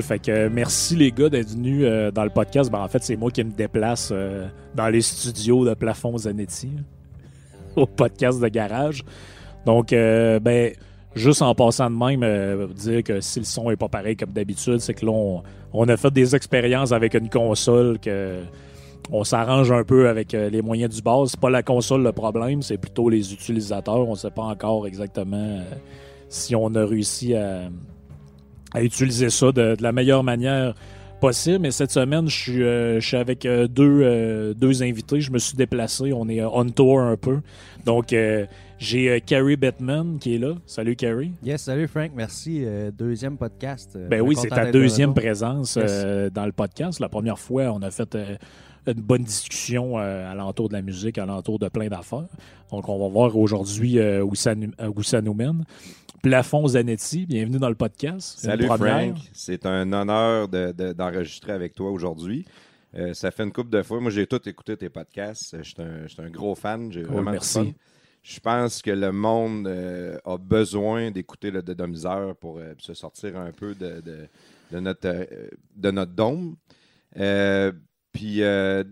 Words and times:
Fait 0.00 0.18
que 0.18 0.48
merci 0.48 0.96
les 0.96 1.12
gars 1.12 1.28
d'être 1.28 1.50
venus 1.50 1.82
euh, 1.84 2.10
dans 2.10 2.24
le 2.24 2.30
podcast. 2.30 2.70
Ben, 2.70 2.80
en 2.80 2.88
fait, 2.88 3.02
c'est 3.02 3.16
moi 3.16 3.30
qui 3.30 3.44
me 3.44 3.50
déplace 3.50 4.10
euh, 4.12 4.46
dans 4.74 4.88
les 4.88 5.02
studios 5.02 5.64
de 5.64 5.74
Plafond 5.74 6.16
Zanetti 6.16 6.70
au 7.76 7.86
podcast 7.86 8.40
de 8.40 8.48
garage. 8.48 9.04
Donc, 9.66 9.92
euh, 9.92 10.40
ben, 10.40 10.72
juste 11.14 11.42
en 11.42 11.54
passant 11.54 11.90
de 11.90 11.96
même, 11.96 12.22
euh, 12.22 12.66
dire 12.68 13.02
que 13.02 13.20
si 13.20 13.38
le 13.38 13.44
son 13.44 13.70
est 13.70 13.76
pas 13.76 13.88
pareil 13.88 14.16
comme 14.16 14.30
d'habitude, 14.30 14.78
c'est 14.78 14.94
que 14.94 15.06
là, 15.06 15.42
on, 15.72 15.88
a 15.88 15.96
fait 15.96 16.10
des 16.10 16.34
expériences 16.34 16.92
avec 16.92 17.14
une 17.14 17.28
console 17.28 17.98
que 17.98 18.42
on 19.10 19.24
s'arrange 19.24 19.72
un 19.72 19.84
peu 19.84 20.08
avec 20.08 20.32
euh, 20.32 20.48
les 20.48 20.62
moyens 20.62 20.94
du 20.94 21.02
base. 21.02 21.30
C'est 21.30 21.40
pas 21.40 21.50
la 21.50 21.62
console 21.62 22.02
le 22.02 22.12
problème, 22.12 22.62
c'est 22.62 22.78
plutôt 22.78 23.08
les 23.08 23.32
utilisateurs. 23.32 24.08
On 24.08 24.14
sait 24.14 24.30
pas 24.30 24.42
encore 24.42 24.86
exactement 24.86 25.36
euh, 25.36 25.62
si 26.28 26.54
on 26.54 26.74
a 26.74 26.84
réussi 26.84 27.34
à, 27.34 27.68
à 28.74 28.82
utiliser 28.82 29.30
ça 29.30 29.46
de, 29.52 29.76
de 29.76 29.82
la 29.82 29.92
meilleure 29.92 30.24
manière 30.24 30.74
possible. 31.22 31.60
Mais 31.60 31.70
cette 31.70 31.92
semaine, 31.92 32.28
je 32.28 32.36
suis, 32.36 32.62
euh, 32.62 33.00
je 33.00 33.06
suis 33.06 33.16
avec 33.16 33.46
euh, 33.46 33.68
deux, 33.68 34.00
euh, 34.02 34.54
deux 34.54 34.82
invités. 34.82 35.20
Je 35.20 35.30
me 35.30 35.38
suis 35.38 35.56
déplacé. 35.56 36.12
On 36.12 36.28
est 36.28 36.42
on 36.42 36.68
tour 36.68 37.00
un 37.00 37.16
peu. 37.16 37.40
Donc, 37.86 38.14
j'ai 38.78 39.20
Carrie 39.20 39.56
Bettman 39.56 40.18
qui 40.18 40.34
est 40.34 40.38
là. 40.38 40.54
Salut, 40.66 40.96
Carrie. 40.96 41.32
Yes, 41.44 41.62
salut 41.62 41.86
Frank, 41.86 42.10
merci. 42.14 42.64
Deuxième 42.96 43.36
podcast. 43.36 43.96
Ben 44.10 44.20
oui, 44.20 44.36
c'est 44.36 44.48
ta 44.48 44.70
deuxième 44.70 45.14
présence 45.14 45.76
dans 45.76 46.46
le 46.46 46.52
podcast. 46.52 47.00
La 47.00 47.08
première 47.08 47.38
fois, 47.38 47.72
on 47.72 47.82
a 47.82 47.90
fait 47.90 48.16
une 48.86 49.00
bonne 49.00 49.22
discussion 49.22 49.98
euh, 49.98 50.30
alentour 50.30 50.68
de 50.68 50.74
la 50.74 50.82
musique, 50.82 51.18
alentour 51.18 51.58
de 51.58 51.68
plein 51.68 51.88
d'affaires. 51.88 52.26
Donc, 52.70 52.88
on 52.88 52.98
va 52.98 53.08
voir 53.08 53.36
aujourd'hui 53.36 54.00
où, 54.00 54.34
ça, 54.34 54.54
où 54.96 55.02
ça 55.02 55.20
nous 55.20 55.34
mène. 55.34 55.64
Plafond 56.22 56.68
Zanetti, 56.68 57.26
bienvenue 57.26 57.58
dans 57.58 57.68
le 57.68 57.74
podcast. 57.74 58.38
Salut. 58.38 58.66
Frank, 58.66 59.16
c'est 59.32 59.66
un 59.66 59.92
honneur 59.92 60.48
de- 60.48 60.70
de- 60.70 60.92
d'enregistrer 60.92 61.50
avec 61.52 61.74
toi 61.74 61.90
aujourd'hui. 61.90 62.44
Euh, 62.94 63.12
ça 63.12 63.32
fait 63.32 63.42
une 63.42 63.52
couple 63.52 63.70
de 63.70 63.82
fois. 63.82 63.98
Moi, 64.00 64.10
j'ai 64.12 64.26
tout 64.28 64.48
écouté 64.48 64.76
tes 64.76 64.88
podcasts. 64.88 65.56
Je 65.60 65.68
suis 65.68 66.22
un, 66.22 66.30
gros 66.30 66.54
fan. 66.54 66.92
J'ai 66.92 67.02
Cool, 67.02 67.14
vraiment 67.14 67.32
merci. 67.32 67.54
fun. 67.58 67.66
Je 68.22 68.38
pense 68.38 68.82
que 68.82 68.92
le 68.92 69.10
monde 69.10 69.66
euh, 69.66 70.16
a 70.24 70.36
besoin 70.38 71.10
d'écouter 71.10 71.50
le 71.50 71.62
misère 71.88 72.34
pour 72.40 72.58
euh, 72.58 72.74
se 72.78 72.94
sortir 72.94 73.36
un 73.36 73.50
peu 73.50 73.74
de, 73.74 74.00
de- 74.00 74.28
de 74.70 74.78
notre, 74.80 75.26
de 75.74 75.90
notre 75.90 76.12
dôme. 76.12 76.54
Puis, 78.12 78.36
le- 78.38 78.84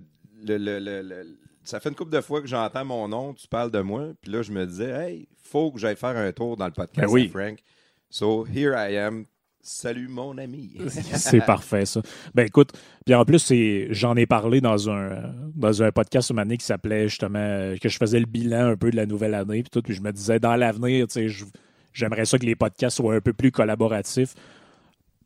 le- 0.45 0.57
le- 0.59 1.03
le- 1.03 1.39
ça 1.63 1.79
fait 1.79 1.91
une 1.91 1.95
couple 1.95 2.11
de 2.11 2.21
fois 2.23 2.41
que 2.41 2.49
j'entends 2.49 2.85
mon 2.85 3.07
nom, 3.07 3.35
tu 3.35 3.47
parles 3.47 3.71
de 3.71 3.81
moi. 3.83 4.09
Puis 4.21 4.33
là, 4.33 4.43
je 4.43 4.51
me 4.51 4.67
disais, 4.67 4.91
hey, 4.91 5.29
faut 5.51 5.71
que 5.73 5.79
j'aille 5.79 5.97
faire 5.97 6.17
un 6.17 6.33
tour 6.33 6.57
dans 6.57 6.67
le 6.67 6.73
podcast 6.73 7.07
Ben 7.07 7.13
oui. 7.13 7.29
Frank. 7.29 7.59
So, 8.09 8.47
here 8.47 8.75
I 8.77 8.97
am. 8.97 9.27
Salut, 9.63 10.09
mon 10.09 10.39
ami. 10.39 10.79
C'est 10.89 11.45
parfait, 11.45 11.85
ça. 11.85 12.01
Ben 12.35 12.47
écoute, 12.47 12.73
puis 13.05 13.15
en 13.15 13.25
plus, 13.27 13.53
j'en 13.91 14.17
ai 14.17 14.25
parlé 14.25 14.63
dans 14.63 14.89
un, 14.89 15.35
dans 15.55 15.83
un 15.83 15.93
podcast 15.93 16.31
une 16.31 16.39
année 16.39 16.57
qui 16.57 16.65
s'appelait 16.65 17.09
justement, 17.09 17.75
que 17.79 17.89
je 17.89 17.99
faisais 17.99 18.19
le 18.19 18.27
bilan 18.27 18.69
un 18.69 18.77
peu 18.77 18.91
de 18.91 18.97
la 18.97 19.05
nouvelle 19.05 19.35
année, 19.35 19.63
puis 19.63 19.71
tout, 19.71 19.83
puis 19.83 19.95
je 19.95 20.01
me 20.01 20.13
disais, 20.13 20.39
dans 20.39 20.57
l'avenir, 20.57 21.07
tu 21.09 21.29
sais, 21.29 21.45
j'aimerais 21.93 22.25
ça 22.25 22.39
que 22.39 22.47
les 22.47 22.57
podcasts 22.57 22.97
soient 22.97 23.15
un 23.15 23.21
peu 23.21 23.35
plus 23.35 23.53
collaboratifs. 23.53 24.35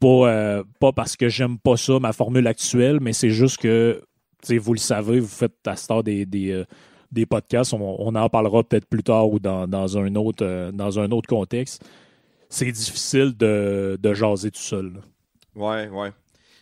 Pas, 0.00 0.09
euh, 0.09 0.65
pas 0.81 0.93
parce 0.93 1.16
que 1.16 1.28
j'aime 1.28 1.59
pas 1.59 1.76
ça, 1.76 2.00
ma 2.00 2.12
formule 2.12 2.47
actuelle, 2.49 2.99
mais 3.00 3.12
c'est 3.12 3.31
juste 3.31 3.59
que, 3.59 4.03
tu 4.43 4.49
sais, 4.49 4.59
vous 4.59 4.75
le 4.75 4.81
savez, 4.81 5.20
vous 5.20 5.28
faites 5.28 5.54
à 5.66 5.76
ce 5.76 5.87
temps 5.87 6.03
des, 6.03 6.26
des, 6.26 6.50
euh, 6.50 6.65
des 7.14 7.26
podcasts, 7.26 7.72
on, 7.72 8.14
en 8.14 8.28
parlera 8.28 8.62
peut-être 8.62 8.86
plus 8.86 9.02
tard 9.02 9.30
ou 9.30 9.38
dans, 9.38 9.98
un, 9.98 10.14
autre, 10.16 10.44
euh, 10.44 10.72
dans 10.72 10.98
un 10.98 11.10
autre 11.10 11.28
contexte. 11.28 11.84
C'est 12.48 12.70
difficile 12.70 13.36
de, 13.36 13.98
de 14.00 14.14
jaser 14.14 14.50
tout 14.50 14.60
seul. 14.60 14.92
là. 14.92 15.00
Ouais, 15.56 15.88
ouais. 15.88 16.12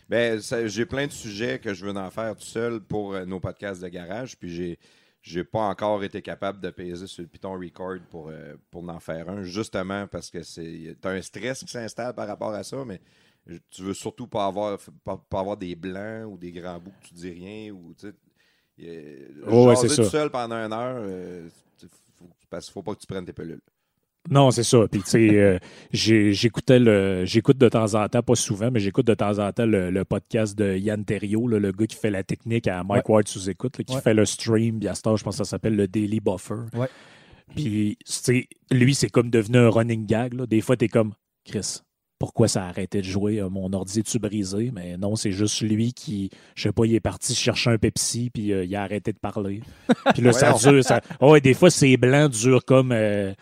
Ben, 0.09 0.39
j'ai 0.65 0.85
plein 0.85 1.07
de 1.07 1.11
sujets 1.11 1.59
que 1.59 1.73
je 1.73 1.85
veux 1.85 1.95
en 1.95 2.11
faire 2.11 2.35
tout 2.35 2.45
seul 2.45 2.79
pour 2.81 3.13
euh, 3.13 3.25
nos 3.25 3.39
podcasts 3.39 3.81
de 3.81 3.87
garage, 3.87 4.37
puis 4.37 4.49
j'ai 4.53 4.79
j'ai 5.23 5.45
pas 5.45 5.61
encore 5.61 6.03
été 6.03 6.21
capable 6.21 6.59
de 6.59 6.69
peser 6.69 7.07
sur 7.07 7.21
le 7.21 7.29
Python 7.29 7.53
Record 7.53 7.99
pour, 8.11 8.27
euh, 8.27 8.55
pour 8.69 8.87
en 8.89 8.99
faire 8.99 9.29
un, 9.29 9.43
justement 9.43 10.05
parce 10.05 10.29
que 10.29 10.43
c'est 10.43 10.97
t'as 10.99 11.11
un 11.11 11.21
stress 11.21 11.63
qui 11.63 11.71
s'installe 11.71 12.13
par 12.13 12.27
rapport 12.27 12.53
à 12.53 12.63
ça, 12.63 12.83
mais 12.85 12.99
tu 13.69 13.83
veux 13.83 13.93
surtout 13.93 14.27
pas 14.27 14.45
avoir 14.45 14.77
pas, 15.05 15.17
pas 15.17 15.39
avoir 15.39 15.55
des 15.55 15.75
blancs 15.75 16.27
ou 16.29 16.37
des 16.37 16.51
grands 16.51 16.77
bouts 16.77 16.91
que 17.01 17.07
tu 17.07 17.13
dis 17.13 17.31
rien 17.31 17.71
ou 17.71 17.93
tu 17.97 18.07
sais 18.07 18.13
Oh, 19.47 19.67
ouais, 19.67 19.75
c'est 19.75 19.89
ça. 19.89 20.03
tout 20.03 20.09
seul 20.09 20.29
pendant 20.29 20.55
une 20.55 20.73
heure 20.73 20.97
euh, 20.99 21.47
tu- 21.79 21.87
faut, 22.17 22.29
parce 22.49 22.65
qu'il 22.65 22.73
faut 22.73 22.81
pas 22.81 22.95
que 22.95 22.99
tu 22.99 23.07
prennes 23.07 23.25
tes 23.25 23.33
pilules. 23.33 23.61
Non, 24.29 24.51
c'est 24.51 24.63
ça. 24.63 24.87
Puis, 24.89 25.01
tu 25.03 25.09
sais, 25.09 25.29
euh, 25.35 25.59
j'ai- 25.91 26.31
j'écoutais 26.31 26.79
le, 26.79 27.25
j'écoute 27.25 27.57
de 27.57 27.67
temps 27.67 27.93
en 27.93 28.07
temps, 28.07 28.23
pas 28.23 28.35
souvent, 28.35 28.71
mais 28.71 28.79
j'écoute 28.79 29.05
de 29.05 29.13
temps 29.13 29.37
en 29.39 29.51
temps 29.51 29.65
le, 29.65 29.91
le 29.91 30.05
podcast 30.05 30.57
de 30.57 30.77
Yann 30.77 31.03
Terriot, 31.03 31.47
là, 31.49 31.59
le 31.59 31.71
gars 31.73 31.85
qui 31.85 31.97
fait 31.97 32.09
la 32.09 32.23
technique 32.23 32.67
à 32.67 32.83
Mike 32.85 33.09
Ward 33.09 33.27
sous 33.27 33.49
écoute, 33.49 33.77
là, 33.77 33.83
qui 33.83 33.93
Ouais. 33.95 34.01
fait 34.01 34.13
le 34.13 34.23
stream. 34.25 34.79
Ce 34.81 35.01
temps, 35.01 35.17
je 35.17 35.23
pense 35.25 35.37
que 35.37 35.43
ça 35.43 35.49
s'appelle 35.49 35.75
le 35.75 35.87
Daily 35.89 36.21
Buffer. 36.21 36.55
Ouais. 36.73 36.87
Puis, 37.53 37.97
tu 38.05 38.11
sais, 38.11 38.47
lui, 38.71 38.95
c'est 38.95 39.09
comme 39.09 39.29
devenu 39.29 39.57
un 39.57 39.69
running 39.69 40.05
gag. 40.05 40.33
là. 40.33 40.45
Des 40.45 40.61
fois, 40.61 40.77
t'es 40.77 40.87
comme, 40.87 41.13
Chris, 41.43 41.81
pourquoi 42.23 42.47
ça 42.47 42.63
a 42.63 42.69
arrêté 42.69 42.99
de 42.99 43.05
jouer? 43.05 43.41
Euh, 43.41 43.49
Mon 43.49 43.73
ordi 43.73 43.99
est-tu 43.99 44.17
brisé? 44.17 44.71
Mais 44.73 44.95
non, 44.95 45.17
c'est 45.17 45.33
juste 45.33 45.59
lui 45.59 45.91
qui, 45.91 46.29
je 46.55 46.63
sais 46.63 46.71
pas, 46.71 46.85
il 46.85 46.95
est 46.95 47.01
parti 47.01 47.35
chercher 47.35 47.71
un 47.71 47.77
Pepsi, 47.77 48.29
puis 48.29 48.53
euh, 48.53 48.63
il 48.63 48.73
a 48.77 48.83
arrêté 48.83 49.11
de 49.11 49.17
parler. 49.17 49.61
Puis 50.13 50.23
là, 50.23 50.31
ça 50.31 50.53
dure. 50.53 50.81
Ça... 50.85 51.01
Ouais, 51.19 51.41
des 51.41 51.53
fois, 51.53 51.69
ces 51.69 51.97
blancs 51.97 52.31
durent 52.31 52.63
comme. 52.63 52.93
euh, 52.93 53.33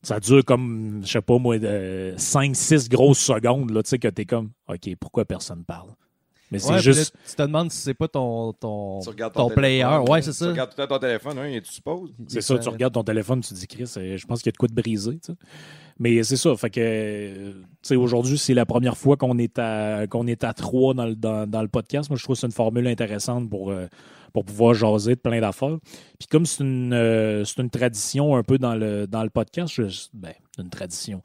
ça 0.00 0.20
dure 0.20 0.42
comme, 0.42 1.02
je 1.04 1.10
sais 1.12 1.20
pas 1.20 1.38
moi, 1.38 1.58
5-6 1.58 2.88
grosses 2.88 3.18
secondes, 3.18 3.70
là, 3.70 3.82
tu 3.82 3.90
sais, 3.90 3.98
que 3.98 4.08
t'es 4.08 4.24
comme, 4.24 4.52
OK, 4.68 4.96
pourquoi 4.98 5.26
personne 5.26 5.62
parle? 5.64 5.90
Mais 6.54 6.60
c'est 6.60 6.72
Ouais, 6.72 6.78
juste. 6.78 7.14
là, 7.14 7.20
tu 7.28 7.34
te 7.34 7.42
demandes 7.42 7.70
si 7.72 7.78
c'est 7.78 7.94
pas 7.94 8.06
ton, 8.08 8.52
ton, 8.52 9.00
Tu 9.00 9.10
ton 9.34 9.50
player. 9.50 9.84
Ouais, 10.08 10.22
c'est 10.22 10.30
Tu 10.30 10.36
ça. 10.36 10.48
regardes 10.50 10.70
tout 10.70 10.80
le 10.80 10.86
temps 10.86 10.94
ton 10.94 11.00
téléphone, 11.00 11.38
hein, 11.38 11.46
et 11.46 11.60
tu 11.60 11.72
supposes. 11.72 12.10
C'est 12.28 12.40
ça, 12.40 12.58
tu 12.58 12.68
regardes 12.68 12.94
ton 12.94 13.02
téléphone, 13.04 13.40
tu 13.40 13.48
te 13.52 13.54
dis, 13.58 13.66
Chris, 13.66 13.92
euh, 13.96 14.16
je 14.16 14.24
pense 14.26 14.38
qu'il 14.40 14.46
y 14.46 14.50
a 14.50 14.52
de 14.52 14.56
quoi 14.56 14.68
de 14.68 14.74
briser. 14.74 15.18
tu. 15.18 15.32
Mais 15.98 16.22
c'est 16.22 16.36
ça, 16.36 16.54
fait 16.56 16.70
que, 16.70 16.80
euh, 16.80 17.52
tu 17.52 17.58
sais, 17.82 17.96
aujourd'hui, 17.96 18.38
c'est 18.38 18.54
la 18.54 18.66
première 18.66 18.96
fois 18.96 19.16
qu'on 19.16 19.36
est 19.38 19.58
à 19.58 20.06
qu'on 20.08 20.26
est 20.26 20.42
à 20.44 20.52
trois 20.52 20.94
dans 20.94 21.06
le, 21.06 21.14
dans, 21.16 21.46
dans 21.48 21.62
le 21.62 21.68
podcast. 21.68 22.08
Moi, 22.10 22.16
je 22.18 22.22
trouve 22.24 22.34
que 22.36 22.40
c'est 22.40 22.46
une 22.46 22.52
formule 22.52 22.86
intéressante 22.86 23.48
pour, 23.50 23.70
euh, 23.70 23.86
pour 24.32 24.44
pouvoir 24.44 24.74
jaser 24.74 25.14
de 25.16 25.20
plein 25.20 25.40
d'affaires. 25.40 25.76
Puis 26.18 26.26
comme 26.28 26.46
c'est 26.46 26.62
une, 26.64 26.92
euh, 26.92 27.44
c'est 27.44 27.60
une 27.62 27.70
tradition 27.70 28.34
un 28.36 28.42
peu 28.42 28.58
dans 28.58 28.74
le, 28.74 29.06
dans 29.06 29.22
le 29.24 29.30
podcast, 29.30 29.72
je- 29.74 30.08
ben, 30.14 30.32
une 30.58 30.70
tradition. 30.70 31.20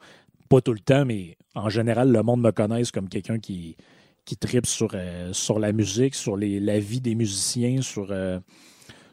Pas 0.48 0.60
tout 0.60 0.72
le 0.72 0.80
temps, 0.80 1.04
mais 1.04 1.36
en 1.56 1.68
général, 1.68 2.10
le 2.12 2.22
monde 2.22 2.40
me 2.40 2.50
connaisse 2.52 2.90
comme 2.92 3.08
quelqu'un 3.08 3.38
qui, 3.38 3.76
qui 4.30 4.36
tripe 4.36 4.66
sur, 4.66 4.90
euh, 4.94 5.32
sur 5.32 5.58
la 5.58 5.72
musique, 5.72 6.14
sur 6.14 6.36
les, 6.36 6.60
la 6.60 6.78
vie 6.78 7.00
des 7.00 7.16
musiciens, 7.16 7.82
sur, 7.82 8.12
euh, 8.12 8.38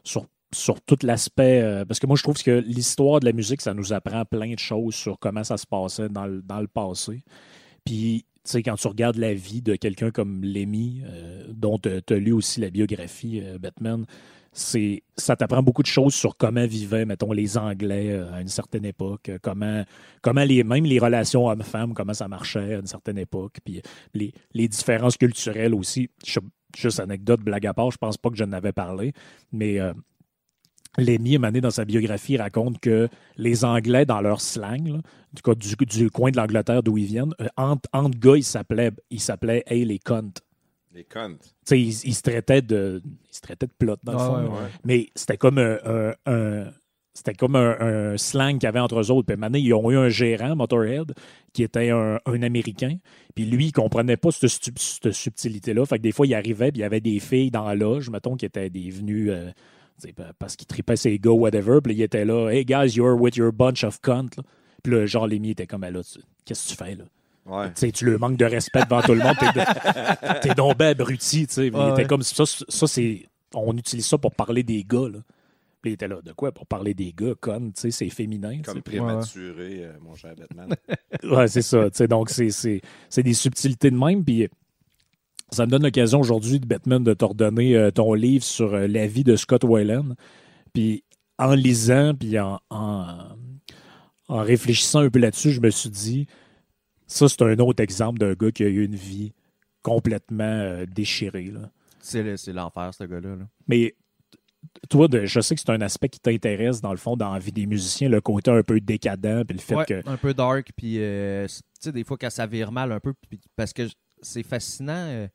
sur, 0.04 0.28
sur 0.54 0.80
tout 0.80 1.00
l'aspect. 1.02 1.60
euh, 1.60 1.86
parce 1.86 2.00
que 2.00 2.06
moi, 2.06 2.16
je 2.16 2.22
trouve 2.22 2.36
que 2.36 2.64
l'histoire 2.68 3.20
de 3.20 3.26
la 3.26 3.34
musique, 3.34 3.62
ça 3.62 3.74
nous 3.74 3.94
apprend 3.94 4.26
plein 4.26 4.54
de 4.54 4.60
choses 4.60 4.94
sur 4.94 5.18
comment 5.18 5.44
ça 5.44 5.58
se 5.58 5.66
passait 5.66 6.08
dans 6.08 6.28
le, 6.28 6.44
dans 6.44 6.62
le 6.62 6.68
passé. 6.68 7.24
Puis, 7.84 8.28
tu 8.46 8.52
sais, 8.52 8.62
quand 8.62 8.76
tu 8.76 8.88
regardes 8.88 9.16
la 9.16 9.34
vie 9.34 9.64
de 9.64 9.76
quelqu'un 9.76 10.12
comme 10.12 10.44
Lemmy, 10.44 11.02
dont 11.50 11.80
tu 11.80 11.90
as 12.14 12.18
lu 12.18 12.32
aussi 12.32 12.62
la 12.62 12.70
biographie, 12.70 13.42
Batman, 13.60 14.06
c'est 14.60 15.04
ça 15.16 15.36
t'apprend 15.36 15.62
beaucoup 15.62 15.84
de 15.84 15.88
choses 15.88 16.16
sur 16.16 16.36
comment 16.36 16.66
vivaient, 16.66 17.06
mettons, 17.06 17.32
les 17.32 17.58
Anglais 17.60 18.10
euh, 18.12 18.34
à 18.34 18.42
une 18.42 18.48
certaine 18.48 18.86
époque, 18.86 19.30
euh, 19.30 19.38
comment, 19.42 19.84
comment 20.24 20.44
les, 20.44 20.64
même 20.64 20.84
les 20.86 20.98
relations 21.00 21.48
hommes-femmes, 21.48 21.94
comment 21.94 22.14
ça 22.16 22.28
marchait 22.28 22.74
à 22.74 22.80
une 22.80 22.88
certaine 22.88 23.20
époque, 23.20 23.58
puis 23.64 23.82
les, 24.16 24.34
les 24.54 24.68
différences 24.68 25.18
culturelles 25.18 25.76
aussi. 25.76 26.10
Je- 26.26 26.40
Juste 26.76 27.00
anecdote, 27.00 27.40
blague 27.42 27.66
à 27.66 27.74
part, 27.74 27.92
je 27.92 27.98
pense 27.98 28.18
pas 28.18 28.30
que 28.30 28.36
je 28.36 28.44
n'avais 28.44 28.74
parlé, 28.74 29.14
mais 29.52 29.80
euh, 29.80 29.94
donné, 30.98 31.62
dans 31.62 31.72
sa 31.72 31.86
biographie, 31.86 32.38
raconte 32.38 32.80
que 32.80 33.08
les 33.38 33.64
Anglais, 33.64 34.06
dans 34.06 34.22
leur 34.22 34.42
slang, 34.42 35.02
du, 35.34 35.56
du, 35.56 35.86
du 35.86 36.10
coin 36.12 36.30
de 36.32 36.38
l'Angleterre 36.38 36.84
d'où 36.84 36.98
ils 36.98 37.06
viennent, 37.06 37.34
euh, 37.42 37.48
entre, 37.58 37.88
gars, 38.20 38.36
ils 38.36 38.44
s'appelaient, 38.44 38.92
ils 39.10 39.22
s'appelaient 39.22 39.64
Hey 39.68 39.86
les. 39.86 40.40
Les 40.98 41.04
comptes. 41.04 41.42
Tu 41.44 41.48
sais, 41.66 41.80
ils, 41.80 42.10
ils 42.10 42.16
se 42.16 42.22
traitaient 42.24 42.64
de, 42.64 43.02
ils 43.06 43.36
se 43.36 43.40
traitaient 43.42 43.68
de 43.68 43.72
plot, 43.78 43.98
dans 44.04 44.14
le 44.14 44.18
fond. 44.18 44.36
ouais, 44.38 44.44
là. 44.44 44.50
ouais. 44.50 44.70
Mais 44.84 45.08
c'était 45.16 45.38
comme 45.38 45.60
un, 45.60 45.78
un- 45.86 46.14
un- 46.26 46.72
c'était 47.14 47.34
comme 47.36 47.56
un, 47.56 47.80
un 47.80 48.18
slang 48.18 48.54
qu'il 48.60 48.64
y 48.64 48.68
avait 48.68 48.80
entre 48.80 49.00
eux 49.00 49.12
autres. 49.12 49.28
Puis 49.28 49.38
donné, 49.38 49.60
ils 49.60 49.74
ont 49.76 49.92
eu 49.92 49.96
un 49.98 50.10
gérant, 50.10 50.56
Motorhead, 50.56 51.14
qui 51.54 51.62
était 51.64 51.90
un, 51.92 52.20
un 52.26 52.42
Américain. 52.42 52.98
Puis 53.36 53.46
lui, 53.46 53.68
il 53.68 53.72
comprenait 53.72 54.18
pas 54.18 54.32
cette, 54.32 54.50
stu- 54.50 54.72
cette 54.76 55.12
subtilité-là. 55.12 55.86
Fait 55.86 55.98
que 55.98 56.04
des 56.04 56.12
fois, 56.12 56.26
il 56.28 56.34
arrivait, 56.34 56.72
puis 56.72 56.80
il 56.80 56.82
y 56.82 56.86
avait 56.86 57.00
des 57.02 57.20
filles 57.20 57.52
dans 57.52 57.66
la 57.66 57.76
loge, 57.76 58.10
mettons, 58.10 58.36
qui 58.36 58.46
étaient 58.46 58.70
des 58.72 58.90
venues 58.90 59.30
euh, 59.32 59.50
tu 60.02 60.08
sais, 60.08 60.14
pa- 60.14 60.34
parce 60.40 60.56
qu'ils 60.56 60.68
tripaient 60.68 60.96
ses 60.96 61.18
gars, 61.20 61.32
whatever. 61.32 61.80
Puis 61.84 61.94
il 61.94 62.02
était 62.02 62.26
là, 62.26 62.50
Hey 62.50 62.66
guys, 62.66 62.96
you're 62.96 63.20
with 63.20 63.36
your 63.36 63.52
bunch 63.52 63.84
of 63.84 64.00
cunt. 64.02 64.30
là. 64.38 64.44
Puis 64.84 64.94
là, 64.94 65.06
genre, 65.06 65.28
Lémi 65.28 65.52
était 65.52 65.66
comme, 65.68 65.84
Ah, 65.84 65.92
là, 65.92 66.02
qu'est-ce 66.46 66.70
que 66.70 66.78
tu 66.78 66.84
fais, 66.84 66.96
là? 66.96 67.04
Ouais. 67.48 67.72
Tu 67.92 68.06
le 68.06 68.18
manques 68.18 68.38
de 68.38 68.46
respect 68.46 68.84
devant 68.84 69.02
tout 69.02 69.14
le 69.14 69.22
monde. 69.24 69.36
T'es, 70.42 70.54
donc 70.56 70.78
ben 70.78 70.88
abruti, 70.90 71.48
tu 71.48 71.54
sais. 71.54 71.62
Mais 71.72 71.78
il 71.80 71.86
Ouais, 71.86 71.92
était 71.94 72.06
comme 72.06 72.22
ça. 72.24 72.44
Ça, 72.46 72.88
c'est. 72.88 73.26
On 73.54 73.76
utilise 73.78 74.06
ça 74.06 74.18
pour 74.18 74.34
parler 74.36 74.64
des 74.64 74.84
gars, 74.84 75.08
là. 75.12 75.20
Puis 75.82 75.92
il 75.92 75.94
était 75.94 76.08
là, 76.08 76.18
de 76.24 76.34
quoi? 76.34 76.52
Pour 76.52 76.66
parler 76.66 76.94
des 76.94 77.14
gars, 77.14 77.34
con, 77.40 77.72
tu 77.74 77.82
sais, 77.82 77.92
c'est 77.92 78.10
féminin. 78.10 78.62
Comme 78.66 78.82
prématuré, 78.82 79.86
euh, 79.86 79.94
mon 80.02 80.16
cher 80.16 80.34
Batman. 80.38 80.70
Ouais, 81.24 81.48
c'est 81.48 81.62
ça. 81.62 81.90
tu 81.90 81.98
sais, 81.98 82.08
donc, 82.08 82.30
c'est- 82.30 82.50
c'est 82.52 82.82
c'est 83.10 83.24
des 83.24 83.34
subtilités 83.34 83.90
de 83.92 83.96
même. 83.98 84.26
Puis 84.26 84.48
ça 85.52 85.66
me 85.66 85.72
donne 85.72 85.84
l'occasion 85.84 86.20
aujourd'hui, 86.20 86.60
Batman, 86.60 87.04
de 87.04 87.14
t'ordonner 87.14 87.76
euh, 87.78 87.92
ton 87.92 88.14
livre 88.14 88.44
sur 88.44 88.74
euh, 88.74 88.88
la 88.88 89.08
vie 89.08 89.24
de 89.24 89.36
Scott 89.36 89.64
Weiland. 89.64 90.16
Puis 90.74 91.04
en 91.40 91.54
lisant, 91.54 92.14
puis 92.16 92.38
en, 92.40 92.60
en, 92.70 93.18
en 94.28 94.38
réfléchissant 94.40 95.00
un 95.00 95.10
peu 95.10 95.20
là-dessus, 95.20 95.52
je 95.52 95.62
me 95.62 95.70
suis 95.70 95.90
dit, 95.90 96.28
ça, 97.08 97.28
c'est 97.30 97.42
un 97.42 97.58
autre 97.60 97.82
exemple 97.82 98.20
d'un 98.20 98.34
gars 98.34 98.52
qui 98.52 98.64
a 98.64 98.68
eu 98.68 98.84
une 98.86 98.96
vie 98.96 99.34
complètement 99.82 100.44
euh, 100.44 100.86
déchirée. 100.86 101.46
Là. 101.52 101.70
C'est 102.00 102.24
le- 102.24 102.38
c'est 102.38 102.54
l'enfer, 102.54 102.94
ce 102.94 103.04
gars-là. 103.06 103.36
là. 103.36 103.48
Mais 103.68 103.96
toi, 104.90 105.08
de- 105.08 105.26
je 105.26 105.40
sais 105.40 105.56
que 105.56 105.62
c'est 105.62 105.70
un 105.72 105.82
aspect 105.82 106.10
qui 106.10 106.20
t'intéresse, 106.20 106.82
dans 106.82 106.92
le 106.92 106.98
fond, 106.98 107.16
dans 107.16 107.34
la 107.34 107.40
vie 107.40 107.52
des 107.52 107.66
musiciens, 107.66 108.10
le 108.10 108.22
côté 108.22 108.52
un 108.52 108.64
peu 108.64 108.80
décadent, 108.82 109.44
puis 109.46 109.56
le 109.58 109.62
fait 109.64 109.76
Ouais, 109.76 109.86
que. 109.86 110.10
Un 110.10 110.18
peu 110.18 110.34
dark, 110.34 110.72
puis 110.76 110.96
euh, 111.00 111.48
tu 111.48 111.54
sais, 111.80 111.92
des 111.92 112.04
fois, 112.04 112.18
quand 112.18 112.30
ça 112.30 112.46
vire 112.46 112.72
mal 112.72 112.92
un 112.92 113.00
peu, 113.00 113.14
parce 113.56 113.72
que 113.74 113.84
c'est 114.22 114.44
fascinant 114.44 114.94
euh, 115.08 115.28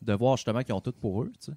de 0.00 0.12
voir 0.14 0.36
justement 0.36 0.62
qu'ils 0.62 0.74
ont 0.74 0.80
tout 0.80 0.92
pour 0.92 1.22
eux, 1.22 1.30
tu 1.40 1.52
sais. 1.52 1.56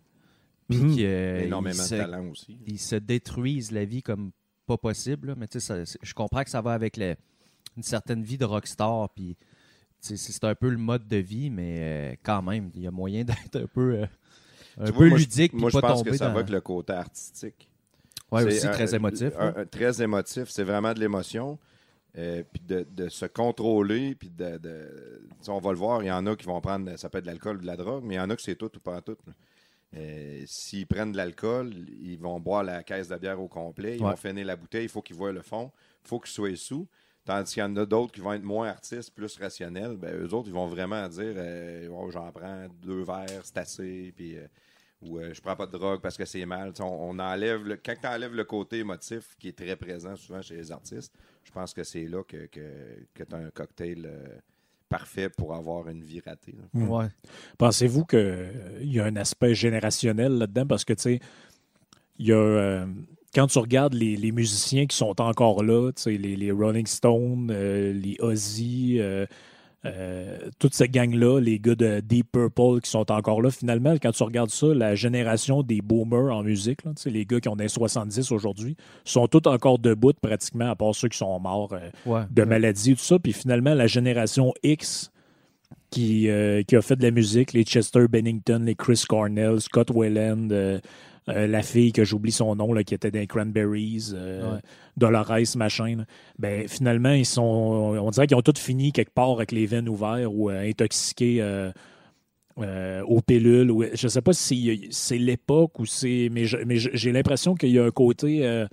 Puis 0.69 0.79
qu'ils, 0.95 1.05
euh, 1.05 1.43
Énormément 1.43 1.75
de 1.83 1.87
se- 1.87 1.95
talent 1.95 2.27
aussi. 2.29 2.57
ils 2.65 2.79
se 2.79 2.95
détruisent 2.95 3.71
la 3.71 3.85
vie 3.85 4.01
comme 4.01 4.31
pas 4.65 4.77
possible. 4.77 5.29
là. 5.29 5.35
Mais 5.37 5.47
tu 5.47 5.59
sais, 5.59 5.83
je 6.01 6.13
comprends 6.13 6.43
que 6.43 6.49
ça 6.49 6.61
va 6.61 6.73
avec 6.73 6.97
le- 6.97 7.15
une 7.77 7.83
certaine 7.83 8.23
vie 8.23 8.37
de 8.37 8.45
rockstar. 8.45 9.09
Puis 9.09 9.35
c'est 10.01 10.43
un 10.43 10.55
peu 10.55 10.69
le 10.69 10.77
mode 10.77 11.07
de 11.07 11.17
vie, 11.17 11.49
mais 11.49 11.77
euh, 11.79 12.15
quand 12.23 12.41
même, 12.41 12.69
il 12.75 12.81
y 12.81 12.87
a 12.87 12.91
moyen 12.91 13.23
d'être 13.25 13.55
un 13.55 13.67
peu, 13.67 13.95
euh, 14.01 14.05
un 14.79 14.91
peu 14.91 15.07
moi, 15.09 15.17
je- 15.17 15.23
ludique 15.23 15.51
puis 15.53 15.61
Moi, 15.61 15.69
je 15.69 15.79
pas 15.79 15.87
pense 15.89 15.99
tomber 15.99 16.11
que 16.11 16.17
ça 16.17 16.27
dans. 16.27 16.33
va 16.33 16.39
avec 16.39 16.51
le 16.51 16.61
côté 16.61 16.93
artistique. 16.93 17.69
C'est 18.31 18.43
aussi 18.45 18.67
un- 18.67 18.71
très 18.71 18.93
émotif. 18.95 19.33
un- 19.39 19.53
hein. 19.55 19.65
très 19.69 20.01
émotif. 20.01 20.49
C'est 20.49 20.63
vraiment 20.63 20.93
de 20.93 20.99
l'émotion. 20.99 21.57
euh, 22.17 22.43
puis 22.53 22.61
de, 22.65 22.87
de 22.89 23.09
se 23.09 23.25
contrôler. 23.25 24.15
Puis 24.15 24.29
de, 24.29 24.57
on 25.49 25.59
va 25.59 25.71
le 25.71 25.77
voir, 25.77 26.01
il 26.01 26.05
y 26.07 26.11
en 26.11 26.25
a 26.27 26.35
qui 26.37 26.45
vont 26.45 26.61
prendre, 26.61 26.97
ça 26.97 27.09
peut 27.09 27.17
être 27.17 27.25
de 27.25 27.29
l'alcool 27.29 27.57
ou 27.57 27.61
de 27.61 27.65
la 27.65 27.75
drogue, 27.75 28.03
mais 28.05 28.13
il 28.15 28.17
y 28.17 28.21
en 28.21 28.29
a 28.29 28.35
que 28.37 28.41
c'est 28.41 28.55
tout 28.55 28.71
ou 28.73 28.79
pas 28.79 29.01
tout. 29.01 29.17
Euh, 29.97 30.43
S'ils 30.45 30.87
prennent 30.87 31.11
de 31.11 31.17
l'alcool, 31.17 31.73
ils 32.01 32.17
vont 32.17 32.39
boire 32.39 32.63
la 32.63 32.83
caisse 32.83 33.07
de 33.09 33.15
bière 33.17 33.41
au 33.41 33.47
complet, 33.49 33.97
ils 33.97 34.01
Ouais. 34.03 34.11
vont 34.11 34.15
finir 34.15 34.45
la 34.45 34.55
bouteille, 34.55 34.83
il 34.85 34.89
faut 34.89 35.01
qu'ils 35.01 35.15
voient 35.17 35.31
le 35.33 35.41
fond, 35.41 35.71
il 36.03 36.07
faut 36.07 36.19
qu'ils 36.21 36.31
soient 36.33 36.55
sous. 36.55 36.87
Tandis 37.25 37.55
qu'il 37.55 37.61
y 37.61 37.65
en 37.65 37.75
a 37.75 37.85
d'autres 37.85 38.13
qui 38.13 38.21
vont 38.21 38.33
être 38.33 38.43
moins 38.43 38.69
artistes, 38.69 39.13
plus 39.13 39.35
rationnels. 39.37 39.97
Ben, 39.97 40.15
eux 40.15 40.31
autres, 40.33 40.47
ils 40.47 40.53
vont 40.53 40.67
vraiment 40.67 41.07
dire 41.07 41.33
euh, 41.35 41.87
Oh, 41.91 42.11
j'en 42.11 42.31
prends 42.31 42.67
deux 42.83 43.01
verres, 43.01 43.41
c'est 43.43 43.57
assez. 43.57 44.13
Puis, 44.15 44.37
euh, 44.37 44.45
ou 45.01 45.17
euh, 45.17 45.33
je 45.33 45.41
prends 45.41 45.55
pas 45.55 45.65
de 45.65 45.71
drogue 45.71 46.01
parce 46.01 46.17
que 46.17 46.25
c'est 46.25 46.45
mal. 46.45 46.71
On, 46.79 46.83
on 46.83 47.19
enlève 47.19 47.63
le, 47.63 47.77
quand 47.77 47.95
tu 47.99 48.07
enlèves 48.07 48.35
le 48.35 48.43
côté 48.43 48.77
émotif 48.79 49.35
qui 49.39 49.49
est 49.49 49.57
très 49.57 49.75
présent 49.75 50.15
souvent 50.15 50.41
chez 50.41 50.55
les 50.55 50.71
artistes, 50.71 51.13
je 51.43 51.51
pense 51.51 51.73
que 51.73 51.83
c'est 51.83 52.05
là 52.05 52.23
que, 52.23 52.45
que, 52.45 53.23
tu 53.23 53.35
as 53.35 53.37
un 53.37 53.49
cocktail 53.49 54.05
euh, 54.05 54.37
parfait 54.87 55.29
pour 55.29 55.55
avoir 55.55 55.89
une 55.89 56.03
vie 56.03 56.21
ratée. 56.21 56.55
Mm. 56.73 56.89
Ouais. 56.89 57.07
Pensez-vous 57.57 58.05
qu'il 58.05 58.81
y 58.81 58.99
a 58.99 59.05
un 59.05 59.15
aspect 59.15 59.55
générationnel 59.55 60.37
là-dedans? 60.37 60.67
Parce 60.67 60.85
que, 60.85 60.93
tu 60.93 61.01
sais, 61.01 61.19
il 62.19 62.27
y 62.27 62.33
a. 62.33 62.85
quand 63.35 63.47
tu 63.47 63.59
regardes 63.59 63.93
les, 63.93 64.15
les 64.15 64.31
musiciens 64.31 64.85
qui 64.85 64.95
sont 64.95 65.19
encore 65.21 65.63
là, 65.63 65.91
les, 66.05 66.17
les 66.17 66.51
Rolling 66.51 66.87
Stones, 66.87 67.49
euh, 67.51 67.91
les 67.93 68.15
Ozzy, 68.21 68.97
euh, 68.99 69.25
euh, 69.85 70.37
toute 70.57 70.73
cette 70.73 70.91
gang-là, 70.91 71.39
les 71.39 71.59
gars 71.59 71.75
de 71.75 71.99
Deep 71.99 72.31
Purple 72.31 72.81
qui 72.81 72.89
sont 72.89 73.11
encore 73.11 73.41
là, 73.41 73.51
finalement, 73.51 73.93
quand 74.01 74.11
tu 74.11 74.23
regardes 74.23 74.49
ça, 74.49 74.67
la 74.67 74.95
génération 74.95 75.61
des 75.61 75.81
boomers 75.81 76.35
en 76.35 76.41
musique, 76.43 76.83
là, 76.85 76.91
les 77.05 77.25
gars 77.25 77.39
qui 77.39 77.49
ont 77.49 77.55
des 77.55 77.67
70 77.67 78.31
aujourd'hui, 78.31 78.75
sont 79.03 79.27
tous 79.27 79.47
encore 79.47 79.77
debout 79.77 80.13
pratiquement, 80.19 80.71
à 80.71 80.75
part 80.75 80.95
ceux 80.95 81.09
qui 81.09 81.17
sont 81.17 81.39
morts 81.39 81.73
euh, 81.73 81.89
Ouais. 82.05 82.23
de 82.31 82.43
maladies 82.43 82.91
et 82.91 82.95
tout 82.95 83.03
ça. 83.03 83.19
Puis 83.19 83.33
finalement, 83.33 83.73
la 83.75 83.87
génération 83.87 84.53
X 84.63 85.11
qui, 85.91 86.29
euh, 86.29 86.63
qui 86.63 86.75
a 86.75 86.81
fait 86.81 86.95
de 86.95 87.03
la 87.03 87.11
musique, 87.11 87.53
les 87.53 87.63
Chester 87.63 88.07
Bennington, 88.07 88.61
les 88.65 88.75
Chris 88.75 89.03
Cornell, 89.07 89.61
Scott 89.61 89.91
Weiland, 89.93 90.49
euh, 90.51 90.79
euh, 91.29 91.47
la 91.47 91.61
fille 91.63 91.91
que 91.91 92.03
j'oublie 92.03 92.31
son 92.31 92.55
nom, 92.55 92.71
là, 92.73 92.83
qui 92.83 92.93
était 92.93 93.09
dans 93.11 93.19
les 93.19 93.27
Cranberries, 93.27 94.11
euh, 94.13 94.53
Ouais. 94.55 94.59
Dolores, 94.97 95.31
machin. 95.55 95.95
là. 95.97 96.05
Ben, 96.39 96.67
finalement, 96.67 97.11
ils 97.13 97.25
sont. 97.25 97.41
On 97.99 98.09
dirait 98.11 98.27
qu'ils 98.27 98.37
ont 98.37 98.41
tous 98.41 98.59
fini 98.59 98.91
quelque 98.91 99.13
part 99.13 99.31
avec 99.31 99.51
les 99.51 99.65
veines 99.65 99.89
ouvertes 99.89 100.27
ou 100.31 100.49
euh, 100.49 100.61
intoxiqués. 100.69 101.41
euh, 101.41 101.71
euh, 102.59 103.01
aux 103.03 103.19
pilules. 103.21 103.69
Ou, 103.69 103.83
je 103.93 104.05
ne 104.05 104.09
sais 104.09 104.21
pas 104.21 104.31
si 104.31 104.87
c'est 104.91 105.17
l'époque 105.17 105.77
ou 105.79 105.85
c'est. 105.85 106.29
Mais 106.31 106.45
je- 106.45 106.55
mais 106.57 106.77
je- 106.77 106.89
j'ai 106.93 107.11
l'impression 107.11 107.53
qu'il 107.55 107.71
y 107.71 107.79
a 107.79 107.83
un 107.85 107.91
côté. 107.91 108.45
euh, 108.45 108.65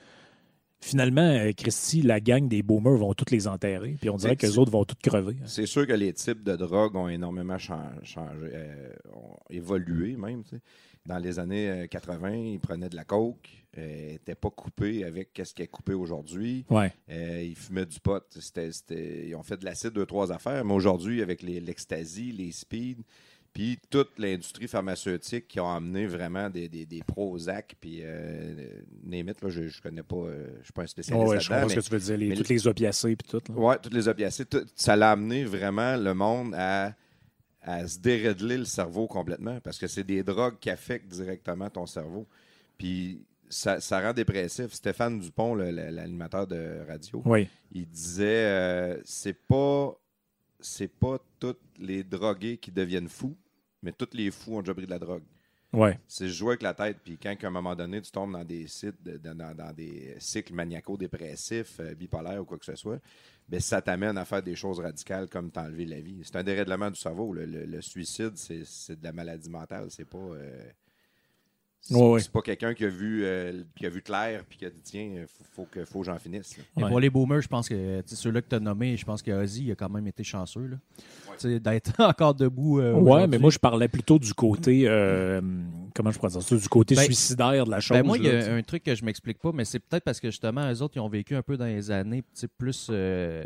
finalement, 0.80 1.38
Christy, 1.56 2.02
la 2.02 2.20
gang 2.20 2.48
des 2.48 2.62
boomers 2.62 2.96
vont 2.96 3.14
toutes 3.14 3.30
les 3.30 3.46
enterrer. 3.46 3.96
Puis 4.00 4.10
on 4.10 4.16
dirait 4.16 4.36
que 4.36 4.46
les 4.46 4.58
autres 4.58 4.70
vont 4.72 4.84
toutes 4.84 5.00
crever. 5.00 5.36
C'est 5.46 5.66
sûr 5.66 5.86
que 5.86 5.92
les 5.92 6.12
types 6.12 6.42
de 6.42 6.56
drogues 6.56 6.96
ont 6.96 7.08
énormément 7.08 7.58
chan- 7.58 7.90
changé, 8.02 8.48
euh, 8.52 8.88
ont 9.14 9.36
évolué 9.50 10.16
même. 10.16 10.42
Dans 11.04 11.18
les 11.18 11.38
années 11.38 11.68
euh, 11.68 11.86
80, 11.88 12.30
ils 12.34 12.60
prenaient 12.60 12.88
de 12.88 12.94
la 12.96 13.04
coke, 13.04 13.48
n'étaient 13.76 14.34
pas 14.36 14.50
coupés 14.50 15.02
avec 15.04 15.40
ce 15.44 15.52
qui 15.52 15.62
est 15.62 15.66
coupé 15.66 15.94
aujourd'hui. 15.94 16.64
Ouais. 16.70 16.92
Euh, 17.10 17.42
ils 17.42 17.56
fumaient 17.56 17.86
du 17.86 17.98
pot. 17.98 18.22
C'était- 18.38 18.70
c'était- 18.70 19.26
ils 19.28 19.34
ont 19.34 19.42
fait 19.42 19.56
de 19.56 19.64
l'acide, 19.64 19.90
deux, 19.90 20.06
trois 20.06 20.30
affaires. 20.30 20.64
Mais 20.64 20.74
aujourd'hui, 20.74 21.20
avec 21.22 21.42
les- 21.42 21.58
l'ecstasy, 21.60 22.30
les 22.30 22.52
speed, 22.52 22.98
puis 23.52 23.78
toute 23.90 24.10
l'industrie 24.18 24.68
pharmaceutique 24.68 25.48
qui 25.48 25.58
ont 25.58 25.70
amené 25.70 26.06
vraiment 26.06 26.48
des, 26.48 26.68
des, 26.68 26.86
des 26.86 27.02
Prozac, 27.04 27.74
puis 27.80 28.00
euh, 28.02 28.54
là, 29.10 29.48
je 29.48 29.60
ne 29.60 29.82
connais 29.82 30.02
pas, 30.02 30.16
euh, 30.16 30.46
je 30.60 30.64
suis 30.64 30.72
pas 30.72 30.82
un 30.82 30.86
spécialiste 30.86 31.26
ouais, 31.28 31.40
je 31.40 31.48
comprends 31.48 31.68
ce 31.68 31.74
que 31.74 31.80
tu 31.80 31.90
veux 31.90 31.98
dire. 31.98 32.16
Les, 32.16 32.34
toutes 32.36 32.48
les 32.48 32.66
opiacés 32.66 33.16
puis 33.16 33.28
tout. 33.28 33.42
oui, 33.56 33.74
toutes 33.82 33.92
les 33.94 34.06
opiacés. 34.08 34.44
tout- 34.46 34.64
ça 34.76 34.94
l'a 34.96 35.10
amené 35.10 35.44
vraiment 35.44 35.96
le 35.96 36.14
monde 36.14 36.54
à, 36.56 36.94
à 37.62 37.86
se 37.86 37.98
dérégler 37.98 38.58
le 38.58 38.64
cerveau 38.64 39.06
complètement 39.06 39.60
parce 39.60 39.78
que 39.78 39.86
c'est 39.86 40.04
des 40.04 40.22
drogues 40.22 40.58
qui 40.60 40.68
affectent 40.70 41.08
directement 41.12 41.70
ton 41.70 41.86
cerveau. 41.86 42.26
Puis 42.76 43.24
ça, 43.48 43.80
ça 43.80 44.00
rend 44.00 44.12
dépressif. 44.12 44.72
Stéphane 44.72 45.20
Dupont, 45.20 45.54
l'animateur 45.54 46.46
de 46.46 46.80
radio, 46.88 47.22
Oui. 47.24 47.48
il 47.70 47.86
disait 47.86 48.46
euh, 48.46 49.00
c'est 49.04 49.38
pas 49.46 49.94
c'est 50.60 50.88
pas 50.88 51.18
tous 51.40 51.56
les 51.78 52.04
drogués 52.04 52.56
qui 52.56 52.70
deviennent 52.70 53.08
fous, 53.08 53.36
mais 53.82 53.92
tous 53.92 54.08
les 54.12 54.30
fous 54.30 54.56
ont 54.56 54.60
déjà 54.60 54.74
pris 54.74 54.86
de 54.86 54.90
la 54.90 54.98
drogue. 54.98 55.22
C'est 56.06 56.28
jouer 56.28 56.50
avec 56.50 56.62
la 56.62 56.74
tête. 56.74 56.98
Puis 57.02 57.16
quand, 57.16 57.34
à 57.42 57.46
un 57.46 57.50
moment 57.50 57.74
donné, 57.74 58.00
tu 58.02 58.10
tombes 58.10 58.32
dans 58.32 58.44
des 58.44 58.66
sites, 58.66 58.96
cycles 60.18 60.52
maniaco-dépressifs, 60.54 61.80
euh, 61.80 61.94
bipolaires 61.94 62.42
ou 62.42 62.44
quoi 62.44 62.58
que 62.58 62.64
ce 62.64 62.76
soit, 62.76 62.98
ben, 63.48 63.58
ça 63.58 63.80
t'amène 63.80 64.18
à 64.18 64.24
faire 64.24 64.42
des 64.42 64.54
choses 64.54 64.80
radicales 64.80 65.28
comme 65.28 65.50
t'enlever 65.50 65.86
la 65.86 66.00
vie. 66.00 66.20
C'est 66.24 66.36
un 66.36 66.42
dérèglement 66.42 66.90
du 66.90 66.98
cerveau. 66.98 67.32
Le, 67.32 67.80
suicide, 67.80 68.32
c'est 68.36 68.64
c'est 68.64 68.98
de 68.98 69.04
la 69.04 69.12
maladie 69.12 69.50
mentale. 69.50 69.86
C'est 69.90 70.08
pas. 70.08 70.18
euh, 70.18 70.70
c'est 71.84 71.94
Ouais, 71.96 72.10
ouais. 72.12 72.20
c'est 72.20 72.30
pas 72.30 72.42
quelqu'un 72.42 72.74
qui 72.74 72.84
a 72.84 72.88
vu 72.88 73.24
euh, 73.24 73.62
qui 73.76 73.84
a 73.86 73.88
vu 73.88 74.00
clair 74.02 74.44
puis 74.48 74.56
qui 74.56 74.64
a 74.66 74.70
dit 74.70 74.80
tiens, 74.84 75.24
faut, 75.26 75.44
faut 75.52 75.68
que 75.70 75.84
faut 75.84 76.04
j'en 76.04 76.16
finisse. 76.18 76.56
Et 76.78 76.82
Ouais. 76.82 76.88
pour 76.88 77.00
les 77.00 77.10
boomers, 77.10 77.42
je 77.42 77.48
pense 77.48 77.68
que 77.68 78.02
ceux-là 78.06 78.40
que 78.40 78.48
tu 78.48 78.54
as 78.54 78.60
nommés, 78.60 78.96
je 78.96 79.04
pense 79.04 79.20
que 79.20 79.30
Ozzy 79.32 79.64
il 79.64 79.72
a 79.72 79.74
quand 79.74 79.88
même 79.90 80.06
été 80.06 80.22
chanceux 80.22 80.78
d'être 81.42 81.92
encore 82.00 82.34
debout. 82.34 82.78
euh, 82.80 82.92
Ouais, 82.94 83.26
mais 83.26 83.38
moi, 83.38 83.50
je 83.50 83.58
parlais 83.58 83.88
plutôt 83.88 84.18
du 84.20 84.32
côté. 84.32 84.84
euh, 84.86 85.40
comment 85.94 86.10
je 86.12 86.18
pourrais 86.18 86.30
dire 86.30 86.42
ça 86.42 86.56
Du 86.56 86.68
côté 86.68 86.94
Ben, 86.94 87.02
suicidaire 87.02 87.64
de 87.66 87.70
la 87.70 87.80
chose. 87.80 87.96
Ben, 87.98 88.06
moi, 88.06 88.16
il 88.16 88.24
y 88.24 88.30
a 88.30 88.54
un 88.54 88.62
truc 88.62 88.84
que 88.84 88.94
je 88.94 89.04
m'explique 89.04 89.38
pas, 89.40 89.50
mais 89.52 89.64
c'est 89.64 89.80
peut-être 89.80 90.04
parce 90.04 90.20
que 90.20 90.30
justement, 90.30 90.70
eux 90.72 90.82
autres, 90.82 90.96
ils 90.96 91.00
ont 91.00 91.08
vécu 91.08 91.34
un 91.34 91.42
peu 91.42 91.56
dans 91.56 91.64
les 91.66 91.90
années 91.90 92.22
plus 92.58 92.88
euh, 92.90 93.42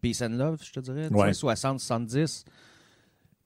peace 0.00 0.22
and 0.22 0.28
love, 0.36 0.60
je 0.64 0.70
te 0.72 0.80
dirais, 0.80 1.08
tu 1.08 1.14
sais, 1.14 1.20
Ouais. 1.20 1.32
60, 1.32 1.80
70. 1.80 2.44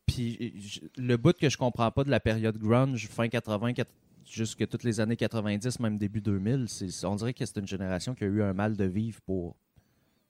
Puis 0.07 0.53
le 0.99 1.17
bout 1.17 1.35
que 1.37 1.49
je 1.49 1.57
comprends 1.57 1.91
pas 1.91 2.05
de 2.05 2.11
la 2.11 2.21
période 2.21 2.59
grunge, 2.59 3.09
fin 3.09 3.27
80, 3.29 3.73
quat- 3.73 3.87
jusque 4.25 4.67
toutes 4.69 4.85
les 4.85 5.01
années 5.01 5.17
90, 5.17 5.81
même 5.81 5.99
début 5.99 6.21
2000, 6.21 6.67
c'est, 6.69 7.05
on 7.07 7.15
dirait 7.17 7.35
que 7.35 7.45
c'est 7.45 7.59
une 7.59 7.67
génération 7.67 8.15
qui 8.15 8.25
a 8.25 8.27
eu 8.27 8.43
un 8.43 8.53
mal 8.53 8.77
de 8.77 8.85
vivre 8.85 9.21
pour 9.23 9.57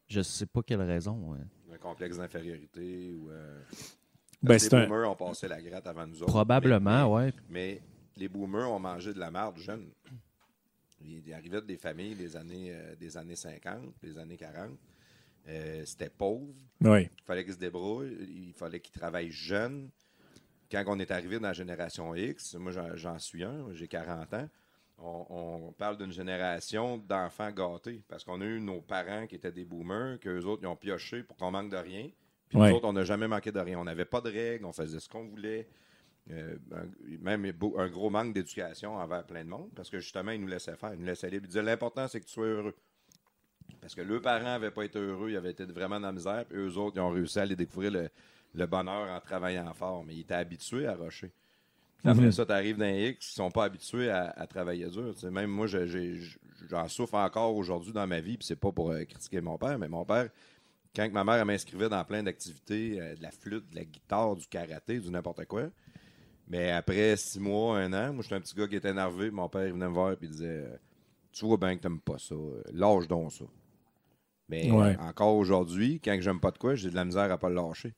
je 0.08 0.20
sais 0.20 0.46
pas 0.46 0.62
quelle 0.62 0.82
raison. 0.82 1.32
ouais. 1.32 1.38
Un 1.72 1.78
complexe 1.78 2.16
d'infériorité 2.18 3.12
ou. 3.14 3.30
euh, 3.30 3.60
Ben, 4.42 4.54
les 4.58 4.74
un- 4.74 4.86
boomers 4.86 5.10
ont 5.10 5.16
passé 5.16 5.48
la 5.48 5.60
gratte 5.62 5.86
avant 5.86 6.06
nous 6.06 6.16
autres. 6.22 6.30
Probablement, 6.32 7.08
Mais- 7.08 7.14
ouais. 7.26 7.32
Mais 7.48 7.82
les 8.16 8.28
boomers 8.28 8.70
ont 8.70 8.78
mangé 8.78 9.14
de 9.14 9.18
la 9.18 9.30
merde 9.30 9.56
jeune. 9.58 9.88
Ils 11.00 11.22
ils 11.26 11.32
arrivaient 11.34 11.62
des 11.62 11.76
familles 11.76 12.14
des 12.14 12.36
années, 12.36 12.68
euh, 12.70 12.94
des 12.96 13.16
années 13.16 13.36
50, 13.36 13.94
des 14.02 14.16
années 14.18 14.36
40. 14.36 14.78
Euh, 15.48 15.82
C'était 15.84 16.08
pauvre. 16.10 16.54
Ouais. 16.80 17.10
Il 17.18 17.24
fallait 17.24 17.44
qu'ils 17.44 17.54
se 17.54 17.58
débrouillent. 17.58 18.16
Il 18.46 18.52
fallait 18.54 18.80
qu'ils 18.80 18.94
travaillent 18.98 19.30
jeunes. 19.30 19.90
Quand 20.70 20.84
on 20.88 20.98
est 20.98 21.10
arrivé 21.10 21.38
dans 21.38 21.48
la 21.48 21.52
génération 21.52 22.14
X, 22.14 22.54
moi 22.54 22.72
j'en- 22.94 23.18
suis 23.18 23.44
un, 23.44 23.72
j'ai 23.72 23.86
40 23.88 24.32
ans, 24.34 24.48
on, 24.98 25.26
on 25.68 25.72
parle 25.72 25.98
d'une 25.98 26.12
génération 26.12 26.98
d'enfants 26.98 27.50
gâtés. 27.50 28.02
Parce 28.08 28.24
qu'on 28.24 28.40
a 28.40 28.44
eu 28.44 28.60
nos 28.60 28.80
parents 28.80 29.26
qui 29.26 29.34
étaient 29.36 29.52
des 29.52 29.64
boomers, 29.64 30.18
qu'eux 30.20 30.44
autres 30.44 30.62
ils 30.62 30.66
ont 30.68 30.76
pioché 30.76 31.22
pour 31.22 31.36
qu'on 31.36 31.50
manque 31.50 31.70
de 31.70 31.76
rien. 31.76 32.08
Puis 32.48 32.58
Ouais. 32.58 32.70
nous 32.70 32.76
autres, 32.76 32.86
on 32.88 32.92
n'a 32.92 33.04
jamais 33.04 33.26
manqué 33.28 33.50
de 33.52 33.58
rien. 33.60 33.78
On 33.78 33.84
n'avait 33.84 34.04
pas 34.04 34.20
de 34.20 34.30
règles, 34.30 34.64
on 34.64 34.72
faisait 34.72 35.00
ce 35.00 35.08
qu'on 35.08 35.24
voulait. 35.26 35.68
euh, 36.30 36.56
un- 36.72 37.18
même 37.20 37.44
un 37.76 37.88
gros 37.88 38.08
manque 38.08 38.32
d'éducation 38.32 38.96
envers 38.96 39.24
plein 39.26 39.44
de 39.44 39.48
monde, 39.50 39.68
parce 39.76 39.90
que 39.90 39.98
justement, 39.98 40.30
ils 40.30 40.40
nous 40.40 40.46
laissaient 40.46 40.74
faire, 40.74 40.94
ils 40.94 40.98
nous 41.00 41.04
laissaient 41.04 41.28
libre. 41.28 41.44
Ils 41.44 41.48
disaient 41.48 41.62
l'important, 41.62 42.08
c'est 42.08 42.18
que 42.20 42.24
tu 42.24 42.32
sois 42.32 42.46
heureux. 42.46 42.74
Parce 43.80 43.94
que 43.94 44.00
leurs 44.00 44.22
parents 44.22 44.42
n'avaient 44.44 44.70
pas 44.70 44.84
été 44.86 44.98
heureux, 44.98 45.30
ils 45.30 45.36
avaient 45.36 45.50
été 45.50 45.64
vraiment 45.66 46.00
dans 46.00 46.06
la 46.06 46.12
misère, 46.12 46.46
puis 46.48 46.56
eux 46.56 46.78
autres, 46.78 46.96
ils 46.96 47.00
ont 47.00 47.10
réussi 47.10 47.38
à 47.38 47.42
aller 47.42 47.56
découvrir 47.56 47.90
le, 47.90 48.08
le 48.54 48.66
bonheur 48.66 49.10
en 49.10 49.20
travaillant 49.20 49.72
fort, 49.74 50.04
mais 50.04 50.14
ils 50.14 50.20
étaient 50.20 50.34
habitués 50.34 50.86
à 50.86 50.94
rusher. 50.94 51.32
Puis 51.98 52.08
après 52.10 52.30
Mhm. 52.30 52.32
ça, 52.32 52.46
tu 52.46 52.52
arrives 52.52 52.78
dans 52.78 52.84
les 52.86 53.10
X, 53.10 53.30
ils 53.32 53.34
sont 53.34 53.50
pas 53.50 53.64
habitués 53.64 54.10
à, 54.10 54.30
à 54.30 54.46
travailler 54.46 54.88
dur. 54.88 55.14
Même 55.30 55.50
moi, 55.50 55.66
j'en 55.66 56.88
souffre 56.88 57.14
encore 57.14 57.54
aujourd'hui 57.56 57.92
dans 57.92 58.06
ma 58.06 58.20
vie, 58.20 58.36
puis 58.36 58.46
c'est 58.46 58.56
pas 58.56 58.72
pour 58.72 58.90
euh, 58.92 59.04
critiquer 59.04 59.40
mon 59.40 59.58
père, 59.58 59.78
mais 59.78 59.88
mon 59.88 60.04
père, 60.04 60.30
quand 60.96 61.10
ma 61.12 61.24
mère 61.24 61.46
m'inscrivait 61.46 61.88
dans 61.88 62.04
plein 62.04 62.22
d'activités, 62.22 63.00
euh, 63.00 63.16
de 63.16 63.22
la 63.22 63.30
flûte, 63.32 63.70
de 63.70 63.76
la 63.76 63.84
guitare, 63.84 64.36
du 64.36 64.46
karaté, 64.48 65.00
du 65.00 65.10
n'importe 65.10 65.46
quoi, 65.46 65.64
mais 66.48 66.70
après 66.72 67.16
six 67.16 67.40
mois, 67.40 67.78
un 67.78 67.92
an, 67.92 68.12
moi, 68.14 68.22
j'étais 68.22 68.36
un 68.36 68.40
petit 68.40 68.54
gars 68.56 68.68
qui 68.68 68.76
était 68.76 68.90
énervé. 68.90 69.30
Mon 69.30 69.48
père, 69.48 69.66
il 69.66 69.72
venait 69.72 69.88
me 69.88 69.94
voir 69.94 70.12
et 70.12 70.18
il 70.22 70.30
disait 70.30 70.46
euh, 70.66 70.76
Tu 71.32 71.46
vois 71.46 71.58
bien 71.58 71.76
que 71.76 71.82
t'aimes 71.82 72.00
pas 72.00 72.18
ça. 72.18 72.34
Lâche 72.72 73.08
donc 73.08 73.32
ça. 73.32 73.44
Mais 74.48 74.70
Ouais. 74.70 74.98
encore 74.98 75.36
aujourd'hui, 75.36 76.00
quand 76.02 76.16
j'aime 76.20 76.40
pas 76.40 76.50
de 76.50 76.56
quoi, 76.58 76.74
j'ai 76.74 76.88
de 76.90 76.94
la 76.94 77.04
misère 77.04 77.30
à 77.30 77.38
pas 77.38 77.48
le 77.50 77.56
lâcher. 77.56 77.94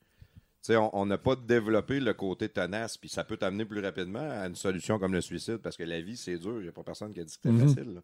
On- 0.69 0.89
on 0.93 1.05
n'a 1.05 1.17
pas 1.17 1.35
développé 1.35 1.99
le 1.99 2.13
côté 2.13 2.49
tenace, 2.49 2.97
puis 2.97 3.09
ça 3.09 3.23
peut 3.23 3.37
t'amener 3.37 3.63
plus 3.65 3.79
rapidement 3.79 4.19
à 4.29 4.47
une 4.47 4.55
solution 4.55 4.99
comme 4.99 5.13
le 5.13 5.21
suicide, 5.21 5.57
parce 5.57 5.77
que 5.77 5.83
la 5.83 6.01
vie, 6.01 6.17
c'est 6.17 6.37
dur. 6.37 6.57
Il 6.57 6.63
n'y 6.63 6.67
a 6.69 6.71
pas 6.73 6.83
personne 6.83 7.13
qui 7.13 7.19
a 7.19 7.23
dit 7.23 7.29
que 7.29 7.39
c'était 7.41 7.51
Mhm. 7.51 7.67
facile. 7.69 7.93
là. 7.93 8.01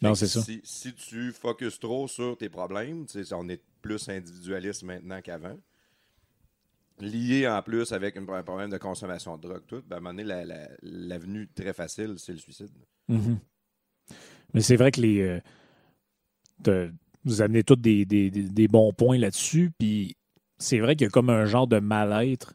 Non, 0.00 0.14
c'est 0.14 0.28
ça. 0.28 0.40
Si, 0.42 0.60
si 0.62 0.94
tu 0.94 1.32
focuses 1.32 1.78
trop 1.80 2.06
sur 2.06 2.36
tes 2.38 2.48
problèmes, 2.48 3.04
on 3.32 3.48
est 3.48 3.60
plus 3.82 4.08
individualiste 4.08 4.84
maintenant 4.84 5.20
qu'avant, 5.20 5.58
lié 7.00 7.48
en 7.48 7.62
plus 7.62 7.92
avec 7.92 8.16
un 8.16 8.24
problème 8.42 8.70
de 8.70 8.78
consommation 8.78 9.36
de 9.36 9.42
drogue, 9.42 9.62
tout, 9.66 9.82
ben, 9.86 9.96
à 9.96 9.98
un 9.98 10.00
moment 10.00 10.10
donné, 10.14 10.24
la- 10.24 10.44
la- 10.44 10.68
l'avenue 10.82 11.48
très 11.54 11.72
facile, 11.72 12.14
c'est 12.18 12.32
le 12.32 12.38
suicide. 12.38 12.70
Mhm. 13.08 13.38
Mais 14.54 14.60
c'est 14.60 14.76
vrai 14.76 14.90
que 14.92 15.00
les. 15.00 15.40
euh, 16.68 16.90
vous 17.24 17.42
amenez 17.42 17.62
tous 17.62 17.76
des- 17.76 18.04
des 18.06 18.68
bons 18.68 18.92
points 18.92 19.18
là-dessus. 19.18 19.70
Puis 19.78 20.16
c'est 20.58 20.78
vrai 20.78 20.96
qu'il 20.96 21.06
y 21.06 21.08
a 21.08 21.10
comme 21.10 21.30
un 21.30 21.44
genre 21.46 21.66
de 21.66 21.78
mal-être. 21.78 22.54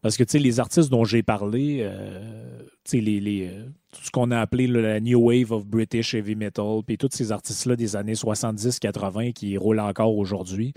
Parce 0.00 0.16
que, 0.16 0.24
tu 0.24 0.32
sais, 0.32 0.38
les 0.40 0.58
artistes 0.58 0.90
dont 0.90 1.04
j'ai 1.04 1.22
parlé, 1.22 1.78
euh, 1.82 2.58
tu 2.84 2.98
sais, 2.98 3.00
les, 3.00 3.20
les, 3.20 3.46
euh, 3.48 3.66
tout 3.92 4.02
ce 4.02 4.10
qu'on 4.10 4.32
a 4.32 4.40
appelé 4.40 4.66
là, 4.66 4.80
la 4.80 5.00
New 5.00 5.20
Wave 5.20 5.52
of 5.52 5.64
British 5.64 6.12
Heavy 6.14 6.34
Metal, 6.34 6.80
puis 6.84 6.98
tous 6.98 7.08
ces 7.12 7.30
artistes-là 7.30 7.76
des 7.76 7.94
années 7.94 8.14
70-80 8.14 9.32
qui 9.32 9.56
roulent 9.56 9.78
encore 9.78 10.16
aujourd'hui, 10.16 10.72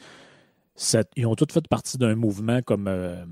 ils 1.15 1.25
ont 1.25 1.35
tous 1.35 1.51
fait 1.53 1.67
partie 1.67 1.97
d'un 1.97 2.15
mouvement 2.15 2.61
comme. 2.61 2.87
euh, 2.87 3.23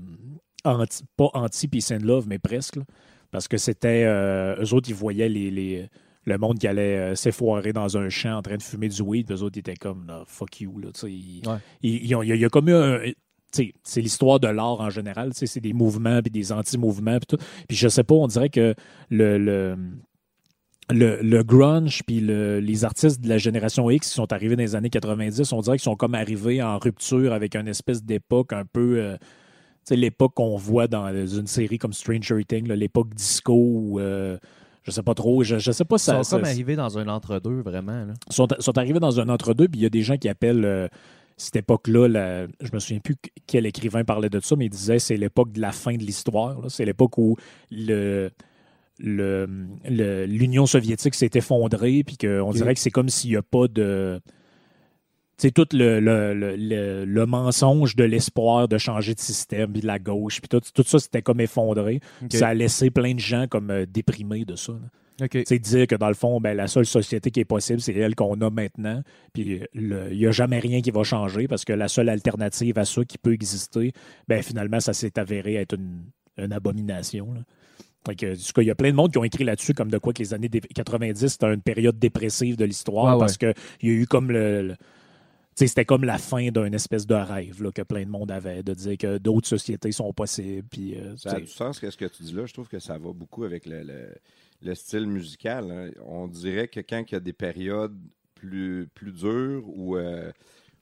anti- 0.64 1.04
pas 1.16 1.28
anti-peace 1.34 1.92
and 1.92 2.04
love, 2.04 2.26
mais 2.26 2.38
presque. 2.38 2.76
là. 2.76 2.82
Parce 3.30 3.48
que 3.48 3.56
c'était. 3.56 4.04
euh, 4.04 4.56
eux 4.64 4.74
autres, 4.74 4.88
ils 4.88 4.94
voyaient 4.94 5.28
les, 5.28 5.50
les- 5.50 5.88
le 6.26 6.38
monde 6.38 6.58
qui 6.58 6.66
allait 6.66 6.96
euh, 7.12 7.14
s'effoirer 7.14 7.72
dans 7.74 7.98
un 7.98 8.08
champ 8.08 8.38
en 8.38 8.42
train 8.42 8.56
de 8.56 8.62
fumer 8.62 8.88
du 8.88 9.02
weed, 9.02 9.26
puis 9.26 9.36
eux 9.36 9.42
autres 9.42 9.56
ils 9.58 9.60
étaient 9.60 9.76
comme 9.76 10.06
là, 10.06 10.24
fuck 10.26 10.60
you. 10.62 10.78
Là, 10.80 10.88
Ouais. 11.04 11.58
il 11.82 12.06
y, 12.06 12.14
a- 12.14 12.24
il 12.24 12.36
y 12.40 12.44
a 12.44 12.48
comme 12.48 12.68
eu 12.70 12.74
un. 12.74 12.98
C'est 13.82 14.00
l'histoire 14.00 14.40
de 14.40 14.48
l'art 14.48 14.80
en 14.80 14.90
général. 14.90 15.30
C'est 15.34 15.60
des 15.60 15.72
mouvements 15.72 16.20
puis 16.22 16.30
des 16.30 16.52
anti-mouvements. 16.52 17.18
Puis 17.18 17.36
tout. 17.36 17.44
Puis 17.68 17.76
je 17.76 17.88
sais 17.88 18.04
pas, 18.04 18.14
on 18.14 18.26
dirait 18.26 18.48
que 18.50 18.74
le, 19.10 19.38
le, 19.38 19.76
le, 20.90 21.18
le 21.22 21.42
grunge 21.42 22.02
puis 22.06 22.20
le- 22.20 22.60
les 22.60 22.84
artistes 22.84 23.20
de 23.20 23.28
la 23.28 23.38
génération 23.38 23.88
X 23.90 24.08
qui 24.08 24.14
sont 24.14 24.32
arrivés 24.32 24.56
dans 24.56 24.62
les 24.62 24.74
années 24.74 24.90
90, 24.90 25.52
on 25.52 25.60
dirait 25.60 25.76
qu'ils 25.78 25.84
sont 25.84 25.96
comme 25.96 26.14
arrivés 26.14 26.62
en 26.62 26.78
rupture 26.78 27.32
avec 27.32 27.56
une 27.56 27.68
espèce 27.68 28.02
d'époque 28.04 28.52
un 28.52 28.64
peu. 28.70 28.98
euh, 28.98 29.16
tu 29.16 29.90
sais, 29.90 29.96
l'époque 29.96 30.32
qu'on 30.34 30.56
voit 30.56 30.86
dans 30.86 31.08
une 31.26 31.46
série 31.46 31.78
comme 31.78 31.92
Stranger 31.92 32.42
Things, 32.46 32.68
l'époque 32.68 33.14
disco 33.14 33.52
ou 33.54 34.00
euh, 34.00 34.38
je 34.82 34.90
sais 34.90 35.02
pas 35.02 35.14
trop, 35.14 35.42
je, 35.42 35.58
je 35.58 35.72
sais 35.72 35.84
pas 35.84 35.96
Ils 35.96 36.00
si 36.00 36.04
ça, 36.06 36.16
sont 36.16 36.22
ça- 36.24 36.36
comme 36.36 36.44
arrivés 36.46 36.76
dans 36.76 36.98
un 36.98 37.08
entre-deux, 37.08 37.60
vraiment. 37.60 38.06
Sont, 38.30 38.48
sont 38.58 38.78
arrivés 38.78 39.00
dans 39.00 39.20
un 39.20 39.28
entre-deux, 39.30 39.68
puis 39.68 39.80
il 39.80 39.82
y 39.82 39.86
a 39.86 39.90
des 39.90 40.02
gens 40.02 40.16
qui 40.18 40.28
appellent 40.28 40.64
euh, 40.64 40.88
cette 41.36 41.56
époque-là, 41.56 42.08
la- 42.08 42.46
je 42.60 42.70
me 42.72 42.78
souviens 42.78 43.00
plus 43.00 43.16
quel 43.46 43.66
écrivain 43.66 44.04
parlait 44.04 44.30
de 44.30 44.40
ça, 44.40 44.54
mais 44.56 44.66
il 44.66 44.70
disait 44.70 44.98
c'est 44.98 45.16
l'époque 45.16 45.52
de 45.52 45.60
la 45.60 45.72
fin 45.72 45.94
de 45.94 46.02
l'histoire. 46.02 46.60
C'est 46.68 46.84
l'époque 46.84 47.18
où 47.18 47.36
le 47.70 48.30
le- 49.00 49.48
le- 49.88 50.24
l'Union 50.26 50.66
soviétique 50.66 51.16
s'est 51.16 51.30
effondrée, 51.34 52.04
puis 52.04 52.16
qu'on 52.16 52.52
dirait 52.52 52.74
que 52.74 52.80
c'est 52.80 52.92
comme 52.92 53.08
s'il 53.08 53.30
n'y 53.30 53.36
a 53.36 53.42
pas 53.42 53.66
de. 53.66 54.20
C'est 55.36 55.50
tout 55.50 55.66
le, 55.72 55.98
le, 55.98 56.32
le- 56.32 56.54
le- 56.54 57.04
le 57.04 57.26
mensonge 57.26 57.96
de 57.96 58.04
l'espoir 58.04 58.68
de 58.68 58.78
changer 58.78 59.14
de 59.14 59.18
système, 59.20 59.72
puis 59.72 59.80
de 59.82 59.86
la 59.88 59.98
gauche, 59.98 60.40
puis 60.40 60.48
tout, 60.48 60.60
tout 60.72 60.84
ça 60.86 61.00
s'était 61.00 61.22
comme 61.22 61.40
effondré. 61.40 61.98
Ça 62.30 62.48
a 62.48 62.54
laissé 62.54 62.90
plein 62.92 63.14
de 63.14 63.18
gens 63.18 63.48
comme 63.48 63.70
euh, 63.72 63.84
déprimés 63.84 64.44
de 64.44 64.54
ça. 64.54 64.72
là. 64.74 64.78
OK. 65.22 65.30
Tu 65.30 65.44
sais, 65.46 65.58
dire 65.60 65.86
que 65.86 65.94
dans 65.94 66.08
le 66.08 66.14
fond, 66.14 66.40
ben, 66.40 66.56
la 66.56 66.66
seule 66.66 66.86
société 66.86 67.30
qui 67.30 67.40
est 67.40 67.44
possible, 67.44 67.80
c'est 67.80 67.94
elle 67.94 68.14
qu'on 68.16 68.34
a 68.40 68.50
maintenant. 68.50 69.02
Puis 69.32 69.60
il 69.74 70.16
n'y 70.16 70.26
a 70.26 70.30
jamais 70.32 70.58
rien 70.58 70.80
qui 70.80 70.90
va 70.90 71.04
changer 71.04 71.46
parce 71.46 71.64
que 71.64 71.72
la 71.72 71.86
seule 71.88 72.08
alternative 72.08 72.78
à 72.78 72.84
ça 72.84 73.04
qui 73.04 73.16
peut 73.18 73.32
exister, 73.32 73.92
ben, 74.26 74.42
finalement, 74.42 74.80
ça 74.80 74.92
s'est 74.92 75.16
avéré 75.18 75.54
être 75.54 75.76
une, 75.76 76.02
une 76.36 76.52
abomination. 76.52 77.32
là. 77.32 77.40
Fait 78.06 78.16
que, 78.16 78.32
en 78.32 78.36
tout 78.36 78.52
cas, 78.54 78.62
il 78.62 78.66
y 78.66 78.70
a 78.70 78.74
plein 78.74 78.90
de 78.90 78.96
monde 78.96 79.12
qui 79.12 79.18
ont 79.18 79.24
écrit 79.24 79.44
là-dessus 79.44 79.72
comme 79.72 79.90
de 79.90 79.98
quoi 79.98 80.12
que 80.12 80.18
les 80.22 80.34
années 80.34 80.48
dé- 80.50 80.60
90, 80.60 81.26
c'était 81.28 81.46
une 81.54 81.62
période 81.62 81.98
dépressive 81.98 82.56
de 82.56 82.64
l'histoire 82.64 83.14
Ouais, 83.14 83.20
parce 83.20 83.38
qu'il 83.38 83.54
y 83.82 83.88
a 83.90 83.92
eu 83.92 84.06
comme 84.06 84.30
le. 84.30 84.62
le- 84.62 84.74
tu 84.76 85.60
sais, 85.60 85.66
c'était 85.68 85.84
comme 85.84 86.02
la 86.02 86.18
fin 86.18 86.48
d'une 86.50 86.74
espèce 86.74 87.06
de 87.06 87.14
rêve 87.14 87.62
là, 87.62 87.70
que 87.70 87.82
plein 87.82 88.02
de 88.02 88.10
monde 88.10 88.32
avait, 88.32 88.64
de 88.64 88.74
dire 88.74 88.98
que 88.98 89.18
d'autres 89.18 89.46
sociétés 89.46 89.92
sont 89.92 90.12
possibles. 90.12 90.66
Puis, 90.68 90.96
euh, 90.96 91.14
Ça 91.16 91.30
a 91.36 91.40
du 91.40 91.46
sens, 91.46 91.78
qu'est-ce 91.78 91.96
que 91.96 92.06
tu 92.06 92.24
dis 92.24 92.32
là? 92.32 92.44
Je 92.44 92.52
trouve 92.52 92.66
que 92.68 92.80
ça 92.80 92.98
va 92.98 93.12
beaucoup 93.12 93.44
avec 93.44 93.64
le, 93.64 93.84
le- 93.84 94.14
le 94.64 94.74
style 94.74 95.06
musical. 95.06 95.70
hein. 95.70 95.90
On 96.04 96.26
dirait 96.28 96.68
que 96.68 96.80
quand 96.80 97.02
il 97.08 97.12
y 97.12 97.16
a 97.16 97.20
des 97.20 97.32
périodes 97.32 97.96
plus, 98.34 98.88
plus 98.94 99.12
dures 99.12 99.62
où, 99.66 99.96
euh, 99.96 100.30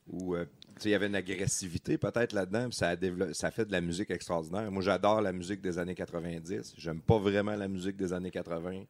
où, 0.09 0.35
euh, 0.35 0.45
il 0.85 0.91
y 0.91 0.95
avait 0.95 1.07
une 1.07 1.15
agressivité 1.15 1.99
peut-être 1.99 2.33
là-dedans, 2.33 2.71
ça 2.73 2.89
a, 2.91 2.97
dévelop- 2.97 3.33
ça 3.35 3.49
a 3.49 3.51
fait 3.51 3.65
de 3.67 3.73
la 3.73 3.81
musique 3.81 4.11
extraordinaire. 4.11 4.71
Moi, 4.73 4.83
j'adore 4.83 5.21
la 5.21 5.33
musique 5.33 5.61
des 5.61 5.79
années 5.79 5.95
90. 5.95 6.75
J'aime 6.77 7.01
pas 7.01 7.19
vraiment 7.19 7.55
la 7.55 7.69
musique 7.69 7.97
des 7.97 8.13
années 8.13 8.31
80. 8.31 8.85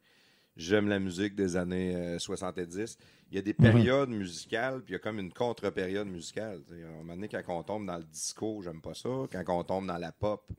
J'aime 0.57 0.89
la 0.89 0.99
musique 0.99 1.35
des 1.35 1.57
années 1.57 1.97
euh, 1.97 2.19
70. 2.19 2.99
Il 3.31 3.37
y 3.37 3.39
a 3.39 3.43
des 3.43 3.55
périodes 3.55 4.11
musicales, 4.11 4.83
puis 4.83 4.91
il 4.91 4.93
y 4.93 4.97
a 4.97 4.99
comme 4.99 5.19
une 5.19 5.33
contre-période 5.33 6.07
musicale. 6.07 6.61
À 6.71 6.75
un 6.89 6.97
moment 6.99 7.15
donné, 7.15 7.29
quand 7.29 7.43
on 7.49 7.63
tombe 7.63 7.87
dans 7.87 7.97
le 7.97 8.05
disco, 8.05 8.61
j'aime 8.63 8.81
pas 8.83 8.95
ça. 8.95 9.09
Quand 9.31 9.59
on 9.59 9.65
tombe 9.65 9.87
dans 9.87 9.97
la 9.99 10.13
pop, 10.13 10.51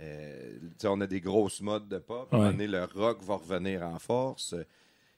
euh, 0.00 0.58
on 0.84 1.00
a 1.00 1.06
des 1.06 1.20
grosses 1.20 1.60
modes 1.60 1.88
de 1.88 1.98
pop. 1.98 2.32
Ouais. 2.32 2.50
donné, 2.50 2.66
le 2.66 2.84
rock 2.94 3.22
va 3.22 3.34
revenir 3.36 3.82
en 3.82 3.98
force. 3.98 4.54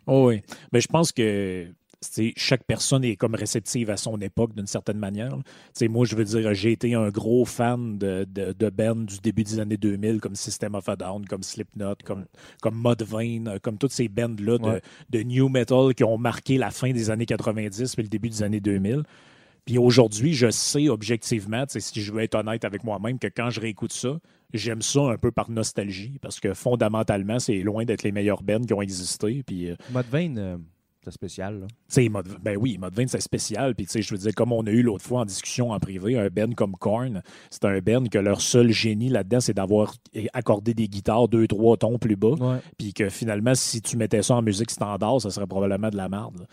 Oh 0.07 0.29
oui. 0.29 0.43
Mais 0.73 0.81
je 0.81 0.89
pense 0.89 1.13
que 1.13 1.69
chaque 2.37 2.65
personne 2.65 3.05
est 3.05 3.17
comme 3.17 3.35
réceptive 3.35 3.91
à 3.91 3.97
son 3.97 4.21
époque 4.21 4.55
d'une 4.55 4.67
certaine 4.67 4.99
manière. 4.99 5.37
Moi, 5.83 6.05
je 6.05 6.17
veux 6.17 6.25
dire, 6.25 6.53
j'ai 6.55 6.73
été 6.73 6.95
un 6.95 7.09
gros 7.11 7.45
fan 7.45 7.97
de, 7.99 8.27
de, 8.29 8.53
du 9.05 9.19
début 9.21 9.45
des 9.45 9.61
années 9.61 9.77
2000, 9.77 10.21
comme 10.21 10.35
System 10.35 10.75
of 10.75 10.89
a 10.89 10.97
Down, 10.97 11.25
comme 11.27 11.43
Slipknot, 11.43 11.95
comme, 12.05 12.25
comme 12.61 12.83
Mudvayne, 12.83 13.59
comme 13.63 13.79
toutes 13.79 13.93
ces 13.93 14.09
bands-là 14.09 14.59
de, 14.59 14.63
Ouais. 14.63 14.83
de 15.11 15.21
new 15.23 15.49
metal 15.49 15.95
qui 15.95 16.05
ont 16.05 16.19
marqué 16.19 16.59
la 16.59 16.71
fin 16.71 16.93
des 16.93 17.11
années 17.11 17.27
90 17.27 17.95
et 17.99 18.03
le 18.03 18.09
début 18.09 18.29
des 18.31 18.43
années 18.43 18.61
2000. 18.61 19.03
Puis 19.65 19.79
aujourd'hui, 19.79 20.35
je 20.35 20.51
sais 20.51 20.89
objectivement, 20.89 21.65
si 21.69 22.01
je 22.03 22.13
veux 22.13 22.23
être 22.23 22.35
honnête 22.35 22.65
avec 22.65 22.85
moi-même, 22.85 23.19
que 23.19 23.29
quand 23.29 23.51
je 23.51 23.61
réécoute 23.61 23.93
ça, 23.93 24.19
j'aime 24.53 24.83
ça 24.83 25.01
un 25.03 25.17
peu 25.17 25.31
par 25.31 25.51
nostalgie, 25.51 26.19
parce 26.21 26.41
que 26.41 26.53
fondamentalement, 26.55 27.39
c'est 27.39 27.59
loin 27.59 27.85
d'être 27.85 28.03
les 28.03 28.13
meilleures 28.13 28.43
bands 28.43 28.63
qui 28.63 28.75
ont 28.75 28.83
existé. 28.83 29.43
Puis, 29.47 29.71
euh, 29.71 29.77
Mudvayne, 29.95 30.39
euh, 30.39 30.57
c'est 31.05 31.13
spécial. 31.13 31.61
Là. 31.61 31.67
ben 32.43 32.57
oui, 32.57 32.79
Mode 32.79 32.95
20, 32.95 33.09
c'est 33.09 33.21
spécial. 33.21 33.75
Puis, 33.75 33.87
je 33.95 34.15
veux 34.15 34.19
dire, 34.19 34.35
comme 34.35 34.53
on 34.53 34.67
a 34.67 34.71
eu 34.71 34.83
l'autre 34.83 35.05
fois 35.05 35.21
en 35.21 35.25
discussion 35.25 35.71
en 35.71 35.79
privé, 35.81 36.19
un 36.19 36.29
Ben 36.29 36.55
comme 36.55 36.75
Korn, 36.75 37.23
c'est 37.51 37.65
un 37.65 37.79
Ben 37.79 38.09
que 38.09 38.19
leur 38.19 38.41
seul 38.41 38.71
génie 38.71 39.09
là-dedans, 39.09 39.41
c'est 39.41 39.55
d'avoir 39.55 39.95
accordé 40.33 40.75
des 40.75 40.89
guitares 40.89 41.29
deux, 41.29 41.47
trois 41.47 41.77
tons 41.77 41.99
plus 41.99 42.17
bas. 42.17 42.61
Puis 42.79 42.95
que 42.95 43.09
finalement, 43.09 43.55
si 43.55 43.81
tu 43.81 43.97
mettais 43.97 44.23
ça 44.23 44.37
en 44.37 44.43
musique 44.43 44.71
standard, 44.71 45.21
ça 45.21 45.31
serait 45.31 45.47
probablement 45.47 45.91
de 45.91 45.97
la 45.97 46.09
merde. 46.09 46.39
là. 46.39 46.47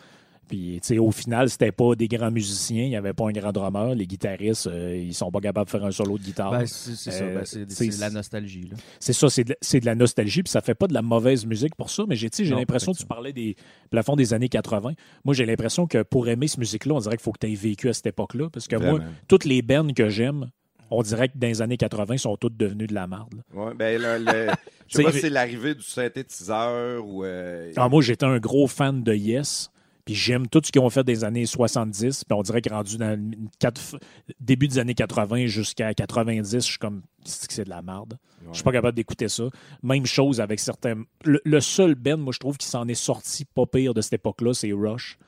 Puis, 0.50 0.80
tu 0.82 0.88
sais, 0.88 0.98
au 0.98 1.12
final, 1.12 1.48
c'était 1.50 1.72
pas 1.72 1.96
des 1.96 2.08
grands 2.08 2.32
musiciens, 2.32 2.84
il 2.84 2.90
n'y 2.90 2.96
avait 2.98 3.14
pas 3.14 3.28
un 3.30 3.32
grand 3.32 3.52
drummer. 3.52 3.94
Les 3.96 4.08
guitaristes, 4.08 4.66
euh, 4.68 4.98
ils 4.98 5.14
sont 5.14 5.30
pas 5.32 5.40
capables 5.40 5.68
de 5.68 5.70
faire 5.72 5.86
un 5.86 5.92
solo 5.92 6.18
de 6.18 6.24
guitare. 6.24 6.52
Ben, 6.52 6.66
c'est 6.66 6.96
ça. 7.12 7.24
Euh, 7.24 7.36
Ben, 7.36 7.46
c'est 7.46 7.88
de 7.88 8.00
la 8.02 8.10
nostalgie. 8.10 8.64
Là. 8.64 8.76
C'est 9.00 9.14
ça, 9.14 9.30
c'est 9.30 9.44
de, 9.44 9.56
c'est 9.62 9.80
de 9.80 9.86
la 9.86 9.94
nostalgie, 9.96 10.42
puis 10.44 10.52
ça 10.52 10.62
fait 10.62 10.74
pas 10.76 10.88
de 10.88 10.94
la 10.94 11.04
mauvaise 11.04 11.46
musique 11.46 11.76
pour 11.76 11.90
ça, 11.92 12.04
mais 12.10 12.16
j'ai 12.16 12.30
tu 12.32 12.38
sais, 12.38 12.46
j'ai 12.46 12.52
Non, 12.54 12.58
l'impression 12.60 12.92
que 12.94 12.98
tu 12.98 13.06
parlais 13.06 13.32
des 13.32 13.56
plafonds 13.92 14.16
des 14.16 14.34
années 14.34 14.50
80. 14.50 14.94
Moi, 15.24 15.34
j'ai 15.36 15.46
l'impression 15.46 15.86
que 15.88 16.02
pour 16.02 16.28
aimer 16.28 16.48
cette 16.48 16.58
musique-là, 16.60 16.96
on 16.96 17.00
dirait 17.00 17.16
qu'il 17.18 17.24
faut 17.24 17.32
que 17.32 17.46
tu 17.46 17.52
aies 17.52 17.56
vécu 17.56 17.88
à 17.88 17.94
cette 17.94 18.08
époque-là, 18.08 18.50
parce 18.50 18.68
que 18.68 18.76
moi, 18.76 19.00
toutes 19.28 19.46
les 19.46 19.62
bands 19.62 19.88
que 19.94 20.10
j'aime, 20.10 20.50
on 20.92 21.04
dirait 21.04 21.30
que 21.30 21.38
dans 21.38 21.46
les 21.46 21.62
années 21.62 21.78
80, 21.78 22.18
sont 22.18 22.36
toutes 22.38 22.58
devenues 22.58 22.88
de 22.88 22.96
la 22.96 23.06
merde. 23.06 23.36
là. 23.36 23.64
Ouais, 23.66 23.74
ben, 23.76 24.02
le- 24.02 24.18
le- 24.26 24.48
je 24.88 24.98
sais 24.98 25.04
pas 25.04 25.12
si 25.12 25.20
c'est 25.20 25.30
l'arrivée 25.30 25.76
du 25.76 25.84
synthétiseur 25.84 27.06
ou. 27.06 27.24
euh, 27.24 27.72
Ah, 27.76 27.88
moi, 27.90 28.02
j'étais 28.02 28.26
un 28.26 28.40
gros 28.40 28.66
fan 28.68 29.04
de 29.04 29.14
Yes, 29.14 29.70
Puis 30.10 30.16
j'aime 30.16 30.48
tout 30.48 30.60
ce 30.66 30.72
qu'ils 30.72 30.82
ont 30.82 30.90
fait 30.90 31.04
des 31.04 31.24
années 31.24 31.46
70. 31.46 32.24
Puis 32.24 32.34
on 32.36 32.42
dirait 32.42 32.64
que 32.64 32.70
rendu 32.72 32.98
dans 32.98 33.16
le 33.20 33.38
quatre- 33.60 34.00
début 34.40 34.68
des 34.68 34.80
années 34.80 34.96
80 34.96 35.46
jusqu'à 35.46 35.94
90, 35.94 36.52
je 36.52 36.60
suis 36.62 36.78
comme, 36.80 37.04
c'est 37.24 37.66
de 37.66 37.70
la 37.70 37.84
merde. 37.84 38.18
Je 38.50 38.56
suis 38.56 38.64
pas 38.64 38.72
capable 38.72 38.96
d'écouter 38.96 39.28
ça. 39.30 39.44
Même 39.84 40.08
chose 40.08 40.42
avec 40.42 40.60
certains. 40.60 41.04
Le, 41.26 41.40
le 41.46 41.62
seul 41.62 41.94
band, 41.94 42.18
moi, 42.18 42.34
je 42.34 42.40
trouve, 42.40 42.58
qui 42.58 42.66
s'en 42.66 42.88
est 42.88 42.96
sorti 42.96 43.46
pas 43.46 43.68
pire 43.68 43.94
de 43.94 44.02
cette 44.02 44.14
époque-là, 44.14 44.56
c'est 44.56 44.72
Rush. 44.72 45.20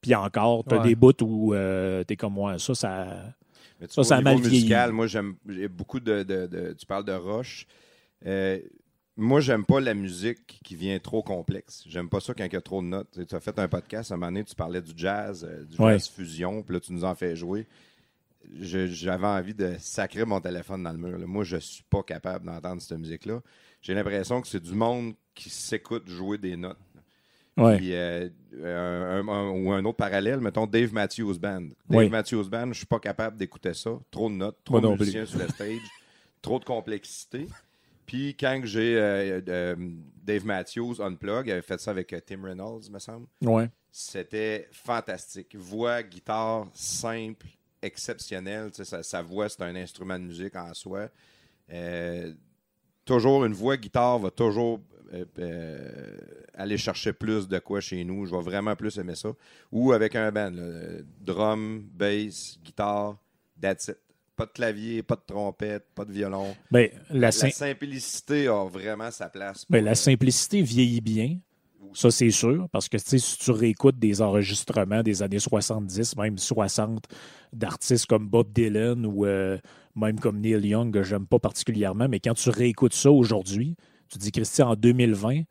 Puis 0.00 0.16
encore, 0.16 0.64
t'as 0.64 0.78
Ouais. 0.78 0.88
des 0.88 0.94
bouts 0.96 1.12
où 1.22 1.54
euh, 1.54 2.02
t'es 2.02 2.16
comme 2.16 2.32
moi. 2.34 2.58
Ça, 2.58 2.74
ça. 2.74 3.06
Mais 3.80 3.86
tu 3.86 3.94
Ça, 3.94 4.00
vois, 4.00 4.04
ça 4.04 4.16
au 4.16 4.18
a 4.18 4.22
mal 4.22 4.38
musical, 4.38 4.90
moi, 4.92 5.06
j'aime 5.06 5.36
j'ai 5.48 5.68
beaucoup 5.68 6.00
de, 6.00 6.24
de- 6.24 6.46
de- 6.48 6.74
Tu 6.76 6.86
parles 6.86 7.04
de 7.04 7.12
Roche. 7.12 7.66
Euh, 8.26 8.58
moi, 9.16 9.40
j'aime 9.40 9.64
pas 9.64 9.80
la 9.80 9.94
musique 9.94 10.60
qui 10.64 10.74
vient 10.76 10.98
trop 10.98 11.22
complexe. 11.22 11.84
J'aime 11.86 12.08
pas 12.08 12.20
ça 12.20 12.34
quand 12.34 12.44
il 12.44 12.52
y 12.52 12.56
a 12.56 12.60
trop 12.60 12.82
de 12.82 12.86
notes. 12.88 13.08
Tu 13.12 13.20
sais, 13.20 13.26
tu 13.26 13.34
as 13.34 13.40
fait 13.40 13.58
un 13.58 13.68
podcast, 13.68 14.10
à 14.10 14.14
un 14.14 14.16
moment 14.16 14.32
donné, 14.32 14.44
tu 14.44 14.54
parlais 14.54 14.82
du 14.82 14.92
jazz, 14.96 15.46
euh, 15.48 15.64
du 15.64 15.80
Ouais. 15.80 15.92
jazz 15.92 16.08
fusion, 16.08 16.62
puis 16.62 16.74
là, 16.74 16.80
tu 16.80 16.92
nous 16.92 17.04
en 17.04 17.14
fais 17.14 17.36
jouer. 17.36 17.66
J'avais 18.60 19.26
envie 19.26 19.54
de 19.54 19.74
sacrer 19.78 20.24
mon 20.24 20.40
téléphone 20.40 20.82
dans 20.82 20.92
le 20.92 20.98
mur. 20.98 21.18
là. 21.18 21.26
Moi, 21.26 21.44
je 21.44 21.56
suis 21.56 21.84
pas 21.84 22.02
capable 22.02 22.44
d'entendre 22.46 22.82
cette 22.82 22.98
musique-là. 22.98 23.40
J'ai 23.80 23.94
l'impression 23.94 24.40
que 24.42 24.48
c'est 24.48 24.60
du 24.62 24.74
monde 24.74 25.14
qui 25.34 25.48
s'écoute 25.50 26.08
jouer 26.08 26.36
des 26.38 26.56
notes. 26.56 26.76
Ouais. 27.56 27.76
Puis, 27.76 27.94
euh, 27.94 28.28
un, 28.64 29.26
un- 29.28 29.50
ou 29.50 29.72
un 29.72 29.84
autre 29.84 29.96
parallèle, 29.96 30.40
mettons 30.40 30.66
Dave 30.66 30.92
Matthews 30.92 31.38
Band. 31.38 31.68
Dave. 31.88 32.10
Matthews 32.10 32.48
Band, 32.48 32.68
je 32.72 32.78
suis 32.78 32.86
pas 32.86 32.98
capable 32.98 33.36
d'écouter 33.36 33.72
ça. 33.74 33.90
Trop 34.10 34.28
de 34.28 34.34
notes, 34.34 34.58
trop 34.64 34.80
Moi 34.80 34.90
de 34.96 34.98
musiciens 34.98 35.24
sur 35.24 35.38
le 35.38 35.48
stage, 35.48 35.78
trop 36.42 36.58
de 36.58 36.64
complexité. 36.64 37.46
Puis 38.06 38.36
quand 38.38 38.60
j'ai 38.64 38.96
euh, 38.96 39.40
euh, 39.48 39.76
Dave 40.22 40.44
Matthews 40.44 41.00
Unplug, 41.00 41.46
il 41.46 41.52
avait 41.52 41.62
fait 41.62 41.80
ça 41.80 41.90
avec 41.90 42.12
euh, 42.12 42.20
Tim 42.24 42.42
Reynolds, 42.42 42.90
me 42.90 42.98
semble. 42.98 43.26
Ouais. 43.42 43.70
C'était 43.90 44.68
fantastique. 44.72 45.54
Voix, 45.56 46.02
guitare, 46.02 46.66
simple, 46.74 47.46
exceptionnelle. 47.80 48.70
Tu 48.70 48.76
sais, 48.76 48.84
sa, 48.84 49.02
sa 49.02 49.22
voix, 49.22 49.48
c'est 49.48 49.62
un 49.62 49.76
instrument 49.76 50.18
de 50.18 50.24
musique 50.24 50.56
en 50.56 50.74
soi. 50.74 51.08
Euh, 51.72 52.32
toujours 53.04 53.44
une 53.44 53.54
voix 53.54 53.76
guitare 53.76 54.18
va 54.18 54.30
toujours 54.30 54.80
euh, 55.12 55.24
euh, 55.38 56.18
aller 56.54 56.76
chercher 56.76 57.12
plus 57.12 57.46
de 57.46 57.58
quoi 57.58 57.80
chez 57.80 58.02
nous. 58.04 58.26
Je 58.26 58.34
vais 58.34 58.42
vraiment 58.42 58.74
plus 58.74 58.98
aimer 58.98 59.14
ça. 59.14 59.32
Ou 59.70 59.92
avec 59.92 60.16
un 60.16 60.30
band, 60.32 60.50
là, 60.50 60.62
euh, 60.62 61.02
drum, 61.20 61.84
bass, 61.92 62.58
guitare, 62.64 63.16
that's 63.60 63.88
it. 63.88 63.98
Pas 64.36 64.46
de 64.46 64.50
clavier, 64.50 65.02
pas 65.02 65.14
de 65.16 65.22
trompette, 65.26 65.86
pas 65.94 66.04
de 66.04 66.12
violon. 66.12 66.56
Ben, 66.70 66.90
la, 67.10 67.20
La 67.20 67.32
sim- 67.32 67.50
simplicité 67.50 68.48
a 68.48 68.64
vraiment 68.64 69.10
sa 69.10 69.28
place. 69.28 69.64
ben, 69.70 69.84
la 69.84 69.92
euh, 69.92 69.94
simplicité 69.94 70.60
vieillit 70.62 71.00
bien. 71.00 71.38
Ça, 71.92 72.10
c'est 72.10 72.30
sûr. 72.30 72.66
Parce 72.72 72.88
que 72.88 72.98
si 72.98 73.20
tu 73.38 73.52
réécoutes 73.52 73.98
des 74.00 74.20
enregistrements 74.20 75.02
des 75.04 75.22
années 75.22 75.38
70, 75.38 76.16
même 76.16 76.38
60, 76.38 77.04
d'artistes 77.52 78.06
comme 78.06 78.28
Bob 78.28 78.52
Dylan 78.52 79.06
ou 79.06 79.24
euh, 79.26 79.58
même 79.94 80.18
comme 80.18 80.40
Neil 80.40 80.66
Young, 80.66 80.92
que 80.92 81.04
j'aime 81.04 81.26
pas 81.26 81.38
particulièrement, 81.38 82.08
mais 82.08 82.18
quand 82.18 82.34
tu 82.34 82.50
réécoutes 82.50 82.94
ça 82.94 83.12
aujourd'hui, 83.12 83.76
tu 84.08 84.18
te 84.18 84.22
dis, 84.24 84.32
Christian, 84.32 84.70
en 84.70 84.74
2020, 84.74 85.42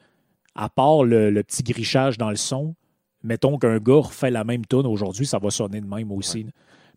à 0.56 0.70
part 0.70 1.06
le, 1.06 1.30
le 1.32 1.44
petit 1.44 1.64
grichage 1.64 2.18
dans 2.18 2.30
le 2.30 2.36
son, 2.36 2.76
mettons 3.24 3.58
qu'un 3.58 3.78
gars 3.80 4.02
refait 4.02 4.30
la 4.32 4.44
même 4.44 4.66
tune 4.66 4.86
aujourd'hui, 4.86 5.26
ça 5.26 5.40
va 5.40 5.50
sonner 5.50 5.80
de 5.80 5.88
même 5.88 6.12
aussi. 6.12 6.46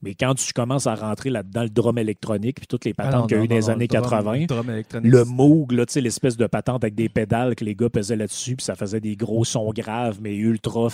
Mais 0.07 0.14
quand 0.14 0.35
tu 0.35 0.53
commences 0.53 0.87
à 0.87 0.95
rentrer 0.95 1.31
là-dedans 1.31 1.64
le 1.64 1.69
drum 1.69 1.99
électronique 1.99 2.57
puis 2.57 2.66
toutes 2.66 2.85
les 2.85 2.95
Ah 2.97 3.03
patentes 3.05 3.21
non, 3.23 3.27
qu'il 3.27 3.37
y 3.37 3.40
a 3.40 3.45
eu 3.45 3.49
dans 3.49 3.55
les 3.57 3.71
années 3.71 3.87
drum- 3.87 4.03
80, 4.03 4.45
drum 4.47 4.71
électronique, 4.71 5.12
le 5.12 5.25
c'est- 5.25 5.31
Moog, 5.31 5.73
là, 5.73 5.85
l'espèce 5.97 6.37
de 6.37 6.47
patente 6.47 6.85
avec 6.85 6.95
des 6.95 7.09
pédales 7.09 7.55
que 7.55 7.64
les 7.64 7.75
gars 7.75 7.90
pesaient 7.90 8.16
là-dessus, 8.16 8.57
puis 8.57 8.64
ça 8.64 8.75
faisait 8.77 9.01
des 9.01 9.16
gros 9.16 9.45
sons 9.45 9.71
graves, 9.73 10.19
mais 10.23 10.35
ultra, 10.37 10.88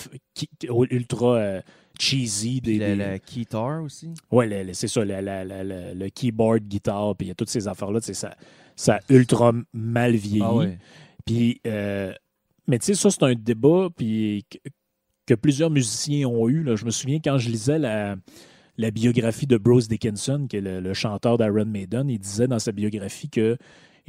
ultra 0.90 1.36
euh, 1.36 1.60
cheesy. 1.98 2.60
Des, 2.60 2.70
Puis 2.72 2.78
le, 2.78 2.86
des- 2.86 2.96
le 2.96 3.18
guitar 3.18 3.82
aussi? 3.82 4.10
Le- 4.32 4.72
c'est 4.72 4.88
ça, 4.88 5.04
le, 5.04 5.20
la- 5.20 5.44
la- 5.44 5.64
la- 5.64 5.94
le 5.94 6.08
keyboard, 6.08 6.62
guitare, 6.64 7.14
puis 7.16 7.26
il 7.26 7.28
y 7.28 7.32
a 7.32 7.34
toutes 7.34 7.50
ces 7.50 7.68
affaires-là, 7.68 8.00
ça, 8.00 8.34
ça 8.76 8.94
a 8.94 9.00
ultra 9.12 9.52
mal 9.72 10.14
vieilli. 10.16 10.42
Ah 10.44 10.54
ouais. 10.54 10.78
Puis, 11.24 11.60
euh, 11.66 12.12
mais 12.66 12.78
tu 12.78 12.86
sais, 12.86 12.94
ça, 12.94 13.10
c'est 13.10 13.22
un 13.22 13.34
débat 13.34 13.88
puis, 13.96 14.44
que, 14.50 14.58
que 15.26 15.34
plusieurs 15.34 15.70
musiciens 15.70 16.26
ont 16.26 16.48
eu. 16.48 16.62
là. 16.62 16.74
Je 16.76 16.84
me 16.84 16.90
souviens 16.90 17.18
quand 17.22 17.38
je 17.38 17.48
lisais 17.48 17.78
la, 17.78 18.16
la 18.82 18.90
biographie 18.90 19.46
de 19.46 19.56
Bruce 19.56 19.88
Dickinson, 19.88 20.46
qui 20.48 20.56
est 20.56 20.60
le, 20.60 20.80
le 20.80 20.94
chanteur 20.94 21.38
d'Iron 21.38 21.64
Maiden, 21.64 22.10
il 22.10 22.18
disait 22.18 22.48
dans 22.48 22.58
sa 22.58 22.72
biographie 22.72 23.30
que. 23.30 23.56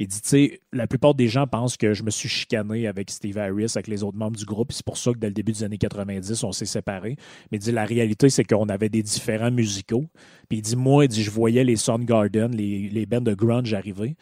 Il 0.00 0.08
dit, 0.08 0.20
tu 0.20 0.28
sais, 0.28 0.60
la 0.72 0.88
plupart 0.88 1.14
des 1.14 1.28
gens 1.28 1.46
pensent 1.46 1.76
que 1.76 1.94
je 1.94 2.02
me 2.02 2.10
suis 2.10 2.28
chicané 2.28 2.88
avec 2.88 3.12
Steve 3.12 3.38
Harris, 3.38 3.74
avec 3.76 3.86
les 3.86 4.02
autres 4.02 4.18
membres 4.18 4.36
du 4.36 4.44
groupe, 4.44 4.72
c'est 4.72 4.84
pour 4.84 4.96
ça 4.96 5.12
que 5.12 5.18
dès 5.18 5.28
le 5.28 5.34
début 5.34 5.52
des 5.52 5.62
années 5.62 5.78
90, 5.78 6.42
on 6.42 6.50
s'est 6.50 6.66
séparés. 6.66 7.14
Mais 7.52 7.58
il 7.58 7.60
dit, 7.60 7.70
la 7.70 7.84
réalité, 7.84 8.28
c'est 8.28 8.42
qu'on 8.42 8.68
avait 8.68 8.88
des 8.88 9.04
différents 9.04 9.52
musicaux. 9.52 10.06
Puis 10.48 10.58
il 10.58 10.62
dit, 10.62 10.74
moi, 10.74 11.04
il 11.04 11.08
dit, 11.08 11.22
je 11.22 11.30
voyais 11.30 11.62
les 11.62 11.76
Soundgarden, 11.76 12.56
les, 12.56 12.88
les 12.88 13.06
bands 13.06 13.20
de 13.20 13.34
grunge 13.34 13.72
arriver. 13.72 14.16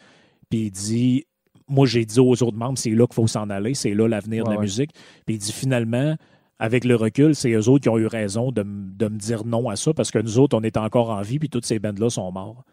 Puis 0.51 0.65
il 0.65 0.71
dit, 0.71 1.25
moi, 1.67 1.87
j'ai 1.87 2.05
dit 2.05 2.19
aux 2.19 2.43
autres 2.43 2.57
membres, 2.57 2.77
c'est 2.77 2.91
là 2.91 3.07
qu'il 3.07 3.15
faut 3.15 3.25
s'en 3.25 3.49
aller, 3.49 3.73
c'est 3.73 3.95
là 3.95 4.07
l'avenir 4.07 4.43
de 4.43 4.51
la 4.51 4.57
ouais. 4.57 4.61
musique. 4.61 4.91
Puis 5.25 5.35
il 5.35 5.39
dit 5.39 5.51
finalement, 5.51 6.15
avec 6.63 6.85
le 6.85 6.95
recul, 6.95 7.35
c'est 7.35 7.51
eux 7.51 7.67
autres 7.67 7.83
qui 7.83 7.89
ont 7.89 7.97
eu 7.97 8.07
raison 8.07 8.53
de, 8.53 8.63
me 8.63 9.17
dire 9.17 9.43
non 9.43 9.67
à 9.67 9.75
ça 9.75 9.93
parce 9.93 10.11
que 10.11 10.19
nous 10.19 10.39
autres, 10.39 10.57
on 10.57 10.63
est 10.63 10.77
encore 10.77 11.09
en 11.09 11.21
vie, 11.21 11.37
puis 11.37 11.49
toutes 11.49 11.65
ces 11.65 11.77
bandes-là 11.77 12.09
sont 12.09 12.31
morts. 12.31 12.63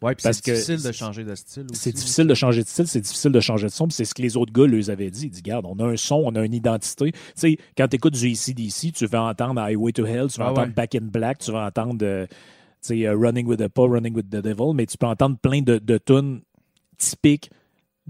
Ouais, 0.00 0.14
puis 0.14 0.22
c'est 0.32 0.44
difficile 0.44 0.80
de 0.80 0.92
changer 0.92 1.24
de 1.24 1.34
style 1.34 1.66
aussi. 1.68 1.80
C'est 1.80 1.92
difficile 1.92 2.28
de 2.28 2.34
changer 2.34 2.62
de 2.62 2.68
style, 2.68 2.86
c'est 2.86 3.00
difficile 3.00 3.32
de 3.32 3.40
changer 3.40 3.66
de 3.66 3.72
son, 3.72 3.88
puis 3.88 3.94
c'est 3.94 4.04
ce 4.04 4.14
que 4.14 4.22
les 4.22 4.36
autres 4.36 4.52
gars 4.52 4.64
leur 4.64 4.90
avaient 4.90 5.10
dit. 5.10 5.26
Ils 5.26 5.30
disent, 5.30 5.42
regarde, 5.44 5.66
on 5.66 5.76
a 5.80 5.86
un 5.86 5.96
son, 5.96 6.22
on 6.24 6.36
a 6.36 6.44
une 6.44 6.54
identité. 6.54 7.10
Tu 7.10 7.20
sais, 7.34 7.58
quand 7.76 7.88
tu 7.88 7.96
écoutes 7.96 8.14
du 8.14 8.30
ACDC, 8.30 8.92
tu 8.92 9.06
vas 9.06 9.24
entendre 9.24 9.60
Highway 9.60 9.90
to 9.90 10.06
Hell, 10.06 10.28
tu 10.28 10.38
vas 10.38 10.46
Ah 10.46 10.50
entendre 10.52 10.68
ouais. 10.68 10.74
Back 10.74 10.94
in 10.94 11.06
Black, 11.06 11.38
tu 11.40 11.50
vas 11.50 11.66
entendre 11.66 11.98
euh, 12.02 12.28
sais, 12.80 13.08
euh, 13.08 13.16
Running 13.16 13.44
with 13.44 13.58
the 13.58 13.66
pas 13.66 13.88
Running 13.88 14.14
with 14.14 14.30
the 14.30 14.36
Devil, 14.36 14.72
mais 14.72 14.86
tu 14.86 14.96
peux 14.96 15.06
entendre 15.06 15.36
plein 15.36 15.62
de, 15.62 15.78
de 15.78 15.98
tunes 15.98 16.42
typiques 16.96 17.50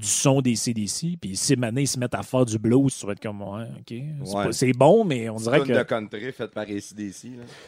du 0.00 0.06
son 0.06 0.40
des 0.40 0.54
CDC. 0.56 1.16
Puis 1.20 1.36
si 1.36 1.54
maintenant 1.56 1.80
ils 1.80 1.86
se 1.86 1.98
mettent 1.98 2.14
à 2.14 2.22
faire 2.22 2.44
du 2.46 2.58
blues, 2.58 2.96
tu 2.98 3.06
vas 3.06 3.12
être 3.12 3.20
comme, 3.22 3.42
ouais, 3.42 3.64
OK. 3.78 3.86
C'est 3.88 4.34
Ouais. 4.36 4.44
pas- 4.44 4.52
C'est 4.52 4.72
bon, 4.72 5.04
mais 5.04 5.28
on 5.28 5.36
dirait 5.36 5.60
que. 5.60 5.72
de 5.78 5.82
country 5.82 6.32
faite 6.32 6.52
par 6.52 6.64
ACDC. 6.64 7.24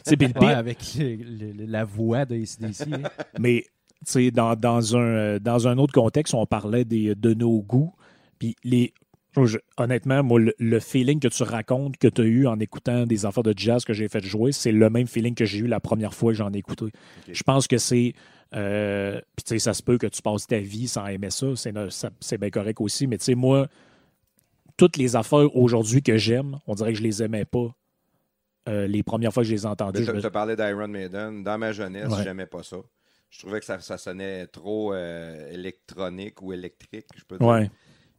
Ouais, 0.07 0.17
pire- 0.17 0.57
avec 0.57 0.79
le- 0.97 1.51
le- 1.51 1.65
la 1.65 1.85
voix 1.85 2.25
de 2.25 2.35
ACDC. 2.35 2.81
hein. 2.91 3.01
Mais 3.39 3.63
tu 4.05 4.11
sais, 4.11 4.31
dans, 4.31 4.55
dans, 4.55 4.95
un, 4.97 4.99
euh, 4.99 5.39
dans 5.39 5.67
un 5.67 5.77
autre 5.77 5.93
contexte, 5.93 6.33
on 6.33 6.45
parlait 6.45 6.83
des, 6.85 7.15
de 7.15 7.33
nos 7.33 7.61
goûts. 7.61 7.93
Puis 8.39 8.55
les. 8.63 8.93
Je- 9.35 9.57
honnêtement, 9.77 10.23
moi, 10.23 10.39
le, 10.39 10.53
le 10.59 10.79
feeling 10.79 11.19
que 11.19 11.27
tu 11.27 11.43
racontes, 11.43 11.97
que 11.97 12.07
tu 12.07 12.21
as 12.21 12.25
eu 12.25 12.47
en 12.47 12.59
écoutant 12.59 13.05
des 13.05 13.25
affaires 13.25 13.43
de 13.43 13.53
jazz 13.55 13.83
que 13.85 13.93
j'ai 13.93 14.07
fait 14.07 14.23
jouer, 14.23 14.51
c'est 14.51 14.71
le 14.71 14.89
même 14.89 15.07
feeling 15.07 15.33
que 15.35 15.45
j'ai 15.45 15.59
eu 15.59 15.67
la 15.67 15.79
première 15.79 16.13
fois 16.13 16.31
que 16.31 16.37
j'en 16.37 16.51
ai 16.53 16.57
écouté. 16.57 16.85
Je 17.31 17.43
pense 17.43 17.67
que 17.67 17.77
c'est. 17.77 18.13
euh, 18.55 19.19
Puis, 19.35 19.43
tu 19.45 19.49
sais, 19.55 19.59
ça 19.59 19.73
se 19.73 19.81
peut 19.81 19.97
que 19.97 20.07
tu 20.07 20.21
passes 20.21 20.45
ta 20.47 20.59
vie 20.59 20.87
sans 20.87 21.07
aimer 21.07 21.29
ça. 21.31 21.47
C'est 22.19 22.37
bien 22.37 22.49
correct 22.51 22.79
aussi. 22.81 23.07
Mais, 23.07 23.17
tu 23.17 23.23
sais, 23.25 23.35
moi, 23.35 23.67
toutes 24.77 24.97
les 24.97 25.15
affaires 25.15 25.55
aujourd'hui 25.55 26.01
que 26.01 26.17
j'aime, 26.17 26.59
on 26.67 26.75
dirait 26.75 26.93
que 26.93 26.99
je 26.99 27.03
les 27.03 27.21
aimais 27.23 27.45
pas 27.45 27.75
euh, 28.69 28.87
les 28.87 29.03
premières 29.03 29.33
fois 29.33 29.43
que 29.43 29.49
je 29.49 29.53
les 29.55 29.63
ai 29.63 29.65
entendues. 29.67 30.03
Je 30.03 30.11
me- 30.11 30.25
as 30.25 30.29
parlé 30.31 30.55
d'Iron 30.55 30.87
Maiden. 30.87 31.43
Dans 31.43 31.57
ma 31.57 31.71
jeunesse, 31.73 32.09
Ouais. 32.11 32.23
j'aimais 32.23 32.45
pas 32.45 32.63
ça. 32.63 32.77
Je 33.29 33.39
trouvais 33.39 33.59
que 33.59 33.65
ça, 33.65 33.79
ça 33.79 33.97
sonnait 33.97 34.45
trop 34.47 34.93
euh, 34.93 35.51
électronique 35.51 36.41
ou 36.41 36.53
électrique, 36.53 37.07
je 37.17 37.23
peux 37.25 37.37
dire. 37.39 37.47
Ouais. 37.47 37.69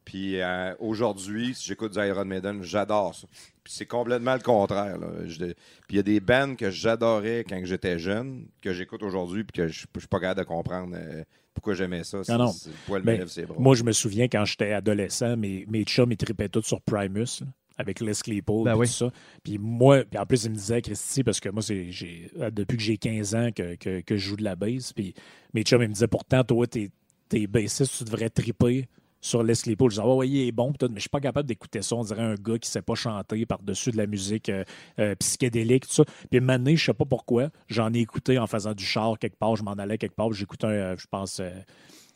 Puis 0.05 0.40
euh, 0.40 0.75
aujourd'hui, 0.81 1.55
si 1.55 1.67
j'écoute 1.67 1.93
du 1.95 1.99
Iron 1.99 2.25
Maiden, 2.25 2.62
j'adore 2.62 3.14
ça. 3.14 3.27
Puis 3.62 3.73
c'est 3.73 3.87
complètement 3.87 4.35
le 4.35 4.40
contraire. 4.43 4.99
là. 4.99 5.09
Je- 5.25 5.38
Puis 5.47 5.55
il 5.90 5.97
y 5.97 5.99
a 5.99 6.03
des 6.03 6.21
bands 6.21 6.55
que 6.57 6.71
j'adorais 6.71 7.45
quand 7.49 7.59
j'étais 7.64 7.99
jeune, 7.99 8.47
que 8.61 8.73
j'écoute 8.75 9.03
aujourd'hui, 9.03 9.45
puis 9.45 9.53
que 9.62 9.69
je 9.69 9.85
je 9.95 9.99
suis 10.01 10.09
pas 10.09 10.21
capable 10.21 10.40
de 10.40 10.45
comprendre 10.47 10.95
euh, 10.99 11.25
pourquoi 11.55 11.75
j'aimais 11.75 12.05
ça. 12.05 12.23
C'est- 12.25 12.37
non. 12.37 12.53
poil 12.87 13.03
Ben, 13.03 13.19
lève. 13.19 13.49
Moi, 13.59 13.75
je 13.75 13.83
me 13.85 13.93
souviens 13.93 14.29
quand 14.29 14.45
j'étais 14.45 14.73
adolescent, 14.73 15.37
mes, 15.37 15.64
mes 15.69 15.85
chums, 15.85 16.12
ils 16.12 16.17
tripaient 16.19 16.49
tous 16.51 16.62
sur 16.62 16.83
Primus, 16.83 17.40
là, 17.40 17.47
avec 17.79 18.01
Les 18.01 18.12
Claypool 18.14 18.64
Ben 18.64 18.77
oui. 18.77 18.87
tout 18.87 18.93
ça. 18.93 19.11
Puis 19.43 19.57
moi, 19.59 20.05
puis 20.05 20.19
en 20.19 20.27
plus, 20.27 20.45
ils 20.45 20.51
me 20.51 20.57
disaient, 20.57 20.83
Christy, 20.83 21.25
parce 21.25 21.40
que 21.40 21.49
moi, 21.49 21.62
c'est, 21.62 21.90
j'ai, 21.90 22.31
euh, 22.40 22.51
depuis 22.51 22.77
que 22.77 22.83
j'ai 22.83 22.99
15 22.99 23.35
ans 23.35 23.49
que, 23.57 23.77
que, 23.77 24.01
que 24.03 24.17
je 24.19 24.29
joue 24.29 24.37
de 24.37 24.45
la 24.45 24.55
bass, 24.57 24.93
puis 24.93 25.14
mes 25.55 25.62
chums, 25.62 25.81
ils 25.83 25.88
me 25.88 25.95
disaient, 25.95 26.09
pourtant, 26.09 26.45
toi, 26.45 26.67
t'es, 26.67 26.90
t'es 27.31 27.47
bassiste, 27.47 27.97
tu 27.99 28.05
devrais 28.05 28.29
triper 28.29 28.87
sur 29.25 29.43
Les 29.43 29.55
Claypool. 29.55 29.91
Je 29.91 29.97
disais, 29.97 30.07
ah 30.07 30.15
ouais, 30.15 30.29
il 30.29 30.49
est 30.49 30.53
bon, 30.53 30.71
mais 30.83 30.89
je 30.97 31.01
suis 31.01 31.09
pas 31.09 31.21
capable 31.21 31.49
d'écouter 31.49 31.81
ça. 31.81 31.97
On 31.97 32.05
dirait 32.05 32.23
un 32.23 32.35
gars 32.35 32.59
qui 32.59 32.69
sait 32.69 32.83
pas 32.83 32.95
chanter 32.95 33.47
par-dessus 33.47 33.91
de 33.91 33.97
la 33.97 34.07
musique 34.07 34.51
euh, 34.51 34.65
euh, 34.99 35.15
psychédélique, 35.15 35.87
tout 35.87 35.95
ça. 35.95 36.05
Puis 36.31 36.41
maintenant, 36.41 36.77
je 36.77 36.85
sais 36.85 36.93
pas 36.93 37.07
pourquoi, 37.07 37.49
j'en 37.69 37.93
ai 37.95 38.01
écouté 38.01 38.39
en 38.39 38.47
faisant 38.47 38.75
du 38.75 38.85
char 38.85 39.19
quelque 39.19 39.39
part, 39.39 39.57
je 39.57 39.63
m'en 39.63 39.73
allais 39.73 39.97
quelque 39.97 40.15
part, 40.15 40.31
j'écoutais, 40.33 40.67
un, 40.67 40.71
euh, 40.71 40.97
je 40.99 41.07
pense... 41.11 41.41
euh, 41.41 41.51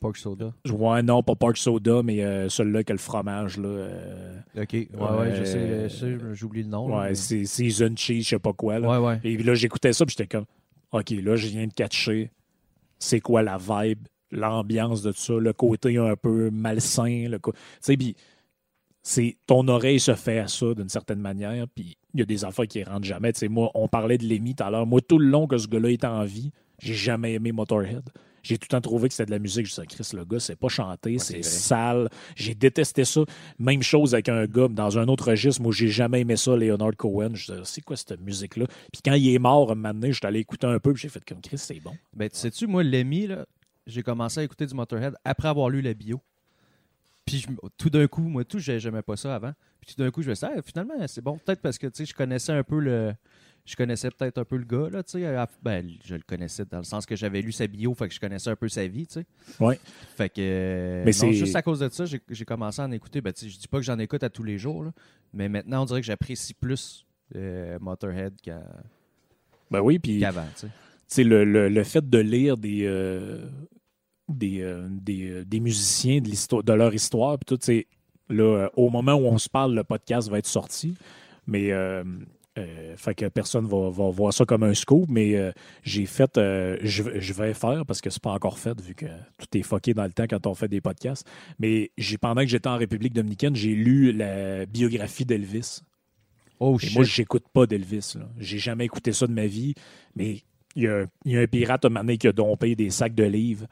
Pork 0.00 0.16
Soda. 0.18 0.52
Ouais, 0.70 1.02
non, 1.02 1.22
pas 1.24 1.34
Park 1.34 1.56
Soda, 1.56 2.02
mais 2.04 2.22
euh, 2.22 2.48
celui-là 2.48 2.84
qui 2.84 2.92
a 2.92 2.94
le 2.94 3.00
fromage. 3.00 3.56
Là, 3.56 3.68
euh, 3.68 4.38
Ok, 4.56 4.72
ouais, 4.72 4.86
ouais, 4.92 5.34
je 5.40 5.88
sais, 5.88 6.18
j'oublie 6.34 6.62
le 6.62 6.68
nom. 6.68 6.94
ouais, 6.96 7.08
mais- 7.08 7.14
c'est 7.16 7.44
Season 7.46 7.94
Cheese, 7.96 8.22
je 8.22 8.28
sais 8.28 8.38
pas 8.38 8.52
quoi. 8.52 8.78
Là. 8.78 8.88
ouais, 9.00 9.04
ouais. 9.06 9.20
Et 9.24 9.36
là, 9.38 9.54
j'écoutais 9.54 9.92
ça, 9.92 10.04
puis 10.06 10.14
j'étais 10.16 10.28
comme, 10.28 10.44
OK, 10.92 11.10
là, 11.10 11.34
je 11.36 11.48
viens 11.48 11.66
de 11.66 11.72
catcher 11.72 12.30
c'est 13.00 13.20
quoi 13.20 13.42
la 13.42 13.56
vibe, 13.58 14.06
l'ambiance 14.30 15.02
de 15.02 15.12
ça, 15.12 15.34
le 15.34 15.52
côté 15.52 15.96
un 15.98 16.16
peu 16.16 16.50
malsain. 16.50 17.26
Le 17.28 17.38
co- 17.38 17.52
Tu 17.52 17.58
sais, 17.80 17.96
puis 17.96 18.14
c'est 19.02 19.36
ton 19.46 19.66
oreille 19.68 20.00
se 20.00 20.14
fait 20.14 20.38
à 20.38 20.48
ça 20.48 20.74
d'une 20.74 20.88
certaine 20.88 21.20
manière, 21.20 21.66
puis 21.74 21.96
il 22.14 22.20
y 22.20 22.22
a 22.22 22.26
des 22.26 22.44
affaires 22.44 22.66
qui 22.66 22.82
rentrent 22.84 23.06
jamais. 23.06 23.32
Tu 23.32 23.40
sais, 23.40 23.48
moi, 23.48 23.70
on 23.74 23.88
parlait 23.88 24.18
de 24.18 24.26
Lemmy 24.26 24.54
tout 24.54 24.64
à 24.64 24.70
l'heure. 24.70 24.86
Moi, 24.86 25.00
tout 25.00 25.18
le 25.18 25.26
long 25.28 25.46
que 25.46 25.56
ce 25.56 25.66
gars-là 25.68 25.90
était 25.90 26.06
en 26.06 26.24
vie, 26.24 26.50
j'ai 26.80 26.94
jamais 26.94 27.34
aimé 27.34 27.52
Motorhead. 27.52 28.02
J'ai 28.42 28.56
tout 28.56 28.66
le 28.70 28.76
temps 28.76 28.80
trouvé 28.80 29.08
que 29.08 29.14
c'était 29.14 29.26
de 29.26 29.30
la 29.32 29.40
musique. 29.40 29.66
Je 29.66 29.70
disais, 29.74 29.86
Chris, 29.86 30.08
le 30.14 30.24
gars, 30.24 30.38
c'est 30.40 30.56
pas 30.56 30.68
chanté, 30.68 31.18
c'est 31.18 31.42
c'est 31.42 31.58
sale. 31.58 32.08
J'ai 32.36 32.54
détesté 32.54 33.04
ça. 33.04 33.22
Même 33.58 33.82
chose 33.82 34.14
avec 34.14 34.28
un 34.28 34.46
gars 34.46 34.68
dans 34.68 34.96
un 34.96 35.08
autre 35.08 35.30
registre. 35.30 35.60
Moi, 35.60 35.72
j'ai 35.72 35.88
jamais 35.88 36.20
aimé 36.20 36.36
ça, 36.36 36.54
Leonard 36.56 36.96
Cohen. 36.96 37.30
Je 37.34 37.52
disais, 37.52 37.62
c'est 37.64 37.80
quoi 37.82 37.96
cette 37.96 38.20
musique-là? 38.20 38.66
Puis 38.92 39.02
quand 39.04 39.14
il 39.14 39.34
est 39.34 39.38
mort, 39.38 39.72
un 39.72 39.74
moment 39.74 39.92
donné, 39.92 40.12
je 40.12 40.18
suis 40.18 40.26
allé 40.26 40.38
écouter 40.38 40.66
un 40.66 40.78
peu, 40.78 40.92
puis 40.92 41.02
j'ai 41.02 41.08
fait 41.08 41.24
comme 41.24 41.40
Chris, 41.40 41.58
c'est 41.58 41.80
bon. 41.80 41.92
Ben, 42.16 42.30
tu 42.30 42.38
sais-tu, 42.38 42.66
moi, 42.68 42.84
Lemmy, 42.84 43.26
là, 43.26 43.44
j'ai 43.88 44.02
commencé 44.04 44.38
à 44.38 44.44
écouter 44.44 44.66
du 44.66 44.74
Motorhead 44.74 45.14
après 45.24 45.48
avoir 45.48 45.68
lu 45.68 45.80
la 45.80 45.94
bio. 45.94 46.20
Puis 47.24 47.38
je- 47.38 47.68
tout 47.76 47.90
d'un 47.90 48.06
coup, 48.06 48.22
moi, 48.22 48.44
tout, 48.44 48.58
j'ai- 48.58 48.78
j'aimais 48.78 49.02
pas 49.02 49.16
ça 49.16 49.34
avant. 49.34 49.52
Puis 49.80 49.94
tout 49.94 50.02
d'un 50.02 50.10
coup, 50.10 50.22
je 50.22 50.30
me 50.30 50.34
suis 50.34 50.46
dit, 50.46 50.52
Ah, 50.56 50.62
finalement, 50.62 50.94
c'est 51.08 51.20
bon. 51.20 51.36
Peut-être 51.38 51.60
parce 51.60 51.76
que, 51.78 51.86
tu 51.88 51.96
sais, 51.96 52.04
je 52.06 52.14
connaissais 52.14 52.52
un 52.52 52.62
peu 52.62 52.78
le. 52.78 53.12
Je 53.66 53.76
connaissais 53.76 54.10
peut-être 54.10 54.38
un 54.38 54.46
peu 54.46 54.56
le 54.56 54.64
gars, 54.64 54.88
là, 54.90 55.02
tu 55.02 55.10
sais. 55.20 55.36
Ben, 55.62 55.86
je 56.02 56.14
le 56.14 56.22
connaissais 56.22 56.64
dans 56.64 56.78
le 56.78 56.84
sens 56.84 57.04
que 57.04 57.14
j'avais 57.16 57.42
lu 57.42 57.52
sa 57.52 57.66
bio, 57.66 57.92
fait 57.92 58.08
que 58.08 58.14
je 58.14 58.20
connaissais 58.20 58.48
un 58.48 58.56
peu 58.56 58.66
sa 58.68 58.86
vie, 58.86 59.06
tu 59.06 59.14
sais. 59.14 59.26
Ouais. 59.60 59.78
Fait 60.16 60.30
que. 60.30 60.36
euh, 60.40 61.02
Mais 61.04 61.10
non, 61.10 61.12
c'est- 61.12 61.32
juste 61.34 61.54
à 61.54 61.60
cause 61.60 61.80
de 61.80 61.88
ça, 61.90 62.04
j'ai 62.06 62.44
commencé 62.46 62.80
à 62.80 62.86
en 62.86 62.92
écouter. 62.92 63.20
Ben, 63.20 63.30
tu 63.32 63.40
sais, 63.40 63.50
je 63.50 63.58
dis 63.58 63.68
pas 63.68 63.76
que 63.78 63.84
j'en 63.84 63.98
écoute 63.98 64.22
à 64.22 64.30
tous 64.30 64.42
les 64.44 64.56
jours, 64.56 64.84
là, 64.84 64.92
mais 65.34 65.50
maintenant, 65.50 65.82
on 65.82 65.84
dirait 65.84 66.00
que 66.00 66.06
j'apprécie 66.06 66.54
plus 66.54 67.04
euh, 67.36 67.78
Motorhead 67.78 68.32
Ben 69.70 69.80
oui, 69.82 69.98
puis 69.98 70.18
qu'avant, 70.20 70.46
tu 70.54 70.60
sais. 70.60 70.66
tu 70.68 70.72
sais, 71.08 71.24
le, 71.24 71.44
le- 71.44 71.68
le 71.68 71.84
fait 71.84 72.08
de 72.08 72.18
lire 72.18 72.56
des, 72.56 72.86
euh, 72.86 73.44
des, 74.28 74.60
euh, 74.60 74.86
des, 74.90 75.30
euh, 75.30 75.44
des 75.44 75.60
musiciens, 75.60 76.20
de, 76.20 76.28
l'histoire- 76.28 76.62
de 76.62 76.72
leur 76.72 76.92
histoire, 76.94 77.38
puis 77.38 77.56
tout, 77.56 77.72
là, 78.34 78.42
euh, 78.44 78.68
au 78.76 78.90
moment 78.90 79.14
où 79.14 79.26
on 79.26 79.38
se 79.38 79.48
parle, 79.48 79.74
le 79.74 79.84
podcast 79.84 80.28
va 80.28 80.38
être 80.38 80.46
sorti, 80.46 80.94
mais 81.46 81.72
euh, 81.72 82.04
fait 82.96 83.14
que 83.14 83.26
personne 83.28 83.66
va, 83.66 83.88
va 83.88 84.10
voir 84.10 84.32
ça 84.32 84.44
comme 84.44 84.64
un 84.64 84.74
scoop, 84.74 85.06
mais 85.08 85.36
euh, 85.36 85.52
j'ai 85.84 86.06
fait, 86.06 86.36
euh, 86.38 86.76
je, 86.82 87.04
vais- 87.04 87.20
je 87.20 87.32
vais 87.32 87.54
faire, 87.54 87.86
parce 87.86 88.00
que 88.00 88.10
c'est 88.10 88.20
pas 88.22 88.32
encore 88.32 88.58
fait, 88.58 88.78
vu 88.80 88.94
que 88.96 89.06
tout 89.38 89.56
est 89.56 89.62
fucké 89.62 89.94
dans 89.94 90.02
le 90.04 90.10
temps 90.12 90.26
quand 90.28 90.44
on 90.46 90.54
fait 90.54 90.66
des 90.68 90.80
podcasts, 90.80 91.24
mais 91.60 91.92
j'ai 91.96 92.18
pendant 92.18 92.40
que 92.42 92.48
j'étais 92.48 92.68
en 92.68 92.76
République 92.76 93.12
dominicaine, 93.14 93.54
j'ai 93.54 93.74
lu 93.74 94.12
la 94.12 94.66
biographie 94.66 95.24
d'Elvis. 95.24 95.82
Oh, 96.60 96.76
Et 96.82 96.86
shit. 96.86 96.96
moi, 96.96 97.04
j'écoute 97.04 97.44
pas 97.52 97.66
d'Elvis. 97.66 98.14
là. 98.18 98.28
J'ai 98.38 98.58
jamais 98.58 98.84
écouté 98.86 99.12
ça 99.12 99.28
de 99.28 99.32
ma 99.32 99.46
vie, 99.46 99.74
mais 100.16 100.42
il 100.74 100.82
y 100.82 100.88
a, 100.88 101.02
un- 101.02 101.06
il 101.24 101.32
y 101.32 101.36
a 101.38 101.40
un 101.42 101.46
pirate 101.46 101.84
à 101.84 101.86
un 101.86 101.90
moment 101.90 102.00
donné 102.00 102.18
qui 102.18 102.26
a 102.26 102.32
dompé 102.32 102.74
des 102.74 102.90
sacs 102.90 103.14
de 103.14 103.22
livres 103.24 103.66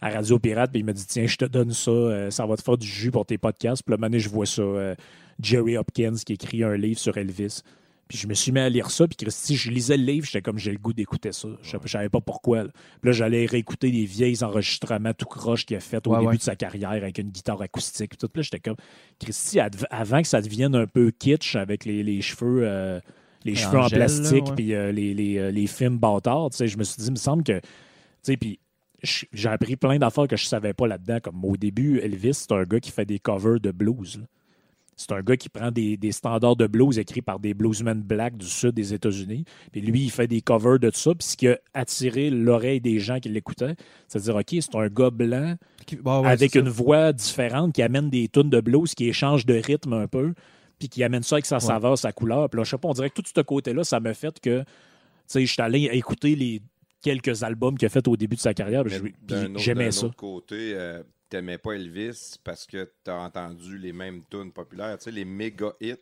à 0.00 0.10
Radio 0.10 0.38
Pirate, 0.38 0.70
puis 0.70 0.80
il 0.80 0.84
m'a 0.84 0.92
dit 0.92 1.06
Tiens, 1.06 1.26
je 1.26 1.36
te 1.36 1.44
donne 1.46 1.72
ça, 1.72 1.90
euh, 1.90 2.30
ça 2.30 2.44
va 2.46 2.56
te 2.56 2.62
faire 2.62 2.76
du 2.76 2.86
jus 2.86 3.10
pour 3.10 3.24
tes 3.26 3.38
podcasts. 3.38 3.82
Puis 3.84 3.94
un 3.94 3.96
moment 3.96 4.08
donné, 4.08 4.18
je 4.20 4.28
vois 4.28 4.46
ça, 4.46 4.62
euh, 4.62 4.94
Jerry 5.40 5.76
Hopkins 5.76 6.14
qui 6.24 6.34
écrit 6.34 6.62
un 6.64 6.76
livre 6.76 6.98
sur 6.98 7.16
Elvis. 7.16 7.60
Puis 8.08 8.18
je 8.18 8.28
me 8.28 8.34
suis 8.34 8.52
mis 8.52 8.60
à 8.60 8.68
lire 8.68 8.88
ça, 8.90 9.08
puis 9.08 9.16
Christy, 9.16 9.56
je 9.56 9.68
lisais 9.68 9.96
le 9.96 10.04
livre, 10.04 10.26
j'étais 10.26 10.40
comme 10.40 10.58
j'ai 10.58 10.70
le 10.70 10.78
goût 10.78 10.92
d'écouter 10.92 11.32
ça. 11.32 11.48
Je 11.62 11.76
ne 11.76 11.88
savais 11.88 12.08
pas 12.08 12.20
pourquoi. 12.20 12.62
là. 12.64 12.68
Puis 13.00 13.08
là, 13.08 13.12
j'allais 13.12 13.46
réécouter 13.46 13.90
des 13.90 14.04
vieilles 14.04 14.44
enregistrements 14.44 15.12
tout 15.12 15.26
croche 15.26 15.66
qu'il 15.66 15.76
a 15.76 15.80
fait 15.80 16.06
au 16.06 16.12
Ouais, 16.12 16.18
début 16.20 16.30
ouais. 16.30 16.36
de 16.36 16.42
sa 16.42 16.54
carrière 16.54 16.90
avec 16.92 17.18
une 17.18 17.30
guitare 17.30 17.60
acoustique. 17.62 18.10
Puis 18.10 18.18
tout 18.18 18.28
Puis 18.28 18.40
là, 18.40 18.42
j'étais 18.44 18.60
comme 18.60 18.76
Christy, 19.18 19.58
avant 19.90 20.22
que 20.22 20.28
ça 20.28 20.40
devienne 20.40 20.76
un 20.76 20.86
peu 20.86 21.10
kitsch 21.10 21.56
avec 21.56 21.84
les, 21.84 22.04
les 22.04 22.20
cheveux. 22.22 22.60
euh, 22.62 23.00
les 23.44 23.52
En 23.54 23.56
cheveux 23.56 23.78
en 23.80 23.88
plastique, 23.88 24.54
puis 24.54 24.66
les, 24.66 24.92
les, 24.92 25.50
les 25.52 25.66
films 25.66 25.98
bâtards, 25.98 26.50
tu 26.50 26.58
sais, 26.58 26.68
je 26.68 26.78
me 26.78 26.84
suis 26.84 26.98
dit, 27.02 27.06
il 27.08 27.12
me 27.12 27.16
semble 27.16 27.42
que, 27.44 27.58
tu 27.60 27.66
sais, 28.22 28.36
puis 28.36 28.58
j'ai 29.02 29.48
appris 29.48 29.76
plein 29.76 29.98
d'affaires 29.98 30.26
que 30.28 30.36
je 30.36 30.44
savais 30.46 30.72
pas 30.72 30.86
là-dedans, 30.86 31.18
comme 31.22 31.44
au 31.44 31.56
début, 31.56 31.98
Elvis, 32.00 32.34
c'est 32.34 32.52
un 32.52 32.64
gars 32.64 32.80
qui 32.80 32.90
fait 32.90 33.04
des 33.04 33.18
covers 33.18 33.60
de 33.60 33.70
blues. 33.70 34.20
C'est 34.98 35.12
un 35.12 35.20
gars 35.20 35.36
qui 35.36 35.50
prend 35.50 35.70
des, 35.70 35.98
des 35.98 36.10
standards 36.10 36.56
de 36.56 36.66
blues 36.66 36.98
écrits 36.98 37.20
par 37.20 37.38
des 37.38 37.52
bluesmen 37.52 38.00
blacks 38.00 38.38
du 38.38 38.46
sud 38.46 38.72
des 38.72 38.94
États-Unis. 38.94 39.44
Puis 39.70 39.82
lui, 39.82 40.04
il 40.04 40.10
fait 40.10 40.26
des 40.26 40.40
covers 40.40 40.78
de 40.78 40.88
tout 40.88 40.96
ça. 40.98 41.14
Puis 41.14 41.28
ce 41.28 41.36
qui 41.36 41.48
a 41.48 41.58
attiré 41.74 42.30
l'oreille 42.30 42.80
des 42.80 42.98
gens 42.98 43.20
qui 43.20 43.28
l'écoutaient, 43.28 43.76
c'est 44.08 44.20
de 44.20 44.24
dire, 44.24 44.36
OK, 44.36 44.46
c'est 44.58 44.74
un 44.74 44.88
gars 44.88 45.10
blanc 45.10 45.56
Qui- 45.84 45.96
bah 45.96 46.20
ouais, 46.22 46.28
avec 46.28 46.54
une 46.54 46.70
voix 46.70 47.12
différente 47.12 47.74
qui 47.74 47.82
amène 47.82 48.08
des 48.08 48.28
tunes 48.28 48.48
de 48.48 48.60
blues 48.62 48.94
qui 48.94 49.06
échangent 49.08 49.44
de 49.44 49.54
rythme 49.62 49.92
un 49.92 50.06
peu, 50.08 50.32
puis 50.78 50.88
qui 50.88 51.04
amène 51.04 51.22
ça 51.22 51.34
avec 51.36 51.44
sa 51.44 51.60
saveur, 51.60 51.98
sa 51.98 52.12
couleur. 52.12 52.48
Puis 52.48 52.56
là, 52.56 52.64
je 52.64 52.70
sais 52.70 52.78
pas, 52.78 52.88
on 52.88 52.94
dirait 52.94 53.10
que 53.10 53.20
tout 53.20 53.30
ce 53.34 53.40
côté-là, 53.42 53.84
ça 53.84 54.00
m'a 54.00 54.14
fait 54.14 54.40
que, 54.40 54.60
tu 54.60 54.66
sais, 55.26 55.44
je 55.44 55.52
suis 55.52 55.60
allé 55.60 55.90
écouter 55.92 56.34
les 56.36 56.62
quelques 57.06 57.42
albums 57.44 57.78
qu'il 57.78 57.86
a 57.86 57.88
fait 57.88 58.06
au 58.08 58.16
début 58.16 58.36
de 58.36 58.40
sa 58.40 58.52
carrière, 58.52 58.80
autre- 58.80 59.58
j'aimais 59.58 59.92
ça. 59.92 60.06
autre 60.06 60.16
côté, 60.16 60.72
euh, 60.74 61.02
t'aimais 61.28 61.58
pas 61.58 61.72
Elvis 61.74 62.36
parce 62.42 62.66
que 62.66 62.90
t'as 63.04 63.16
entendu 63.18 63.78
les 63.78 63.92
mêmes 63.92 64.22
tunes 64.30 64.52
populaires. 64.52 64.98
Tu 64.98 65.04
sais, 65.04 65.10
les 65.12 65.24
méga 65.24 65.72
hits, 65.80 65.94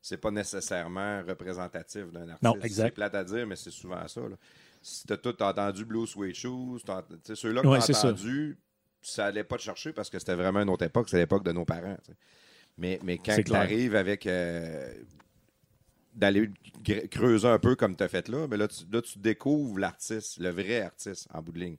c'est 0.00 0.16
pas 0.16 0.30
nécessairement 0.30 1.22
représentatif 1.26 2.12
d'un 2.12 2.28
artiste. 2.28 2.42
Non, 2.42 2.54
exact. 2.62 2.84
C'est 2.88 2.94
plate 2.94 3.14
à 3.14 3.24
dire, 3.24 3.46
mais 3.46 3.56
c'est 3.56 3.70
souvent 3.72 4.06
ça. 4.06 4.20
là. 4.20 4.36
Si 4.80 5.06
t'as 5.06 5.16
tout 5.16 5.42
entendu 5.42 5.84
Blue 5.84 6.06
Suede 6.06 6.34
Shoes, 6.34 6.78
t'as- 6.84 7.02
tu 7.02 7.16
sais, 7.24 7.34
ceux-là 7.36 7.62
que 7.62 7.66
Ouais, 7.66 7.78
t'as 7.78 7.86
c'est 7.86 7.92
ça. 7.94 8.08
entendu, 8.08 8.56
ça 9.02 9.26
allait 9.26 9.44
pas 9.44 9.56
te 9.56 9.62
chercher 9.62 9.92
parce 9.92 10.08
que 10.10 10.18
c'était 10.18 10.34
vraiment 10.34 10.60
une 10.60 10.68
autre 10.70 10.84
époque, 10.84 11.08
c'est 11.08 11.16
l'époque 11.18 11.44
de 11.44 11.52
nos 11.52 11.64
parents. 11.64 11.96
Mais, 12.78 13.00
mais 13.02 13.18
quand 13.18 13.36
tu 13.44 13.54
arrives 13.54 13.96
avec 13.96 14.26
euh, 14.26 14.92
d'aller 16.14 16.50
creuser 17.10 17.48
un 17.48 17.58
peu 17.58 17.74
comme 17.76 17.96
tu 17.96 18.04
as 18.04 18.08
fait 18.08 18.28
là, 18.28 18.46
mais 18.48 18.56
là 18.56 18.68
tu, 18.68 18.84
là, 18.92 19.00
tu 19.02 19.18
découvres 19.18 19.78
l'artiste, 19.78 20.38
le 20.38 20.50
vrai 20.50 20.82
artiste 20.82 21.28
en 21.32 21.42
bout 21.42 21.52
de 21.52 21.60
ligne. 21.60 21.76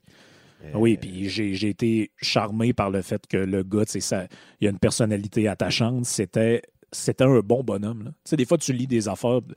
Euh, 0.64 0.70
Oui, 0.74 0.96
puis 0.96 1.28
j'ai 1.28 1.54
j'ai 1.54 1.68
été 1.68 2.10
charmé 2.20 2.72
par 2.72 2.90
le 2.90 3.02
fait 3.02 3.26
que 3.26 3.36
le 3.36 3.62
gars, 3.62 3.84
tu 3.84 3.92
sais, 3.92 4.00
ça- 4.00 4.26
il 4.60 4.66
a 4.66 4.70
une 4.70 4.78
personnalité 4.78 5.48
attachante. 5.48 6.04
C'était 6.06 6.62
c'était 6.92 7.24
un 7.24 7.40
bon 7.40 7.62
bonhomme. 7.62 8.04
là. 8.04 8.10
Tu 8.10 8.30
sais, 8.30 8.36
des 8.36 8.46
fois, 8.46 8.56
tu 8.58 8.72
lis 8.72 8.86
des 8.86 9.08
affaires. 9.08 9.40
tu 9.46 9.54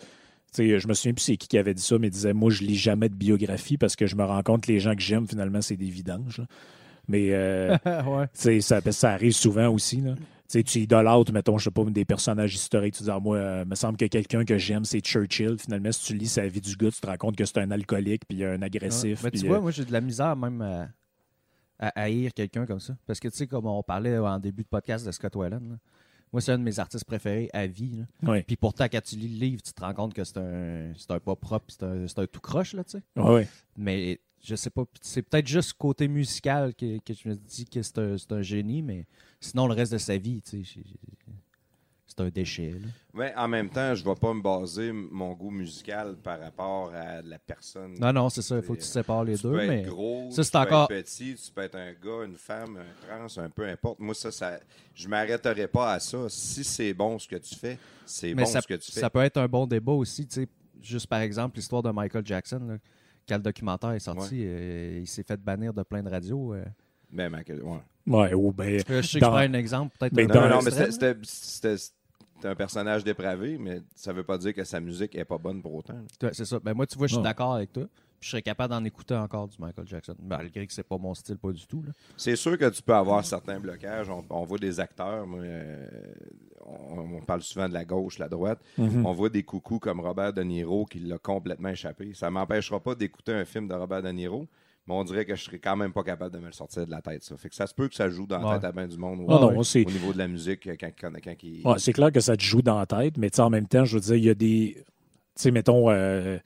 sais, 0.51 0.79
je 0.79 0.87
me 0.87 0.93
souviens 0.93 1.13
plus 1.13 1.23
c'est 1.23 1.37
qui 1.37 1.47
qui 1.47 1.57
avait 1.57 1.73
dit 1.73 1.81
ça, 1.83 1.97
mais 1.99 2.07
il 2.07 2.11
disait 2.11 2.33
Moi, 2.33 2.49
je 2.51 2.63
lis 2.63 2.75
jamais 2.75 3.07
de 3.07 3.15
biographie 3.15 3.77
parce 3.77 3.95
que 3.95 4.07
je 4.07 4.15
me 4.15 4.23
rends 4.25 4.43
compte 4.43 4.65
que 4.65 4.71
les 4.71 4.79
gens 4.79 4.93
que 4.95 5.01
j'aime, 5.01 5.27
finalement, 5.27 5.61
c'est 5.61 5.77
des 5.77 5.89
vidanges. 5.89 6.39
là. 6.39 6.45
Mais 7.07 7.29
euh, 7.31 7.77
ouais. 7.85 8.25
Tu 8.33 8.41
sais, 8.41 8.61
ça, 8.61 8.81
ça 8.91 9.11
arrive 9.11 9.31
souvent 9.33 9.69
aussi. 9.69 10.01
Là. 10.01 10.15
Tu 10.49 10.57
sais, 10.57 10.63
tu 10.63 10.79
idolâtres, 10.79 11.31
mettons, 11.31 11.59
je 11.59 11.65
sais 11.65 11.71
pas, 11.71 11.83
des 11.85 12.05
personnages 12.05 12.55
historiques. 12.55 12.95
Tu 12.95 13.03
dis, 13.03 13.11
ah, 13.11 13.19
moi, 13.19 13.37
euh, 13.37 13.65
me 13.65 13.75
semble 13.75 13.97
que 13.97 14.05
quelqu'un 14.05 14.43
que 14.43 14.57
j'aime, 14.57 14.83
c'est 14.83 14.99
Churchill. 14.99 15.57
Finalement, 15.59 15.91
si 15.91 16.05
tu 16.07 16.15
lis 16.15 16.27
sa 16.27 16.47
vie 16.47 16.59
du 16.59 16.75
gars, 16.75 16.89
tu 16.89 16.99
te 16.99 17.05
rends 17.05 17.17
compte 17.17 17.35
que 17.35 17.45
c'est 17.45 17.59
un 17.59 17.69
alcoolique, 17.69 18.23
puis 18.27 18.43
un 18.43 18.59
agressif. 18.63 19.23
Ouais. 19.23 19.29
Mais 19.31 19.39
tu 19.39 19.45
vois, 19.45 19.57
euh, 19.57 19.61
moi, 19.61 19.69
j'ai 19.69 19.85
de 19.85 19.91
la 19.91 20.01
misère 20.01 20.35
même 20.35 20.61
à, 20.61 20.89
à 21.77 22.01
haïr 22.01 22.33
quelqu'un 22.33 22.65
comme 22.65 22.79
ça. 22.79 22.97
Parce 23.05 23.19
que, 23.19 23.27
tu 23.27 23.37
sais, 23.37 23.45
comme 23.45 23.67
on 23.67 23.83
parlait 23.83 24.17
en 24.17 24.39
début 24.39 24.63
de 24.63 24.67
podcast 24.67 25.05
de 25.05 25.11
Scott 25.11 25.35
là, 25.35 25.59
moi, 26.31 26.41
c'est 26.41 26.51
un 26.51 26.57
de 26.57 26.63
mes 26.63 26.79
artistes 26.79 27.05
préférés 27.05 27.49
à 27.53 27.67
vie. 27.67 28.03
Puis 28.47 28.55
pourtant, 28.55 28.85
quand 28.85 29.01
tu 29.01 29.17
lis 29.17 29.29
le 29.29 29.45
livre, 29.45 29.61
tu 29.61 29.71
te 29.73 29.81
rends 29.81 29.93
compte 29.93 30.13
que 30.15 30.23
c'est 30.23 30.37
un, 30.37 30.93
c'est 30.97 31.11
un 31.11 31.19
pas 31.19 31.35
propre, 31.35 31.65
c'est 31.69 31.83
un, 31.83 32.07
c'est 32.07 32.19
un 32.19 32.25
tout 32.27 32.39
croche, 32.39 32.73
là, 32.73 32.83
tu 32.83 32.97
sais. 32.97 33.03
Mais 33.77 34.19
je 34.43 34.55
sais 34.55 34.69
pas, 34.69 34.83
c'est 35.01 35.21
peut-être 35.21 35.47
juste 35.47 35.73
côté 35.73 36.07
musical 36.07 36.73
que, 36.73 36.97
que 36.99 37.13
je 37.13 37.29
me 37.29 37.35
dis 37.35 37.65
que 37.65 37.81
c'est 37.81 37.97
un, 37.99 38.17
c'est 38.17 38.31
un 38.31 38.41
génie, 38.41 38.81
mais 38.81 39.05
sinon, 39.39 39.67
le 39.67 39.73
reste 39.73 39.93
de 39.93 39.97
sa 39.97 40.17
vie, 40.17 40.41
tu 40.41 40.63
sais, 40.63 40.79
c'est 42.07 42.21
un 42.21 42.29
déchet. 42.29 42.71
là. 42.71 42.87
Mais 43.13 43.33
en 43.35 43.47
même 43.47 43.69
temps, 43.69 43.93
je 43.93 44.03
ne 44.03 44.09
vais 44.09 44.15
pas 44.19 44.33
me 44.33 44.41
baser 44.41 44.91
mon 44.91 45.33
goût 45.33 45.51
musical 45.51 46.17
par 46.17 46.39
rapport 46.39 46.91
à 46.93 47.21
la 47.21 47.37
personne. 47.39 47.93
Non, 47.99 48.11
non, 48.11 48.29
c'est 48.29 48.41
ça, 48.41 48.57
il 48.57 48.63
faut 48.63 48.73
que 48.73 48.79
tu 48.79 48.85
sépares 48.87 49.23
les 49.23 49.37
tu 49.37 49.43
deux, 49.43 49.51
peux 49.51 49.67
mais... 49.67 49.81
être 49.81 49.89
gros, 49.89 50.29
ça, 50.31 50.43
tu 50.43 50.51
peux 50.51 50.57
encore- 50.57 50.91
être 50.91 51.05
petit, 51.05 51.35
tu 51.35 51.51
peux 51.51 51.61
être 51.61 51.75
un 51.75 51.93
gars, 51.93 52.25
une 52.25 52.35
femme, 52.37 52.77
un 52.77 53.27
trans, 53.27 53.41
un 53.43 53.49
peu 53.49 53.67
importe. 53.67 53.99
Moi, 53.99 54.15
ça, 54.15 54.31
ça 54.31 54.59
je 54.93 55.07
m'arrêterai 55.07 55.67
pas 55.67 55.93
à 55.93 55.99
ça. 55.99 56.27
Si 56.29 56.63
c'est 56.63 56.93
bon 56.93 57.19
ce 57.19 57.27
que 57.27 57.35
tu 57.37 57.55
fais, 57.55 57.77
c'est 58.05 58.33
bon 58.33 58.45
ça, 58.45 58.61
ce 58.61 58.67
que 58.67 58.73
tu 58.73 58.91
fais. 58.91 58.99
ça 58.99 59.09
peut 59.09 59.21
être 59.21 59.37
un 59.37 59.47
bon 59.47 59.65
débat 59.67 59.93
aussi, 59.93 60.25
tu 60.27 60.41
sais. 60.41 60.47
Juste 60.81 61.07
par 61.07 61.19
exemple, 61.19 61.57
l'histoire 61.57 61.83
de 61.83 61.91
Michael 61.91 62.25
Jackson, 62.25 62.59
là, 62.67 62.77
quand 63.27 63.35
le 63.35 63.43
documentaire 63.43 63.91
est 63.91 63.99
sorti, 63.99 64.41
euh, 64.45 64.99
il 65.01 65.07
s'est 65.07 65.23
fait 65.23 65.37
bannir 65.39 65.73
de 65.73 65.83
plein 65.83 66.01
de 66.01 66.09
radios. 66.09 66.53
euh. 66.53 66.63
Ben, 67.11 67.29
ma- 67.29 67.39
ouais. 67.39 67.79
Ouais, 68.09 68.33
ou 68.33 68.51
ben, 68.51 68.79
je 68.87 69.01
sais 69.01 69.19
que 69.19 69.25
Dans- 69.25 69.27
je 69.27 69.31
prends 69.31 69.35
un 69.37 69.53
exemple, 69.53 69.95
peut-être 69.97 70.13
Mais 70.13 70.23
un 70.23 70.41
Non, 70.49 70.55
non, 70.55 70.61
mais 70.63 70.71
c'était- 70.71 71.75
un 72.43 72.55
personnage 72.55 73.03
dépravé, 73.03 73.57
mais 73.57 73.81
ça 73.95 74.13
veut 74.13 74.23
pas 74.23 74.37
dire 74.37 74.53
que 74.53 74.63
sa 74.63 74.79
musique 74.79 75.15
est 75.15 75.25
pas 75.25 75.37
bonne 75.37 75.61
pour 75.61 75.75
autant. 75.75 75.95
Ouais, 76.23 76.29
C'est 76.33 76.45
ça. 76.45 76.59
Ben, 76.59 76.73
moi, 76.73 76.87
tu 76.87 76.97
vois, 76.97 77.07
je 77.07 77.13
suis 77.15 77.23
d'accord 77.23 77.53
avec 77.53 77.71
toi. 77.73 77.83
Puis 78.19 78.27
Je 78.27 78.31
serais 78.31 78.41
capable 78.41 78.73
d'en 78.73 78.83
écouter 78.83 79.15
encore 79.15 79.47
du 79.47 79.55
Michael 79.59 79.87
Jackson, 79.87 80.15
malgré 80.21 80.67
que 80.67 80.73
c'est 80.73 80.83
pas 80.83 80.97
mon 80.97 81.13
style, 81.13 81.37
pas 81.37 81.53
du 81.53 81.65
tout. 81.65 81.83
C'est 82.17 82.35
sûr 82.35 82.57
que 82.57 82.69
tu 82.69 82.81
peux 82.81 82.93
avoir 82.93 83.23
certains 83.23 83.59
blocages. 83.61 84.09
On, 84.09 84.25
on 84.29 84.43
voit 84.43 84.57
des 84.57 84.77
acteurs, 84.79 85.25
moi, 85.25 85.39
euh, 85.39 85.87
on, 86.65 86.99
on 87.17 87.21
parle 87.21 87.41
souvent 87.41 87.69
de 87.69 87.73
la 87.73 87.85
gauche, 87.85 88.19
la 88.19 88.27
droite. 88.27 88.59
Mhm. 88.77 89.05
On 89.05 89.13
voit 89.13 89.29
des 89.29 89.43
coucous 89.43 89.79
comme 89.79 90.01
Robert 90.01 90.33
De 90.33 90.41
Niro 90.43 90.85
qui 90.85 90.99
l'a 90.99 91.17
complètement 91.17 91.69
échappé. 91.69 92.13
Ça 92.13 92.29
m'empêchera 92.29 92.81
pas 92.81 92.93
d'écouter 92.95 93.31
un 93.33 93.45
film 93.45 93.69
de 93.69 93.73
Robert 93.73 94.01
De 94.01 94.09
Niro, 94.09 94.47
mais 94.89 94.95
on 94.95 95.03
dirait 95.03 95.23
que 95.25 95.35
je 95.35 95.43
serais 95.43 95.59
quand 95.59 95.75
même 95.77 95.93
pas 95.93 96.03
capable 96.03 96.33
de 96.33 96.39
me 96.39 96.47
le 96.47 96.51
sortir 96.51 96.85
de 96.85 96.91
la 96.91 97.01
tête. 97.01 97.23
Ça 97.23 97.37
fait 97.37 97.47
que 97.49 97.55
ça 97.55 97.67
se 97.67 97.73
peut 97.75 97.87
que 97.87 97.95
ça 97.95 98.09
joue 98.09 98.25
dans 98.27 98.39
la 98.41 98.55
tête 98.55 98.65
à 98.65 98.71
bien 98.71 98.87
du 98.87 98.97
monde 98.97 99.19
Ah 99.29 99.35
au, 99.35 99.39
non, 99.51 99.59
au 99.61 99.91
niveau 99.91 100.11
de 100.13 100.17
la 100.17 100.27
musique 100.27 100.67
quand, 100.79 100.89
quand, 100.99 101.11
quand 101.23 101.33
il- 101.43 101.61
ouais, 101.65 101.77
c'est 101.77 101.93
clair 101.93 102.11
que 102.11 102.19
ça 102.19 102.35
te 102.35 102.41
joue 102.43 102.61
dans 102.63 102.77
la 102.79 102.85
tête, 102.87 103.17
mais 103.17 103.39
en 103.39 103.49
même 103.51 103.67
temps, 103.67 103.85
je 103.85 103.95
veux 103.95 104.01
dire, 104.01 104.15
il 104.15 104.23
y 104.25 104.29
a 104.29 104.33
des. 104.33 104.73
Tu 104.77 104.83
sais, 105.43 105.51
mettons, 105.51 105.89
euh, 105.89 106.37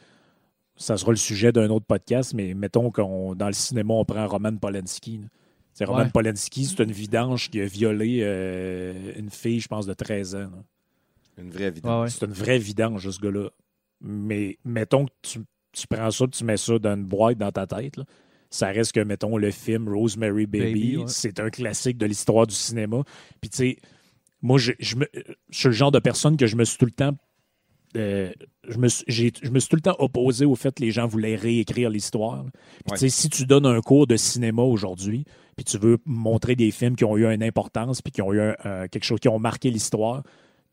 ça 0.75 0.97
sera 0.97 1.11
le 1.11 1.17
sujet 1.17 1.51
d'un 1.51 1.69
autre 1.69 1.85
podcast, 1.85 2.33
mais 2.33 2.53
mettons 2.53 2.91
qu'on 2.91 3.33
dans 3.33 3.47
le 3.47 3.53
cinéma, 3.53 3.93
on 3.93 4.05
prend 4.05 4.27
Roman 4.27 4.55
Polanski. 4.57 5.19
là. 5.19 5.27
C'est 5.73 5.85
Roman 5.85 6.03
Ouais. 6.03 6.09
Polanski, 6.13 6.65
c'est 6.65 6.83
une 6.83 6.91
vidange 6.91 7.49
qui 7.49 7.59
a 7.61 7.65
violé 7.65 8.19
euh, 8.21 9.13
une 9.17 9.31
fille, 9.31 9.59
je 9.59 9.67
pense, 9.67 9.87
de 9.87 9.93
13 9.93 10.35
ans. 10.35 10.39
là. 10.39 10.49
Une 11.39 11.49
vraie 11.49 11.73
ouais. 11.73 12.09
C'est 12.09 12.25
une 12.25 12.31
vraie 12.33 12.59
vidange, 12.59 13.09
ce 13.09 13.19
gars-là. 13.19 13.49
Mais 14.01 14.57
mettons 14.65 15.05
que 15.05 15.11
tu, 15.23 15.39
tu 15.71 15.87
prends 15.87 16.11
ça, 16.11 16.27
tu 16.27 16.43
mets 16.43 16.57
ça 16.57 16.77
dans 16.77 16.93
une 16.93 17.05
boîte 17.05 17.39
dans 17.39 17.51
ta 17.51 17.65
tête. 17.65 17.97
là. 17.97 18.03
Ça 18.55 18.67
reste 18.67 18.91
que, 18.91 18.99
mettons, 18.99 19.35
le 19.37 19.49
film 19.49 19.89
Rosemary 19.89 20.45
Baby, 20.45 20.63
Baby, 20.73 20.97
ouais. 20.97 21.03
c'est 21.07 21.39
un 21.39 21.49
classique 21.49 21.97
de 21.97 22.05
l'histoire 22.05 22.45
du 22.45 22.53
cinéma. 22.53 23.03
Puis, 23.41 23.49
tu 23.49 23.57
sais, 23.57 23.77
moi, 24.43 24.59
je, 24.59 24.73
je, 24.79 24.95
me- 24.95 25.09
je 25.49 25.57
suis 25.57 25.69
le 25.69 25.73
genre 25.73 25.91
de 25.91 25.97
personne 25.97 26.37
que 26.37 26.45
je 26.45 26.55
me 26.55 26.63
suis 26.63 26.77
tout 26.77 26.85
le 26.85 26.91
temps. 26.91 27.17
euh, 27.97 28.31
je, 28.67 28.77
me 28.77 28.87
je 29.07 29.49
me 29.49 29.59
suis 29.59 29.69
tout 29.69 29.75
le 29.75 29.81
temps 29.81 29.95
opposé 29.99 30.45
au 30.45 30.55
fait 30.55 30.73
que 30.75 30.81
les 30.83 30.91
gens 30.91 31.07
voulaient 31.07 31.35
réécrire 31.35 31.89
l'histoire. 31.89 32.43
Puis, 32.43 32.91
Ouais. 32.91 32.97
tu 32.97 33.09
sais, 33.09 33.09
si 33.09 33.29
tu 33.29 33.45
donnes 33.45 33.65
un 33.65 33.81
cours 33.81 34.05
de 34.07 34.17
cinéma 34.17 34.61
aujourd'hui, 34.61 35.25
puis 35.55 35.63
tu 35.65 35.77
veux 35.79 35.97
montrer 36.05 36.55
des 36.55 36.69
films 36.71 36.95
qui 36.95 37.05
ont 37.05 37.17
eu 37.17 37.25
une 37.25 37.43
importance, 37.43 38.01
puis 38.03 38.11
qui 38.11 38.21
ont 38.21 38.33
eu 38.33 38.39
un- 38.41 38.55
euh, 38.65 38.87
quelque 38.87 39.03
chose, 39.03 39.19
qui 39.19 39.29
ont 39.29 39.39
marqué 39.39 39.71
l'histoire, 39.71 40.21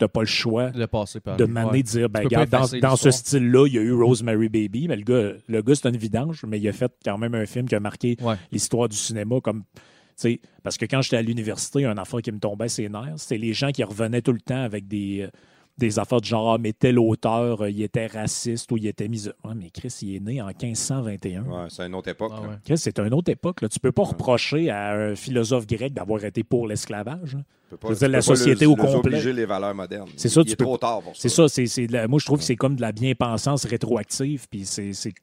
tu 0.01 0.05
n'as 0.05 0.09
pas 0.09 0.21
le 0.21 0.27
choix 0.27 0.71
De 0.71 0.87
passer 0.87 1.21
par 1.21 1.37
de 1.37 1.45
lui. 1.45 1.53
m'amener 1.53 1.71
Ouais. 1.79 1.83
dire 1.85 2.09
ben, 2.11 2.25
regarde, 2.25 2.51
dans, 2.81 2.97
ce 2.97 3.11
style-là, 3.11 3.67
il 3.69 3.75
y 3.75 3.79
a 3.79 3.83
eu 3.83 3.93
Rosemary 3.93 4.49
Baby, 4.49 4.89
mais 4.89 4.97
le 4.97 5.03
gars, 5.05 5.33
le 5.47 5.63
gars 5.63 5.75
c'est 5.77 5.89
une 5.89 5.97
vidange, 5.97 6.45
mais 6.49 6.59
il 6.59 6.67
a 6.69 6.73
fait 6.73 6.91
quand 7.05 7.19
même 7.19 7.35
un 7.35 7.47
film 7.47 7.69
qui 7.69 7.75
a 7.77 7.81
marqué 7.81 8.17
Ouais. 8.23 8.35
l'histoire 8.51 8.89
du 8.89 8.97
cinéma 8.97 9.41
comme. 9.41 9.63
tu 9.75 9.81
sais, 10.17 10.41
Parce 10.63 10.77
que 10.79 10.87
quand 10.87 11.03
j'étais 11.03 11.17
à 11.19 11.23
l'université, 11.23 11.85
un 11.85 11.97
affaire 11.99 12.23
qui 12.23 12.33
me 12.33 12.39
tombait 12.39 12.69
ses 12.69 12.89
nerfs, 12.89 13.15
c'était 13.19 13.39
les 13.39 13.53
gens 13.53 13.71
qui 13.71 13.85
revenaient 13.85 14.23
tout 14.23 14.33
le 14.33 14.41
temps 14.41 14.63
avec 14.63 14.89
des, 14.89 15.23
euh, 15.23 15.31
des 15.81 15.99
affaires 15.99 16.21
de 16.21 16.27
genre, 16.27 16.53
ah, 16.55 16.59
mais 16.59 16.73
tel 16.73 16.99
auteur, 16.99 17.63
euh, 17.63 17.71
il 17.71 17.83
était 17.83 18.07
raciste 18.07 18.71
ou 18.71 18.77
il 18.77 18.87
était 18.87 19.09
mis. 19.09 19.27
Ouais, 19.45 19.55
mais 19.57 19.71
Chris, 19.71 19.93
il 20.03 20.15
est 20.17 20.21
né 20.21 20.41
en 20.41 20.47
1521. 20.47 21.43
Ouais, 21.43 21.67
c'est 21.69 21.85
une 21.87 21.95
autre 21.97 22.09
époque. 22.09 22.33
Ah 22.37 22.41
ouais. 22.43 22.55
Chris, 22.65 22.79
c'est 22.79 22.99
une 23.01 23.13
autre 23.15 23.31
époque. 23.33 23.63
Là. 23.63 23.69
Tu 23.69 23.81
peux 23.81 23.91
pas 23.93 24.05
reprocher 24.05 24.71
à 24.71 24.93
un 24.93 25.15
philosophe 25.17 25.67
grec 25.67 25.93
d'avoir 25.93 26.25
été 26.25 26.45
pour 26.45 26.69
l'esclavage. 26.69 27.31
tu 27.31 27.37
la 27.71 27.77
peux 27.77 28.11
pas 28.11 28.21
société 28.23 28.65
le- 28.65 28.71
au 28.71 28.77
le 28.77 28.83
complet. 28.83 29.33
les 29.33 29.45
valeurs 29.47 29.75
modernes. 29.75 30.09
C'est 30.17 30.29
ça, 30.29 30.41
Il 30.43 30.47
tu 30.47 30.53
est 30.53 30.57
peux- 30.57 30.65
trop 30.65 30.77
tard 30.79 31.03
pour 31.03 31.15
ça. 31.17 31.23
C'est 31.23 31.29
ça, 31.29 31.49
c'est, 31.49 31.67
c'est 31.67 31.87
de 31.87 31.93
la- 31.93 32.09
moi 32.09 32.19
je 32.19 32.27
trouve 32.27 32.39
que 32.39 32.45
c'est 32.45 32.57
comme 32.57 32.77
de 32.77 32.81
la 32.81 32.93
bien-pensance 32.93 33.65
rétroactive, 33.65 34.47
puis 34.51 34.65
c'est, 34.65 34.93
c'est- 34.93 35.15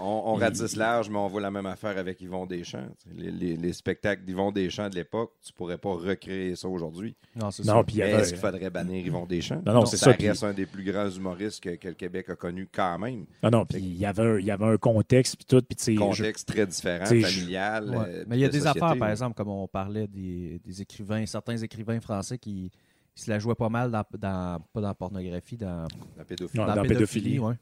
On, 0.00 0.22
on 0.26 0.34
ratisse 0.34 0.76
large, 0.76 1.08
mais 1.10 1.18
on 1.18 1.28
voit 1.28 1.40
la 1.40 1.50
même 1.50 1.66
affaire 1.66 1.96
avec 1.98 2.20
Yvon 2.20 2.46
Deschamps. 2.46 2.86
Les, 3.14 3.30
les- 3.30 3.56
les 3.56 3.72
spectacles 3.72 4.24
d'Yvon 4.24 4.50
Deschamps 4.52 4.88
de 4.88 4.94
l'époque, 4.94 5.32
tu 5.44 5.52
pourrais 5.52 5.78
pas 5.78 5.90
recréer 5.94 6.56
ça 6.56 6.68
aujourd'hui. 6.68 7.14
Non, 7.34 7.50
c'est 7.50 7.62
ça. 7.64 7.82
puis 7.84 7.96
il 7.96 8.02
avait- 8.02 8.12
Est-ce 8.14 8.30
qu'il 8.30 8.38
faudrait 8.38 8.70
bannir 8.70 9.06
Yvon 9.06 9.26
Deschamps? 9.26 9.62
Non, 9.64 9.72
non, 9.74 9.86
c'est 9.86 9.96
ça 9.96 10.12
puis- 10.14 10.28
reste 10.28 10.44
un 10.44 10.52
des 10.52 10.66
plus 10.66 10.84
grands 10.84 11.08
humoristes 11.10 11.62
que, 11.62 11.70
que 11.76 11.88
le 11.88 11.94
Québec 11.94 12.28
a 12.30 12.36
connu 12.36 12.68
quand 12.72 12.98
même. 12.98 13.26
Non, 13.42 13.50
non, 13.50 13.64
puis 13.66 13.78
il 13.78 13.96
y 13.96 14.06
avait 14.06 14.22
un, 14.22 14.38
il 14.38 14.44
y 14.46 14.50
avait 14.50 14.64
un 14.66 14.76
contexte, 14.76 15.36
puis 15.36 15.44
tout, 15.46 15.62
puis 15.62 15.94
je- 15.94 15.98
Contexte 15.98 16.48
très 16.48 16.66
différent, 16.66 17.04
t'sais, 17.04 17.20
je- 17.20 17.26
familial. 17.26 17.90
Ouais. 17.90 17.96
euh, 18.08 18.24
Mais 18.28 18.36
il 18.36 18.40
y 18.40 18.44
a 18.44 18.48
de 18.48 18.52
des 18.52 18.60
société, 18.60 18.82
affaires, 18.84 18.98
par 18.98 19.10
exemple, 19.10 19.34
comme 19.34 19.48
on 19.48 19.68
parlait 19.68 20.06
des, 20.08 20.60
des 20.64 20.82
écrivains, 20.82 21.24
certains 21.26 21.56
écrivains 21.56 22.00
français 22.00 22.38
qui, 22.38 22.70
qui 23.14 23.22
se 23.22 23.30
la 23.30 23.38
jouaient 23.38 23.54
pas 23.54 23.68
mal 23.68 23.90
dans, 23.90 24.02
dans- 24.18 24.60
pas 24.72 24.80
dans 24.80 24.88
la 24.88 24.94
pornographie, 24.94 25.56
dans, 25.56 25.86
La 26.18 26.24
pédophilie. 26.24 26.58
Dans 26.58 26.66
la 26.66 26.74
la 26.76 26.82
pédophilie. 26.82 27.30
pédophilie. 27.30 27.38
ouais. 27.38 27.54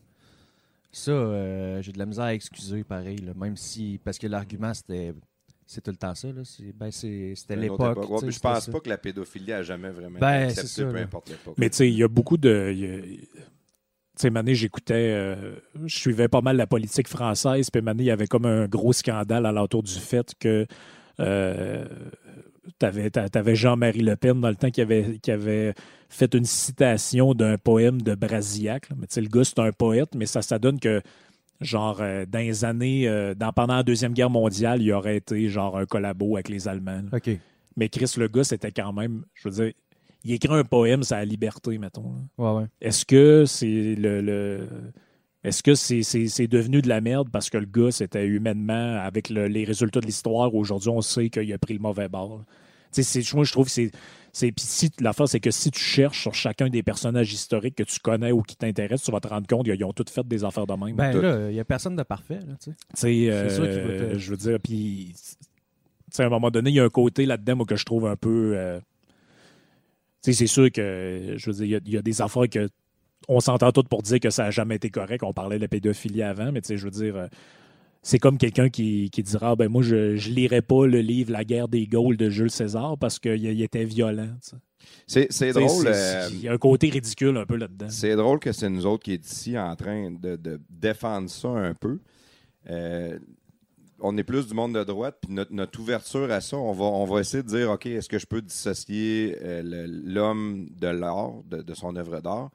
Ça, 0.97 1.11
euh, 1.11 1.83
j'ai 1.83 1.91
de 1.93 1.99
la 1.99 2.07
misère 2.07 2.25
à 2.25 2.35
excuser, 2.35 2.85
pareil, 2.85 3.19
là, 3.19 3.33
même 3.35 3.57
si, 3.57 3.99
parce 4.05 4.17
que 4.19 4.27
l'argument, 4.29 4.73
c'était, 4.73 5.13
c'est 5.67 5.81
tout 5.83 5.91
le 5.91 5.97
temps 5.97 6.15
ça, 6.15 6.29
là, 6.33 6.43
c'est, 6.45 6.73
ben, 6.73 6.91
c'est- 6.93 7.35
c'était 7.35 7.55
autre 7.55 7.63
l'époque. 7.63 7.99
époque. 7.99 8.11
Ouais, 8.11 8.15
tu 8.17 8.21
sais, 8.21 8.27
puis 8.27 8.35
je 8.37 8.41
pense 8.41 8.65
ça. 8.67 8.73
pas 8.73 8.81
que 8.81 8.89
la 8.89 8.99
pédophilie 8.99 9.53
a 9.53 9.63
jamais 9.65 9.91
vraiment 9.91 10.21
Ben, 10.21 10.45
été 10.45 10.55
c'est 10.55 10.61
acceptée, 10.61 10.83
ça, 10.83 10.89
peu 10.89 10.97
là. 10.97 11.03
importe 11.03 11.29
l'époque. 11.31 11.55
Mais 11.59 11.69
tu 11.71 11.77
sais, 11.79 11.89
il 11.91 11.97
y 11.99 12.03
a 12.05 12.09
beaucoup 12.09 12.37
de. 12.37 12.73
y 12.73 12.87
a- 12.87 13.01
Tu 13.01 14.21
sais, 14.21 14.31
Mané, 14.31 14.55
j'écoutais. 14.55 14.95
euh, 15.13 15.57
je 15.85 15.99
suivais 15.99 16.29
pas 16.29 16.41
mal 16.41 16.57
la 16.57 16.69
politique 16.69 17.09
française, 17.09 17.69
puis 17.71 17.83
Mané, 17.83 18.05
il 18.05 18.07
y 18.07 18.11
avait 18.13 18.29
comme 18.29 18.47
un 18.47 18.69
gros 18.69 18.93
scandale 18.93 19.47
alentour 19.47 19.83
du 19.83 19.95
fait 19.95 20.33
que. 20.39 20.65
Euh, 21.19 21.85
T'avais 22.79 23.11
avais 23.37 23.55
Jean-Marie 23.55 24.01
Le 24.01 24.17
Pen 24.17 24.41
dans 24.41 24.49
le 24.49 24.57
temps 24.57 24.71
qui 24.71 24.81
avait, 24.81 25.19
qui 25.23 25.31
avait 25.31 25.75
fait 26.09 26.33
une 26.35 26.45
citation 26.45 27.35
d'un 27.35 27.59
poème 27.59 28.01
de 28.03 28.15
Brasillac. 28.15 28.89
là. 28.91 28.97
Mais 28.99 29.07
tu 29.07 29.15
sais, 29.15 29.21
le 29.21 29.29
gars, 29.29 29.45
c'est 29.45 29.59
un 29.59 29.73
poète, 29.73 30.15
mais 30.15 30.27
ça, 30.27 30.43
ça 30.43 30.59
donne 30.59 30.79
que, 30.81 31.03
genre, 31.61 31.99
euh, 32.01 32.25
dans 32.27 32.39
les 32.41 32.65
années, 32.65 33.07
euh, 33.09 33.35
dans, 33.35 33.53
pendant 33.53 33.77
la 33.77 33.83
Deuxième 33.83 34.13
Guerre 34.13 34.31
mondiale, 34.31 34.81
il 34.83 34.93
aurait 34.93 35.17
été, 35.17 35.49
genre, 35.49 35.77
un 35.79 35.87
collabo 35.87 36.37
avec 36.37 36.49
les 36.49 36.67
Allemands. 36.69 37.03
là. 37.11 37.19
OK. 37.19 37.31
Mais 37.77 37.89
Chris, 37.89 38.13
le 38.17 38.29
gars, 38.29 38.45
c'était 38.45 38.71
quand 38.71 38.93
même, 38.93 39.25
je 39.35 39.49
veux 39.49 39.65
dire, 39.65 39.73
il 40.25 40.33
écrit 40.33 40.55
un 40.55 40.65
poème 40.65 41.03
sur 41.03 41.17
la 41.17 41.25
liberté, 41.25 41.77
mettons. 41.77 42.15
là. 42.39 42.53
Ouais, 42.55 42.61
ouais. 42.63 42.67
Est-ce 42.81 43.05
que 43.05 43.45
c'est 43.47 43.95
le, 43.97 44.21
le- 44.23 44.69
est-ce 45.45 45.63
que 45.63 45.75
c'est, 45.75 46.03
c'est- 46.03 46.27
c'est 46.29 46.47
devenu 46.49 46.81
de 46.83 46.89
la 46.89 47.01
merde 47.01 47.29
parce 47.31 47.51
que 47.51 47.59
le 47.59 47.67
gars, 47.67 47.91
c'était 47.93 48.27
humainement, 48.27 48.97
avec 49.01 49.29
le- 49.29 49.47
les 49.47 49.65
résultats 49.65 50.01
de 50.01 50.07
l'histoire, 50.07 50.55
aujourd'hui, 50.55 50.89
on 50.89 51.01
sait 51.03 51.29
qu'il 51.31 51.53
a 51.53 51.59
pris 51.59 51.75
le 51.75 51.81
mauvais 51.81 52.09
bord? 52.09 52.43
Tu 52.93 53.03
sais, 53.03 53.23
c'est- 53.23 53.35
moi, 53.35 53.45
je 53.45 53.53
trouve 53.53 53.67
que 53.67 53.73
c'est. 53.73 53.91
c'est 54.33 54.51
puis 54.53 54.65
si, 54.67 54.91
l'affaire, 55.01 55.29
c'est 55.29 55.41
que 55.41 55.51
si 55.51 55.71
tu 55.71 55.81
cherches 55.81 56.23
sur 56.23 56.35
chacun 56.35 56.69
des 56.69 56.83
personnages 56.83 57.33
historiques 57.33 57.75
que 57.77 57.83
tu 57.85 57.99
connais 58.01 58.33
ou 58.33 58.43
qui 58.43 58.57
t'intéressent, 58.57 59.05
tu 59.05 59.11
vas 59.13 59.21
te 59.21 59.29
rendre 59.29 59.47
compte 59.47 59.65
qu'ils 59.67 59.85
ont 59.85 59.93
tous 59.93 60.11
fait 60.11 60.27
des 60.27 60.43
affaires 60.45 60.67
de 60.67 60.75
même. 60.75 60.97
Ben 60.97 61.13
Tout. 61.13 61.21
là, 61.21 61.51
il 61.51 61.55
n'y 61.55 61.61
a 61.61 61.65
personne 61.65 61.95
de 61.97 62.03
parfait, 62.05 62.41
là, 62.47 62.55
tu 62.63 62.71
sais. 62.71 62.77
Tu 62.95 62.97
sais, 62.97 63.31
euh, 63.31 63.49
sûr 63.51 63.65
qu'il 63.69 64.19
je 64.19 64.31
veux 64.31 64.37
dire, 64.37 64.59
puis, 64.63 65.13
tu 65.15 65.21
sais, 66.11 66.23
à 66.23 66.27
un 66.27 66.31
moment 66.31 66.51
donné, 66.51 66.71
il 66.71 66.77
y 66.77 66.81
a 66.81 66.85
un 66.85 66.89
côté 66.89 67.27
là-dedans 67.27 67.57
moi, 67.57 67.67
que 67.67 67.77
je 67.77 67.85
trouve 67.85 68.07
un 68.07 68.17
peu. 68.17 68.53
euh, 68.57 68.79
tu 70.23 70.33
sais, 70.33 70.33
c'est 70.33 70.47
sûr 70.47 70.71
que, 70.73 71.35
je 71.37 71.51
veux 71.51 71.57
dire, 71.57 71.65
il 71.65 71.71
y 71.71 71.75
a- 71.77 71.81
il 71.85 71.93
y, 71.93 71.97
a 71.99 72.03
des 72.03 72.23
affaires 72.23 72.49
que. 72.49 72.69
On 73.29 73.41
s'entend 73.41 73.73
tous 73.73 73.85
pour 73.85 74.03
dire 74.03 74.21
que 74.21 74.31
ça 74.31 74.45
n'a 74.45 74.51
jamais 74.51 74.77
été 74.77 74.91
correct. 74.91 75.23
On 75.23 75.33
parlait 75.33 75.59
de 75.59 75.67
pédophilie 75.67 76.23
avant, 76.23 76.53
mais 76.53 76.61
tu 76.61 76.69
sais, 76.69 76.77
je 76.77 76.85
veux 76.85 76.91
dire. 76.91 77.17
euh, 77.17 77.27
c'est 78.07 78.19
comme 78.19 78.37
quelqu'un 78.37 78.69
qui, 78.69 79.09
qui 79.11 79.23
dira 79.23 79.53
Ah, 79.53 79.57
ben 79.57 79.69
moi, 79.71 79.83
je 79.83 79.97
ne 79.97 80.35
lirai 80.35 80.61
pas 80.61 80.87
le 80.87 81.01
livre 81.01 81.33
La 81.33 81.43
guerre 81.43 81.69
des 81.69 81.87
Gaules 81.87 82.19
de 82.19 82.29
Jules 82.29 82.51
César 82.51 82.99
parce 82.99 83.19
qu'il 83.19 83.43
il 83.43 83.63
était 83.63 83.85
violent. 83.85 84.29
C'est 85.07 85.29
drôle. 85.53 85.87
euh, 85.87 86.29
Il 86.33 86.41
y 86.43 86.49
a 86.49 86.53
un 86.53 86.59
côté 86.59 86.91
ridicule 86.91 87.35
un 87.39 87.47
peu 87.47 87.57
là-dedans. 87.57 87.87
C'est 87.89 88.15
drôle 88.15 88.41
que 88.41 88.53
c'est 88.53 88.69
nous 88.69 88.85
autres 88.85 89.05
qui 89.05 89.15
est 89.15 89.25
ici 89.27 89.59
en 89.59 89.75
train 89.75 90.11
de, 90.11 90.37
de 90.37 90.61
défendre 90.69 91.31
ça 91.31 91.49
un 91.49 91.73
peu. 91.73 91.99
Euh, 92.69 93.19
on 94.01 94.19
est 94.19 94.25
plus 94.25 94.47
du 94.49 94.53
monde 94.55 94.75
de 94.75 94.85
droite, 94.85 95.17
puis 95.23 95.33
notre, 95.33 95.55
notre 95.55 95.81
ouverture 95.81 96.31
à 96.31 96.43
ça, 96.43 96.59
on 96.59 96.73
va, 96.73 96.85
on 96.85 97.07
va 97.07 97.21
essayer 97.21 97.43
de 97.43 97.49
dire, 97.49 97.71
OK, 97.71 97.87
est-ce 97.87 98.09
que 98.11 98.19
je 98.19 98.27
peux 98.27 98.43
dissocier 98.43 99.37
euh, 99.43 99.63
l'homme 100.05 100.67
de 100.79 100.89
l'art, 100.89 101.33
de, 101.49 101.63
de 101.63 101.75
son 101.75 101.97
œuvre 101.97 102.21
d'art? 102.21 102.51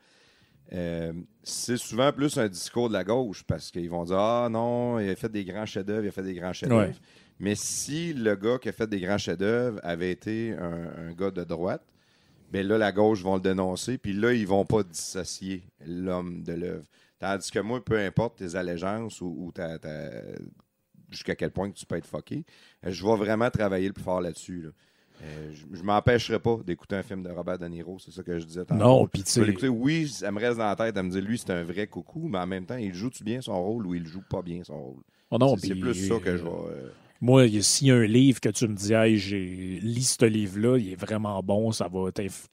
Euh, 0.72 1.14
c'est 1.42 1.78
souvent 1.78 2.12
plus 2.14 2.38
un 2.38 2.48
discours 2.48 2.90
de 2.90 2.94
la 2.94 3.04
gauche, 3.04 3.44
parce 3.44 3.72
qu'ils 3.72 3.90
vont 3.90 4.04
dire, 4.04 4.20
ah 4.20 4.48
non, 4.52 5.00
il 5.00 5.10
a 5.10 5.16
fait 5.16 5.30
des 5.32 5.44
grands 5.44 5.66
chefs-d'œuvre, 5.66 6.04
il 6.06 6.10
a 6.10 6.12
fait 6.12 6.24
des 6.24 6.36
grands 6.36 6.54
chefs-d'œuvre. 6.54 6.90
Ouais. 6.90 6.96
Mais 7.40 7.56
si 7.56 8.14
le 8.14 8.36
gars 8.36 8.58
qui 8.60 8.70
a 8.70 8.72
fait 8.72 8.88
des 8.88 9.00
grands 9.00 9.18
chefs-d'œuvre 9.18 9.80
avait 9.82 10.12
été 10.12 10.54
un, 10.54 11.08
un 11.10 11.14
gars 11.14 11.32
de 11.32 11.44
droite, 11.44 11.84
ben 12.52 12.68
là, 12.68 12.78
la 12.78 12.92
gauche 12.92 13.22
vont 13.22 13.36
le 13.36 13.42
dénoncer, 13.42 13.98
puis 13.98 14.14
là, 14.14 14.34
ils 14.34 14.46
vont 14.48 14.66
pas 14.66 14.84
dissocier 14.84 15.64
l'homme 15.86 16.44
de 16.44 16.54
l'œuvre. 16.54 16.86
Tandis 17.20 17.50
que 17.52 17.60
moi, 17.60 17.84
peu 17.84 17.98
importe 18.00 18.38
tes 18.38 18.56
allégeances 18.56 19.22
ou, 19.22 19.36
ou 19.40 19.52
ta- 19.52 19.78
ta- 19.80 20.12
jusqu'à 21.10 21.36
quel 21.36 21.52
point 21.52 21.70
que 21.72 21.76
tu 21.78 21.86
peux 21.86 21.96
être 21.96 22.08
fucké, 22.08 22.46
je 22.84 23.06
vais 23.06 23.16
vraiment 23.16 23.50
travailler 23.50 23.88
le 23.88 23.94
plus 23.94 24.04
fort 24.04 24.22
là-dessus. 24.22 24.62
là. 24.64 24.70
Euh, 25.22 25.52
je 25.54 25.78
je 25.78 25.84
m'empêcherai 25.84 26.40
pas 26.40 26.58
d'écouter 26.66 26.96
un 26.96 27.04
film 27.04 27.24
de 27.24 27.30
Robert 27.30 27.60
De 27.60 27.68
Niro, 27.68 27.98
c'est 28.00 28.12
ça 28.12 28.24
que 28.24 28.40
je 28.40 28.46
disais 28.46 28.64
tantôt. 28.66 28.84
Non, 28.84 29.08
puis 29.08 29.24
tu 29.24 29.44
l'écouter, 29.44 29.68
oui, 29.68 30.08
ça 30.08 30.32
me 30.32 30.40
reste 30.40 30.58
dans 30.58 30.66
la 30.66 30.76
tête 30.76 30.96
à 30.98 31.04
me 31.04 31.10
dire, 31.10 31.22
lui, 31.22 31.38
c'est 31.38 31.52
un 31.52 31.64
vrai 31.64 31.88
coucou, 31.88 32.28
mais 32.30 32.40
en 32.40 32.48
même 32.48 32.66
temps, 32.66 32.78
il 32.78 32.94
joue-tu 32.94 33.24
bien 33.24 33.42
son 33.42 33.62
rôle 33.62 33.86
ou 33.86 33.96
il 33.96 34.06
joue 34.06 34.24
pas 34.30 34.42
bien 34.42 34.64
son 34.64 34.82
rôle? 34.82 35.04
Oh 35.32 35.38
non, 35.38 35.58
c'est 35.58 35.76
plus 35.76 36.08
ça 36.08 36.16
que 36.20 36.38
je 36.38 36.44
vais... 36.44 36.50
euh, 36.50 36.72
euh, 36.72 36.90
Moi, 37.22 37.48
s'il 37.62 37.88
y 37.88 37.92
a 37.92 37.96
un 37.96 38.06
livre 38.06 38.40
que 38.40 38.50
tu 38.50 38.68
me 38.68 38.76
dis, 38.76 38.94
hey, 38.94 39.18
j'ai 39.18 39.80
lis 39.82 40.16
ce 40.20 40.26
livre-là, 40.26 40.78
il 40.78 40.94
est 40.94 40.96
vraiment 40.96 41.42
bon, 41.44 41.72
ça 41.72 41.90
va 41.92 42.10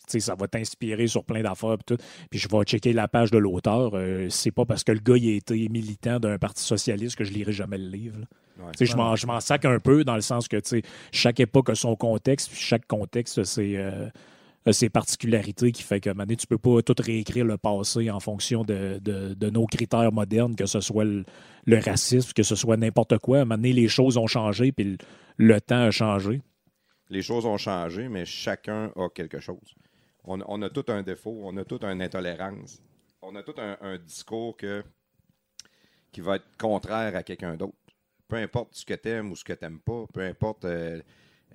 ça 0.06 0.34
va 0.34 0.48
t'inspirer 0.48 1.06
sur 1.06 1.24
plein 1.24 1.42
d'affaires, 1.42 1.76
puis 1.78 1.96
tout. 1.96 2.02
Puis 2.30 2.40
je 2.40 2.48
vais 2.48 2.62
checker 2.64 2.92
la 2.92 3.06
page 3.06 3.30
de 3.30 3.38
l'auteur. 3.38 3.92
euh, 3.94 4.28
c'est 4.28 4.50
pas 4.50 4.64
parce 4.64 4.82
que 4.82 4.92
le 4.92 5.00
gars 5.00 5.16
il 5.16 5.28
a 5.28 5.36
été 5.36 5.68
militant 5.68 6.18
d'un 6.18 6.38
parti 6.38 6.62
socialiste 6.62 7.16
que 7.16 7.24
je 7.24 7.32
lirai 7.32 7.52
jamais 7.52 7.78
le 7.78 7.88
livre. 7.88 8.18
ouais. 8.58 8.86
Je 8.86 9.26
m'en 9.26 9.40
sac 9.40 9.64
un 9.64 9.78
peu 9.78 10.02
dans 10.04 10.16
le 10.16 10.20
sens 10.20 10.48
que 10.48 10.60
chaque 11.12 11.40
époque 11.40 11.70
a 11.70 11.74
son 11.74 11.94
contexte, 11.94 12.50
puis 12.50 12.58
chaque 12.60 12.86
contexte 12.86 13.44
ses, 13.44 13.76
euh, 13.76 14.08
ses 14.72 14.88
particularités 14.88 15.72
qui 15.72 15.82
fait 15.82 16.00
que 16.00 16.10
maintenant, 16.10 16.36
tu 16.36 16.46
peux 16.46 16.58
pas 16.58 16.82
tout 16.82 16.94
réécrire 16.98 17.44
le 17.44 17.56
passé 17.56 18.10
en 18.10 18.20
fonction 18.20 18.64
de, 18.64 18.98
de- 19.00 19.50
nos 19.50 19.66
critères 19.66 20.12
modernes, 20.12 20.56
que 20.56 20.66
ce 20.66 20.80
soit 20.80 21.04
le, 21.04 21.24
racisme, 21.78 22.32
que 22.34 22.42
ce 22.42 22.54
soit 22.56 22.76
n'importe 22.76 23.18
quoi. 23.18 23.44
Maintenant, 23.44 23.70
les 23.72 23.88
choses 23.88 24.16
ont 24.16 24.26
changé, 24.26 24.72
puis 24.72 24.98
le, 25.36 25.60
temps 25.60 25.82
a 25.84 25.90
changé. 25.90 26.42
les 27.10 27.22
choses 27.22 27.46
ont 27.46 27.58
changé, 27.58 28.08
mais 28.08 28.24
chacun 28.24 28.92
a 28.96 29.08
quelque 29.08 29.38
chose. 29.40 29.74
On, 30.24 30.40
on 30.46 30.60
a 30.62 30.70
tout 30.70 30.84
un 30.88 31.02
défaut, 31.02 31.40
on 31.44 31.56
a 31.56 31.64
tout 31.64 31.84
une 31.84 32.02
intolérance. 32.02 32.82
On 33.22 33.34
a 33.36 33.42
tout 33.42 33.54
un, 33.58 33.76
un 33.80 33.98
discours 33.98 34.56
que, 34.56 34.82
qui 36.12 36.20
va 36.20 36.36
être 36.36 36.46
contraire 36.58 37.14
à 37.14 37.22
quelqu'un 37.22 37.56
d'autre. 37.56 37.74
Peu 38.28 38.36
importe 38.36 38.74
ce 38.74 38.84
que 38.84 38.94
tu 38.94 39.08
aimes 39.08 39.30
ou 39.30 39.36
ce 39.36 39.44
que 39.44 39.52
tu 39.52 39.64
n'aimes 39.64 39.78
pas, 39.78 40.04
peu 40.12 40.20
importe 40.22 40.64
euh, 40.64 41.00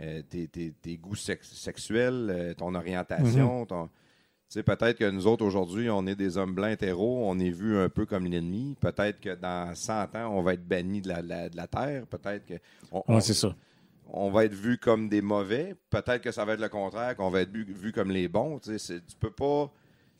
euh, 0.02 0.22
tes, 0.28 0.48
tes- 0.48 0.74
tes 0.82 0.98
goûts 0.98 1.16
sex- 1.16 1.52
sexuels, 1.54 2.28
euh, 2.30 2.54
ton 2.54 2.74
orientation. 2.76 3.66
ton- 3.66 3.88
Tu 3.88 4.56
sais, 4.60 4.64
peut-être 4.64 4.98
que 4.98 5.10
nous 5.10 5.28
autres, 5.28 5.46
aujourd'hui, 5.46 5.90
on 5.90 6.06
est 6.08 6.16
des 6.16 6.38
hommes 6.38 6.54
blancs 6.54 6.72
hétéros, 6.74 7.22
on 7.26 7.40
est 7.40 7.52
vus 7.52 7.78
un 7.78 7.88
peu 7.88 8.06
comme 8.06 8.26
l'ennemi. 8.26 8.76
Peut-être 8.82 9.22
que 9.22 9.34
dans 9.36 9.74
100 9.76 10.14
ans, 10.16 10.30
on 10.38 10.42
va 10.42 10.56
être 10.56 10.68
bannis 10.68 11.00
de 11.02 11.08
la, 11.08 11.22
de 11.22 11.30
la- 11.30 11.50
de 11.50 11.56
la 11.56 11.68
Terre. 11.68 12.06
Peut-être 12.08 12.46
que. 12.46 12.56
on- 12.92 12.98
Ouais, 12.98 13.04
on- 13.08 13.20
c'est 13.22 13.34
ça. 13.34 13.56
on 14.14 14.30
va 14.30 14.44
être 14.44 14.54
vu 14.54 14.78
comme 14.78 15.08
des 15.08 15.22
mauvais. 15.22 15.76
Peut-être 15.90 16.22
que 16.22 16.32
ça 16.34 16.44
va 16.44 16.54
être 16.54 16.60
le 16.60 16.68
contraire, 16.68 17.16
qu'on 17.16 17.30
va 17.30 17.42
être 17.42 17.52
vu, 17.52 17.94
comme 17.94 18.12
les 18.12 18.28
bons. 18.28 18.60
Tu 18.60 18.78
sais, 18.78 19.00
tu 19.00 19.16
peux 19.18 19.32
pas. 19.32 19.72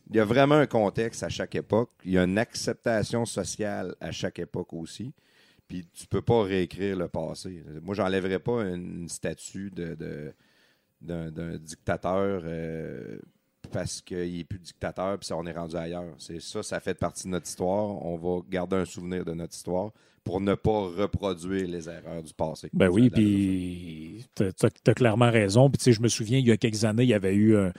Il 0.10 0.16
y 0.16 0.20
a 0.22 0.26
vraiment 0.26 0.56
un 0.56 0.66
contexte 0.66 1.24
à 1.24 1.30
chaque 1.30 1.56
époque. 1.56 1.90
Il 2.06 2.12
y 2.12 2.18
a 2.18 2.24
une 2.24 2.38
acceptation 2.38 3.26
sociale 3.26 3.96
à 4.00 4.12
chaque 4.12 4.40
époque 4.40 4.72
aussi. 4.74 5.14
Puis 5.72 5.88
tu 5.94 6.06
peux 6.06 6.22
pas 6.22 6.44
réécrire 6.44 6.98
le 6.98 7.08
passé. 7.08 7.64
Moi, 7.82 7.96
j'enlèverais 7.96 8.40
pas 8.40 8.64
une 8.64 9.08
statue 9.08 9.72
de, 9.72 9.96
de- 9.96 10.34
d'un, 11.00 11.32
d'un 11.32 11.58
dictateur 11.58 12.42
euh, 12.44 13.18
parce 13.72 14.02
qu'il 14.02 14.38
est 14.40 14.44
plus 14.44 14.60
dictateur 14.60 15.18
puis 15.18 15.32
on 15.32 15.46
est 15.46 15.54
rendu 15.54 15.78
ailleurs. 15.78 16.14
C'est 16.18 16.42
ça, 16.42 16.62
ça 16.62 16.82
fait 16.82 16.94
partie 16.94 17.24
de 17.24 17.30
notre 17.30 17.48
histoire. 17.48 18.06
On 18.06 18.18
va 18.18 18.42
garder 18.50 18.76
un 18.76 18.86
souvenir 18.86 19.24
de 19.24 19.34
notre 19.34 19.56
histoire 19.56 19.92
pour 20.26 20.42
ne 20.42 20.54
pas 20.56 20.88
reproduire 20.90 21.68
les 21.70 21.88
erreurs 21.88 22.22
du 22.22 22.34
passé. 22.34 22.70
Ben 22.74 22.90
oui, 22.90 23.10
puis 23.10 24.26
t'as 24.36 24.52
as, 24.86 24.94
clairement 24.94 25.32
raison. 25.32 25.70
Puis 25.70 25.78
tu 25.78 25.86
sais, 25.86 25.94
je 25.94 26.02
me 26.02 26.10
souviens, 26.10 26.38
il 26.40 26.48
y 26.48 26.52
a 26.52 26.58
quelques 26.58 26.84
années, 26.84 27.04
il 27.04 27.10
y 27.10 27.14
avait 27.14 27.34
eu 27.34 27.56
un 27.56 27.72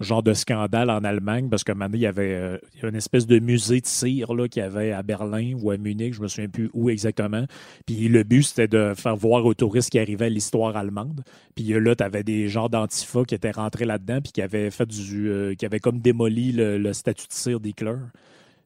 genre 0.00 0.22
de 0.22 0.34
scandale 0.34 0.90
en 0.90 1.04
Allemagne 1.04 1.48
parce 1.48 1.64
que 1.64 1.72
maintenant, 1.72 1.96
il 1.96 2.02
y 2.02 2.06
avait 2.06 2.34
euh, 2.34 2.58
il 2.74 2.82
y 2.82 2.86
a 2.86 2.88
une 2.88 2.96
espèce 2.96 3.26
de 3.26 3.38
musée 3.38 3.80
de 3.80 3.86
cire 3.86 4.28
qu'il 4.50 4.62
y 4.62 4.64
avait 4.64 4.92
à 4.92 5.02
Berlin 5.02 5.54
ou 5.60 5.70
à 5.70 5.76
Munich, 5.76 6.14
je 6.14 6.22
me 6.22 6.28
souviens 6.28 6.48
plus 6.48 6.70
où 6.74 6.90
exactement. 6.90 7.44
Puis 7.86 8.08
le 8.08 8.22
but, 8.22 8.42
c'était 8.42 8.68
de 8.68 8.94
faire 8.94 9.16
voir 9.16 9.44
aux 9.44 9.54
touristes 9.54 9.90
qui 9.90 9.98
arrivaient 9.98 10.30
l'histoire 10.30 10.76
allemande. 10.76 11.22
Puis 11.54 11.64
là, 11.64 11.94
tu 11.94 12.04
avais 12.04 12.22
des 12.22 12.48
gens 12.48 12.68
d'Antifa 12.68 13.24
qui 13.24 13.34
étaient 13.34 13.50
rentrés 13.50 13.84
là-dedans 13.84 14.20
puis 14.22 14.32
qui 14.32 14.42
avaient 14.42 14.70
fait 14.70 14.86
du. 14.86 15.28
euh, 15.30 15.54
qui 15.54 15.64
avaient 15.64 15.80
comme 15.80 16.00
démoli 16.00 16.52
le, 16.52 16.78
le 16.78 16.92
statut 16.92 17.28
de 17.28 17.32
cire 17.32 17.60
d'Hitler. 17.60 17.96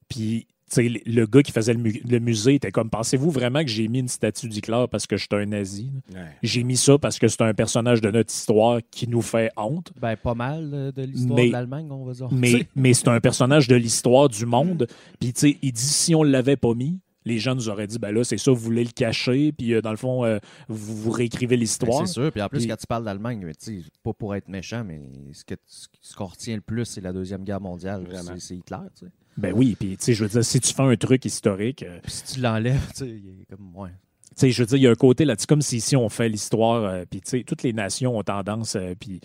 Puis 0.08 0.46
le 0.76 1.24
gars 1.26 1.42
qui 1.42 1.52
faisait 1.52 1.74
le, 1.74 1.80
mu- 1.80 2.02
le 2.08 2.18
musée 2.20 2.54
était 2.54 2.70
comme 2.70 2.90
Pensez-vous 2.90 3.30
vraiment 3.30 3.62
que 3.62 3.68
j'ai 3.68 3.88
mis 3.88 3.98
une 4.00 4.08
statue 4.08 4.48
d'Hitler 4.48 4.84
parce 4.90 5.06
que 5.06 5.16
j'étais 5.16 5.36
un 5.36 5.46
nazi? 5.46 5.90
Ouais. 6.14 6.20
J'ai 6.42 6.62
mis 6.62 6.76
ça 6.76 6.98
parce 6.98 7.18
que 7.18 7.28
c'est 7.28 7.42
un 7.42 7.54
personnage 7.54 8.00
de 8.00 8.10
notre 8.10 8.32
histoire 8.32 8.80
qui 8.90 9.08
nous 9.08 9.22
fait 9.22 9.50
honte. 9.56 9.92
Ben, 10.00 10.16
pas 10.16 10.34
mal 10.34 10.70
euh, 10.72 10.92
de 10.92 11.02
l'histoire 11.02 11.38
de 11.46 11.50
l'Allemagne, 11.52 11.88
on 11.90 12.04
va 12.04 12.12
dire. 12.12 12.28
Mais, 12.32 12.66
mais 12.76 12.94
c'est 12.94 13.08
un 13.08 13.20
personnage 13.20 13.68
de 13.68 13.76
l'histoire 13.76 14.28
du 14.28 14.46
monde. 14.46 14.86
Puis, 15.18 15.32
tu 15.32 15.40
sais, 15.40 15.58
il 15.62 15.72
dit 15.72 15.80
si 15.82 16.14
on 16.14 16.24
ne 16.24 16.30
l'avait 16.30 16.56
pas 16.56 16.74
mis, 16.74 17.00
les 17.26 17.38
gens 17.38 17.54
nous 17.54 17.68
auraient 17.68 17.86
dit 17.86 17.98
ben 17.98 18.12
là, 18.12 18.24
c'est 18.24 18.38
ça, 18.38 18.50
vous 18.50 18.56
voulez 18.56 18.82
le 18.82 18.90
cacher, 18.92 19.52
puis 19.52 19.74
euh, 19.74 19.82
dans 19.82 19.90
le 19.90 19.98
fond, 19.98 20.24
euh, 20.24 20.38
vous, 20.68 20.96
vous 20.96 21.10
réécrivez 21.10 21.56
Ben, 21.56 21.60
l'histoire. 21.60 22.06
c'est 22.06 22.14
sûr. 22.14 22.32
Puis 22.32 22.40
en 22.40 22.48
plus, 22.48 22.60
Puis- 22.60 22.68
quand 22.68 22.76
tu 22.76 22.86
parles 22.86 23.04
d'Allemagne, 23.04 23.46
pas 24.02 24.12
pour 24.14 24.34
être 24.34 24.48
méchant, 24.48 24.84
mais 24.84 25.00
ce 25.32 25.44
que- 25.44 25.54
ce 26.00 26.16
qu'on 26.16 26.24
retient 26.26 26.54
le 26.54 26.62
plus, 26.62 26.86
c'est 26.86 27.02
la 27.02 27.12
Deuxième 27.12 27.44
Guerre 27.44 27.60
mondiale. 27.60 28.06
C'est 28.38 28.56
Hitler, 28.56 28.78
tu 28.98 29.04
sais. 29.06 29.12
Ben 29.36 29.52
oui, 29.54 29.76
puis, 29.78 29.96
tu 29.96 30.04
sais, 30.04 30.12
je 30.14 30.24
veux 30.24 30.28
dire, 30.30 30.44
si 30.44 30.60
tu 30.60 30.72
fais 30.74 30.82
un 30.82 30.96
truc 30.96 31.24
historique, 31.24 31.82
euh, 31.82 31.98
Puis 32.02 32.12
si 32.12 32.34
tu 32.34 32.40
l'enlèves, 32.40 32.86
tu 32.92 32.96
sais, 32.98 33.08
il 33.08 33.42
est 33.42 33.46
comme, 33.50 33.74
ouais. 33.76 33.90
tu 33.90 34.34
sais, 34.36 34.50
je 34.50 34.62
veux 34.62 34.66
dire, 34.66 34.76
il 34.76 34.82
y 34.82 34.86
a 34.86 34.90
un 34.90 34.94
côté 34.96 35.24
là-dessus, 35.24 35.46
comme 35.46 35.62
si 35.62 35.76
ici 35.78 35.96
on 35.96 36.08
fait 36.08 36.28
l'histoire, 36.28 36.84
euh, 36.84 37.04
puis 37.08 37.20
tu 37.20 37.30
sais, 37.30 37.44
toutes 37.44 37.62
les 37.62 37.72
nations 37.72 38.18
ont 38.18 38.22
tendance, 38.22 38.76
euh, 38.76 38.94
puis 38.98 39.20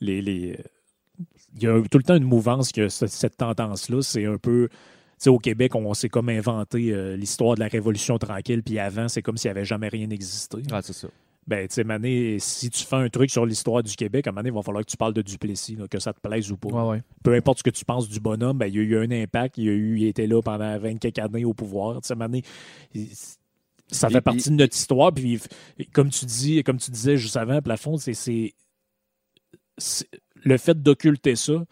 les, 0.00 0.22
les, 0.22 0.52
euh, 0.58 1.24
il 1.54 1.62
y 1.62 1.66
a 1.66 1.80
tout 1.90 1.98
le 1.98 2.04
temps 2.04 2.16
une 2.16 2.24
mouvance 2.24 2.72
que 2.72 2.88
ce- 2.88 3.06
cette 3.06 3.36
tendance-là, 3.36 4.02
c'est 4.02 4.24
un 4.24 4.38
peu, 4.38 4.68
tu 4.70 4.76
sais, 5.18 5.30
au 5.30 5.38
Québec, 5.38 5.74
on 5.74 5.92
s'est 5.94 6.08
comme 6.08 6.30
inventé 6.30 7.16
l'histoire 7.16 7.54
de 7.54 7.60
la 7.60 7.68
Révolution 7.68 8.18
tranquille, 8.18 8.62
puis 8.62 8.78
avant, 8.78 9.08
c'est 9.08 9.20
comme 9.22 9.36
s'il 9.36 9.48
n'y 9.48 9.56
avait 9.58 9.64
jamais 9.66 9.88
rien 9.88 10.08
existé. 10.10 10.58
Ah, 10.72 10.80
c'est 10.82 10.94
ça. 10.94 11.08
Ben, 11.50 11.66
tu 11.66 11.74
sais, 11.74 11.82
Mané, 11.84 12.38
si 12.38 12.70
tu 12.70 12.84
fais 12.84 12.94
un 12.94 13.08
truc 13.08 13.28
sur 13.28 13.44
l'histoire 13.44 13.82
du 13.82 13.94
Québec, 13.96 14.26
à 14.26 14.30
un 14.30 14.32
moment 14.32 14.40
donné, 14.42 14.50
il 14.50 14.54
va 14.54 14.62
falloir 14.62 14.84
que 14.84 14.90
tu 14.90 14.96
parles 14.96 15.14
de 15.14 15.20
Duplessis, 15.22 15.74
là, 15.74 15.88
que 15.88 15.98
ça 15.98 16.12
te 16.12 16.20
plaise 16.20 16.50
ou 16.52 16.56
pas. 16.56 16.68
Ouais, 16.68 16.90
ouais. 16.90 17.02
Peu 17.24 17.34
importe 17.34 17.58
ce 17.58 17.62
que 17.64 17.70
tu 17.70 17.84
penses 17.84 18.08
du 18.08 18.20
bonhomme, 18.20 18.56
ben, 18.56 18.66
il 18.66 18.76
y 18.76 18.78
a 18.78 18.82
eu 18.82 18.96
un 18.98 19.10
impact, 19.10 19.58
il, 19.58 19.64
y 19.64 19.68
a 19.68 19.72
eu, 19.72 19.98
il 19.98 20.06
était 20.06 20.28
là 20.28 20.40
pendant 20.42 20.78
20 20.78 20.98
quelques 20.98 21.18
années 21.18 21.44
au 21.44 21.52
pouvoir. 21.52 22.00
Tu 22.02 22.14
sais, 22.14 22.42
il- 22.94 23.08
ça 23.90 24.08
fait 24.08 24.20
partie 24.20 24.50
de 24.50 24.54
notre 24.54 24.76
histoire. 24.76 25.12
Puis, 25.12 25.40
comme 25.92 26.08
tu 26.10 26.24
dis, 26.24 26.62
comme 26.62 26.78
tu 26.78 26.92
disais 26.92 27.16
juste 27.16 27.36
avant, 27.36 27.60
plafond, 27.60 27.96
c'est- 27.96 28.54
le 30.44 30.56
fait 30.56 30.80
d'occulter 30.80 31.34
ça, 31.34 31.64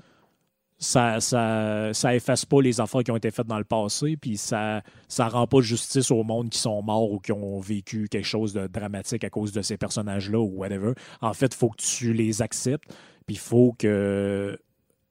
ça, 0.79 1.21
ça, 1.21 1.91
ça 1.93 2.15
efface 2.15 2.45
pas 2.45 2.63
les 2.63 2.81
affaires 2.81 3.03
qui 3.03 3.11
ont 3.11 3.17
été 3.17 3.31
faites 3.31 3.47
dans 3.47 3.59
le 3.59 3.65
passé, 3.65 4.17
puis 4.17 4.37
ça, 4.37 4.83
ça 5.09 5.29
rend 5.29 5.47
pas 5.47 5.61
justice 5.61 6.11
au 6.11 6.23
monde 6.23 6.51
qui 6.51 6.59
sont 6.59 6.81
morts 6.83 7.11
ou 7.11 7.19
qui 7.19 7.33
ont 7.33 7.59
vécu 7.59 8.09
quelque 8.09 8.27
chose 8.27 8.53
de 8.53 8.67
dramatique 8.69 9.25
à 9.25 9.31
cause 9.31 9.53
de 9.53 9.61
ces 9.63 9.77
personnages-là 9.77 10.39
ou 10.39 10.59
whatever. 10.59 10.93
En 11.21 11.35
fait, 11.35 11.53
il 11.53 11.57
faut 11.57 11.71
que 11.71 11.83
tu 11.83 12.13
les 12.13 12.43
acceptes, 12.43 12.89
puis 13.27 13.35
il 13.37 13.41
faut 13.41 13.75
que 13.77 14.57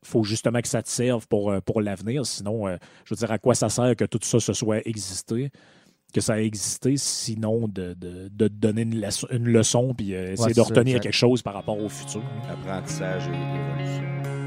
faut 0.03 0.23
justement 0.23 0.62
que 0.62 0.69
ça 0.69 0.82
te 0.82 0.88
serve 0.88 1.27
pour, 1.27 1.51
euh, 1.51 1.60
pour 1.60 1.82
l'avenir. 1.82 2.25
Sinon, 2.25 2.67
euh, 2.67 2.77
je 3.03 3.13
veux 3.13 3.17
dire, 3.17 3.32
à 3.32 3.38
quoi 3.39 3.56
ça 3.56 3.67
sert 3.67 3.93
que 3.95 4.06
tout 4.06 4.19
ça 4.21 4.39
se 4.39 4.53
soit 4.53 4.88
existé, 4.88 5.51
que 6.13 6.21
ça 6.21 6.36
a 6.36 6.39
existé, 6.39 6.95
sinon 6.95 7.67
de, 7.67 7.93
de, 7.93 8.30
de 8.30 8.47
te 8.47 8.53
donner 8.53 8.84
une 8.84 9.01
leçon, 9.01 9.27
une 9.32 9.49
leçon 9.49 9.93
puis 9.93 10.15
euh, 10.15 10.32
essayer 10.32 10.47
Ouais, 10.47 10.53
de 10.53 10.62
ça, 10.62 10.63
retenir 10.63 11.01
quelque 11.01 11.12
chose 11.12 11.41
par 11.41 11.56
rapport 11.56 11.77
au 11.77 11.89
futur. 11.89 12.23
Apprentissage 12.49 13.23
et 13.27 13.32
évolution. 13.32 14.46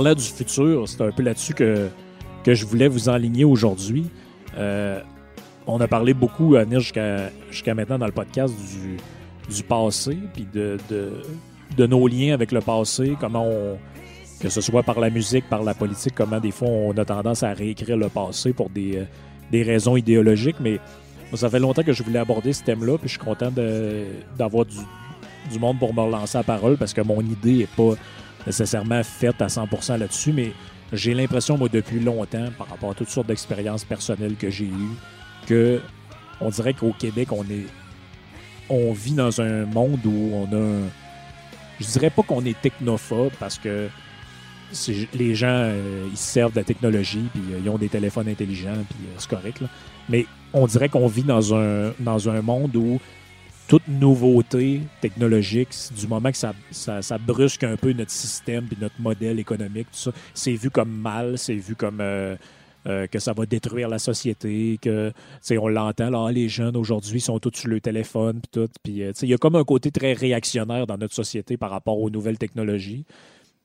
Parlant 0.00 0.14
du 0.14 0.24
futur, 0.24 0.88
c'est 0.88 1.02
un 1.02 1.10
peu 1.10 1.22
là-dessus 1.22 1.52
que, 1.52 1.88
que 2.42 2.54
je 2.54 2.64
voulais 2.64 2.88
vous 2.88 3.10
enligner 3.10 3.44
aujourd'hui. 3.44 4.06
Euh, 4.56 4.98
on 5.66 5.78
a 5.78 5.86
parlé 5.88 6.14
beaucoup, 6.14 6.56
à 6.56 6.64
jusqu'à 6.66 7.28
jusqu'à 7.50 7.74
maintenant 7.74 7.98
dans 7.98 8.06
le 8.06 8.12
podcast 8.12 8.54
du, 9.50 9.62
passé, 9.62 10.16
puis 10.32 10.46
de, 10.50 10.78
de, 10.88 11.12
de 11.76 11.86
nos 11.86 12.08
liens 12.08 12.32
avec 12.32 12.50
le 12.50 12.62
passé, 12.62 13.14
comment 13.20 13.44
on, 13.44 13.76
que 14.40 14.48
ce 14.48 14.62
soit 14.62 14.82
par 14.82 15.00
la 15.00 15.10
musique, 15.10 15.46
par 15.50 15.62
la 15.62 15.74
politique, 15.74 16.14
comment 16.14 16.40
des 16.40 16.50
fois 16.50 16.68
on 16.68 16.92
a 16.92 17.04
tendance 17.04 17.42
à 17.42 17.52
réécrire 17.52 17.98
le 17.98 18.08
passé 18.08 18.54
pour 18.54 18.70
des, 18.70 19.00
euh, 19.00 19.04
des 19.52 19.62
raisons 19.62 19.98
idéologiques. 19.98 20.60
Mais 20.60 20.80
ça 21.34 21.50
fait 21.50 21.58
longtemps 21.58 21.82
que 21.82 21.92
je 21.92 22.02
voulais 22.02 22.20
aborder 22.20 22.54
ce 22.54 22.64
thème-là, 22.64 22.96
puis 22.96 23.10
je 23.10 23.18
suis 23.18 23.22
content 23.22 23.52
d'avoir 24.38 24.64
du, 24.64 24.78
du 25.52 25.58
monde 25.58 25.78
pour 25.78 25.92
me 25.92 26.00
relancer 26.00 26.38
la 26.38 26.44
parole 26.44 26.78
parce 26.78 26.94
que 26.94 27.02
mon 27.02 27.20
idée 27.20 27.58
n'est 27.58 27.66
pas 27.66 27.96
nécessairement 28.46 29.02
faite 29.02 29.40
à 29.42 29.46
100% 29.46 29.98
là-dessus, 29.98 30.32
mais 30.32 30.52
j'ai 30.92 31.14
l'impression, 31.14 31.56
moi, 31.56 31.68
depuis 31.72 32.00
longtemps, 32.00 32.48
par 32.58 32.68
rapport 32.68 32.90
à 32.90 32.94
toutes 32.94 33.10
sortes 33.10 33.28
d'expériences 33.28 33.84
personnelles 33.84 34.34
que 34.36 34.50
j'ai 34.50 34.64
eues, 34.66 34.96
que 35.46 35.80
on 36.40 36.48
dirait 36.50 36.74
qu'au 36.74 36.92
Québec, 36.98 37.32
on 37.32 37.44
est 37.44 37.66
on 38.72 38.92
vit 38.92 39.12
dans 39.14 39.40
un 39.40 39.64
monde 39.66 39.98
où 40.06 40.30
on 40.32 40.44
a 40.52 40.56
un- 40.56 40.88
je 41.80 41.86
dirais 41.86 42.10
pas 42.10 42.22
qu'on 42.22 42.44
est 42.44 42.58
technophobe 42.60 43.32
parce 43.40 43.58
que 43.58 43.88
les 45.14 45.34
gens 45.34 45.48
euh, 45.48 46.06
ils 46.10 46.16
se 46.16 46.22
servent 46.22 46.52
de 46.52 46.58
la 46.58 46.64
technologie 46.64 47.24
puis 47.32 47.42
euh, 47.52 47.58
ils 47.64 47.68
ont 47.68 47.78
des 47.78 47.88
téléphones 47.88 48.28
intelligents 48.28 48.84
puis 48.88 48.98
euh, 49.08 49.14
c'est 49.18 49.28
correct 49.28 49.60
là. 49.60 49.66
mais 50.08 50.26
on 50.52 50.66
dirait 50.68 50.88
qu'on 50.88 51.08
vit 51.08 51.24
dans 51.24 51.52
un 51.52 52.42
monde 52.42 52.76
où 52.76 53.00
toute 53.70 53.86
nouveauté 53.86 54.80
technologique, 55.00 55.68
du 55.96 56.08
moment 56.08 56.32
que 56.32 56.36
ça, 56.36 56.52
ça, 56.72 57.18
brusque 57.18 57.62
un 57.62 57.76
peu 57.76 57.92
notre 57.92 58.10
système 58.10 58.64
puis 58.64 58.76
notre 58.80 59.00
modèle 59.00 59.38
économique, 59.38 59.86
tout 59.92 59.98
ça, 59.98 60.10
c'est 60.34 60.54
vu 60.54 60.70
comme 60.70 60.90
mal, 60.90 61.38
c'est 61.38 61.54
vu 61.54 61.76
comme 61.76 62.00
euh, 62.00 62.34
euh, 62.88 63.06
que 63.06 63.20
ça 63.20 63.32
va 63.32 63.46
détruire 63.46 63.88
la 63.88 64.00
société, 64.00 64.76
que 64.82 65.12
on 65.52 65.68
l'entend, 65.68 66.10
là, 66.10 66.26
Ah, 66.26 66.32
les 66.32 66.48
jeunes 66.48 66.76
aujourd'hui 66.76 67.20
sont 67.20 67.38
tous 67.38 67.52
sur 67.54 67.68
le 67.68 67.80
téléphone 67.80 68.40
puis 68.40 68.50
tout, 68.50 68.72
puis 68.82 69.04
euh, 69.04 69.12
il 69.22 69.28
y 69.28 69.34
a 69.34 69.38
comme 69.38 69.54
un 69.54 69.62
côté 69.62 69.92
très 69.92 70.14
réactionnaire 70.14 70.88
dans 70.88 70.98
notre 70.98 71.14
société 71.14 71.56
par 71.56 71.70
rapport 71.70 72.00
aux 72.00 72.10
nouvelles 72.10 72.38
technologies. 72.38 73.04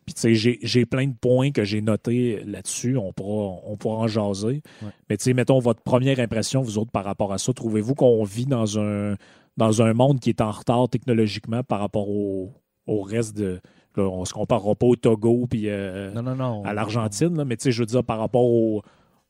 Puis, 0.06 0.14
tu 0.14 0.22
sais, 0.22 0.36
j'ai- 0.36 0.60
j'ai 0.62 0.86
plein 0.86 1.08
de 1.08 1.14
points 1.20 1.52
que 1.52 1.64
j'ai 1.64 1.82
notés 1.82 2.42
là-dessus. 2.46 2.96
On 2.98 3.12
pourra, 3.12 3.60
on 3.66 3.76
pourra 3.76 3.98
en 4.04 4.08
jaser. 4.08 4.62
Ouais. 4.84 4.90
Mais, 5.10 5.18
tu 5.18 5.24
sais, 5.24 5.34
mettons 5.34 5.60
votre 5.60 5.82
première 5.82 6.20
impression, 6.20 6.62
vous 6.62 6.78
autres, 6.78 6.92
par 6.92 7.04
rapport 7.06 7.34
à 7.34 7.38
ça. 7.40 7.52
Trouvez-vous 7.54 7.96
qu'on 7.96 8.24
vit 8.24 8.46
dans 8.46 8.78
un, 8.80 9.16
dans 9.58 9.82
un 9.82 9.94
monde 9.94 10.20
qui 10.20 10.30
est 10.30 10.42
en 10.42 10.52
retard 10.52 10.90
technologiquement 10.90 11.64
par 11.64 11.80
rapport 11.80 12.08
au, 12.10 12.54
au 12.88 13.02
reste 13.02 13.36
de. 13.36 13.60
Là, 13.98 14.04
on 14.04 14.26
se 14.26 14.34
comparera 14.34 14.76
pas 14.76 14.86
au 14.88 14.96
Togo 14.98 15.48
puis 15.50 15.70
euh, 15.70 16.12
Non, 16.14 16.22
non, 16.22 16.36
non. 16.36 16.64
à 16.66 16.74
l'Argentine, 16.74 17.36
là, 17.38 17.46
mais, 17.46 17.56
tu 17.58 17.64
sais, 17.64 17.72
je 17.72 17.80
veux 17.80 17.86
dire, 17.86 18.04
par 18.04 18.20
rapport 18.20 18.44
au, 18.44 18.82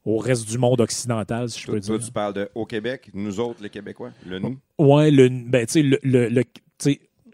au 0.05 0.17
reste 0.17 0.49
du 0.49 0.57
monde 0.57 0.82
occidental, 0.82 1.49
si 1.49 1.59
je 1.61 1.67
peux 1.67 1.80
toi, 1.80 1.97
dire. 1.97 2.05
tu 2.07 2.11
parles 2.11 2.34
de 2.34 2.49
au 2.55 2.65
Québec, 2.65 3.09
nous 3.13 3.39
autres, 3.39 3.61
les 3.63 3.69
Québécois, 3.69 4.09
le 4.28 4.39
nous. 4.39 4.57
Ouais, 4.80 5.09
le, 5.11 5.30
ben, 5.30 5.65
tu 5.67 5.73
sais, 5.73 5.82
le, 5.84 6.43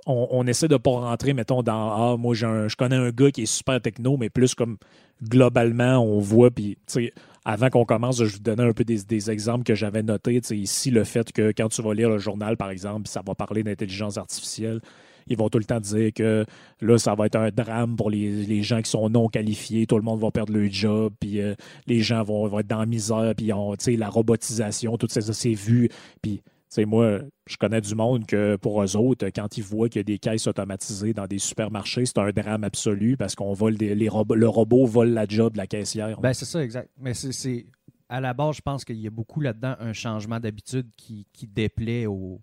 on, 0.06 0.48
essaie 0.48 0.68
de 0.68 0.78
pas 0.78 0.92
rentrer, 0.92 1.34
mettons, 1.34 1.64
dans 1.64 2.14
Ah, 2.14 2.18
moi, 2.18 2.36
un- 2.44 2.68
je 2.68 2.76
connais 2.76 2.96
un 2.96 3.12
gars 3.12 3.32
qui 3.32 3.44
est 3.44 3.46
super 3.46 3.82
techno, 3.82 4.18
mais 4.18 4.30
plus 4.30 4.56
comme 4.56 4.78
globalement, 5.24 6.00
on 6.00 6.20
voit, 6.20 6.50
puis, 6.50 6.78
tu 6.88 6.94
sais, 6.94 7.14
avant 7.46 7.70
qu'on 7.70 7.86
commence, 7.86 8.18
je 8.18 8.24
vais 8.24 8.30
vous 8.30 8.40
donner 8.40 8.64
un 8.64 8.74
peu 8.74 8.84
des, 8.84 9.32
exemples 9.32 9.64
que 9.64 9.76
j'avais 9.76 10.04
notés. 10.04 10.42
Ici, 10.52 10.92
le 10.92 11.04
fait 11.04 11.32
que 11.32 11.52
quand 11.56 11.70
tu 11.70 11.82
vas 11.82 11.94
lire 11.94 12.10
le 12.10 12.18
journal, 12.18 12.58
par 12.58 12.70
exemple, 12.70 13.08
ça 13.08 13.22
va 13.26 13.36
parler 13.36 13.64
d'intelligence 13.64 14.18
artificielle, 14.18 14.80
ils 15.28 15.38
vont 15.38 15.50
tout 15.50 15.60
le 15.60 15.64
temps 15.64 15.80
dire 15.80 16.12
que 16.14 16.46
là, 16.82 16.98
ça 16.98 17.16
va 17.16 17.28
être 17.28 17.36
un 17.36 17.50
drame 17.50 17.96
pour 17.96 18.10
les, 18.10 18.64
gens 18.64 18.82
qui 18.82 18.90
sont 18.90 19.10
non 19.10 19.28
qualifiés, 19.28 19.86
tout 19.86 19.98
le 19.98 20.02
monde 20.04 20.20
va 20.20 20.32
perdre 20.32 20.54
leur 20.54 20.72
job, 20.72 21.14
puis 21.20 21.42
euh, 21.42 21.56
les 21.88 22.00
gens 22.02 22.24
vont, 22.24 22.60
être 22.60 22.68
dans 22.68 22.80
la 22.80 22.86
misère, 22.86 23.34
puis 23.36 23.54
on- 23.54 23.76
la 23.88 24.10
robotisation, 24.10 24.98
tout 24.98 25.08
ça, 25.10 25.22
ça 25.22 25.34
c'est 25.34 25.54
vu. 25.54 25.90
Puis, 26.22 26.42
sais, 26.76 26.86
moi, 26.86 27.20
je 27.48 27.58
connais 27.58 27.82
du 27.82 27.96
monde 27.96 28.26
que 28.26 28.56
pour 28.56 28.82
eux 28.84 28.96
autres, 28.96 29.28
quand 29.30 29.58
ils 29.58 29.64
voient 29.64 29.90
qu'il 29.90 30.00
y 30.00 30.02
a 30.02 30.04
des 30.04 30.20
caisses 30.20 30.48
automatisées 30.48 31.14
dans 31.14 31.28
des 31.28 31.40
supermarchés, 31.40 32.06
c'est 32.06 32.18
un 32.18 32.32
drame 32.32 32.64
absolu 32.64 33.18
parce 33.18 33.36
qu'on 33.36 33.54
vole 33.54 33.78
des, 33.78 33.94
les 33.96 34.10
robots, 34.10 34.36
le 34.36 34.48
robot 34.48 34.86
vole 34.86 35.10
la 35.10 35.26
job 35.28 35.54
de 35.54 35.58
la 35.58 35.68
caissière. 35.68 36.20
Ben, 36.22 36.34
c'est 36.34 36.46
ça, 36.46 36.64
exact. 36.64 36.90
Mais 37.00 37.14
c'est- 37.14 37.32
c'est. 37.32 37.66
À 38.10 38.20
la 38.20 38.34
base, 38.34 38.58
je 38.58 38.62
pense 38.62 38.84
qu'il 38.84 38.98
y 39.00 39.08
a 39.08 39.10
beaucoup 39.10 39.40
là-dedans 39.40 39.76
un 39.80 39.94
changement 39.94 40.40
d'habitude 40.40 40.88
qui, 40.98 41.26
qui 41.32 41.48
déplaît 41.48 42.06
aux, 42.08 42.42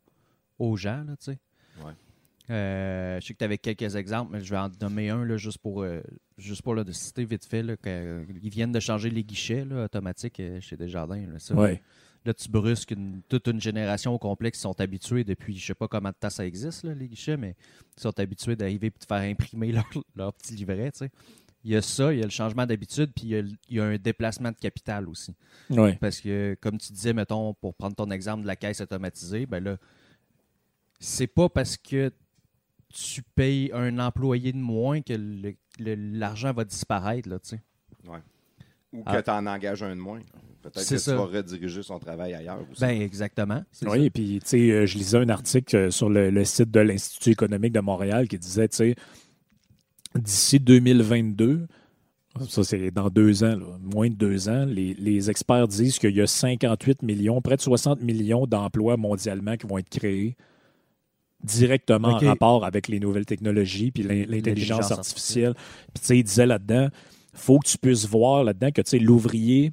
aux 0.58 0.76
gens, 0.76 1.04
là, 1.06 1.14
tu 1.16 1.32
sais. 1.32 1.38
Ouais. 1.84 1.92
Euh, 2.50 3.20
je 3.20 3.26
sais 3.26 3.34
que 3.34 3.38
tu 3.38 3.44
avais 3.44 3.58
quelques 3.58 3.94
exemples, 3.96 4.32
mais 4.32 4.40
je 4.42 4.50
vais 4.50 4.56
en 4.58 4.70
nommer 4.80 5.10
un 5.10 5.22
là, 5.24 5.36
juste 5.36 5.58
pour, 5.58 5.82
euh, 5.82 6.00
juste 6.38 6.62
pour 6.62 6.74
là, 6.74 6.84
de 6.84 6.92
citer 6.92 7.24
vite 7.26 7.44
fait. 7.44 7.62
Là, 7.62 7.76
que, 7.76 7.88
euh, 7.88 8.24
ils 8.42 8.48
viennent 8.48 8.72
de 8.72 8.80
changer 8.80 9.10
les 9.10 9.22
guichets 9.22 9.66
là, 9.66 9.84
automatiques 9.84 10.40
euh, 10.40 10.58
chez 10.60 10.76
Desjardins. 10.78 11.26
Là, 11.30 11.38
ça, 11.38 11.54
Ouais. 11.54 11.82
Là, 12.28 12.34
tu 12.34 12.50
brusques 12.50 12.90
une- 12.90 13.22
toute 13.26 13.46
une 13.46 13.58
génération 13.58 14.12
au 14.12 14.18
complet 14.18 14.50
qui 14.50 14.60
sont 14.60 14.78
habitués 14.82 15.24
depuis, 15.24 15.56
je 15.56 15.64
sais 15.64 15.74
pas 15.74 15.88
combien 15.88 16.10
de 16.10 16.16
temps 16.20 16.28
ça 16.28 16.44
existe, 16.44 16.82
là, 16.84 16.92
les 16.94 17.08
guichets, 17.08 17.38
mais 17.38 17.56
ils 17.96 18.02
sont 18.02 18.20
habitués 18.20 18.54
d'arriver 18.54 18.88
et 18.88 18.90
de 18.90 19.04
faire 19.06 19.22
imprimer 19.22 19.72
leur, 19.72 19.86
leur 20.14 20.34
petit 20.34 20.54
livret. 20.54 20.92
tu 20.92 20.98
sais. 20.98 21.10
Il 21.64 21.70
y 21.70 21.76
a 21.76 21.80
ça, 21.80 22.12
il 22.12 22.18
y 22.18 22.22
a 22.22 22.24
le 22.26 22.30
changement 22.30 22.66
d'habitude, 22.66 23.12
puis 23.16 23.24
il 23.24 23.30
y, 23.30 23.36
a, 23.36 23.38
il 23.40 23.76
y 23.76 23.80
a 23.80 23.84
un 23.84 23.96
déplacement 23.96 24.50
de 24.50 24.56
capital 24.58 25.08
aussi. 25.08 25.34
Ouais. 25.70 25.96
Parce 25.96 26.20
que, 26.20 26.54
comme 26.60 26.76
tu 26.76 26.92
disais, 26.92 27.14
mettons, 27.14 27.54
pour 27.54 27.74
prendre 27.74 27.96
ton 27.96 28.10
exemple 28.10 28.42
de 28.42 28.46
la 28.46 28.56
caisse 28.56 28.82
automatisée, 28.82 29.46
ben 29.46 29.64
là, 29.64 29.78
c'est 31.00 31.26
pas 31.28 31.48
parce 31.48 31.78
que 31.78 32.12
tu 32.92 33.22
payes 33.22 33.70
un 33.72 33.98
employé 33.98 34.52
de 34.52 34.58
moins 34.58 35.00
que 35.00 35.14
l'argent 35.78 36.52
va 36.52 36.64
disparaître, 36.66 37.26
là, 37.28 37.38
tu 37.38 37.48
sais. 37.48 37.60
Ou 38.92 38.98
que 39.02 39.10
Ah. 39.10 39.22
tu 39.22 39.30
en 39.30 39.46
engages 39.46 39.82
un 39.82 39.94
de 39.94 40.00
moins. 40.00 40.20
Peut-être 40.62 40.88
que 40.88 40.98
ça. 40.98 41.12
tu 41.12 41.16
vas 41.18 41.24
rediriger 41.26 41.82
son 41.82 41.98
travail 41.98 42.34
ailleurs 42.34 42.60
aussi. 42.70 42.80
Ben, 42.80 43.00
exactement. 43.00 43.62
Oui, 43.86 44.06
et 44.06 44.10
puis, 44.10 44.40
tu 44.42 44.48
sais, 44.48 44.70
euh, 44.70 44.86
je 44.86 44.98
lisais 44.98 45.18
un 45.18 45.28
article 45.28 45.76
euh, 45.76 45.90
sur 45.90 46.08
le, 46.10 46.30
le 46.30 46.44
site 46.44 46.70
de 46.70 46.80
l'Institut 46.80 47.30
économique 47.30 47.72
de 47.72 47.80
Montréal 47.80 48.26
qui 48.28 48.38
disait, 48.38 48.66
tu 48.68 48.76
sais, 48.76 48.94
d'ici 50.14 50.58
2022, 50.58 51.66
ça 52.48 52.64
c'est 52.64 52.90
dans 52.90 53.08
deux 53.08 53.44
ans, 53.44 53.56
là, 53.56 53.78
moins 53.80 54.08
de 54.08 54.14
deux 54.14 54.48
ans, 54.48 54.64
les, 54.64 54.94
les 54.94 55.30
experts 55.30 55.68
disent 55.68 55.98
qu'il 55.98 56.14
y 56.16 56.20
a 56.20 56.26
58 56.26 57.02
millions, 57.02 57.40
près 57.40 57.56
de 57.56 57.60
60 57.62 58.00
millions 58.02 58.46
d'emplois 58.46 58.96
mondialement 58.96 59.56
qui 59.56 59.66
vont 59.66 59.78
être 59.78 59.88
créés 59.90 60.36
directement 61.44 62.08
en 62.08 62.18
rapport 62.18 62.64
avec 62.64 62.88
les 62.88 62.98
nouvelles 62.98 63.26
technologies 63.26 63.90
puis 63.92 64.02
l'in- 64.02 64.24
l'intelligence 64.26 64.46
L'intelligence 64.46 64.90
artificielle. 64.92 65.54
Puis, 65.94 66.00
tu 66.00 66.06
sais, 66.06 66.18
il 66.18 66.24
disait 66.24 66.46
là-dedans, 66.46 66.88
faut 67.38 67.58
que 67.58 67.68
tu 67.68 67.78
puisses 67.78 68.06
voir 68.06 68.44
là-dedans 68.44 68.70
que, 68.70 68.82
tu 68.82 68.90
sais, 68.90 68.98
l'ouvrier 68.98 69.72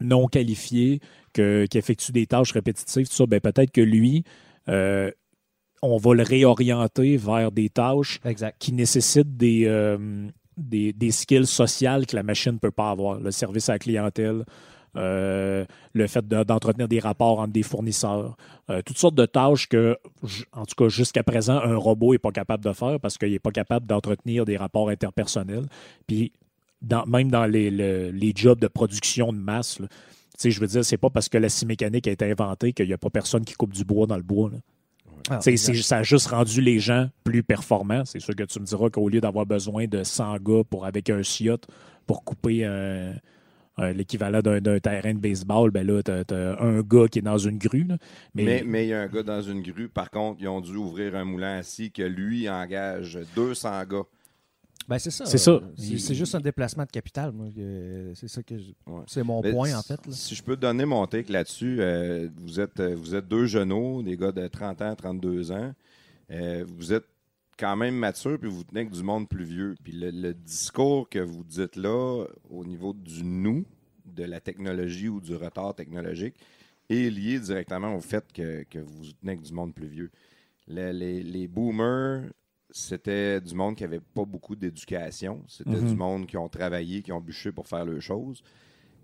non 0.00 0.26
qualifié 0.28 1.00
que- 1.34 1.66
qui 1.70 1.78
effectue 1.78 2.12
des 2.12 2.26
tâches 2.26 2.52
répétitives, 2.52 3.08
tout 3.08 3.14
ça, 3.14 3.26
ben 3.26 3.40
peut-être 3.40 3.70
que 3.70 3.80
lui, 3.80 4.24
euh, 4.68 5.10
on 5.82 5.96
va 5.96 6.14
le 6.14 6.22
réorienter 6.22 7.16
vers 7.16 7.52
des 7.52 7.68
tâches. 7.70 8.20
Exact. 8.24 8.56
qui 8.58 8.72
nécessitent 8.72 9.36
des, 9.36 9.64
euh, 9.66 10.28
des, 10.56 10.92
des 10.92 11.10
skills 11.10 11.46
sociales 11.46 12.06
que 12.06 12.16
la 12.16 12.22
machine 12.22 12.52
ne 12.52 12.58
peut 12.58 12.70
pas 12.70 12.90
avoir. 12.90 13.18
Le 13.18 13.30
service 13.30 13.68
à 13.68 13.72
la 13.72 13.78
clientèle, 13.78 14.44
euh, 14.96 15.64
le 15.92 16.06
fait 16.06 16.26
de- 16.26 16.42
d'entretenir 16.42 16.88
des 16.88 16.98
rapports 16.98 17.38
entre 17.38 17.52
des 17.52 17.62
fournisseurs, 17.62 18.36
euh, 18.70 18.82
toutes 18.82 18.98
sortes 18.98 19.14
de 19.14 19.24
tâches 19.26 19.68
que, 19.68 19.96
en 20.52 20.66
tout 20.66 20.74
cas 20.76 20.88
jusqu'à 20.88 21.22
présent, 21.22 21.58
un 21.58 21.76
robot 21.76 22.12
n'est 22.12 22.18
pas 22.18 22.32
capable 22.32 22.64
de 22.64 22.72
faire 22.72 22.98
parce 23.00 23.16
qu'il 23.16 23.30
n'est 23.30 23.38
pas 23.38 23.52
capable 23.52 23.86
d'entretenir 23.86 24.44
des 24.44 24.56
rapports 24.56 24.88
interpersonnels. 24.88 25.66
Puis, 26.06 26.32
dans- 26.82 27.06
même 27.06 27.30
dans 27.30 27.46
les, 27.46 27.70
le- 27.70 28.10
les 28.10 28.32
jobs 28.34 28.58
de 28.60 28.68
production 28.68 29.32
de 29.32 29.38
masse, 29.38 29.78
là, 29.80 29.86
tu 29.88 29.96
sais, 30.44 30.50
je 30.50 30.60
veux 30.60 30.66
dire, 30.66 30.84
c'est 30.84 30.96
pas 30.96 31.10
parce 31.10 31.28
que 31.28 31.36
la 31.38 31.48
scie 31.50 31.66
mécanique 31.66 32.08
a 32.08 32.12
été 32.12 32.30
inventée 32.30 32.72
qu'il 32.72 32.86
n'y 32.86 32.94
a 32.94 32.98
pas 32.98 33.10
personne 33.10 33.44
qui 33.44 33.54
coupe 33.54 33.74
du 33.74 33.84
bois 33.84 34.06
dans 34.06 34.16
le 34.16 34.22
bois. 34.22 34.50
là. 34.50 34.58
Ah, 35.28 35.38
ça 35.42 35.98
a 35.98 36.02
juste 36.02 36.28
rendu 36.28 36.62
les 36.62 36.78
gens 36.78 37.08
plus 37.24 37.42
performants. 37.42 38.04
C'est 38.06 38.20
sûr 38.20 38.34
que 38.34 38.44
tu 38.44 38.58
me 38.58 38.64
diras 38.64 38.88
qu'au 38.88 39.08
lieu 39.10 39.20
d'avoir 39.20 39.44
besoin 39.44 39.86
de 39.86 40.02
100 40.02 40.38
gars 40.38 40.62
pour, 40.68 40.86
avec 40.86 41.10
un 41.10 41.22
siot 41.22 41.58
pour 42.06 42.24
couper 42.24 42.64
un- 42.64 43.12
un- 43.76 43.92
l'équivalent 43.92 44.40
d'un 44.40 44.78
terrain 44.80 45.12
de 45.12 45.18
baseball, 45.18 45.70
ben 45.70 45.86
là, 45.86 46.02
tu 46.02 46.10
as, 46.10 46.62
un 46.62 46.80
gars 46.80 47.06
qui 47.08 47.18
est 47.18 47.22
dans 47.22 47.36
une 47.38 47.58
grue. 47.58 47.84
là. 47.84 47.98
Mais, 48.34 48.44
Mais 48.44 48.62
mais 48.66 48.86
il 48.86 48.88
y 48.88 48.94
a 48.94 49.02
un 49.02 49.06
gars 49.08 49.22
dans 49.22 49.42
une 49.42 49.60
grue. 49.62 49.88
Par 49.90 50.10
contre, 50.10 50.40
ils 50.40 50.48
ont 50.48 50.62
dû 50.62 50.74
ouvrir 50.74 51.14
un 51.16 51.24
moulin 51.24 51.58
assis 51.58 51.90
que 51.92 52.02
lui 52.02 52.48
engage 52.48 53.18
200 53.36 53.84
gars. 53.84 54.02
Ben, 54.88 54.98
c'est 54.98 55.10
ça. 55.10 55.24
C'est 55.26 55.38
ça. 55.38 55.60
C'est 55.76 55.84
Il- 55.86 56.00
c'est 56.00 56.14
juste 56.14 56.34
un 56.34 56.40
déplacement 56.40 56.84
de 56.84 56.90
capital. 56.90 57.32
moi, 57.32 57.46
que- 57.54 58.12
C'est 58.14 58.28
ça 58.28 58.42
que 58.42 58.58
je- 58.58 58.70
Ouais. 58.86 59.02
c'est 59.06 59.22
mon 59.22 59.40
point, 59.40 59.74
en 59.76 59.82
fait. 59.82 60.04
là. 60.06 60.12
Si 60.12 60.34
je 60.34 60.42
peux 60.42 60.56
te 60.56 60.62
donner 60.62 60.84
mon 60.84 61.06
take 61.06 61.32
là-dessus, 61.32 61.76
euh, 61.80 62.28
vous, 62.36 62.58
êtes, 62.60 62.80
euh, 62.80 62.94
vous 62.96 63.14
êtes 63.14 63.28
deux 63.28 63.46
genoux, 63.46 64.02
des 64.02 64.16
gars 64.16 64.32
de 64.32 64.46
30 64.48 64.82
ans, 64.82 64.94
32 64.96 65.52
ans. 65.52 65.72
Euh, 66.30 66.64
vous 66.66 66.92
êtes 66.92 67.04
quand 67.58 67.76
même 67.76 67.94
mature, 67.94 68.38
puis 68.38 68.48
vous 68.48 68.64
tenez 68.64 68.80
avec 68.80 68.92
du 68.92 69.02
monde 69.02 69.28
plus 69.28 69.44
vieux. 69.44 69.74
Puis 69.84 69.92
le, 69.92 70.10
le 70.10 70.34
discours 70.34 71.08
que 71.08 71.18
vous 71.20 71.44
dites 71.44 71.76
là, 71.76 72.24
au 72.48 72.64
niveau 72.64 72.92
du 72.92 73.22
nous, 73.22 73.64
de 74.06 74.24
la 74.24 74.40
technologie 74.40 75.08
ou 75.08 75.20
du 75.20 75.36
retard 75.36 75.74
technologique, 75.74 76.34
est 76.88 77.10
lié 77.10 77.38
directement 77.38 77.94
au 77.94 78.00
fait 78.00 78.24
que, 78.32 78.64
que 78.64 78.78
vous 78.80 79.12
tenez 79.20 79.32
avec 79.32 79.42
du 79.42 79.52
monde 79.52 79.72
plus 79.74 79.86
vieux. 79.86 80.10
Le- 80.66 80.90
les, 80.90 81.22
les 81.22 81.46
boomers, 81.46 82.24
c'était 82.72 83.40
du 83.40 83.54
monde 83.54 83.76
qui 83.76 83.82
n'avait 83.82 84.00
pas 84.00 84.24
beaucoup 84.24 84.56
d'éducation. 84.56 85.42
C'était 85.48 85.70
Mhm. 85.80 85.88
du 85.88 85.94
monde 85.96 86.26
qui 86.26 86.36
ont 86.36 86.48
travaillé, 86.48 87.02
qui 87.02 87.12
ont 87.12 87.20
bûché 87.20 87.52
pour 87.52 87.66
faire 87.66 87.84
leurs 87.84 88.00
choses. 88.02 88.42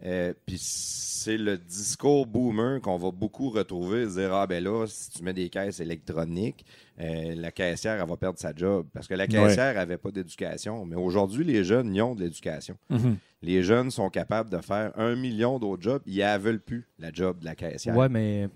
Euh, 0.05 0.35
Puis 0.45 0.59
c'est 0.61 1.39
le 1.39 1.57
discours 1.57 2.27
boomer 2.27 2.83
qu'on 2.83 2.99
va 2.99 3.11
beaucoup 3.11 3.49
retrouver, 3.49 4.07
dire 4.07 4.35
Ah, 4.35 4.47
ben 4.47 4.63
là, 4.63 4.85
si 4.87 5.09
tu 5.11 5.23
mets 5.23 5.33
des 5.33 5.49
caisses 5.49 5.81
électroniques, 5.81 6.67
euh, 7.01 7.35
la 7.35 7.51
caissière, 7.51 8.01
elle 8.03 8.07
va 8.09 8.17
perdre 8.19 8.39
sa 8.39 8.55
job. 8.55 8.87
Parce 8.93 9.09
que 9.09 9.15
la 9.15 9.27
caissière 9.27 9.75
n'avait 9.75 9.97
pas 9.97 10.11
d'éducation. 10.11 10.85
Mais 10.85 10.97
aujourd'hui, 10.97 11.45
les 11.45 11.65
jeunes, 11.65 11.95
ils 11.95 12.03
ont 12.03 12.15
de 12.15 12.21
l'éducation. 12.25 12.77
Mhm. 12.91 13.17
Les 13.41 13.63
jeunes 13.63 13.91
sont 13.91 14.11
capables 14.11 14.51
de 14.51 14.59
faire 14.59 14.93
un 14.99 15.17
million 15.17 15.59
d'autres 15.59 15.83
jobs. 15.83 16.03
Ils 16.05 16.19
ne 16.19 16.39
veulent 16.39 16.61
plus, 16.61 16.87
la 16.99 17.11
job 17.11 17.39
de 17.41 17.47
la 17.47 17.55
caissière. 17.55 17.97
Ouais, 17.97 18.11
mais 18.11 18.49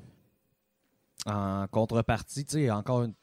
en 1.26 1.66
contrepartie, 1.70 2.44
tu 2.44 2.52
sais, 2.52 2.70
encore 2.70 3.04
une- 3.04 3.14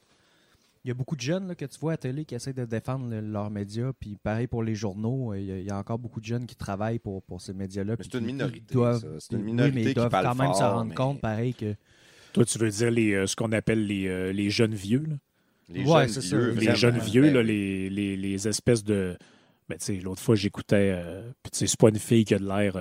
Il 0.88 0.92
y 0.92 0.92
a 0.92 0.94
beaucoup 0.94 1.18
de 1.18 1.22
jeunes 1.22 1.50
là, 1.50 1.56
que 1.56 1.66
tu 1.66 1.78
vois 1.80 1.92
à 1.94 1.98
télé 1.98 2.24
qui 2.24 2.34
essaient 2.34 2.54
de 2.54 2.64
défendre 2.64 3.10
le- 3.10 3.20
leurs 3.20 3.50
médias. 3.50 3.92
Puis 4.00 4.16
pareil 4.24 4.48
pour 4.48 4.64
les 4.64 4.74
journaux, 4.74 5.34
euh, 5.34 5.38
il 5.38 5.46
y, 5.46 5.52
a- 5.52 5.58
il 5.60 5.66
y 5.66 5.70
a 5.70 5.78
encore 5.78 6.00
beaucoup 6.00 6.22
de 6.22 6.26
jeunes 6.26 6.46
qui 6.46 6.56
travaillent 6.56 7.00
pour, 7.00 7.22
pour 7.24 7.42
ces 7.42 7.52
médias-là. 7.52 7.96
Mais 8.00 8.06
c'est 8.10 8.18
une 8.18 8.26
minorité, 8.26 8.74
doivent- 8.74 9.02
ça. 9.02 9.08
C'est 9.20 9.34
une 9.34 9.40
oui, 9.42 9.46
minorité 9.52 9.76
mais 9.76 9.84
ils 9.92 9.94
doivent 9.94 10.10
quand 10.10 10.36
même 10.36 10.54
se 10.54 10.64
rendre 10.64 10.86
mais- 10.86 10.96
compte, 10.96 11.20
pareil, 11.20 11.54
que 11.54 11.76
Toi, 12.32 12.46
tu 12.46 12.58
veux 12.58 12.70
dire 12.70 12.90
les, 12.90 13.12
euh, 13.16 13.28
ce 13.28 13.36
qu'on 13.36 13.52
appelle 13.52 13.86
les, 13.86 14.08
euh, 14.08 14.32
les 14.32 14.50
jeunes 14.50 14.76
vieux. 14.76 15.04
là? 15.10 15.16
Les 15.68 15.84
Ouais, 15.84 16.04
jeunes 16.04 16.08
c'est 16.08 16.22
ça. 16.22 16.38
vieux, 16.38 16.52
Les 16.54 16.76
jeunes 16.78 17.00
vieux, 17.00 17.22
Ben 17.24 17.34
là, 17.34 17.40
oui. 17.42 17.48
les, 17.48 17.90
les, 17.90 18.16
les 18.16 18.48
espèces 18.48 18.86
de. 18.86 19.18
Ben, 19.68 19.78
tu 19.78 19.84
sais, 19.88 19.96
l'autre 19.98 20.22
fois, 20.22 20.36
j'écoutais. 20.36 20.94
euh, 20.96 21.22
puis 21.44 21.52
tu 21.52 21.58
sais, 21.60 21.68
c'est 21.68 21.78
pas 21.78 21.90
une 21.90 22.00
fille 22.00 22.24
qui 22.24 22.34
a 22.34 22.40
de 22.40 22.48
l'air. 22.48 22.78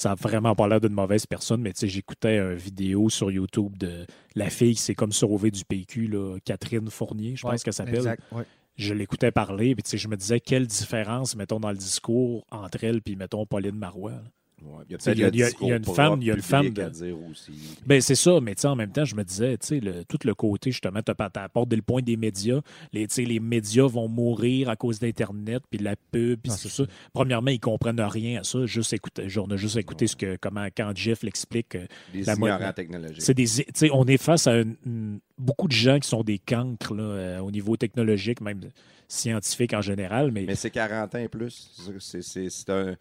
Ça 0.00 0.12
a 0.12 0.14
vraiment 0.14 0.54
pas 0.54 0.66
l'air 0.66 0.80
d'une 0.80 0.94
mauvaise 0.94 1.26
personne, 1.26 1.60
mais 1.60 1.72
tu 1.74 1.80
sais, 1.80 1.88
j'écoutais 1.88 2.38
une 2.38 2.54
vidéo 2.54 3.10
sur 3.10 3.30
YouTube 3.30 3.76
de 3.76 4.06
la 4.34 4.48
fille 4.48 4.74
qui 4.74 4.80
s'est 4.80 4.94
comme 4.94 5.12
sauvée 5.12 5.50
du 5.50 5.62
PQ, 5.64 6.06
là, 6.06 6.38
Catherine 6.44 6.88
Fournier, 6.88 7.36
je 7.36 7.42
pense 7.42 7.52
Ouais, 7.52 7.58
qu'elle 7.58 7.74
s'appelle. 7.74 8.16
Ouais. 8.32 8.44
Je 8.76 8.94
l'écoutais 8.94 9.30
parler, 9.30 9.74
puis 9.74 9.82
tu 9.82 9.90
sais, 9.90 9.98
je 9.98 10.08
me 10.08 10.16
disais 10.16 10.40
quelle 10.40 10.66
différence, 10.66 11.36
mettons, 11.36 11.60
dans 11.60 11.70
le 11.70 11.76
discours 11.76 12.46
entre 12.50 12.82
elle 12.82 13.02
puis, 13.02 13.14
mettons, 13.14 13.44
Pauline 13.44 13.76
Marois. 13.76 14.12
là. 14.12 14.22
Ouais. 14.62 14.84
Il 14.88 14.92
y 14.92 14.94
a 14.94 14.98
sais, 14.98 15.14
peut-être 15.14 15.18
il 15.18 15.20
y 15.20 15.24
a- 15.24 15.28
le 15.28 15.34
il 15.34 15.38
y 15.38 15.42
a- 15.42 15.46
discours 15.46 15.66
il 15.66 15.70
y 15.70 15.72
a 15.72 15.76
une 15.76 15.84
femme- 15.84 16.18
il 16.22 16.26
y 16.26 16.30
a 16.30 16.34
une 16.34 16.42
femme 16.42 16.68
de- 16.70 16.82
à 16.82 16.90
dire 16.90 17.16
aussi. 17.30 17.52
Ben, 17.86 18.00
c'est 18.00 18.14
ça, 18.14 18.40
mais 18.40 18.54
en 18.66 18.76
même 18.76 18.92
temps, 18.92 19.04
je 19.04 19.14
me 19.14 19.24
disais, 19.24 19.56
tu 19.58 19.66
sais, 19.66 19.80
le- 19.80 20.04
tout 20.04 20.18
le 20.24 20.34
côté, 20.34 20.70
justement, 20.70 21.00
tu 21.02 21.12
apportes 21.12 21.72
le 21.72 21.82
point 21.82 22.02
des 22.02 22.16
médias. 22.16 22.60
Les, 22.92 23.06
les 23.18 23.40
médias 23.40 23.86
vont 23.86 24.08
mourir 24.08 24.68
à 24.68 24.76
cause 24.76 24.98
d'Internet, 24.98 25.62
puis 25.70 25.78
de 25.78 25.84
la 25.84 25.96
pub, 25.96 26.40
puis 26.42 26.52
Ah, 26.52 26.56
c'est 26.58 26.68
ça. 26.68 26.84
Premièrement, 27.12 27.50
ils 27.50 27.60
comprennent 27.60 28.00
rien 28.00 28.40
à 28.40 28.44
ça. 28.44 28.66
Juste 28.66 28.92
écouter, 28.92 29.28
genre, 29.28 29.46
on 29.48 29.52
a 29.52 29.56
juste 29.56 29.76
écouté 29.76 30.06
ce 30.06 30.16
que, 30.16 30.36
comment, 30.36 30.66
quand 30.76 30.92
Jeff 30.94 31.22
l'explique. 31.22 31.74
euh, 31.74 31.86
Des 32.12 32.22
la 32.24 32.34
ignorants 32.34 32.72
technologiques. 32.72 33.22
C'est 33.22 33.34
des, 33.34 33.44
tu 33.46 33.64
sais, 33.74 33.90
on 33.92 34.04
est 34.06 34.18
face 34.22 34.46
à 34.46 34.58
une- 34.58 34.76
une- 34.84 35.20
beaucoup 35.38 35.68
de 35.68 35.72
gens 35.72 35.98
qui 35.98 36.08
sont 36.08 36.22
des 36.22 36.38
cancres 36.38 36.94
là, 36.94 37.02
euh, 37.02 37.38
au 37.40 37.50
niveau 37.50 37.76
technologique, 37.76 38.40
même 38.40 38.60
scientifique 39.08 39.72
en 39.74 39.80
général, 39.80 40.30
mais, 40.30 40.44
Mais 40.46 40.54
c'est 40.54 40.70
40 40.70 41.14
ans 41.14 41.18
et 41.18 41.28
plus. 41.28 41.70
C'est- 41.98 42.22
C'est 42.22 42.48
c'est 42.50 42.70
un, 42.70 42.94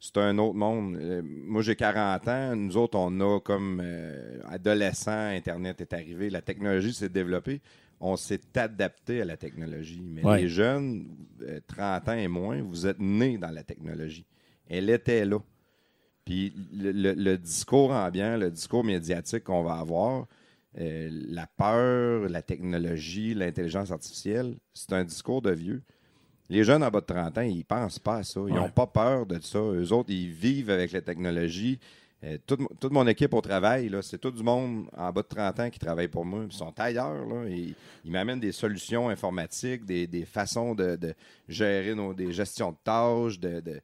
c'est 0.00 0.16
un 0.18 0.36
autre 0.38 0.54
monde. 0.54 0.96
Euh, 0.96 1.22
moi, 1.24 1.62
j'ai 1.62 1.76
40 1.76 2.28
ans. 2.28 2.56
Nous 2.56 2.76
autres, 2.76 2.98
on 2.98 3.20
a 3.20 3.40
comme 3.40 3.80
euh, 3.82 4.40
adolescents, 4.48 5.10
Internet 5.30 5.80
est 5.80 5.92
arrivé. 5.92 6.30
La 6.30 6.42
technologie 6.42 6.92
s'est 6.92 7.08
développée. 7.08 7.60
On 8.00 8.16
s'est 8.16 8.40
adapté 8.56 9.22
à 9.22 9.24
la 9.24 9.36
technologie. 9.36 10.02
Mais 10.04 10.22
Ouais. 10.24 10.42
les 10.42 10.48
jeunes, 10.48 11.06
euh, 11.42 11.60
30 11.66 12.08
ans 12.10 12.12
et 12.16 12.28
moins, 12.28 12.60
vous 12.62 12.86
êtes 12.86 12.98
nés 13.00 13.38
dans 13.38 13.50
la 13.50 13.62
technologie. 13.62 14.26
Elle 14.68 14.90
était 14.90 15.24
là. 15.24 15.38
Puis 16.24 16.52
le, 16.74 16.90
le- 16.92 17.14
le 17.14 17.38
discours 17.38 17.92
ambiant, 17.92 18.36
le 18.36 18.50
discours 18.50 18.84
médiatique 18.84 19.44
qu'on 19.44 19.62
va 19.62 19.74
avoir, 19.74 20.26
euh, 20.78 21.08
la 21.10 21.46
peur, 21.46 22.28
la 22.28 22.42
technologie, 22.42 23.32
l'intelligence 23.32 23.90
artificielle, 23.92 24.56
c'est 24.74 24.92
un 24.92 25.04
discours 25.04 25.40
de 25.40 25.52
vieux. 25.52 25.82
Les 26.48 26.62
jeunes 26.64 26.82
en 26.84 26.90
bas 26.90 27.00
de 27.00 27.06
30 27.06 27.38
ans, 27.38 27.42
ils 27.42 27.64
pensent 27.64 27.98
pas 27.98 28.16
à 28.16 28.22
ça. 28.22 28.40
Ils 28.46 28.54
n'ont 28.54 28.64
Ouais. 28.64 28.70
pas 28.70 28.86
peur 28.86 29.26
de 29.26 29.38
ça. 29.40 29.58
Eux 29.58 29.92
autres, 29.92 30.10
ils 30.10 30.30
vivent 30.30 30.70
avec 30.70 30.92
la 30.92 31.00
technologie. 31.00 31.78
Euh, 32.24 32.38
toute, 32.46 32.60
mo- 32.60 32.70
toute 32.80 32.92
mon 32.92 33.06
équipe 33.06 33.34
au 33.34 33.40
travail, 33.40 33.90
c'est 34.02 34.18
tout 34.18 34.30
du 34.30 34.42
monde 34.42 34.86
en 34.96 35.12
bas 35.12 35.22
de 35.22 35.26
30 35.28 35.60
ans 35.60 35.70
qui 35.70 35.78
travaille 35.78 36.08
pour 36.08 36.24
moi. 36.24 36.44
Ils 36.48 36.52
sont 36.56 36.72
ailleurs. 36.78 37.26
Là, 37.26 37.44
et 37.48 37.74
ils 38.04 38.10
m'amènent 38.10 38.40
des 38.40 38.52
solutions 38.52 39.08
informatiques, 39.08 39.84
des, 39.84 40.06
des 40.06 40.24
façons 40.24 40.74
de, 40.74 40.96
de 40.96 41.14
gérer 41.48 41.94
nos, 41.94 42.14
des 42.14 42.32
gestions 42.32 42.70
de 42.72 42.76
tâches, 42.82 43.38
de, 43.40 43.60
de- 43.60 43.80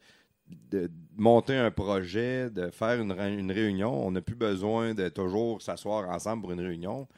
de 0.70 0.90
monter 1.16 1.56
un 1.56 1.70
projet, 1.70 2.50
de 2.50 2.68
faire 2.70 3.00
une, 3.00 3.12
une 3.12 3.50
réunion. 3.52 4.06
On 4.06 4.10
n'a 4.10 4.20
plus 4.20 4.34
besoin 4.36 4.92
de 4.94 5.08
toujours 5.08 5.62
s'asseoir 5.62 6.08
ensemble 6.10 6.42
pour 6.42 6.52
une 6.52 6.60
réunion. 6.60 7.08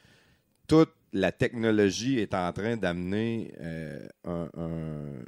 La 1.15 1.31
technologie 1.31 2.19
est 2.19 2.33
en 2.33 2.51
train 2.51 2.75
d'amener 2.77 3.53
euh, 3.61 4.05
un, 4.25 4.49
un- 4.57 5.23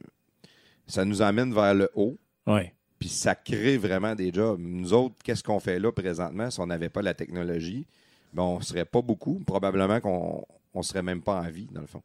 Ça 0.86 1.06
nous 1.06 1.22
amène 1.22 1.54
vers 1.54 1.74
le 1.74 1.90
haut, 1.96 2.18
ouais. 2.46 2.74
puis 3.00 3.10
ça 3.10 3.36
crée 3.36 3.78
vraiment 3.78 4.14
des 4.16 4.32
jobs. 4.34 4.60
Nous 4.60 4.94
autres, 4.94 5.16
qu'est-ce 5.24 5.44
qu'on 5.44 5.60
fait 5.60 5.80
là 5.80 5.92
présentement 5.92 6.50
si 6.52 6.60
on 6.60 6.68
n'avait 6.68 6.90
pas 6.90 7.02
la 7.02 7.14
technologie? 7.14 7.88
Ben, 8.34 8.44
on 8.44 8.58
ne 8.60 8.64
serait 8.64 8.86
pas 8.86 9.02
beaucoup. 9.02 9.40
Probablement 9.46 10.00
qu'on 10.02 10.46
ne 10.76 10.82
serait 10.82 11.02
même 11.04 11.22
pas 11.22 11.40
en 11.42 11.50
vie, 11.50 11.68
dans 11.72 11.82
le 11.82 11.88
fond. 11.88 12.04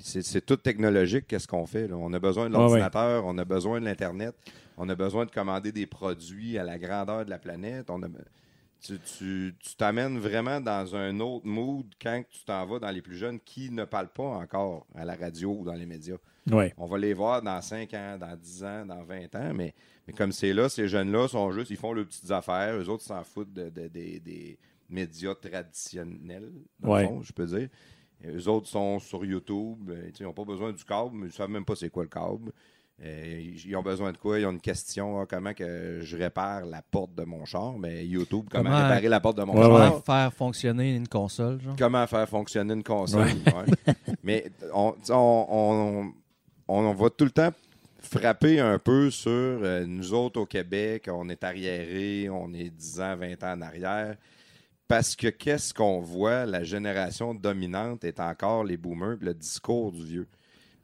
C'est 0.00 0.44
tout 0.44 0.56
technologique, 0.56 1.26
qu'est-ce 1.28 1.46
qu'on 1.46 1.64
fait? 1.64 1.86
là? 1.86 1.96
On 1.96 2.12
a 2.12 2.18
besoin 2.18 2.50
de 2.50 2.54
ouais. 2.54 2.60
l'ordinateur, 2.60 3.24
on 3.24 3.38
a 3.38 3.44
besoin 3.44 3.80
de 3.80 3.84
l'Internet, 3.84 4.34
on 4.76 4.88
a 4.88 4.94
besoin 4.96 5.24
de 5.26 5.30
commander 5.30 5.70
des 5.70 5.86
produits 5.86 6.58
à 6.58 6.64
la 6.64 6.76
grandeur 6.76 7.24
de 7.24 7.30
la 7.30 7.38
planète. 7.38 7.88
On 7.88 8.02
a- 8.02 8.08
tu 8.80 9.54
t'amènes 9.76 10.18
vraiment 10.18 10.60
dans 10.60 10.94
un 10.94 11.18
autre 11.20 11.46
mood 11.46 11.86
quand 12.00 12.22
tu 12.30 12.44
t'en 12.44 12.64
vas 12.66 12.78
dans 12.78 12.90
les 12.90 13.02
plus 13.02 13.16
jeunes 13.16 13.40
qui 13.40 13.70
ne 13.70 13.84
parlent 13.84 14.12
pas 14.12 14.24
encore 14.24 14.86
à 14.94 15.04
la 15.04 15.14
radio 15.16 15.56
ou 15.60 15.64
dans 15.64 15.74
les 15.74 15.86
médias. 15.86 16.16
Ouais. 16.50 16.72
On 16.76 16.86
va 16.86 16.96
les 16.98 17.12
voir 17.14 17.42
dans 17.42 17.60
5 17.60 17.92
ans, 17.94 18.16
dans 18.18 18.36
10 18.36 18.62
ans, 18.64 18.86
dans 18.86 19.02
20 19.02 19.34
ans, 19.34 19.52
mais, 19.54 19.74
mais 20.06 20.12
comme 20.12 20.30
c'est 20.30 20.52
là, 20.52 20.68
ces 20.68 20.86
jeunes-là 20.86 21.26
sont 21.28 21.50
juste, 21.50 21.70
ils 21.70 21.76
font 21.76 21.92
leurs 21.92 22.06
petites 22.06 22.30
affaires, 22.30 22.76
eux 22.76 22.88
autres 22.88 23.02
s'en 23.02 23.24
foutent 23.24 23.52
de- 23.52 23.68
de- 23.70 23.88
des- 23.88 24.20
des 24.20 24.58
médias 24.88 25.34
traditionnels, 25.34 26.52
dans 26.78 26.90
Ouais. 26.92 27.02
le 27.02 27.08
fond, 27.08 27.22
je 27.22 27.32
peux 27.32 27.46
dire. 27.46 27.68
Et 28.22 28.28
eux 28.30 28.48
autres 28.48 28.68
sont 28.68 28.98
sur 29.00 29.24
YouTube, 29.24 29.90
euh, 29.90 30.10
ils 30.18 30.22
n'ont 30.22 30.32
pas 30.32 30.44
besoin 30.44 30.72
du 30.72 30.84
câble, 30.84 31.10
mais 31.14 31.22
ils 31.26 31.30
ne 31.30 31.32
savent 31.32 31.50
même 31.50 31.64
pas 31.64 31.74
c'est 31.76 31.90
quoi 31.90 32.04
le 32.04 32.08
câble. 32.08 32.52
Euh, 33.02 33.52
ils 33.64 33.76
ont 33.76 33.82
besoin 33.82 34.10
de 34.12 34.16
quoi? 34.16 34.38
Ils 34.40 34.46
ont 34.46 34.52
une 34.52 34.60
question, 34.60 35.20
ah, 35.20 35.26
comment 35.28 35.52
que 35.52 36.00
je 36.02 36.16
répare 36.16 36.64
la 36.64 36.80
porte 36.80 37.14
de 37.14 37.24
mon 37.24 37.44
char? 37.44 37.74
Mais 37.78 38.06
YouTube, 38.06 38.46
comment, 38.50 38.64
Comment- 38.70 38.82
réparer 38.88 39.08
la 39.08 39.20
porte 39.20 39.36
de 39.36 39.42
mon 39.44 39.52
Ouais, 39.54 39.60
char? 39.62 39.90
Comment 39.90 40.00
faire 40.02 40.32
fonctionner 40.32 40.94
une 40.96 41.06
console, 41.08 41.60
genre? 41.60 41.76
comment 41.78 42.06
faire 42.06 42.26
fonctionner 42.28 42.72
une 42.72 42.82
console. 42.82 43.26
ouais. 43.26 43.94
Mais 44.22 44.50
on, 44.72 44.94
on, 45.10 45.46
on- 45.50 46.12
on 46.68 46.94
va 46.94 47.10
tout 47.10 47.24
le 47.26 47.30
temps 47.30 47.50
frapper 48.00 48.60
un 48.60 48.78
peu 48.78 49.10
sur 49.10 49.30
euh, 49.30 49.84
nous 49.84 50.14
autres 50.14 50.40
au 50.40 50.46
Québec, 50.46 51.08
on 51.12 51.28
est 51.28 51.44
arriérés, 51.44 52.28
on 52.30 52.52
est 52.54 52.70
10 52.70 53.00
ans, 53.00 53.16
20 53.16 53.42
ans 53.44 53.52
en 53.58 53.62
arrière. 53.62 54.16
Parce 54.88 55.16
que 55.16 55.26
qu'est-ce 55.28 55.74
qu'on 55.74 56.00
voit? 56.00 56.46
La 56.46 56.62
génération 56.62 57.34
dominante 57.34 58.04
est 58.04 58.20
encore 58.20 58.62
les 58.64 58.76
boomers, 58.76 59.16
le 59.20 59.34
discours 59.34 59.90
du 59.92 60.04
vieux. 60.04 60.28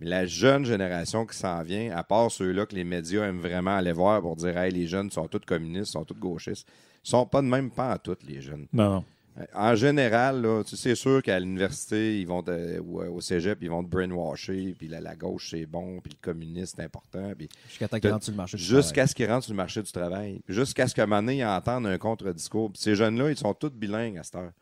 Mais 0.02 0.08
la 0.08 0.26
jeune 0.26 0.64
génération 0.64 1.24
qui 1.26 1.36
s'en 1.36 1.62
vient, 1.62 1.96
à 1.96 2.02
part 2.02 2.28
ceux-là 2.30 2.66
que 2.66 2.74
les 2.74 2.82
médias 2.84 3.24
aiment 3.24 3.38
vraiment 3.40 3.76
aller 3.76 3.92
voir 3.92 4.20
pour 4.20 4.34
dire 4.34 4.56
hey, 4.58 4.72
les 4.72 4.86
jeunes 4.88 5.10
sont 5.12 5.28
tous 5.28 5.40
communistes, 5.46 5.92
sont 5.92 6.04
tous 6.04 6.14
gauchistes, 6.18 6.66
sont 7.04 7.24
pas 7.24 7.40
de 7.40 7.46
même 7.46 7.70
pas 7.70 7.92
à 7.92 7.98
toutes 7.98 8.24
les 8.24 8.40
jeunes. 8.40 8.66
Non. 8.72 9.04
Euh, 9.38 9.44
En 9.54 9.74
général, 9.76 10.42
là, 10.42 10.62
tu 10.64 10.70
sais, 10.70 10.76
c'est 10.90 10.94
sûr 10.94 11.22
qu'à 11.22 11.38
l'université, 11.40 12.20
ils 12.20 12.26
vont 12.26 12.42
te- 12.42 12.80
ou 12.80 13.00
euh, 13.00 13.08
au 13.10 13.20
cégep, 13.20 13.58
ils 13.62 13.70
vont 13.70 13.82
te 13.82 13.88
brainwasher, 13.88 14.74
puis 14.78 14.88
la, 14.88 15.00
la 15.00 15.14
gauche, 15.14 15.48
c'est 15.52 15.64
bon, 15.66 16.00
puis 16.00 16.12
le 16.12 16.18
communiste, 16.20 16.74
c'est 16.76 16.82
important. 16.84 17.32
Puis 17.38 17.48
Jusqu'à 17.68 17.88
temps 17.88 17.98
qu'il 18.00 18.10
rentre 18.10 18.24
sur 18.24 18.32
le 18.32 18.36
marché 18.36 18.56
du 18.56 18.62
jusqu'à 18.62 19.06
ce 19.06 19.14
qu'ils 19.14 19.30
rentrent 19.30 19.44
sur 19.44 19.52
le 19.54 19.56
marché 19.56 19.82
du 19.82 19.90
travail. 19.92 20.40
Jusqu'à 20.48 20.86
ce 20.88 20.94
qu'à 20.94 21.04
un 21.04 21.06
moment 21.06 21.22
donné, 21.22 21.38
ils 21.38 21.44
entendent 21.46 21.86
un 21.86 21.96
contre-discours. 21.98 22.72
Puis 22.72 22.82
ces 22.82 22.94
jeunes-là, 22.94 23.30
ils 23.30 23.36
sont 23.38 23.54
tous 23.54 23.70
bilingues 23.70 24.18
à 24.18 24.22
cette 24.22 24.34
heure. 24.36 24.52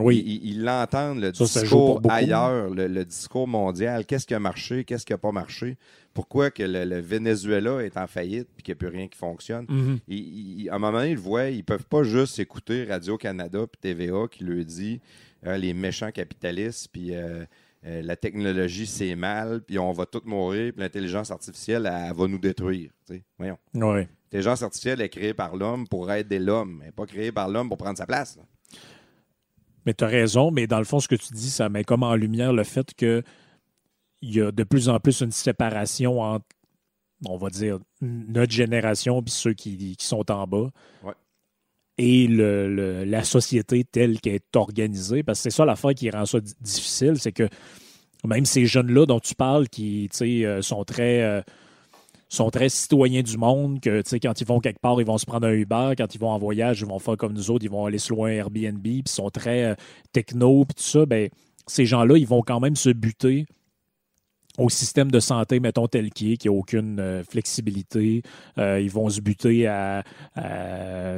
Oui. 0.00 0.22
Ils- 0.26 0.50
Ils 0.50 0.62
l'entendent, 0.64 1.20
le 1.20 1.32
Ça, 1.34 1.60
discours 1.62 2.00
ailleurs, 2.10 2.70
le, 2.70 2.86
le 2.88 3.04
discours 3.04 3.48
mondial. 3.48 4.04
Qu'est-ce 4.06 4.26
qui 4.26 4.34
a 4.34 4.40
marché, 4.40 4.84
qu'est-ce 4.84 5.04
qui 5.06 5.12
n'a 5.12 5.18
pas 5.18 5.32
marché? 5.32 5.76
Pourquoi 6.14 6.50
que 6.50 6.62
le, 6.62 6.84
le 6.84 7.00
Venezuela 7.00 7.80
est 7.84 7.96
en 7.96 8.06
faillite 8.06 8.48
puis 8.54 8.62
qu'il 8.64 8.72
n'y 8.72 8.76
a 8.78 8.80
plus 8.88 8.88
rien 8.96 9.08
qui 9.08 9.16
fonctionne? 9.18 9.66
Mhm. 9.68 9.98
Ils- 10.08 10.60
ils- 10.62 10.68
à 10.70 10.74
un 10.74 10.78
moment 10.78 10.98
donné, 10.98 11.10
ils 11.10 11.14
le 11.14 11.20
voient, 11.20 11.48
ils 11.48 11.64
peuvent 11.64 11.86
pas 11.86 12.02
juste 12.02 12.38
écouter 12.38 12.84
Radio-Canada 12.84 13.66
puis 13.70 13.78
TVA 13.80 14.26
qui 14.30 14.44
leur 14.44 14.64
dit 14.64 15.00
euh, 15.46 15.56
les 15.56 15.72
méchants 15.74 16.10
capitalistes, 16.10 16.88
puis 16.92 17.14
euh, 17.14 17.44
euh, 17.86 18.02
la 18.02 18.16
technologie, 18.16 18.86
c'est 18.88 19.14
mal, 19.14 19.60
puis 19.64 19.78
on 19.78 19.92
va 19.92 20.04
tous 20.04 20.22
mourir, 20.24 20.72
puis 20.72 20.82
l'intelligence 20.82 21.30
artificielle, 21.30 21.86
elle, 21.86 22.08
elle 22.10 22.16
va 22.16 22.26
nous 22.26 22.38
détruire. 22.38 22.90
Voyons. 23.38 23.56
L'intelligence 24.32 24.62
artificielle 24.64 25.00
est 25.00 25.08
créée 25.08 25.32
par 25.34 25.54
l'homme 25.54 25.86
pour 25.86 26.10
aider 26.10 26.40
l'homme, 26.40 26.78
elle 26.80 26.86
n'est 26.86 26.92
pas 26.92 27.06
créée 27.06 27.30
par 27.30 27.48
l'homme 27.48 27.68
pour 27.68 27.78
prendre 27.78 27.96
sa 27.96 28.04
place. 28.06 28.36
là. 28.36 28.42
Mais 29.88 29.94
tu 29.94 30.04
as 30.04 30.08
raison, 30.08 30.50
mais 30.50 30.66
dans 30.66 30.76
le 30.80 30.84
fond, 30.84 31.00
ce 31.00 31.08
que 31.08 31.14
tu 31.14 31.32
dis, 31.32 31.48
ça 31.48 31.70
met 31.70 31.82
comme 31.82 32.02
en 32.02 32.14
lumière 32.14 32.52
le 32.52 32.62
fait 32.62 32.92
que 32.94 33.22
il 34.20 34.34
y 34.36 34.42
a 34.42 34.52
de 34.52 34.62
plus 34.62 34.90
en 34.90 35.00
plus 35.00 35.22
une 35.22 35.30
séparation 35.32 36.20
entre, 36.20 36.44
on 37.24 37.38
va 37.38 37.48
dire, 37.48 37.78
notre 38.02 38.52
génération 38.52 39.22
puis 39.22 39.32
ceux 39.32 39.54
qui, 39.54 39.96
qui 39.96 40.04
sont 40.04 40.30
en 40.30 40.46
bas. 40.46 40.68
Ouais. 41.02 41.14
Et 41.96 42.26
le- 42.26 42.68
le- 42.68 43.04
la 43.04 43.24
société 43.24 43.82
telle 43.82 44.20
qu'elle 44.20 44.34
est 44.34 44.56
organisée. 44.56 45.22
Parce 45.22 45.38
que 45.38 45.44
c'est 45.44 45.56
ça 45.56 45.64
l'affaire 45.64 45.94
qui 45.94 46.10
rend 46.10 46.26
ça 46.26 46.38
di- 46.38 46.52
difficile, 46.60 47.18
c'est 47.18 47.32
que 47.32 47.48
même 48.26 48.44
ces 48.44 48.66
jeunes-là 48.66 49.06
dont 49.06 49.20
tu 49.20 49.34
parles, 49.34 49.68
qui 49.70 50.08
tu 50.12 50.18
sais, 50.18 50.44
euh, 50.44 50.60
sont 50.60 50.84
très. 50.84 51.22
euh, 51.22 51.40
sont 52.28 52.50
très 52.50 52.68
citoyens 52.68 53.22
du 53.22 53.38
monde, 53.38 53.80
que 53.80 54.02
quand 54.18 54.40
ils 54.40 54.46
vont 54.46 54.60
quelque 54.60 54.80
part, 54.80 55.00
ils 55.00 55.06
vont 55.06 55.18
se 55.18 55.26
prendre 55.26 55.46
un 55.46 55.52
Uber, 55.52 55.92
quand 55.96 56.14
ils 56.14 56.20
vont 56.20 56.30
en 56.30 56.38
voyage, 56.38 56.80
ils 56.80 56.86
vont 56.86 56.98
faire 56.98 57.16
comme 57.16 57.32
nous 57.32 57.50
autres, 57.50 57.64
ils 57.64 57.70
vont 57.70 57.86
aller 57.86 57.98
louer 58.10 58.32
un 58.32 58.44
Airbnb, 58.44 58.82
puis 58.82 59.02
sont 59.06 59.30
très 59.30 59.64
euh, 59.64 59.74
techno, 60.12 60.64
puis 60.64 60.74
tout 60.74 60.82
ça, 60.82 61.06
ben, 61.06 61.28
ces 61.66 61.86
gens-là, 61.86 62.16
ils 62.16 62.26
vont 62.26 62.42
quand 62.42 62.60
même 62.60 62.76
se 62.76 62.90
buter 62.90 63.46
au 64.58 64.68
système 64.68 65.10
de 65.10 65.20
santé, 65.20 65.60
mettons, 65.60 65.86
tel 65.86 66.10
qu'il 66.10 66.32
est, 66.32 66.36
qui 66.36 66.48
n'a 66.48 66.52
aucune 66.52 66.98
euh, 67.00 67.22
flexibilité. 67.22 68.22
Euh, 68.58 68.80
ils 68.80 68.90
vont 68.90 69.08
se 69.08 69.20
buter 69.20 69.66
à... 69.66 70.02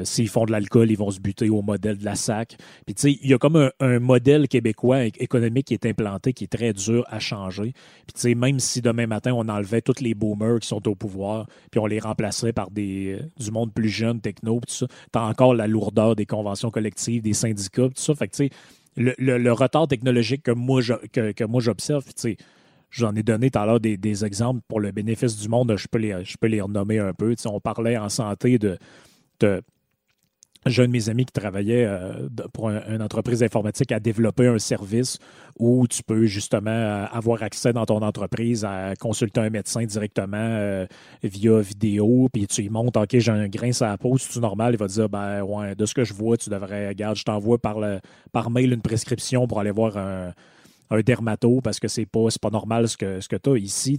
S'ils 0.04 0.28
font 0.28 0.44
de 0.44 0.52
l'alcool, 0.52 0.90
ils 0.90 0.96
vont 0.98 1.10
se 1.10 1.20
buter 1.20 1.48
au 1.48 1.62
modèle 1.62 1.98
de 1.98 2.04
la 2.04 2.14
SAC. 2.14 2.56
Puis, 2.86 2.94
tu 2.94 3.02
sais, 3.02 3.18
il 3.22 3.30
y 3.30 3.34
a 3.34 3.38
comme 3.38 3.70
un, 3.80 3.98
modèle 3.98 4.48
québécois 4.48 5.04
économique 5.04 5.66
qui 5.68 5.74
est 5.74 5.86
implanté, 5.86 6.32
qui 6.32 6.44
est 6.44 6.52
très 6.52 6.72
dur 6.72 7.04
à 7.08 7.18
changer. 7.18 7.72
Puis, 8.06 8.14
tu 8.14 8.20
sais, 8.20 8.34
même 8.34 8.60
si 8.60 8.80
demain 8.80 9.06
matin, 9.06 9.32
on 9.34 9.48
enlevait 9.48 9.80
tous 9.82 10.00
les 10.00 10.14
boomers 10.14 10.60
qui 10.60 10.68
sont 10.68 10.86
au 10.88 10.94
pouvoir, 10.94 11.46
puis 11.70 11.80
on 11.80 11.86
les 11.86 11.98
remplacerait 11.98 12.52
par 12.52 12.70
des, 12.70 13.18
euh, 13.20 13.42
du 13.42 13.50
monde 13.50 13.72
plus 13.72 13.88
jeune, 13.88 14.20
techno, 14.20 14.60
puis 14.60 14.72
tout 14.72 14.86
ça, 14.86 14.86
t'as 15.12 15.22
encore 15.22 15.54
la 15.54 15.66
lourdeur 15.66 16.14
des 16.16 16.26
conventions 16.26 16.70
collectives, 16.70 17.22
des 17.22 17.34
syndicats, 17.34 17.86
puis 17.88 17.94
tout 17.94 18.02
ça. 18.02 18.14
Fait 18.14 18.28
que, 18.28 18.36
tu 18.36 18.48
sais, 18.48 18.50
le 18.96 19.52
retard 19.52 19.88
technologique 19.88 20.42
que 20.42 20.50
moi, 20.50 20.80
je- 20.80 21.06
que, 21.12 21.32
que 21.32 21.44
moi 21.44 21.60
j'observe, 21.60 22.04
tu 22.06 22.12
sais, 22.16 22.36
J'en 22.90 23.14
ai 23.14 23.22
donné 23.22 23.50
tout 23.50 23.58
à 23.58 23.66
l'heure 23.66 23.80
des, 23.80 24.24
exemples 24.24 24.60
pour 24.68 24.80
le 24.80 24.90
bénéfice 24.90 25.36
du 25.38 25.48
monde. 25.48 25.74
Je 25.76 25.86
peux 25.88 25.98
les, 25.98 26.24
je 26.24 26.36
peux 26.38 26.48
les 26.48 26.60
renommer 26.60 26.98
un 26.98 27.12
peu. 27.12 27.34
On 27.46 27.60
parlait 27.60 27.96
en 27.96 28.08
santé 28.08 28.58
de, 28.58 28.78
de, 29.40 29.62
j'ai 30.66 30.82
un 30.82 30.86
de 30.86 30.92
mes 30.92 31.08
amis 31.08 31.24
qui 31.24 31.32
travaillait 31.32 31.86
euh, 31.86 32.28
pour 32.52 32.68
un- 32.68 32.82
une 32.88 33.00
entreprise 33.00 33.42
informatique 33.42 33.92
à 33.92 34.00
développer 34.00 34.46
un 34.46 34.58
service 34.58 35.18
où 35.58 35.86
tu 35.86 36.02
peux 36.02 36.26
justement 36.26 36.70
euh, 36.70 37.06
avoir 37.10 37.42
accès 37.42 37.72
dans 37.72 37.86
ton 37.86 38.02
entreprise 38.02 38.64
à 38.64 38.94
consulter 38.96 39.40
un 39.40 39.48
médecin 39.48 39.84
directement 39.84 40.36
euh, 40.36 40.86
via 41.22 41.60
vidéo, 41.60 42.28
puis 42.30 42.46
tu 42.46 42.62
lui 42.62 42.68
montres, 42.68 43.00
OK, 43.00 43.18
j'ai 43.18 43.32
un 43.32 43.48
grain 43.48 43.70
à 43.80 43.86
la 43.86 43.98
peau, 43.98 44.18
c'est 44.18 44.38
normal, 44.40 44.74
il 44.74 44.78
va 44.78 44.86
te 44.86 44.92
dire, 44.92 45.08
ben 45.08 45.42
ouais, 45.42 45.74
de 45.74 45.86
ce 45.86 45.94
que 45.94 46.04
je 46.04 46.12
vois, 46.12 46.36
tu 46.36 46.50
devrais, 46.50 46.88
regarde, 46.88 47.16
je 47.16 47.24
t'envoie 47.24 47.58
par, 47.58 47.80
le, 47.80 48.00
par 48.32 48.50
mail 48.50 48.72
une 48.72 48.82
prescription 48.82 49.46
pour 49.46 49.60
aller 49.60 49.70
voir 49.70 49.96
un, 49.96 50.32
un 50.90 51.00
dermato 51.00 51.60
parce 51.62 51.78
que 51.78 51.88
c'est 51.88 52.06
pas, 52.06 52.26
c'est 52.30 52.40
pas 52.40 52.50
normal 52.50 52.88
ce 52.88 52.96
que, 52.96 53.20
ce 53.20 53.28
que 53.28 53.36
tu 53.36 53.50
as 53.50 53.56
ici. 53.58 53.98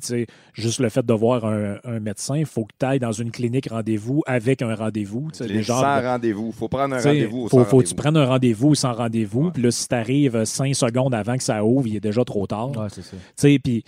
Juste 0.54 0.80
le 0.80 0.89
fait 0.89 1.06
de 1.06 1.14
voir 1.14 1.46
un, 1.46 1.78
un 1.86 2.00
médecin, 2.00 2.38
il 2.38 2.46
faut 2.46 2.66
que 2.66 2.74
tu 2.80 2.86
ailles 2.86 3.00
dans 3.00 3.12
une 3.12 3.32
clinique 3.32 3.70
rendez-vous 3.70 4.24
avec 4.26 4.62
un 4.62 4.76
rendez-vous. 4.76 5.30
sans 5.34 5.46
de- 5.46 6.08
rendez-vous. 6.08 6.48
Il 6.48 6.54
faut 6.54 6.68
prendre 6.68 6.96
un 6.96 7.00
rendez-vous. 7.02 7.44
au 7.44 7.48
faut, 7.50 7.60
sans 7.60 7.66
faut 7.66 7.80
que 7.80 7.84
tu 7.86 7.94
rendez-vous. 7.94 7.96
prennes 7.96 8.18
un 8.18 8.26
rendez-vous 8.26 8.68
ou 8.70 8.76
sans 8.76 8.94
rendez-vous. 8.94 9.46
Ouais. 9.46 9.52
Puis 9.54 9.64
là, 9.64 9.72
si 9.72 9.88
tu 9.88 9.96
arrives 9.96 10.44
cinq 10.46 10.76
secondes 10.76 11.14
avant 11.14 11.38
que 11.38 11.44
ça 11.44 11.64
ouvre, 11.64 11.88
il 11.88 11.96
est 11.96 12.00
déjà 12.02 12.24
trop 12.26 12.46
tard. 12.48 12.72
Ouais, 12.72 12.88
c'est 12.89 13.02
ça. 13.04 13.12
Tu 13.18 13.18
sais, 13.36 13.60
puis 13.60 13.84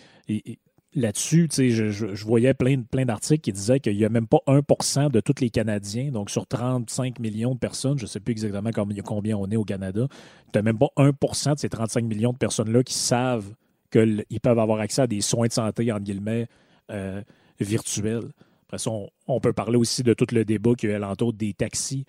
là-dessus, 0.96 1.50
je, 1.52 1.90
je- 1.90 2.26
voyais 2.26 2.54
plein, 2.54 2.82
plein 2.82 3.06
d'articles 3.06 3.42
qui 3.42 3.52
disaient 3.52 3.80
qu'il 3.80 3.98
n'y 3.98 4.06
a 4.06 4.10
même 4.10 4.28
pas 4.28 4.40
1% 4.48 5.12
de 5.12 5.20
tous 5.20 5.42
les 5.42 5.50
Canadiens, 5.50 6.12
donc 6.12 6.30
sur 6.30 6.46
35 6.48 7.20
millions 7.20 7.54
de 7.54 7.60
personnes, 7.60 7.98
je 7.98 8.04
ne 8.04 8.08
sais 8.08 8.20
plus 8.20 8.32
exactement 8.32 8.72
combien, 9.04 9.38
on 9.38 9.50
est 9.50 9.56
au 9.56 9.64
Canada, 9.64 10.08
tu 10.10 10.16
n'as 10.56 10.62
même 10.62 10.78
pas 10.78 10.90
1% 10.98 11.56
de 11.56 11.60
ces 11.60 11.70
35 11.70 12.06
millions 12.06 12.34
de 12.34 12.38
personnes-là 12.38 12.84
qui 12.84 12.94
savent 12.94 13.54
qu'ils 13.92 14.40
peuvent 14.42 14.60
avoir 14.60 14.80
accès 14.80 15.04
à 15.04 15.08
des 15.08 15.22
soins 15.22 15.48
de 15.48 15.54
santé, 15.54 15.92
entre 15.92 16.04
guillemets, 16.04 16.48
euh, 16.92 17.22
virtuels. 17.60 18.32
Après 18.68 18.80
ça, 18.80 18.92
on, 19.28 19.40
peut 19.40 19.54
parler 19.54 19.78
aussi 19.78 20.02
de 20.02 20.14
tout 20.14 20.26
le 20.32 20.46
débat 20.46 20.74
qu'il 20.74 20.90
y 20.90 20.92
a 20.92 20.96
eu 20.96 20.98
alentour 20.98 21.34
des 21.34 21.54
taxis. 21.54 22.06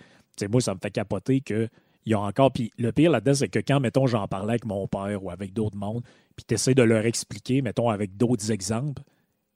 Moi, 0.50 0.60
ça 0.62 0.74
me 0.74 0.78
fait 0.82 0.90
capoter 0.90 1.40
que 1.40 1.68
il 2.06 2.12
y 2.12 2.14
a 2.14 2.20
encore. 2.20 2.52
Puis 2.52 2.70
le 2.78 2.92
pire 2.92 3.10
là-dedans, 3.10 3.34
c'est 3.34 3.48
que 3.48 3.58
quand, 3.58 3.80
mettons, 3.80 4.06
j'en 4.06 4.26
parlais 4.28 4.52
avec 4.52 4.64
mon 4.64 4.86
père 4.86 5.22
ou 5.22 5.30
avec 5.30 5.52
d'autres 5.52 5.76
mondes, 5.76 6.02
puis 6.36 6.44
tu 6.46 6.54
essaies 6.54 6.74
de 6.74 6.82
leur 6.82 7.04
expliquer, 7.06 7.62
mettons, 7.62 7.90
avec 7.90 8.16
d'autres 8.16 8.50
exemples, 8.50 9.02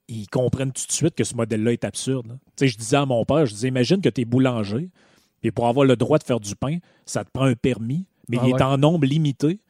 ils 0.09 0.27
comprennent 0.29 0.73
tout 0.73 0.87
de 0.87 0.93
suite 0.93 1.15
que 1.15 1.25
ce 1.25 1.35
modèle-là 1.35 1.73
est 1.73 1.85
absurde. 1.85 2.39
Tu 2.57 2.65
sais, 2.65 2.69
je 2.69 2.79
disais 2.79 2.97
à 2.97 3.07
mon 3.07 3.25
père, 3.25 3.47
je 3.47 3.53
disais, 3.53 3.69
imagine 3.69 4.01
que 4.01 4.09
tu 4.09 4.23
es 4.23 4.25
boulanger, 4.25 4.91
et 5.43 5.51
pour 5.51 5.69
avoir 5.69 5.87
le 5.87 5.97
droit 5.97 6.19
de 6.19 6.25
faire 6.25 6.41
du 6.41 6.57
pain, 6.57 6.79
ça 7.05 7.25
te 7.25 7.31
prend 7.31 7.45
un 7.45 7.55
permis, 7.55 8.07
mais 8.29 8.39
Ah 8.41 8.45
il 8.47 8.53
ouais. 8.55 8.59
est 8.59 8.63
en 8.63 8.79
nombre 8.79 9.07
limité. 9.07 9.61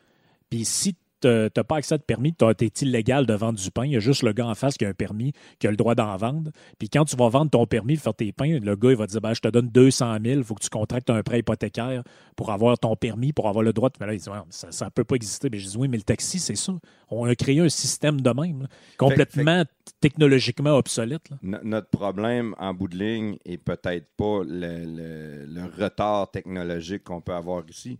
Puis 0.48 0.64
si 0.64 0.94
tu 1.20 1.28
n'as 1.28 1.64
pas 1.64 1.76
accès 1.76 1.94
à 1.94 1.98
de 1.98 2.02
permis, 2.02 2.32
tu 2.34 2.44
es 2.44 2.66
illégal 2.82 3.26
de 3.26 3.34
vendre 3.34 3.58
du 3.58 3.70
pain. 3.70 3.84
Il 3.84 3.92
y 3.92 3.96
a 3.96 4.00
juste 4.00 4.22
le 4.22 4.32
gars 4.32 4.46
en 4.46 4.54
face 4.54 4.76
qui 4.76 4.84
a 4.84 4.88
un 4.88 4.94
permis, 4.94 5.32
qui 5.58 5.66
a 5.66 5.70
le 5.70 5.76
droit 5.76 5.94
d'en 5.94 6.16
vendre. 6.16 6.50
Puis 6.78 6.88
quand 6.88 7.04
tu 7.04 7.16
vas 7.16 7.28
vendre 7.28 7.50
ton 7.50 7.66
permis, 7.66 7.96
faire 7.96 8.14
tes 8.14 8.32
pains, 8.32 8.58
le 8.60 8.76
gars, 8.76 8.90
il 8.90 8.96
va 8.96 9.06
te 9.06 9.12
dire 9.12 9.20
ben, 9.20 9.34
Je 9.34 9.40
te 9.40 9.48
donne 9.48 9.68
200 9.68 10.18
000, 10.24 10.38
il 10.38 10.44
faut 10.44 10.54
que 10.54 10.62
tu 10.62 10.70
contractes 10.70 11.10
un 11.10 11.22
prêt 11.22 11.40
hypothécaire 11.40 12.02
pour 12.36 12.50
avoir 12.52 12.78
ton 12.78 12.94
permis, 12.96 13.32
pour 13.32 13.48
avoir 13.48 13.62
le 13.62 13.72
droit. 13.72 13.88
De... 13.88 13.94
Mais 14.00 14.06
là, 14.06 14.14
il 14.14 14.20
dit 14.20 14.28
Ouais, 14.28 14.36
Ça 14.50 14.84
ne 14.86 14.90
peut 14.90 15.04
pas 15.04 15.16
exister. 15.16 15.48
Mais 15.50 15.58
je 15.58 15.68
dis 15.68 15.76
Oui, 15.76 15.88
mais 15.88 15.96
le 15.96 16.02
taxi, 16.02 16.38
c'est 16.38 16.56
ça. 16.56 16.72
On 17.10 17.24
a 17.24 17.34
créé 17.34 17.60
un 17.60 17.68
système 17.68 18.20
de 18.20 18.30
même, 18.30 18.62
là, 18.62 18.68
complètement 18.98 19.64
technologiquement 20.00 20.76
obsolète. 20.76 21.28
là. 21.30 21.36
Notre 21.42 21.88
problème 21.88 22.54
en 22.58 22.74
bout 22.74 22.88
de 22.88 22.96
ligne 22.96 23.36
est 23.44 23.58
peut-être 23.58 24.06
pas 24.16 24.42
le, 24.46 24.84
le- 24.84 25.46
le 25.46 25.64
retard 25.84 26.30
technologique 26.30 27.04
qu'on 27.04 27.20
peut 27.20 27.32
avoir 27.34 27.64
ici. 27.68 27.98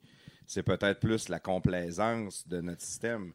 C'est 0.48 0.62
peut-être 0.62 0.98
plus 0.98 1.28
la 1.28 1.38
complaisance 1.38 2.48
de 2.48 2.60
notre 2.62 2.80
système. 2.80 3.32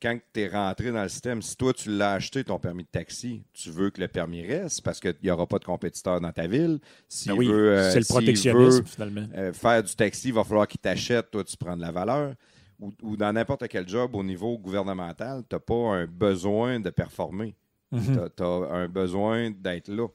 Quand 0.00 0.16
tu 0.32 0.40
es 0.40 0.48
rentré 0.48 0.92
dans 0.92 1.02
le 1.02 1.08
système, 1.08 1.42
si 1.42 1.56
toi 1.56 1.72
tu 1.72 1.90
l'as 1.90 2.12
acheté 2.12 2.44
ton 2.44 2.58
permis 2.60 2.84
de 2.84 2.88
taxi, 2.88 3.42
tu 3.52 3.70
veux 3.70 3.90
que 3.90 4.00
le 4.00 4.08
permis 4.08 4.46
reste 4.46 4.82
parce 4.82 5.00
qu'il 5.00 5.16
n'y 5.22 5.30
aura 5.30 5.46
pas 5.46 5.58
de 5.58 5.64
compétiteur 5.64 6.20
dans 6.20 6.30
ta 6.30 6.46
ville. 6.46 6.78
S'il 7.08 7.32
Ben 7.32 7.38
oui, 7.38 7.48
veut, 7.48 7.70
euh, 7.70 7.90
c'est 7.90 8.00
le 8.00 8.04
protectionnisme, 8.04 8.82
veut, 8.82 8.86
finalement. 8.86 9.26
euh, 9.34 9.52
faire 9.52 9.82
du 9.82 9.96
taxi, 9.96 10.28
il 10.28 10.34
va 10.34 10.44
falloir 10.44 10.68
qu'il 10.68 10.78
t'achète, 10.80 11.30
toi 11.30 11.42
tu 11.42 11.56
prends 11.56 11.76
de 11.76 11.82
la 11.82 11.90
valeur. 11.90 12.34
Ou, 12.78 12.92
ou 13.02 13.16
dans 13.16 13.32
n'importe 13.32 13.66
quel 13.68 13.88
job 13.88 14.14
au 14.14 14.22
niveau 14.22 14.56
gouvernemental, 14.58 15.42
tu 15.48 15.56
n'as 15.56 15.60
pas 15.60 15.74
un 15.74 16.06
besoin 16.06 16.78
de 16.78 16.90
performer. 16.90 17.56
Mhm. 17.90 18.28
Tu 18.36 18.42
as, 18.42 18.46
un 18.46 18.88
besoin 18.88 19.50
d'être 19.50 19.88
là. 19.88 20.08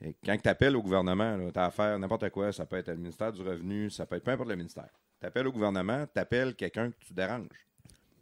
Et 0.00 0.14
quand 0.24 0.36
tu 0.40 0.48
appelles 0.48 0.76
au 0.76 0.82
gouvernement, 0.82 1.36
tu 1.52 1.58
as 1.58 1.64
affaire 1.64 1.98
n'importe 1.98 2.28
quoi, 2.30 2.52
ça 2.52 2.66
peut 2.66 2.76
être 2.76 2.88
le 2.88 2.96
ministère 2.96 3.32
du 3.32 3.42
Revenu, 3.42 3.90
ça 3.90 4.06
peut 4.06 4.16
être 4.16 4.22
peu 4.24 4.30
importe 4.30 4.50
le 4.50 4.56
ministère. 4.56 4.90
Tu 5.20 5.26
appelles 5.26 5.46
au 5.46 5.52
gouvernement, 5.52 6.06
tu 6.12 6.20
appelles 6.20 6.54
quelqu'un 6.54 6.90
que 6.90 6.96
tu 7.04 7.12
déranges. 7.12 7.66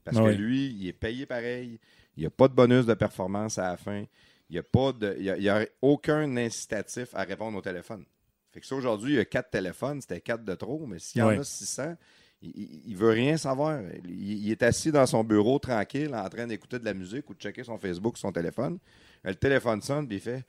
Parce 0.04 0.18
Oui. 0.18 0.36
que 0.36 0.40
lui, 0.40 0.66
il 0.78 0.88
est 0.88 0.92
payé 0.92 1.26
pareil, 1.26 1.78
il 2.16 2.20
n'y 2.20 2.26
a 2.26 2.30
pas 2.30 2.48
de 2.48 2.54
bonus 2.54 2.86
de 2.86 2.94
performance 2.94 3.58
à 3.58 3.70
la 3.70 3.76
fin, 3.76 4.04
il 4.48 4.52
n'y 4.52 4.58
a, 4.58 4.62
pas 4.62 4.92
de- 4.92 5.16
il 5.18 5.24
y 5.24 5.30
a, 5.30 5.36
il 5.36 5.42
y 5.42 5.48
a 5.48 5.66
aucun 5.82 6.36
incitatif 6.36 7.08
à 7.14 7.22
répondre 7.24 7.58
au 7.58 7.60
téléphone. 7.60 8.04
Fait 8.52 8.60
que 8.60 8.66
ça, 8.66 8.76
aujourd'hui, 8.76 9.14
il 9.14 9.16
y 9.16 9.20
a 9.20 9.24
quatre 9.24 9.50
téléphones, 9.50 10.00
c'était 10.00 10.20
quatre 10.20 10.44
de 10.44 10.54
trop, 10.54 10.86
mais 10.86 10.98
s'il 10.98 11.18
y 11.20 11.22
en 11.22 11.28
Oui. 11.28 11.38
a 11.38 11.44
600, 11.44 11.96
il 12.40 12.92
ne 12.92 12.96
veut 12.96 13.10
rien 13.10 13.36
savoir. 13.36 13.80
Il, 14.04 14.44
il 14.46 14.50
est 14.50 14.62
assis 14.62 14.92
dans 14.92 15.06
son 15.06 15.24
bureau 15.24 15.58
tranquille 15.58 16.14
en 16.14 16.28
train 16.28 16.46
d'écouter 16.46 16.78
de 16.78 16.84
la 16.84 16.94
musique 16.94 17.28
ou 17.28 17.34
de 17.34 17.40
checker 17.40 17.64
son 17.64 17.76
Facebook, 17.76 18.16
son 18.16 18.30
téléphone. 18.32 18.78
Le 19.24 19.34
téléphone 19.34 19.82
sonne, 19.82 20.06
puis 20.06 20.18
il 20.18 20.20
fait 20.20 20.44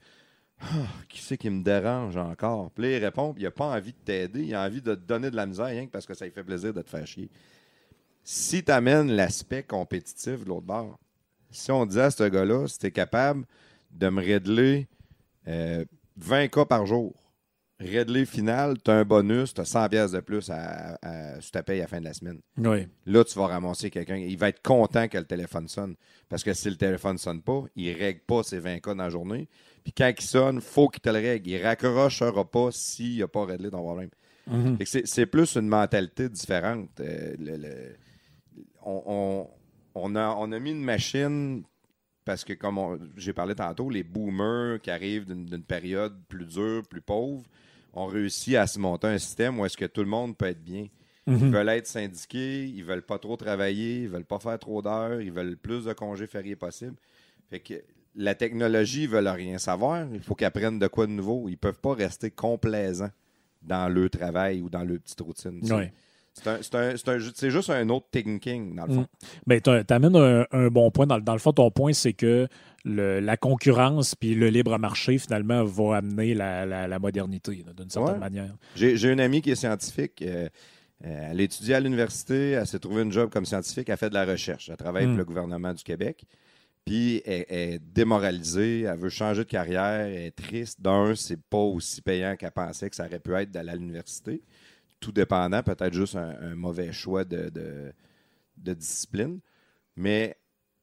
Ah, 0.60 0.66
Qui 1.08 1.20
c'est 1.22 1.36
qui 1.36 1.50
me 1.50 1.62
dérange 1.62 2.16
encore? 2.16 2.70
Puis 2.72 2.84
là, 2.84 2.96
il 2.96 3.04
répond, 3.04 3.34
il 3.36 3.44
n'a 3.44 3.50
pas 3.50 3.66
envie 3.66 3.92
de 3.92 3.98
t'aider, 4.04 4.42
il 4.44 4.54
a 4.54 4.64
envie 4.64 4.82
de 4.82 4.94
te 4.94 5.00
donner 5.00 5.30
de 5.30 5.36
la 5.36 5.46
misère, 5.46 5.66
rien 5.66 5.86
que 5.86 5.90
parce 5.90 6.06
que 6.06 6.14
ça 6.14 6.24
lui 6.24 6.32
fait 6.32 6.42
plaisir 6.44 6.74
de 6.74 6.82
te 6.82 6.90
faire 6.90 7.06
chier. 7.06 7.30
Si 8.24 8.62
tu 8.64 8.72
amènes 8.72 9.10
l'aspect 9.12 9.62
compétitif 9.62 10.44
de 10.44 10.48
l'autre 10.48 10.66
bord, 10.66 10.98
si 11.50 11.70
on 11.70 11.86
disait 11.86 12.02
à 12.02 12.10
ce 12.10 12.24
gars-là, 12.24 12.66
si 12.66 12.78
tu 12.78 12.86
es 12.86 12.90
capable 12.90 13.44
de 13.90 14.08
me 14.08 14.20
régler 14.20 14.86
euh, 15.46 15.84
20 16.16 16.48
cas 16.48 16.64
par 16.64 16.84
jour, 16.84 17.14
régler 17.80 18.26
final, 18.26 18.76
tu 18.82 18.90
as 18.90 18.94
un 18.94 19.04
bonus, 19.04 19.54
tu 19.54 19.60
as 19.60 19.64
100 19.64 19.88
pièces 19.88 20.10
de 20.10 20.20
plus 20.20 20.50
à, 20.50 20.98
à, 21.00 21.40
sur 21.40 21.52
ta 21.52 21.62
paye 21.62 21.78
à 21.78 21.82
la 21.82 21.88
fin 21.88 22.00
de 22.00 22.04
la 22.04 22.12
semaine. 22.12 22.40
Oui. 22.58 22.86
Là, 23.06 23.24
tu 23.24 23.38
vas 23.38 23.46
ramasser 23.46 23.88
quelqu'un. 23.90 24.16
Il 24.16 24.36
va 24.36 24.48
être 24.48 24.60
content 24.60 25.06
que 25.08 25.16
le 25.16 25.24
téléphone 25.24 25.68
sonne. 25.68 25.94
Parce 26.28 26.42
que 26.42 26.52
si 26.52 26.68
le 26.68 26.76
téléphone 26.76 27.14
ne 27.14 27.18
sonne 27.18 27.40
pas, 27.40 27.62
il 27.76 27.90
ne 27.92 27.98
règle 27.98 28.20
pas 28.26 28.42
ses 28.42 28.58
20 28.58 28.80
cas 28.80 28.94
dans 28.94 29.04
la 29.04 29.10
journée. 29.10 29.48
Puis 29.88 29.94
quand 29.96 30.12
il 30.18 30.22
sonne, 30.22 30.60
faut 30.60 30.88
qu'il 30.88 31.00
te 31.00 31.08
le 31.08 31.14
règle. 31.18 31.48
Il 31.48 31.58
ne 31.58 31.62
raccrochera 31.64 32.44
pas 32.44 32.68
s'il 32.72 33.20
n'a 33.20 33.26
pas 33.28 33.46
réglé 33.46 33.70
ton 33.70 33.78
problème. 33.82 34.10
Que 34.78 34.84
C'est 34.84 35.24
plus 35.26 35.56
une 35.56 35.66
mentalité 35.68 36.28
différente. 36.28 36.90
Euh, 37.00 37.34
le- 37.38 37.56
le- 37.56 37.96
on, 38.84 39.02
on- 39.06 39.48
on 39.94 40.14
a, 40.14 40.28
on 40.38 40.52
a 40.52 40.58
mis 40.58 40.72
une 40.72 40.84
machine 40.84 41.62
parce 42.26 42.44
que, 42.44 42.52
comme 42.52 43.10
j'ai 43.16 43.32
parlé 43.32 43.54
tantôt, 43.54 43.88
les 43.88 44.02
boomers 44.02 44.78
qui 44.82 44.90
arrivent 44.90 45.24
d'une 45.24 45.46
d'une 45.46 45.62
période 45.64 46.14
plus 46.28 46.44
dure, 46.44 46.82
plus 46.86 47.00
pauvre, 47.00 47.44
ont 47.94 48.06
réussi 48.06 48.56
à 48.58 48.66
se 48.66 48.78
monter 48.78 49.06
un 49.06 49.16
système 49.18 49.58
où 49.58 49.64
est-ce 49.64 49.78
que 49.78 49.86
tout 49.86 50.02
le 50.02 50.08
monde 50.08 50.36
peut 50.36 50.46
être 50.48 50.62
bien. 50.62 50.86
Ils 51.26 51.32
Mhm. 51.32 51.50
veulent 51.50 51.68
être 51.70 51.86
syndiqués, 51.86 52.66
ils 52.66 52.84
veulent 52.84 53.06
pas 53.06 53.18
trop 53.18 53.38
travailler, 53.38 54.02
ils 54.02 54.08
veulent 54.08 54.26
pas 54.26 54.38
faire 54.38 54.58
trop 54.58 54.82
d'heures, 54.82 55.22
ils 55.22 55.32
veulent 55.32 55.56
plus 55.56 55.84
de 55.86 55.94
congés 55.94 56.26
fériés 56.26 56.56
possible. 56.56 56.96
Fait 57.48 57.60
que 57.60 57.74
la 58.20 58.34
technologie, 58.34 59.04
ils 59.04 59.08
veulent 59.08 59.28
rien 59.28 59.56
savoir. 59.58 60.04
Il 60.12 60.20
faut 60.20 60.34
qu'ils 60.34 60.46
apprennent 60.46 60.78
de 60.78 60.86
quoi 60.88 61.06
de 61.06 61.12
nouveau. 61.12 61.48
Ils 61.48 61.56
peuvent 61.56 61.80
pas 61.80 61.94
rester 61.94 62.30
complaisants 62.30 63.10
dans 63.62 63.88
le 63.88 64.10
travail 64.10 64.60
ou 64.60 64.68
dans 64.68 64.82
leur 64.84 64.98
petite 64.98 65.20
routine. 65.20 65.60
C'est- 65.62 67.50
juste 67.50 67.70
un 67.70 67.88
autre 67.88 68.06
thinking, 68.12 68.76
dans 68.76 68.86
le 68.86 68.92
fond. 68.94 69.06
Ben, 69.46 69.60
tu 69.60 69.70
amènes 69.92 70.14
un, 70.16 70.46
un 70.52 70.68
bon 70.68 70.90
point. 70.90 71.06
Dans, 71.06 71.16
le- 71.16 71.22
dans 71.22 71.32
le 71.32 71.38
fond, 71.40 71.52
ton 71.52 71.70
point, 71.70 71.92
c'est 71.92 72.12
que 72.12 72.46
le- 72.84 73.18
la 73.20 73.36
concurrence 73.36 74.14
puis 74.14 74.34
le 74.34 74.48
libre 74.48 74.78
marché, 74.78 75.18
finalement, 75.18 75.64
va 75.64 75.96
amener 75.96 76.34
la, 76.34 76.64
la- 76.64 76.86
la 76.86 76.98
modernité, 77.00 77.64
d'une 77.76 77.90
certaine 77.90 78.14
Ouais. 78.14 78.18
manière. 78.20 78.54
J'ai 78.76 79.10
une 79.10 79.20
amie 79.20 79.42
qui 79.42 79.50
est 79.50 79.56
scientifique. 79.56 80.22
euh, 80.22 80.48
euh, 81.04 81.28
elle 81.30 81.40
a 81.40 81.42
étudié 81.42 81.74
à 81.76 81.80
l'université, 81.80 82.50
elle 82.52 82.66
s'est 82.66 82.78
trouvée 82.80 83.02
une 83.02 83.12
job 83.12 83.30
comme 83.30 83.44
scientifique, 83.44 83.88
elle 83.88 83.96
fait 83.96 84.08
de 84.10 84.14
la 84.14 84.24
recherche. 84.24 84.68
Elle 84.68 84.76
travaille 84.76 85.06
Mm. 85.06 85.10
pour 85.10 85.18
le 85.18 85.24
gouvernement 85.24 85.72
du 85.74 85.82
Québec. 85.84 86.24
Puis 86.88 87.22
elle, 87.24 87.44
elle 87.48 87.72
est 87.74 87.78
démoralisée, 87.94 88.82
elle 88.82 88.98
veut 88.98 89.08
changer 89.10 89.44
de 89.44 89.48
carrière, 89.48 90.06
elle 90.06 90.22
est 90.26 90.30
triste. 90.30 90.80
D'un, 90.80 91.14
c'est 91.14 91.40
pas 91.40 91.58
aussi 91.58 92.00
payant 92.02 92.34
qu'elle 92.36 92.50
pensait 92.50 92.88
que 92.90 92.96
ça 92.96 93.06
aurait 93.06 93.18
pu 93.20 93.32
être 93.34 93.50
d'aller 93.50 93.70
à 93.70 93.76
l'université. 93.76 94.42
Tout 95.00 95.12
dépendant, 95.12 95.62
peut-être 95.62 95.92
juste 95.94 96.16
un, 96.16 96.34
un 96.40 96.54
mauvais 96.54 96.92
choix 96.92 97.24
de, 97.24 97.50
de- 97.50 97.92
de 98.56 98.74
discipline. 98.74 99.38
Mais 99.96 100.36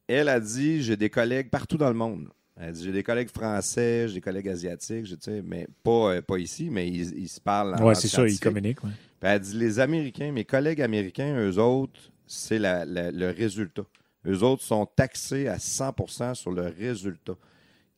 elle 0.07 0.29
a 0.29 0.39
dit 0.39 0.81
j'ai 0.83 0.95
des 0.95 1.09
collègues 1.09 1.49
partout 1.49 1.77
dans 1.77 1.89
le 1.89 1.95
monde. 1.95 2.29
Elle 2.57 2.71
dit 2.71 2.85
j'ai 2.85 2.91
des 2.93 3.03
collègues 3.03 3.29
français, 3.29 4.07
j'ai 4.07 4.13
des 4.15 4.21
collègues 4.21 4.47
asiatiques, 4.47 5.05
tu 5.07 5.15
sais, 5.19 5.41
mais 5.41 5.67
pas, 5.83 6.13
euh, 6.13 6.21
pas 6.21 6.37
ici, 6.37 6.69
mais 6.69 6.87
ils, 6.87 7.17
ils 7.17 7.27
se 7.27 7.41
parlent 7.41 7.75
en 7.75 7.85
Oui, 7.87 7.95
c'est 7.97 8.07
ça, 8.07 8.25
ils 8.25 8.39
communiquent. 8.39 8.83
ouais. 8.83 8.91
Elle 9.21 9.39
dit 9.41 9.57
les 9.57 9.79
Américains, 9.79 10.31
mes 10.31 10.45
collègues 10.45 10.81
américains, 10.81 11.35
eux 11.37 11.57
autres, 11.57 11.99
c'est 12.27 12.59
le 12.59 13.31
résultat. 13.31 13.85
Eux 14.27 14.43
autres 14.43 14.63
sont 14.63 14.85
taxés 14.85 15.47
à 15.47 15.57
100% 15.57 16.35
sur 16.35 16.51
le 16.51 16.73
résultat. 16.77 17.35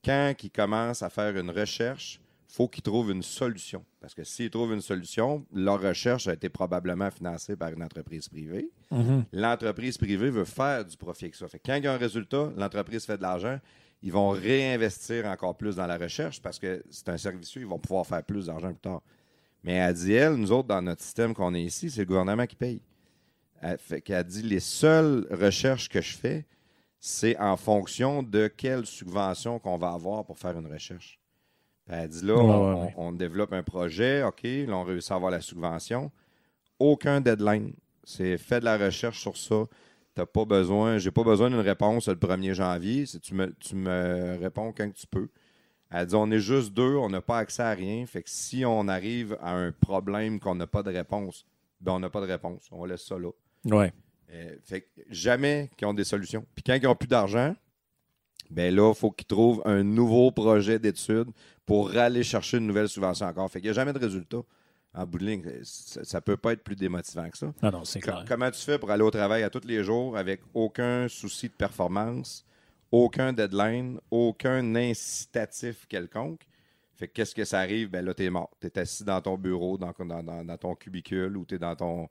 Quand 0.03 0.33
ils 0.43 0.51
commencent 0.51 1.03
à 1.03 1.09
faire 1.09 1.35
une 1.37 1.49
recherche, 1.49 2.19
faut 2.47 2.67
qu'ils 2.67 2.83
trouvent 2.83 3.11
une 3.11 3.23
solution. 3.23 3.83
Parce 3.99 4.13
que 4.13 4.23
s'ils 4.23 4.49
trouvent 4.49 4.73
une 4.73 4.81
solution, 4.81 5.45
leur 5.53 5.81
recherche 5.81 6.27
a 6.27 6.33
été 6.33 6.49
probablement 6.49 7.11
financée 7.11 7.55
par 7.55 7.69
une 7.69 7.83
entreprise 7.83 8.29
privée. 8.29 8.69
Mhm. 8.89 9.25
L'entreprise 9.33 9.97
privée 9.97 10.29
veut 10.29 10.45
faire 10.45 10.85
du 10.85 10.95
profit 10.97 11.25
avec 11.25 11.35
ça. 11.35 11.47
Fait 11.47 11.59
que 11.59 11.63
quand 11.65 11.75
il 11.75 11.83
y 11.83 11.87
a 11.87 11.93
un 11.93 11.97
résultat, 11.97 12.51
l'entreprise 12.55 13.05
fait 13.05 13.17
de 13.17 13.21
l'argent, 13.21 13.59
ils 14.01 14.11
vont 14.11 14.29
réinvestir 14.29 15.25
encore 15.25 15.57
plus 15.57 15.75
dans 15.75 15.87
la 15.87 15.97
recherche 15.97 16.41
parce 16.41 16.59
que 16.59 16.83
c'est 16.89 17.09
un 17.09 17.17
service, 17.17 17.53
ils 17.55 17.65
vont 17.65 17.79
pouvoir 17.79 18.05
faire 18.05 18.23
plus 18.23 18.45
d'argent 18.45 18.69
plus 18.69 18.79
tard. 18.79 19.01
Mais 19.63 19.93
dit, 19.93 20.13
elle, 20.13 20.35
nous 20.35 20.51
autres, 20.51 20.67
dans 20.67 20.81
notre 20.81 21.01
système 21.01 21.33
qu'on 21.33 21.53
est 21.53 21.63
ici, 21.63 21.89
c'est 21.89 22.01
le 22.01 22.05
gouvernement 22.05 22.45
qui 22.45 22.55
paye. 22.55 22.81
Elle, 23.61 23.77
fait 23.77 24.01
qu'elle 24.01 24.23
dit, 24.23 24.43
les 24.43 24.59
seules 24.59 25.27
recherches 25.31 25.89
que 25.89 26.01
je 26.01 26.15
fais, 26.15 26.45
c'est 26.99 27.37
en 27.39 27.57
fonction 27.57 28.23
de 28.23 28.47
quelle 28.47 28.85
subvention 28.85 29.59
qu'on 29.59 29.77
va 29.77 29.89
avoir 29.91 30.25
pour 30.25 30.37
faire 30.37 30.57
une 30.57 30.71
recherche. 30.71 31.19
Puis 31.85 31.95
elle 31.95 32.09
dit, 32.09 32.25
là, 32.25 32.35
Ouais, 32.35 32.41
on, 32.41 32.73
ouais, 32.75 32.81
ouais. 32.81 32.93
on- 32.97 33.07
on 33.07 33.11
développe 33.11 33.53
un 33.53 33.63
projet, 33.63 34.23
OK, 34.23 34.43
là, 34.43 34.75
on 34.75 34.83
réussit 34.83 35.11
à 35.11 35.15
avoir 35.15 35.31
la 35.31 35.41
subvention. 35.41 36.11
Aucun 36.79 37.21
deadline. 37.21 37.73
C'est 38.03 38.37
fait 38.37 38.59
de 38.59 38.65
la 38.65 38.77
recherche 38.77 39.19
sur 39.19 39.35
ça. 39.37 39.63
T'as 40.13 40.25
pas 40.25 40.45
besoin, 40.45 40.97
j'ai 40.97 41.11
pas 41.11 41.23
besoin 41.23 41.49
d'une 41.49 41.59
réponse 41.59 42.07
le 42.07 42.15
1er 42.15 42.53
janvier. 42.53 43.05
Si 43.05 43.19
tu 43.19 43.33
me, 43.35 43.53
tu 43.59 43.75
me 43.75 44.37
réponds 44.39 44.73
quand 44.75 44.91
tu 44.93 45.05
peux. 45.07 45.29
Elle 45.91 46.05
dit 46.07 46.15
on 46.15 46.29
est 46.31 46.39
juste 46.39 46.73
deux, 46.73 46.95
on 46.95 47.09
n'a 47.09 47.21
pas 47.21 47.37
accès 47.37 47.61
à 47.63 47.71
rien. 47.71 48.05
Fait 48.05 48.23
que 48.23 48.29
si 48.29 48.65
on 48.65 48.87
arrive 48.87 49.37
à 49.41 49.53
un 49.53 49.71
problème 49.71 50.39
qu'on 50.39 50.55
n'a 50.55 50.67
pas 50.67 50.83
de 50.83 50.91
réponse, 50.91 51.45
ben 51.79 51.93
on 51.93 51.99
n'a 51.99 52.09
pas 52.09 52.21
de 52.21 52.25
réponse. 52.25 52.67
On 52.71 52.83
laisse 52.85 53.05
ça 53.05 53.17
là. 53.17 53.29
Ouais. 53.69 53.93
Euh, 54.31 54.55
fait 54.63 54.81
que 54.81 54.87
jamais 55.09 55.69
qu'ils 55.77 55.87
ont 55.87 55.93
des 55.93 56.03
solutions. 56.03 56.45
Puis 56.55 56.63
quand 56.63 56.73
ils 56.75 56.83
n'ont 56.83 56.95
plus 56.95 57.07
d'argent, 57.07 57.55
ben 58.49 58.73
là, 58.73 58.91
il 58.93 58.97
faut 58.97 59.11
qu'ils 59.11 59.27
trouvent 59.27 59.61
un 59.65 59.83
nouveau 59.83 60.31
projet 60.31 60.79
d'études 60.79 61.29
pour 61.65 61.95
aller 61.97 62.23
chercher 62.23 62.57
une 62.57 62.67
nouvelle 62.67 62.89
subvention 62.89 63.25
encore. 63.25 63.49
Fait 63.51 63.59
qu'il 63.59 63.67
n'y 63.67 63.71
a 63.71 63.73
jamais 63.73 63.93
de 63.93 63.99
résultat. 63.99 64.41
En 64.93 65.05
bout 65.05 65.19
de 65.19 65.25
ligne, 65.25 65.43
ça 65.63 66.17
ne 66.17 66.21
peut 66.21 66.37
pas 66.37 66.53
être 66.53 66.63
plus 66.63 66.75
démotivant 66.75 67.29
que 67.29 67.37
ça. 67.37 67.53
Non, 67.61 67.71
non, 67.71 67.85
c'est 67.85 67.99
clair. 67.99 68.25
Comment 68.27 68.49
tu 68.49 68.61
fais 68.61 68.79
pour 68.79 68.89
aller 68.89 69.03
au 69.03 69.11
travail 69.11 69.43
à 69.43 69.49
tous 69.49 69.67
les 69.67 69.83
jours 69.83 70.17
avec 70.17 70.41
aucun 70.55 71.07
souci 71.07 71.49
de 71.49 71.53
performance, 71.53 72.43
aucun 72.91 73.31
deadline, 73.31 73.99
aucun 74.09 74.73
incitatif 74.75 75.85
quelconque? 75.87 76.41
Fait 76.95 77.07
que 77.07 77.13
qu'est-ce 77.13 77.35
que 77.35 77.45
ça 77.45 77.59
arrive? 77.59 77.89
Ben 77.91 78.03
là, 78.03 78.13
t'es 78.15 78.29
mort. 78.29 78.49
T'es 78.59 78.79
assis 78.79 79.03
dans 79.03 79.21
ton 79.21 79.37
bureau, 79.37 79.77
dans, 79.77 79.93
dans- 79.99 80.23
dans- 80.23 80.43
dans 80.43 80.57
ton 80.57 80.73
cubicule 80.73 81.37
ou 81.37 81.45
t'es 81.45 81.59
dans 81.59 81.75
ton 81.75 82.09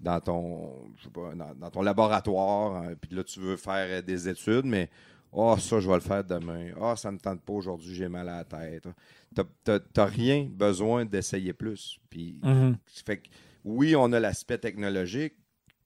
dans 0.00 0.20
ton 0.20 0.92
je 0.96 1.04
sais 1.04 1.10
pas, 1.10 1.34
dans, 1.34 1.54
dans 1.54 1.70
ton 1.70 1.82
laboratoire, 1.82 2.76
hein, 2.82 2.94
puis 3.00 3.14
là, 3.14 3.22
tu 3.24 3.40
veux 3.40 3.56
faire 3.56 3.86
euh, 3.98 4.02
des 4.02 4.28
études, 4.28 4.64
mais 4.64 4.88
oh, 5.32 5.56
ça, 5.58 5.78
je 5.80 5.88
vais 5.88 5.94
le 5.94 6.00
faire 6.00 6.24
demain. 6.24 6.72
Ah, 6.80 6.96
ça 6.96 7.10
ne 7.10 7.16
me 7.16 7.20
tente 7.20 7.42
pas 7.42 7.52
aujourd'hui, 7.52 7.94
j'ai 7.94 8.08
mal 8.08 8.28
à 8.28 8.38
la 8.38 8.44
tête. 8.44 8.88
T'as 9.34 9.78
t'as 9.78 10.04
rien 10.06 10.48
besoin 10.50 11.04
d'essayer 11.04 11.52
plus. 11.52 11.98
Puis 12.08 12.40
Mhm. 12.42 12.76
fait 12.86 13.18
que, 13.18 13.28
oui, 13.64 13.94
on 13.94 14.12
a 14.12 14.18
l'aspect 14.20 14.58
technologique 14.58 15.34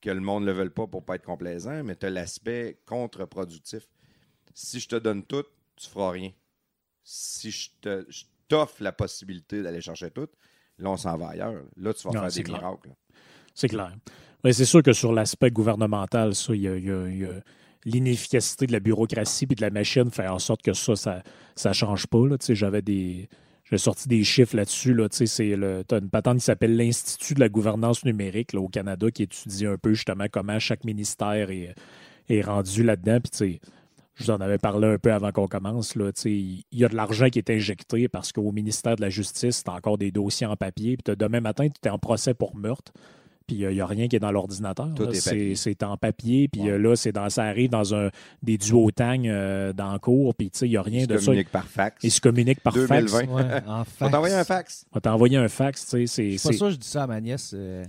que 0.00 0.10
le 0.10 0.20
monde 0.20 0.42
ne 0.44 0.52
le 0.52 0.52
veut 0.52 0.70
pas 0.70 0.86
pour 0.86 1.04
pas 1.04 1.16
être 1.16 1.24
complaisant, 1.24 1.82
mais 1.82 1.96
tu 1.96 2.06
as 2.06 2.10
l'aspect 2.10 2.78
contre-productif. 2.86 3.88
Si 4.54 4.78
je 4.78 4.88
te 4.88 4.96
donne 4.96 5.24
tout, 5.24 5.44
tu 5.76 5.88
feras 5.88 6.10
rien. 6.12 6.30
Si 7.02 7.50
je 7.50 7.70
t'offre 8.48 8.82
la 8.82 8.92
possibilité 8.92 9.62
d'aller 9.62 9.80
chercher 9.80 10.10
tout, 10.10 10.28
là, 10.78 10.90
on 10.90 10.96
s'en 10.96 11.16
va 11.16 11.28
ailleurs. 11.30 11.62
Là, 11.76 11.92
tu 11.94 12.06
vas 12.06 12.14
Non, 12.14 12.20
faire 12.20 12.32
des 12.32 12.42
clair. 12.44 12.58
miracles. 12.60 12.90
C'est 13.54 13.68
clair. 13.68 13.92
Mais 14.42 14.52
c'est 14.52 14.64
sûr 14.64 14.82
que 14.82 14.92
sur 14.92 15.12
l'aspect 15.12 15.50
gouvernemental, 15.50 16.34
ça, 16.34 16.54
il 16.54 16.62
y 16.62 16.68
a, 16.68 17.28
l'inefficacité 17.86 18.66
de 18.66 18.72
la 18.72 18.80
bureaucratie 18.80 19.46
et 19.50 19.54
de 19.54 19.60
la 19.60 19.70
machine 19.70 20.10
fait 20.10 20.26
en 20.26 20.38
sorte 20.38 20.62
que 20.62 20.72
ça, 20.72 20.94
ça 20.96 21.68
ne 21.68 21.74
change 21.74 22.06
pas. 22.06 22.18
J'avais 22.48 22.82
des. 22.82 23.28
J'ai 23.70 23.78
sorti 23.78 24.08
des 24.08 24.24
chiffres 24.24 24.56
là-dessus. 24.56 24.92
Là, 24.92 25.08
Tu 25.08 25.24
t'as 25.26 25.98
une 25.98 26.10
patente 26.10 26.38
qui 26.38 26.44
s'appelle 26.44 26.76
l'Institut 26.76 27.34
de 27.34 27.40
la 27.40 27.48
gouvernance 27.48 28.04
numérique 28.04 28.54
au 28.54 28.68
Canada 28.68 29.10
qui 29.10 29.22
étudie 29.22 29.66
un 29.66 29.78
peu 29.78 29.94
justement 29.94 30.26
comment 30.30 30.58
chaque 30.58 30.84
ministère 30.84 31.48
est, 31.50 32.42
rendu 32.42 32.82
là-dedans. 32.82 33.18
Puis, 33.20 33.60
je 34.16 34.24
vous 34.24 34.30
en 34.30 34.40
avais 34.40 34.58
parlé 34.58 34.86
un 34.86 34.98
peu 34.98 35.12
avant 35.12 35.32
qu'on 35.32 35.48
commence. 35.48 35.96
Il 36.26 36.62
y 36.72 36.84
a 36.84 36.88
de 36.88 36.94
l'argent 36.94 37.30
qui 37.30 37.38
est 37.38 37.50
injecté 37.50 38.06
parce 38.08 38.32
qu'au 38.32 38.52
ministère 38.52 38.96
de 38.96 39.00
la 39.00 39.08
Justice, 39.08 39.64
tu 39.64 39.70
as 39.70 39.74
encore 39.74 39.96
des 39.96 40.10
dossiers 40.10 40.46
en 40.46 40.56
papier. 40.56 40.98
Puis 40.98 41.16
demain 41.16 41.40
matin, 41.40 41.68
tu 41.68 41.88
es 41.88 41.90
en 41.90 41.98
procès 41.98 42.34
pour 42.34 42.54
meurtre. 42.54 42.92
Puis 43.46 43.56
il 43.56 43.68
n'y 43.68 43.80
a 43.80 43.86
rien 43.86 44.08
qui 44.08 44.16
est 44.16 44.20
dans 44.20 44.32
l'ordinateur. 44.32 44.88
C'est 45.54 45.82
en 45.82 45.96
papier. 45.96 46.48
Puis 46.48 46.62
Ouais. 46.62 46.70
euh, 46.70 46.78
là, 46.78 46.96
c'est 46.96 47.12
dans, 47.12 47.28
ça 47.28 47.44
arrive 47.44 47.68
dans 47.70 47.94
un, 47.94 48.10
des 48.42 48.56
duotangs 48.56 49.22
euh, 49.26 49.72
dans 49.72 49.92
le 49.92 49.98
cours. 49.98 50.34
Puis 50.34 50.50
tu 50.50 50.58
sais, 50.60 50.66
il 50.66 50.70
n'y 50.70 50.76
a 50.76 50.82
rien 50.82 51.04
de 51.06 51.18
ça. 51.18 51.26
communiques 51.26 51.50
par 51.50 51.66
fax. 51.66 51.96
Ils 52.02 52.10
se 52.10 52.20
communiquent 52.20 52.60
par 52.60 52.72
2020. 52.72 53.06
fax. 53.06 53.12
Ouais, 53.32 53.42
en 53.66 53.80
On 53.80 53.84
fax. 53.84 54.10
t'a 54.10 54.16
envoyé 54.18 54.34
un 54.34 54.44
fax. 54.44 54.86
On 54.94 55.00
t'a 55.00 55.14
envoyé 55.14 55.36
un 55.36 55.48
fax. 55.48 55.86
tu 55.88 56.06
sais, 56.06 56.36
C'est, 56.38 56.48
pas 56.50 56.56
sûr 56.56 56.66
que 56.68 56.72
je 56.72 56.78
dis 56.78 56.88
ça 56.88 57.02
à 57.02 57.06
ma 57.06 57.20
nièce. 57.20 57.52
euh, 57.54 57.84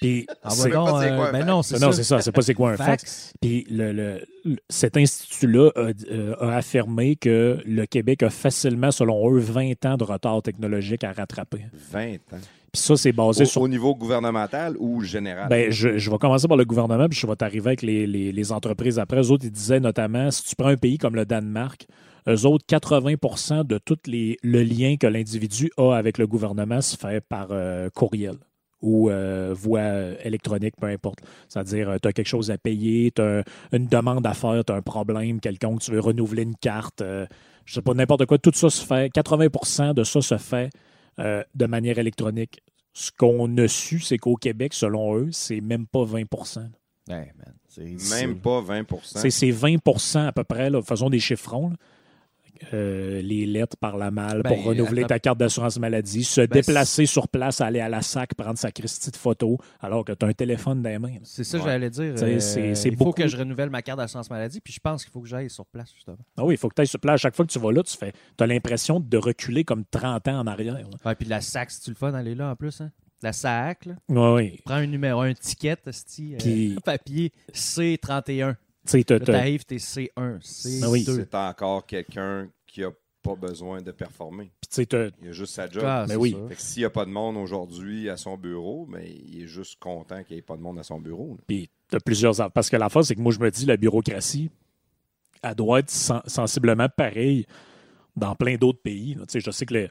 puis 0.00 0.26
envoie 0.44 0.54
c'est- 0.64 0.74
euh, 0.76 1.16
ben 1.32 1.32
fax? 1.32 1.46
non, 1.46 1.62
c'est 1.62 1.78
ça. 1.78 1.92
c'est 1.92 2.04
ça. 2.04 2.20
C'est 2.20 2.32
pas 2.32 2.42
c'est 2.42 2.54
quoi 2.54 2.70
un 2.72 2.76
fax. 2.76 3.32
Puis 3.40 3.66
le, 3.70 3.92
le- 3.92 4.20
le- 4.44 4.56
cet 4.68 4.96
institut-là 4.96 5.70
a, 5.76 5.90
euh, 6.10 6.34
a 6.40 6.56
affirmé 6.56 7.16
que 7.16 7.58
le 7.66 7.84
Québec 7.86 8.22
a 8.22 8.30
facilement, 8.30 8.90
selon 8.92 9.30
eux, 9.34 9.38
20 9.40 9.84
ans 9.86 9.96
de 9.96 10.04
retard 10.04 10.40
technologique 10.42 11.04
à 11.04 11.12
rattraper. 11.12 11.66
20 11.90 12.14
ans. 12.32 12.38
Puis 12.72 12.82
ça, 12.82 12.96
c'est 12.96 13.12
basé 13.12 13.42
Au, 13.42 13.46
sur 13.46 13.62
au 13.62 13.68
niveau 13.68 13.94
gouvernemental 13.94 14.76
ou 14.78 15.02
général? 15.02 15.48
Ben, 15.48 15.70
je, 15.72 15.98
je 15.98 16.10
vais 16.10 16.18
commencer 16.18 16.46
par 16.48 16.56
le 16.56 16.64
gouvernement, 16.64 17.08
puis 17.08 17.18
je 17.18 17.26
vais 17.26 17.36
t'arriver 17.36 17.68
avec 17.68 17.82
les, 17.82 18.06
les- 18.06 18.30
les 18.32 18.52
entreprises 18.52 18.98
après. 18.98 19.18
Eux 19.20 19.30
autres, 19.30 19.44
ils 19.44 19.50
disaient 19.50 19.80
notamment, 19.80 20.30
si 20.30 20.44
tu 20.44 20.54
prends 20.56 20.68
un 20.68 20.76
pays 20.76 20.98
comme 20.98 21.16
le 21.16 21.24
Danemark, 21.26 21.86
eux 22.28 22.46
autres, 22.46 22.64
80% 22.68 23.64
de 23.66 23.78
tout 23.78 23.96
les, 24.06 24.36
le 24.42 24.62
lien 24.62 24.96
que 24.96 25.06
l'individu 25.06 25.70
a 25.78 25.94
avec 25.94 26.18
le 26.18 26.26
gouvernement 26.26 26.80
se 26.80 26.96
fait 26.96 27.20
par 27.20 27.48
euh, 27.50 27.88
courriel 27.90 28.34
ou 28.82 29.10
euh, 29.10 29.52
voie 29.56 29.80
euh, 29.80 30.14
électronique, 30.24 30.74
peu 30.80 30.86
importe. 30.86 31.18
C'est-à-dire, 31.48 31.96
tu 32.00 32.08
as 32.08 32.12
quelque 32.12 32.26
chose 32.28 32.50
à 32.50 32.56
payer, 32.58 33.10
tu 33.10 33.20
as 33.20 33.42
une 33.72 33.86
demande 33.88 34.26
à 34.26 34.32
faire, 34.34 34.62
tu 34.64 34.72
as 34.72 34.76
un 34.76 34.80
problème 34.82 35.40
quelconque, 35.40 35.80
tu 35.80 35.90
veux 35.90 36.00
renouveler 36.00 36.42
une 36.44 36.56
carte, 36.56 37.02
euh, 37.02 37.26
je 37.66 37.74
sais 37.74 37.82
pas, 37.82 37.94
n'importe 37.94 38.26
quoi. 38.26 38.38
Tout 38.38 38.52
ça 38.54 38.70
se 38.70 38.84
fait, 38.84 39.12
80% 39.14 39.92
de 39.94 40.02
ça 40.04 40.20
se 40.22 40.36
fait 40.38 40.70
euh, 41.18 41.42
de 41.54 41.66
manière 41.66 41.98
électronique. 41.98 42.62
Ce 42.92 43.10
qu'on 43.16 43.56
a 43.58 43.68
su, 43.68 44.00
c'est 44.00 44.18
qu'au 44.18 44.34
Québec, 44.36 44.74
selon 44.74 45.16
eux, 45.16 45.28
c'est 45.32 45.60
même 45.60 45.86
pas 45.86 46.04
20 46.04 46.24
Ouais, 47.08 47.32
man, 47.36 47.54
c'est- 47.68 48.20
Même 48.24 48.38
pas 48.40 48.60
20 48.60 48.84
C'est 49.04 49.30
c'est 49.30 49.50
20% 49.50 50.26
à 50.26 50.32
peu 50.32 50.44
près, 50.44 50.70
là, 50.70 50.82
faisons 50.82 51.10
des 51.10 51.20
chiffrons, 51.20 51.70
là. 51.70 51.76
Euh, 52.74 53.22
les 53.22 53.46
lettres 53.46 53.76
par 53.78 53.96
la 53.96 54.10
malle 54.10 54.42
Ben, 54.42 54.50
pour 54.54 54.64
renouveler 54.64 55.02
attends. 55.02 55.08
ta 55.08 55.18
carte 55.18 55.38
d'assurance 55.38 55.78
maladie, 55.78 56.24
se 56.24 56.42
Ben, 56.42 56.48
déplacer 56.48 57.06
sur 57.06 57.26
place, 57.28 57.60
aller 57.60 57.80
à 57.80 57.88
la 57.88 58.02
SAC, 58.02 58.34
prendre 58.34 58.58
sa 58.58 58.70
Christie 58.70 59.10
de 59.10 59.16
photo, 59.16 59.56
alors 59.80 60.04
que 60.04 60.12
tu 60.12 60.24
as 60.24 60.28
un 60.28 60.32
téléphone 60.32 60.82
dans 60.82 60.90
les 60.90 60.98
mains. 60.98 61.14
C'est 61.22 61.42
ça 61.44 61.58
que 61.58 61.64
Ouais. 61.64 61.70
j'allais 61.70 61.90
dire. 61.90 62.14
Euh, 62.22 62.38
c'est- 62.40 62.74
c'est 62.74 62.88
il 62.88 62.96
faut 62.96 63.04
beaucoup. 63.06 63.22
que 63.22 63.28
je 63.28 63.36
renouvelle 63.36 63.70
ma 63.70 63.80
carte 63.82 63.98
d'assurance 63.98 64.28
maladie, 64.30 64.60
puis 64.60 64.72
je 64.74 64.80
pense 64.80 65.04
qu'il 65.04 65.10
faut 65.12 65.20
que 65.20 65.28
j'aille 65.28 65.48
sur 65.50 65.64
place, 65.66 65.90
justement. 65.94 66.18
Ah 66.36 66.44
oui, 66.44 66.54
il 66.54 66.58
faut 66.58 66.68
que 66.68 66.74
tu 66.74 66.82
ailles 66.82 66.86
sur 66.86 67.00
place. 67.00 67.14
À 67.14 67.16
chaque 67.16 67.36
fois 67.36 67.46
que 67.46 67.50
tu 67.52 67.58
vas 67.58 67.72
là, 67.72 67.82
tu 67.82 67.96
fais, 67.96 68.12
as 68.38 68.46
l'impression 68.46 69.00
de 69.00 69.16
reculer 69.16 69.64
comme 69.64 69.84
30 69.90 70.28
ans 70.28 70.40
en 70.40 70.46
arrière. 70.46 70.74
là. 70.74 70.80
Ouais, 71.06 71.14
puis 71.14 71.26
la 71.28 71.40
SAC, 71.40 71.70
si 71.70 71.80
tu 71.80 71.90
le 71.90 71.96
fun, 71.96 72.12
aller 72.14 72.34
là 72.34 72.50
en 72.50 72.56
plus. 72.56 72.80
Hein? 72.80 72.90
La 73.22 73.32
SAC, 73.32 73.86
là. 73.86 73.94
Ouais, 74.08 74.34
oui. 74.52 74.60
prends 74.64 74.74
un 74.74 74.86
numéro, 74.86 75.20
un 75.20 75.34
ticket, 75.34 75.76
esti, 75.86 76.34
euh, 76.34 76.38
Puis- 76.38 76.76
papier 76.84 77.32
C31. 77.52 78.56
Tu 78.86 79.04
t'arrives, 79.04 79.64
t'es 79.64 79.76
C1, 79.76 80.08
C2. 80.40 80.80
Ah 80.84 80.90
oui. 80.90 81.04
C'est 81.04 81.34
encore 81.34 81.86
quelqu'un 81.86 82.48
qui 82.66 82.82
a 82.84 82.90
pas 83.22 83.34
besoin 83.34 83.82
de 83.82 83.90
performer. 83.92 84.50
puis 84.66 84.86
Il 85.22 85.28
a 85.28 85.32
juste 85.32 85.52
sa 85.54 85.68
job. 85.68 85.82
Ah, 85.86 86.06
Mais 86.08 86.16
oui. 86.16 86.32
ça. 86.32 86.48
Fait 86.48 86.54
que 86.54 86.62
s'il 86.62 86.80
n'y 86.80 86.86
a 86.86 86.90
pas 86.90 87.04
de 87.04 87.10
monde 87.10 87.36
aujourd'hui 87.36 88.08
à 88.08 88.16
son 88.16 88.36
bureau, 88.38 88.86
mais 88.88 89.10
il 89.10 89.42
est 89.42 89.46
juste 89.46 89.78
content 89.78 90.22
qu'il 90.24 90.36
n'y 90.36 90.38
ait 90.38 90.42
pas 90.42 90.56
de 90.56 90.62
monde 90.62 90.78
à 90.78 90.82
son 90.82 90.98
bureau. 90.98 91.34
là. 91.38 91.44
Puis 91.46 91.68
tu 91.90 91.96
as 91.96 92.00
plusieurs. 92.00 92.34
Parce 92.52 92.70
que 92.70 92.76
la 92.76 92.88
fois, 92.88 93.02
c'est 93.04 93.14
que 93.14 93.20
moi, 93.20 93.32
je 93.32 93.38
me 93.40 93.50
dis, 93.50 93.66
la 93.66 93.76
bureaucratie, 93.76 94.50
elle 95.42 95.54
doit 95.54 95.80
être 95.80 95.90
sen- 95.90 96.22
sensiblement 96.26 96.88
pareille 96.88 97.44
dans 98.16 98.34
plein 98.34 98.56
d'autres 98.56 98.80
pays. 98.80 99.14
là. 99.14 99.26
Tu 99.26 99.32
sais, 99.32 99.40
Je 99.40 99.50
sais 99.50 99.66
que 99.66 99.74
le, 99.74 99.88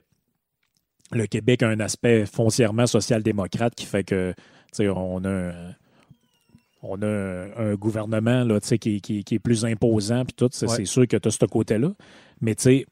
le 1.11 1.27
Québec 1.27 1.61
a 1.61 1.67
un 1.69 1.79
aspect 1.79 2.25
foncièrement 2.25 2.87
social-démocrate 2.87 3.75
qui 3.75 3.85
fait 3.85 4.03
que 4.03 4.33
tu 4.37 4.43
sais, 4.73 4.89
on 4.89 5.23
a 5.25 5.29
un, 5.29 5.75
on 6.81 7.01
a 7.01 7.07
un, 7.07 7.71
un 7.71 7.75
gouvernement 7.75 8.43
là, 8.43 8.59
qui, 8.59 9.01
qui- 9.01 9.23
qui 9.23 9.35
est 9.35 9.39
plus 9.39 9.65
imposant, 9.65 10.23
puis 10.25 10.33
tout. 10.35 10.49
C'est 10.51 10.69
Ouais. 10.69 10.85
sûr 10.85 11.07
que 11.07 11.17
tu 11.17 11.27
as 11.27 11.31
ce 11.31 11.45
côté-là. 11.45 11.91
Mais 12.41 12.55
tu 12.55 12.63
sais, 12.63 12.85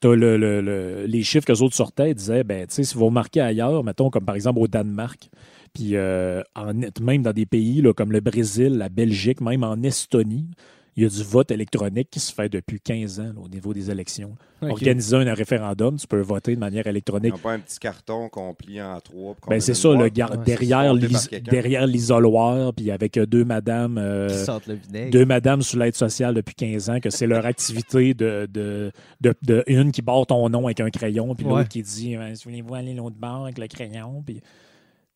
T'as 0.00 0.14
le, 0.14 0.36
le- 0.36 0.60
le- 0.60 1.04
les 1.06 1.22
chiffres 1.22 1.46
que 1.46 1.52
les 1.52 1.62
autres 1.62 1.76
sortaient, 1.76 2.10
ils 2.10 2.14
disaient, 2.16 2.42
ben, 2.42 2.66
tu 2.66 2.74
sais, 2.74 2.84
si 2.84 2.94
vous 2.96 3.04
remarquez 3.06 3.40
ailleurs, 3.40 3.84
mettons, 3.84 4.10
comme 4.10 4.24
par 4.24 4.34
exemple 4.34 4.58
au 4.58 4.66
Danemark, 4.66 5.28
puis 5.72 5.90
euh, 5.94 6.42
en- 6.56 6.72
même 7.00 7.22
dans 7.22 7.32
des 7.32 7.46
pays 7.46 7.80
là, 7.80 7.92
comme 7.92 8.10
le 8.10 8.20
Brésil, 8.20 8.76
la 8.76 8.88
Belgique, 8.88 9.40
même 9.40 9.62
en 9.62 9.80
Estonie, 9.82 10.50
il 10.96 11.02
y 11.02 11.06
a 11.06 11.08
du 11.08 11.22
vote 11.24 11.50
électronique 11.50 12.08
qui 12.10 12.20
se 12.20 12.32
fait 12.32 12.48
depuis 12.48 12.80
15 12.80 13.20
ans 13.20 13.24
là, 13.34 13.40
au 13.44 13.48
niveau 13.48 13.74
des 13.74 13.90
élections. 13.90 14.36
Organiser 14.62 15.16
un 15.16 15.34
référendum, 15.34 15.96
tu 15.96 16.06
peux 16.06 16.20
voter 16.20 16.54
de 16.54 16.60
manière 16.60 16.86
électronique. 16.86 17.36
pas 17.42 17.52
un 17.52 17.58
petit 17.58 17.78
carton 17.78 18.28
qu'on 18.30 18.54
plie 18.54 18.80
en 18.80 18.98
trois. 19.00 19.36
Ben, 19.48 19.60
c'est 19.60 19.74
ça, 19.74 19.90
le 19.92 20.08
gar- 20.08 20.30
Ouais, 20.30 21.40
derrière, 21.40 21.86
l'isoloir, 21.86 22.72
puis 22.72 22.90
avec 22.90 23.16
euh, 23.18 23.26
deux 23.26 23.44
madames. 23.44 23.98
euh, 23.98 24.28
Qui 24.28 24.44
sortent 24.44 24.66
le 24.66 24.74
vinaigre. 24.74 25.10
deux 25.10 25.26
madames 25.26 25.62
sous 25.62 25.76
l'aide 25.78 25.94
sociale 25.96 26.34
depuis 26.34 26.54
15 26.54 26.90
ans, 26.90 27.00
que 27.00 27.10
c'est 27.10 27.26
leur 27.26 27.44
activité 27.46 28.14
de, 28.14 28.48
de, 28.52 28.90
de, 29.20 29.34
de- 29.42 29.64
une 29.66 29.92
qui 29.92 30.02
barre 30.02 30.26
ton 30.26 30.48
nom 30.48 30.64
avec 30.66 30.80
un 30.80 30.90
crayon, 30.90 31.34
puis 31.34 31.44
l'autre 31.44 31.56
Ouais. 31.58 31.66
qui 31.68 31.82
dit 31.82 32.16
Voulez-vous 32.44 32.74
aller 32.74 32.94
l'autre 32.94 33.16
bord 33.16 33.44
avec 33.44 33.58
le 33.58 33.66
crayon 33.66 34.22
Puis, 34.24 34.36
tu 34.36 34.42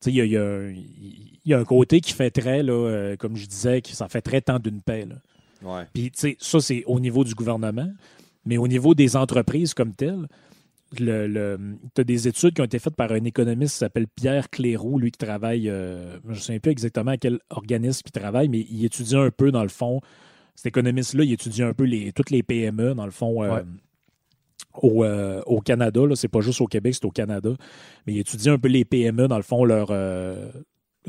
sais, 0.01 0.11
il 0.11 0.25
y 0.25 1.49
y 1.49 1.53
a 1.53 1.57
un 1.59 1.63
côté 1.65 1.99
qui 2.01 2.13
fait 2.13 2.29
très, 2.31 2.61
là, 2.63 2.73
euh, 2.73 3.15
comme 3.17 3.35
je 3.35 3.47
disais, 3.47 3.81
qui 3.81 3.95
ça 3.95 4.07
fait 4.07 4.21
très 4.21 4.41
temps 4.41 4.59
d'une 4.59 4.81
paix. 4.81 5.05
là. 5.09 5.15
Ouais. 5.63 5.83
Puis, 5.93 6.11
tu 6.11 6.19
sais, 6.19 6.37
ça, 6.39 6.59
c'est 6.61 6.83
au 6.85 6.99
niveau 6.99 7.23
du 7.23 7.33
gouvernement. 7.35 7.89
Mais 8.45 8.57
au 8.57 8.67
niveau 8.67 8.95
des 8.95 9.15
entreprises 9.15 9.73
comme 9.73 9.93
telles, 9.93 10.27
le, 10.99 11.27
le- 11.27 11.59
t'as 11.93 12.03
des 12.03 12.27
études 12.27 12.53
qui 12.55 12.61
ont 12.61 12.65
été 12.65 12.79
faites 12.79 12.95
par 12.95 13.11
un 13.11 13.23
économiste 13.25 13.73
qui 13.73 13.79
s'appelle 13.79 14.07
Pierre 14.07 14.49
Cléroux, 14.49 14.97
lui 14.97 15.11
qui 15.11 15.19
travaille, 15.19 15.69
euh, 15.69 16.17
je 16.29 16.29
ne 16.29 16.35
sais 16.35 16.59
plus 16.59 16.71
exactement 16.71 17.11
à 17.11 17.17
quel 17.17 17.39
organisme 17.49 18.01
il 18.07 18.11
travaille, 18.11 18.47
mais 18.49 18.65
il 18.71 18.83
étudie 18.85 19.15
un 19.15 19.29
peu, 19.29 19.51
dans 19.51 19.61
le 19.61 19.69
fond, 19.69 19.99
cet 20.55 20.67
économiste-là, 20.67 21.25
il 21.25 21.33
étudie 21.33 21.61
un 21.63 21.73
peu 21.73 21.83
les, 21.83 22.11
toutes 22.13 22.31
les 22.31 22.41
PME, 22.41 22.95
dans 22.95 23.05
le 23.05 23.11
fond, 23.11 23.43
euh, 23.43 23.55
Ouais. 23.57 23.61
au, 24.81 25.03
euh, 25.03 25.41
au 25.45 25.59
Canada. 25.61 26.05
Là, 26.05 26.15
c'est 26.15 26.27
pas 26.27 26.41
juste 26.41 26.61
au 26.61 26.67
Québec, 26.67 26.95
c'est 26.95 27.05
au 27.05 27.11
Canada. 27.11 27.51
Mais 28.07 28.13
il 28.13 28.19
étudie 28.19 28.49
un 28.49 28.57
peu 28.57 28.69
les 28.69 28.85
PME, 28.85 29.27
dans 29.27 29.37
le 29.37 29.43
fond, 29.43 29.65
leur, 29.65 29.89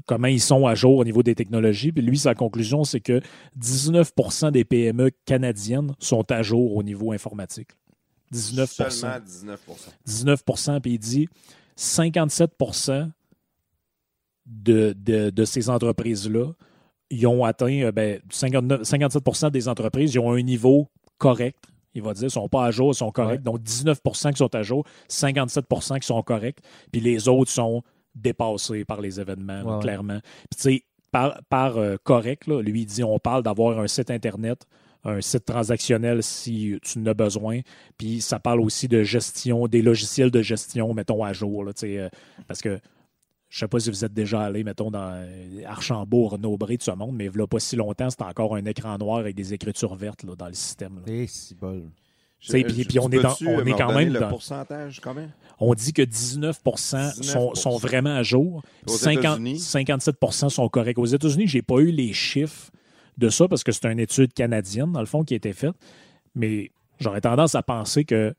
comment 0.06 0.28
ils 0.28 0.40
sont 0.40 0.66
à 0.66 0.74
jour 0.74 0.96
au 0.96 1.04
niveau 1.04 1.22
des 1.22 1.34
technologies. 1.34 1.92
Puis 1.92 2.02
lui, 2.02 2.18
sa 2.18 2.34
conclusion, 2.34 2.84
c'est 2.84 3.00
que 3.00 3.20
19% 3.58 4.50
des 4.52 4.64
PME 4.64 5.10
canadiennes 5.24 5.94
sont 5.98 6.30
à 6.30 6.42
jour 6.42 6.76
au 6.76 6.82
niveau 6.82 7.12
informatique. 7.12 7.70
19 8.32 8.70
Seulement 8.70 9.18
19% 10.06 10.36
19% 10.36 10.80
puis 10.80 10.92
il 10.92 10.98
dit 10.98 11.28
57 11.76 12.52
de, 14.46 14.94
de, 14.98 15.30
de 15.30 15.44
ces 15.44 15.70
entreprises-là, 15.70 16.52
ils 17.10 17.26
ont 17.26 17.44
atteint, 17.44 17.82
euh, 17.82 17.92
ben, 17.92 18.20
59 18.30 18.82
57% 18.82 19.50
des 19.50 19.68
entreprises, 19.68 20.14
ils 20.14 20.18
ont 20.18 20.32
un 20.32 20.42
niveau 20.42 20.88
correct. 21.18 21.64
Il 21.94 22.02
va 22.02 22.14
dire, 22.14 22.22
ils 22.22 22.26
ne 22.26 22.30
sont 22.30 22.48
pas 22.48 22.66
à 22.66 22.70
jour, 22.70 22.92
ils 22.92 22.96
sont 22.96 23.10
corrects. 23.10 23.40
Ouais. 23.40 23.44
Donc, 23.44 23.60
19% 23.62 24.30
qui 24.30 24.36
sont 24.36 24.54
à 24.54 24.62
jour, 24.62 24.84
57% 25.08 25.98
qui 25.98 26.06
sont 26.06 26.22
corrects, 26.22 26.60
puis 26.92 27.00
les 27.00 27.28
autres 27.28 27.50
sont 27.50 27.82
dépassés 28.14 28.84
par 28.84 29.00
les 29.00 29.20
événements, 29.20 29.62
là, 29.62 29.76
Ouais, 29.76 29.82
clairement. 29.82 30.20
Puis, 30.50 30.56
tu 30.56 30.62
sais, 30.62 30.84
par, 31.10 31.40
par 31.48 31.76
euh, 31.78 31.96
correct, 32.02 32.46
là, 32.46 32.62
lui, 32.62 32.82
il 32.82 32.86
dit, 32.86 33.02
on 33.02 33.18
parle 33.18 33.42
d'avoir 33.42 33.78
un 33.78 33.86
site 33.86 34.10
Internet, 34.10 34.66
un 35.04 35.20
site 35.20 35.44
transactionnel 35.44 36.22
si 36.22 36.78
tu 36.82 36.98
en 36.98 37.06
as 37.06 37.14
besoin, 37.14 37.60
puis 37.96 38.20
ça 38.20 38.38
parle 38.38 38.60
aussi 38.60 38.86
de 38.86 39.02
gestion, 39.02 39.66
des 39.66 39.82
logiciels 39.82 40.30
de 40.30 40.42
gestion, 40.42 40.92
mettons, 40.94 41.24
à 41.24 41.32
jour. 41.32 41.64
Là, 41.64 41.72
euh, 41.82 42.08
parce 42.46 42.60
que 42.60 42.78
je 43.48 43.58
sais 43.58 43.68
pas 43.68 43.80
si 43.80 43.90
vous 43.90 44.04
êtes 44.04 44.14
déjà 44.14 44.42
allé, 44.42 44.62
mettons, 44.62 44.90
dans 44.90 45.10
euh, 45.12 45.62
Archambault, 45.66 46.28
Renaud-Bré 46.28 46.76
de 46.76 46.82
ce 46.82 46.92
monde, 46.92 47.16
mais 47.16 47.26
il 47.26 47.36
n'y 47.36 47.42
a 47.42 47.46
pas 47.46 47.58
si 47.58 47.74
longtemps, 47.74 48.08
c'était 48.08 48.24
encore 48.24 48.54
un 48.54 48.64
écran 48.64 48.96
noir 48.96 49.18
avec 49.18 49.34
des 49.34 49.52
écritures 49.52 49.96
vertes 49.96 50.22
là, 50.22 50.36
dans 50.36 50.46
le 50.46 50.54
système. 50.54 51.00
là. 51.04 51.12
Et 51.12 51.26
si 51.26 51.54
bol. 51.54 51.90
Sais, 52.48 52.62
puis- 52.64 52.84
puis 52.84 52.98
on 52.98 53.08
est 53.10 53.20
dans- 53.20 53.36
on 53.46 53.64
est 53.66 53.72
quand 53.72 53.92
même 53.92 54.12
le 54.12 54.20
dans- 54.20 54.28
pourcentage, 54.28 55.00
quand 55.00 55.14
même. 55.14 55.30
On 55.58 55.74
dit 55.74 55.92
que 55.92 56.02
19, 56.02 56.58
sont, 57.22 57.54
sont 57.54 57.76
vraiment 57.76 58.16
à 58.16 58.22
jour. 58.22 58.62
Aux 58.86 58.90
50 58.92 59.18
États-Unis? 59.24 59.58
57% 59.58 60.48
sont 60.48 60.68
corrects. 60.68 60.98
Aux 60.98 61.04
États-Unis, 61.06 61.46
je 61.48 61.58
n'ai 61.58 61.62
pas 61.62 61.76
eu 61.80 61.90
les 61.90 62.12
chiffres 62.14 62.70
de 63.18 63.28
ça 63.28 63.46
parce 63.46 63.62
que 63.62 63.72
c'est 63.72 63.84
une 63.86 63.98
étude 64.00 64.32
canadienne, 64.32 64.92
dans 64.92 65.00
le 65.00 65.06
fond, 65.06 65.22
qui 65.22 65.34
a 65.34 65.36
été 65.36 65.52
faite. 65.52 65.74
Mais 66.34 66.70
j'aurais 66.98 67.20
tendance 67.20 67.54
à 67.54 67.62
penser 67.62 68.04
que 68.04 68.34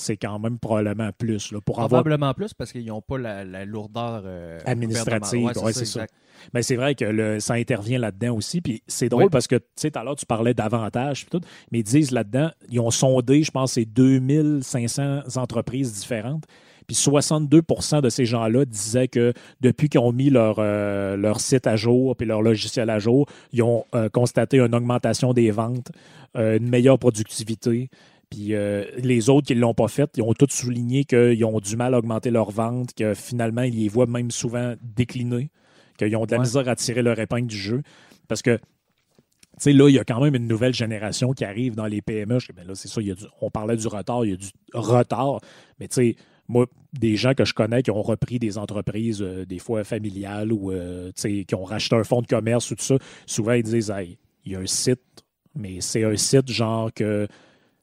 c'est 0.00 0.16
quand 0.16 0.38
même 0.38 0.58
probablement 0.58 1.10
plus. 1.18 1.50
Là, 1.52 1.60
pour 1.60 1.80
avoir 1.80 2.02
Probablement 2.02 2.32
plus 2.32 2.54
parce 2.54 2.70
qu'ils 2.72 2.86
n'ont 2.86 3.02
pas 3.02 3.18
la, 3.18 3.44
la 3.44 3.64
lourdeur 3.64 4.22
euh, 4.24 4.58
Administrative, 4.64 5.50
ouais, 5.62 5.72
c'est 5.72 5.84
ça. 5.84 6.06
Mais 6.54 6.62
c'est 6.62 6.76
vrai 6.76 6.94
que 6.94 7.04
le- 7.04 7.40
ça 7.40 7.54
intervient 7.54 7.98
là-dedans 7.98 8.36
aussi. 8.36 8.60
Puis 8.60 8.80
c'est 8.86 9.08
drôle 9.08 9.24
Oui. 9.24 9.28
parce 9.30 9.48
que, 9.48 9.56
tu 9.56 9.64
sais, 9.74 9.90
tout 9.90 9.98
à 9.98 10.04
l'heure, 10.04 10.14
tu 10.14 10.24
parlais 10.24 10.54
d'avantages, 10.54 11.26
tout, 11.28 11.40
mais 11.72 11.80
ils 11.80 11.84
disent 11.84 12.12
là-dedans, 12.12 12.50
ils 12.70 12.78
ont 12.78 12.92
sondé, 12.92 13.42
je 13.42 13.50
pense, 13.50 13.72
c'est 13.72 13.84
2500 13.84 15.22
entreprises 15.36 15.92
différentes. 15.94 16.44
Puis 16.86 16.96
62% 16.96 18.00
de 18.00 18.08
ces 18.08 18.24
gens-là 18.24 18.64
disaient 18.64 19.08
que 19.08 19.34
depuis 19.60 19.88
qu'ils 19.88 20.00
ont 20.00 20.12
mis 20.12 20.30
leur, 20.30 20.56
euh, 20.58 21.16
leur 21.16 21.40
site 21.40 21.66
à 21.66 21.76
jour 21.76 22.16
puis 22.16 22.26
leur 22.26 22.40
logiciel 22.40 22.88
à 22.88 22.98
jour, 22.98 23.26
ils 23.52 23.62
ont 23.62 23.84
euh, 23.94 24.08
constaté 24.08 24.58
une 24.58 24.74
augmentation 24.74 25.34
des 25.34 25.50
ventes, 25.50 25.90
une 26.34 26.68
meilleure 26.68 26.98
productivité. 26.98 27.90
Puis 28.30 28.54
euh, 28.54 28.84
les 28.98 29.30
autres 29.30 29.46
qui 29.46 29.54
ne 29.54 29.60
l'ont 29.60 29.74
pas 29.74 29.88
fait, 29.88 30.10
ils 30.16 30.22
ont 30.22 30.34
tous 30.34 30.50
souligné 30.50 31.04
qu'ils 31.04 31.44
ont 31.44 31.60
du 31.60 31.76
mal 31.76 31.94
à 31.94 31.98
augmenter 31.98 32.30
leurs 32.30 32.50
ventes, 32.50 32.92
que 32.94 33.14
finalement, 33.14 33.62
ils 33.62 33.74
les 33.74 33.88
voient 33.88 34.06
même 34.06 34.30
souvent 34.30 34.74
décliner, 34.82 35.50
qu'ils 35.96 36.14
ont 36.16 36.26
de 36.26 36.30
la 36.32 36.36
Ouais. 36.38 36.44
misère 36.44 36.68
à 36.68 36.76
tirer 36.76 37.02
leur 37.02 37.18
épingle 37.18 37.46
du 37.46 37.56
jeu. 37.56 37.82
Parce 38.28 38.42
que, 38.42 38.56
tu 38.56 38.62
sais, 39.58 39.72
là, 39.72 39.88
il 39.88 39.94
y 39.94 39.98
a 39.98 40.04
quand 40.04 40.20
même 40.20 40.34
une 40.34 40.46
nouvelle 40.46 40.74
génération 40.74 41.32
qui 41.32 41.44
arrive 41.44 41.74
dans 41.74 41.86
les 41.86 42.02
PME. 42.02 42.38
Je 42.38 42.48
dis, 42.48 42.52
ben 42.54 42.66
là, 42.66 42.74
c'est 42.74 42.88
ça, 42.88 43.00
il 43.00 43.08
y 43.08 43.10
a 43.10 43.14
du- 43.14 43.24
on 43.40 43.50
parlait 43.50 43.76
du 43.76 43.86
retard, 43.88 44.24
il 44.26 44.30
y 44.32 44.34
a 44.34 44.36
du 44.36 44.48
retard. 44.74 45.40
Mais 45.80 45.88
tu 45.88 45.94
sais, 45.94 46.16
moi, 46.48 46.66
des 46.92 47.16
gens 47.16 47.32
que 47.34 47.44
je 47.46 47.54
connais 47.54 47.82
qui 47.82 47.90
ont 47.90 48.02
repris 48.02 48.38
des 48.38 48.58
entreprises, 48.58 49.22
euh, 49.22 49.46
des 49.46 49.58
fois 49.58 49.84
familiales 49.84 50.52
ou 50.52 50.70
euh, 50.70 51.08
tu 51.08 51.22
sais, 51.22 51.44
qui 51.44 51.54
ont 51.54 51.64
racheté 51.64 51.96
un 51.96 52.04
fonds 52.04 52.20
de 52.22 52.26
commerce 52.26 52.70
ou 52.70 52.76
tout 52.76 52.84
ça, 52.84 52.96
souvent 53.26 53.52
ils 53.52 53.62
disent 53.62 53.90
Hey, 53.90 54.18
il 54.44 54.52
y 54.52 54.54
a 54.56 54.58
un 54.60 54.66
site, 54.66 55.00
mais 55.54 55.80
c'est 55.80 56.04
un 56.04 56.16
site 56.16 56.50
genre 56.52 56.92
que. 56.92 57.26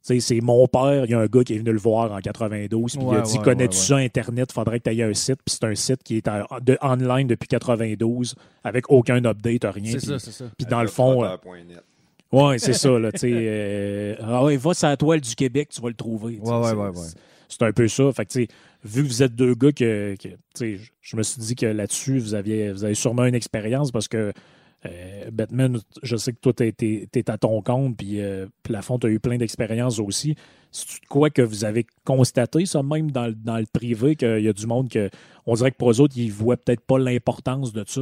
C'est 0.08 0.40
mon 0.42 0.68
père, 0.68 1.06
il 1.06 1.12
y 1.12 1.14
a 1.16 1.20
un 1.20 1.26
gars 1.26 1.44
qui 1.44 1.56
est 1.56 1.58
venu 1.58 1.72
le 1.72 1.80
voir 1.80 2.12
en 2.12 2.20
92, 2.20 2.96
puis 2.96 3.06
il 3.12 3.16
a 3.16 3.22
dit 3.22 3.38
ouais, 3.38 3.44
Connais-tu 3.44 3.76
ouais, 3.78 3.84
ça, 3.84 3.96
Internet? 3.98 4.52
Faudrait 4.52 4.80
que 4.80 4.90
tu 4.90 4.96
aies 4.96 5.04
un 5.04 5.14
site. 5.16 5.40
Puis 5.44 5.56
c'est 5.60 5.64
un 5.66 5.74
site 5.74 6.04
qui 6.04 6.18
est 6.18 6.28
en- 6.28 6.46
de- 6.62 6.78
online 6.84 7.26
depuis 7.28 7.48
92, 7.48 8.36
avec 8.64 8.86
aucun 8.92 9.24
update, 9.26 9.64
rien. 9.64 9.92
C'est 9.94 9.98
Puis- 9.98 10.06
ça, 10.08 10.20
c'est 10.20 10.32
ça. 10.32 10.46
Puis 10.58 10.68
dans 10.68 10.82
le 10.84 10.88
fond, 10.90 11.24
euh. 11.24 11.30
Ouais, 12.32 12.60
c'est 12.60 12.74
ça, 12.74 13.00
là, 13.00 13.10
euh, 13.24 14.16
ah 14.22 14.44
ouais, 14.44 14.58
va 14.58 14.74
sur 14.76 14.88
la 14.90 14.98
toile 14.98 15.22
du 15.22 15.34
Québec, 15.36 15.70
tu 15.74 15.82
vas 15.82 15.88
le 15.90 15.96
trouver. 15.96 16.40
c'est- 16.44 16.52
ouais, 16.76 16.88
ouais. 16.90 17.08
C'est 17.48 17.62
un 17.64 17.72
peu 17.72 17.88
ça. 17.88 18.12
Fait 18.12 18.26
que, 18.26 18.40
vu 18.84 19.04
que 19.04 19.08
vous 19.08 19.24
êtes 19.24 19.36
deux 19.36 19.56
gars 19.56 19.72
que, 19.72 20.16
que, 20.22 20.28
tu 20.30 20.36
sais, 20.54 20.78
je- 20.78 20.92
je 21.02 21.16
me 21.18 21.24
suis 21.24 21.40
dit 21.42 21.56
que 21.56 21.66
là-dessus, 21.68 22.20
vous 22.20 22.34
aviez, 22.36 22.72
vous 22.72 22.84
avez 22.84 22.96
sûrement 22.96 23.26
une 23.26 23.36
expérience 23.36 23.92
parce 23.92 24.08
que 24.08 24.34
euh, 24.86 25.32
Batman, 25.32 25.80
je 26.04 26.16
sais 26.16 26.34
que 26.34 26.40
toi, 26.40 26.54
tu 26.54 26.66
es, 26.66 27.30
à 27.30 27.38
ton 27.38 27.62
compte, 27.62 27.98
puis 27.98 28.22
euh, 28.22 28.48
Plafond, 28.64 29.00
tu 29.00 29.08
as 29.08 29.10
eu 29.10 29.20
plein 29.20 29.38
d'expériences 29.38 30.00
aussi. 30.00 30.36
C'est 30.72 31.04
quoi 31.08 31.30
que 31.30 31.42
vous 31.42 31.66
avez 31.66 31.86
constaté, 32.04 32.66
ça, 32.66 32.84
même 32.84 33.12
dans, 33.12 33.28
le- 33.28 33.66
privé, 33.72 34.16
qu'il 34.16 34.42
y 34.42 34.50
a 34.50 34.54
du 34.54 34.68
monde 34.68 34.90
que, 34.90 35.10
on 35.46 35.56
dirait 35.56 35.72
que 35.72 35.78
pour 35.78 35.92
eux 35.92 36.02
autres, 36.02 36.18
ils 36.18 36.32
voient 36.32 36.58
peut-être 36.58 36.82
pas 36.82 37.00
l'importance 37.00 37.74
de 37.74 37.84
ça. 37.88 38.02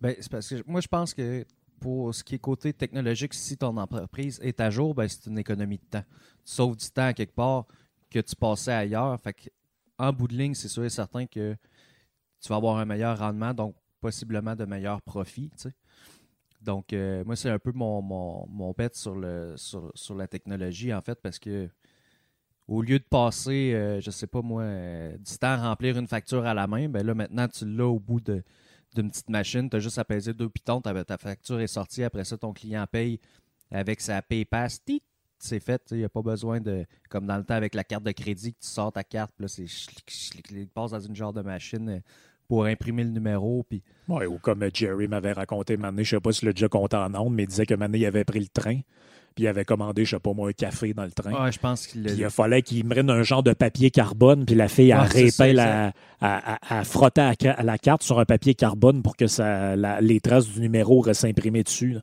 Ben, 0.00 0.14
c'est 0.20 0.30
parce 0.30 0.48
que 0.48 0.62
moi, 0.66 0.80
je 0.80 0.88
pense 0.88 1.14
que 1.14 1.44
pour 1.80 2.14
ce 2.14 2.24
qui 2.24 2.36
est 2.36 2.38
côté 2.38 2.72
technologique, 2.72 3.34
si 3.34 3.56
ton 3.56 3.76
entreprise 3.76 4.38
est 4.42 4.60
à 4.60 4.70
jour, 4.70 4.94
ben, 4.94 5.08
c'est 5.08 5.26
une 5.26 5.38
économie 5.38 5.78
de 5.78 5.84
temps. 5.98 6.04
Tu 6.44 6.52
sauves 6.52 6.76
du 6.76 6.86
temps 6.90 7.06
à 7.06 7.12
quelque 7.12 7.34
part 7.34 7.66
que 8.10 8.20
tu 8.20 8.36
passais 8.36 8.72
ailleurs. 8.72 9.18
Fait 9.20 9.50
en 9.98 10.12
bout 10.12 10.28
de 10.28 10.36
ligne, 10.36 10.54
c'est 10.54 10.68
sûr 10.68 10.84
et 10.84 10.90
certain 10.90 11.26
que 11.26 11.56
tu 12.40 12.48
vas 12.48 12.56
avoir 12.56 12.76
un 12.76 12.84
meilleur 12.84 13.18
rendement, 13.18 13.54
donc 13.54 13.74
possiblement 14.00 14.54
de 14.54 14.64
meilleurs 14.64 15.02
profits. 15.02 15.50
Donc, 16.66 16.92
euh, 16.92 17.24
moi, 17.24 17.36
c'est 17.36 17.48
un 17.48 17.60
peu 17.60 17.72
mon, 17.72 18.02
mon, 18.02 18.46
mon 18.48 18.72
bet 18.72 18.90
sur, 18.92 19.14
le, 19.14 19.54
sur, 19.56 19.92
sur 19.94 20.16
la 20.16 20.26
technologie, 20.26 20.92
en 20.92 21.00
fait, 21.00 21.18
parce 21.22 21.38
que 21.38 21.70
au 22.66 22.82
lieu 22.82 22.98
de 22.98 23.04
passer, 23.04 23.72
euh, 23.74 24.00
je 24.00 24.10
sais 24.10 24.26
pas 24.26 24.42
moi, 24.42 24.62
euh, 24.62 25.16
du 25.18 25.38
temps 25.38 25.52
à 25.52 25.68
remplir 25.68 25.96
une 25.96 26.08
facture 26.08 26.44
à 26.44 26.52
la 26.52 26.66
main, 26.66 26.88
ben 26.88 27.06
là, 27.06 27.14
maintenant, 27.14 27.46
tu 27.46 27.64
l'as 27.64 27.86
au 27.86 28.00
bout 28.00 28.20
d'une 28.20 29.10
petite 29.10 29.30
machine, 29.30 29.70
tu 29.70 29.76
as 29.76 29.78
juste 29.78 29.98
à 29.98 30.04
peser 30.04 30.34
deux 30.34 30.48
pitons, 30.48 30.80
ta, 30.80 31.18
facture 31.18 31.60
est 31.60 31.68
sortie, 31.68 32.02
après 32.02 32.24
ça, 32.24 32.36
ton 32.36 32.52
client 32.52 32.84
paye 32.90 33.20
avec 33.70 34.00
sa 34.00 34.20
PayPass, 34.20 34.80
c'est 35.38 35.60
fait, 35.60 35.82
il 35.92 35.98
n'y 35.98 36.04
a 36.04 36.08
pas 36.08 36.22
besoin 36.22 36.60
de, 36.60 36.84
comme 37.08 37.26
dans 37.26 37.36
le 37.36 37.44
temps 37.44 37.54
avec 37.54 37.74
la 37.76 37.84
carte 37.84 38.02
de 38.02 38.10
crédit, 38.10 38.54
que 38.54 38.60
tu 38.60 38.66
sors 38.68 38.90
ta 38.90 39.04
carte, 39.04 39.32
puis 39.36 39.44
là, 39.44 39.48
c'est 39.48 40.66
passe 40.74 40.90
dans 40.90 41.00
une 41.00 41.14
genre 41.14 41.32
de 41.32 41.42
machine 41.42 41.88
euh, 41.88 42.00
pour 42.48 42.64
imprimer 42.64 43.04
le 43.04 43.10
numéro, 43.10 43.62
puis 43.62 43.82
Ouais, 44.08 44.26
ou 44.26 44.38
comme 44.38 44.62
euh, 44.62 44.70
Jerry 44.72 45.08
m'avait 45.08 45.32
raconté, 45.32 45.76
Mané, 45.76 46.04
je 46.04 46.10
sais 46.16 46.20
pas 46.20 46.32
si 46.32 46.44
le 46.44 46.52
déjà 46.52 46.68
compté 46.68 46.96
en 46.96 47.14
ondes, 47.14 47.34
mais 47.34 47.42
il 47.44 47.48
disait 47.48 47.66
que 47.66 47.74
Mané, 47.74 47.98
il 47.98 48.06
avait 48.06 48.24
pris 48.24 48.38
le 48.40 48.46
train, 48.46 48.80
puis 49.34 49.44
il 49.44 49.48
avait 49.48 49.64
commandé, 49.64 50.04
je 50.04 50.10
sais 50.10 50.20
pas 50.20 50.32
moi, 50.32 50.48
un 50.48 50.52
café 50.52 50.94
dans 50.94 51.04
le 51.04 51.10
train. 51.10 51.44
ouais, 51.44 51.50
je 51.52 51.58
pense 51.58 51.86
qu'il 51.86 52.08
il 52.08 52.30
fallait 52.30 52.62
qu'il 52.62 52.84
me 52.84 52.90
prenne 52.90 53.10
un 53.10 53.22
genre 53.22 53.42
de 53.42 53.52
papier 53.52 53.90
carbone, 53.90 54.44
puis 54.46 54.54
la 54.54 54.68
fille 54.68 54.92
a 54.92 55.02
répé 55.02 55.52
la, 55.52 55.92
à, 56.20 56.84
frotter 56.84 57.20
à, 57.48 57.62
la 57.62 57.78
carte 57.78 58.02
sur 58.02 58.18
un 58.20 58.24
papier 58.24 58.54
carbone 58.54 59.02
pour 59.02 59.16
que 59.16 59.26
ça, 59.26 59.74
la- 59.76 60.00
les 60.00 60.20
traces 60.20 60.48
du 60.48 60.60
numéro 60.60 61.00
restent 61.00 61.24
imprimées 61.24 61.62
dessus. 61.64 61.94
là. 61.94 62.00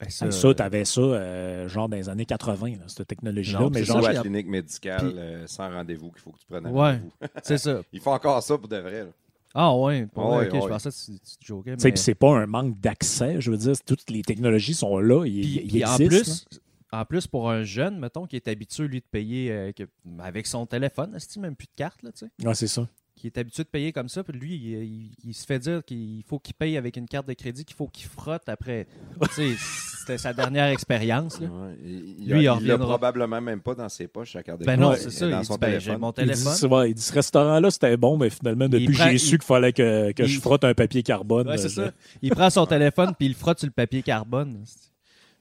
Ben, 0.00 0.10
Ça, 0.10 0.28
ça, 0.32 0.52
tu 0.54 0.60
avais 0.62 0.84
ça 0.84 1.00
euh, 1.00 1.68
genre 1.68 1.88
dans 1.88 1.96
les 1.96 2.08
années 2.08 2.26
80, 2.26 2.66
là, 2.70 2.76
cette 2.88 3.06
technologie-là. 3.06 3.68
Mais 3.72 3.78
c'est 3.78 3.84
genre, 3.84 4.02
ça, 4.02 4.12
la 4.12 4.20
clinique 4.22 4.48
médicale 4.48 4.98
Puis- 4.98 5.14
euh, 5.16 5.46
sans 5.46 5.70
rendez-vous 5.70 6.10
qu'il 6.10 6.20
faut 6.20 6.32
que 6.32 6.38
tu 6.40 6.46
prennes 6.50 6.66
un 6.66 6.70
Ouais. 6.70 6.90
rendez-vous. 6.94 7.12
c'est 7.44 7.58
ça. 7.58 7.80
Ils 7.92 8.00
font 8.00 8.12
encore 8.12 8.42
ça 8.42 8.58
pour 8.58 8.66
de 8.68 8.76
vrai. 8.76 9.04
là. 9.04 9.06
Ah 9.54 9.74
ouais, 9.76 10.46
ok, 10.46 10.52
ouais. 10.52 10.60
je 10.62 10.68
pensais 10.68 10.90
que 10.90 10.94
tu, 10.94 11.20
tu 11.20 11.36
te 11.38 11.44
joquais, 11.46 11.76
tu 11.76 11.82
sais, 11.82 11.88
mais... 11.88 11.92
puis 11.94 12.02
c'est 12.02 12.14
pas 12.14 12.36
un 12.36 12.46
manque 12.46 12.78
d'accès. 12.80 13.40
Je 13.40 13.50
veux 13.50 13.56
dire, 13.56 13.74
toutes 13.86 14.10
les 14.10 14.22
technologies 14.22 14.74
sont 14.74 14.98
là. 14.98 15.24
Ils, 15.26 15.44
ils 15.44 15.68
puis 15.68 15.84
en 15.84 15.96
existent, 15.96 16.32
plus, 16.50 16.60
en 16.92 17.04
plus, 17.04 17.26
pour 17.26 17.50
un 17.50 17.62
jeune, 17.62 17.98
mettons, 17.98 18.26
qui 18.26 18.36
est 18.36 18.48
habitué, 18.48 18.88
lui, 18.88 19.00
de 19.00 19.06
payer 19.10 19.52
euh, 19.52 19.72
que- 19.72 19.84
avec 20.18 20.46
son 20.46 20.66
téléphone, 20.66 21.14
est 21.14 21.36
même 21.38 21.56
plus 21.56 21.66
de 21.66 21.72
carte, 21.76 22.02
là, 22.02 22.10
tu 22.12 22.26
sais? 22.26 22.46
Ouais, 22.46 22.54
c'est 22.54 22.66
ça. 22.66 22.88
Qui 23.24 23.28
est 23.28 23.38
habitué 23.40 23.62
de 23.62 23.68
payer 23.68 23.90
comme 23.90 24.10
ça, 24.10 24.22
puis 24.22 24.38
lui, 24.38 24.54
il, 24.54 24.82
il- 24.84 25.10
il 25.24 25.32
se 25.34 25.46
fait 25.46 25.58
dire 25.58 25.82
qu'il 25.82 26.22
faut 26.28 26.38
qu'il 26.38 26.52
paye 26.54 26.76
avec 26.76 26.96
une 26.98 27.06
carte 27.08 27.26
de 27.26 27.32
crédit, 27.32 27.64
qu'il 27.64 27.74
faut 27.74 27.86
qu'il 27.88 28.06
frotte 28.06 28.46
après. 28.50 28.86
c'était 29.32 30.18
sa 30.18 30.34
dernière 30.34 30.66
expérience. 30.66 31.38
Ouais. 31.40 31.48
Il, 31.82 32.30
Lui, 32.30 32.42
il 32.42 32.48
a- 32.48 32.58
il 32.60 32.66
l'a 32.66 32.76
probablement 32.76 33.40
même 33.40 33.62
pas 33.62 33.74
dans 33.74 33.88
ses 33.88 34.08
poches, 34.08 34.34
la 34.34 34.42
carte 34.42 34.60
de 34.60 34.66
Ben 34.66 34.76
crédit. 34.76 34.82
non, 34.90 34.94
c'est 34.94 35.06
est 35.06 35.10
ça. 35.10 35.28
Dans 35.30 35.38
Il 35.40 35.44
son 35.46 35.54
dit, 35.54 35.60
ben, 35.60 35.66
j'ai 35.70 35.78
téléphone. 35.78 36.00
mon 36.02 36.10
Il 36.10 36.14
téléphone. 36.14 36.54
dit, 36.54 36.66
ouais, 36.66 36.90
il 36.90 36.94
dit, 36.94 37.02
ce 37.02 37.12
restaurant-là, 37.14 37.70
c'était 37.70 37.96
bon, 37.96 38.18
mais 38.18 38.28
finalement, 38.28 38.68
depuis 38.68 38.92
j'ai 38.94 39.16
su 39.16 39.26
il- 39.26 39.30
qu'il 39.38 39.46
fallait 39.46 39.72
que, 39.72 40.12
que 40.12 40.26
je 40.26 40.38
frotte 40.40 40.64
un 40.64 40.74
papier 40.74 41.02
carbone. 41.02 41.48
Ouais, 41.48 41.56
c'est 41.56 41.78
euh, 41.78 41.86
ça. 41.86 41.92
Il 42.20 42.30
prend 42.30 42.50
son 42.50 42.66
téléphone, 42.66 43.14
puis 43.18 43.26
il 43.26 43.34
frotte 43.34 43.58
sur 43.58 43.66
le 43.66 43.72
papier 43.72 44.02
carbone. 44.02 44.62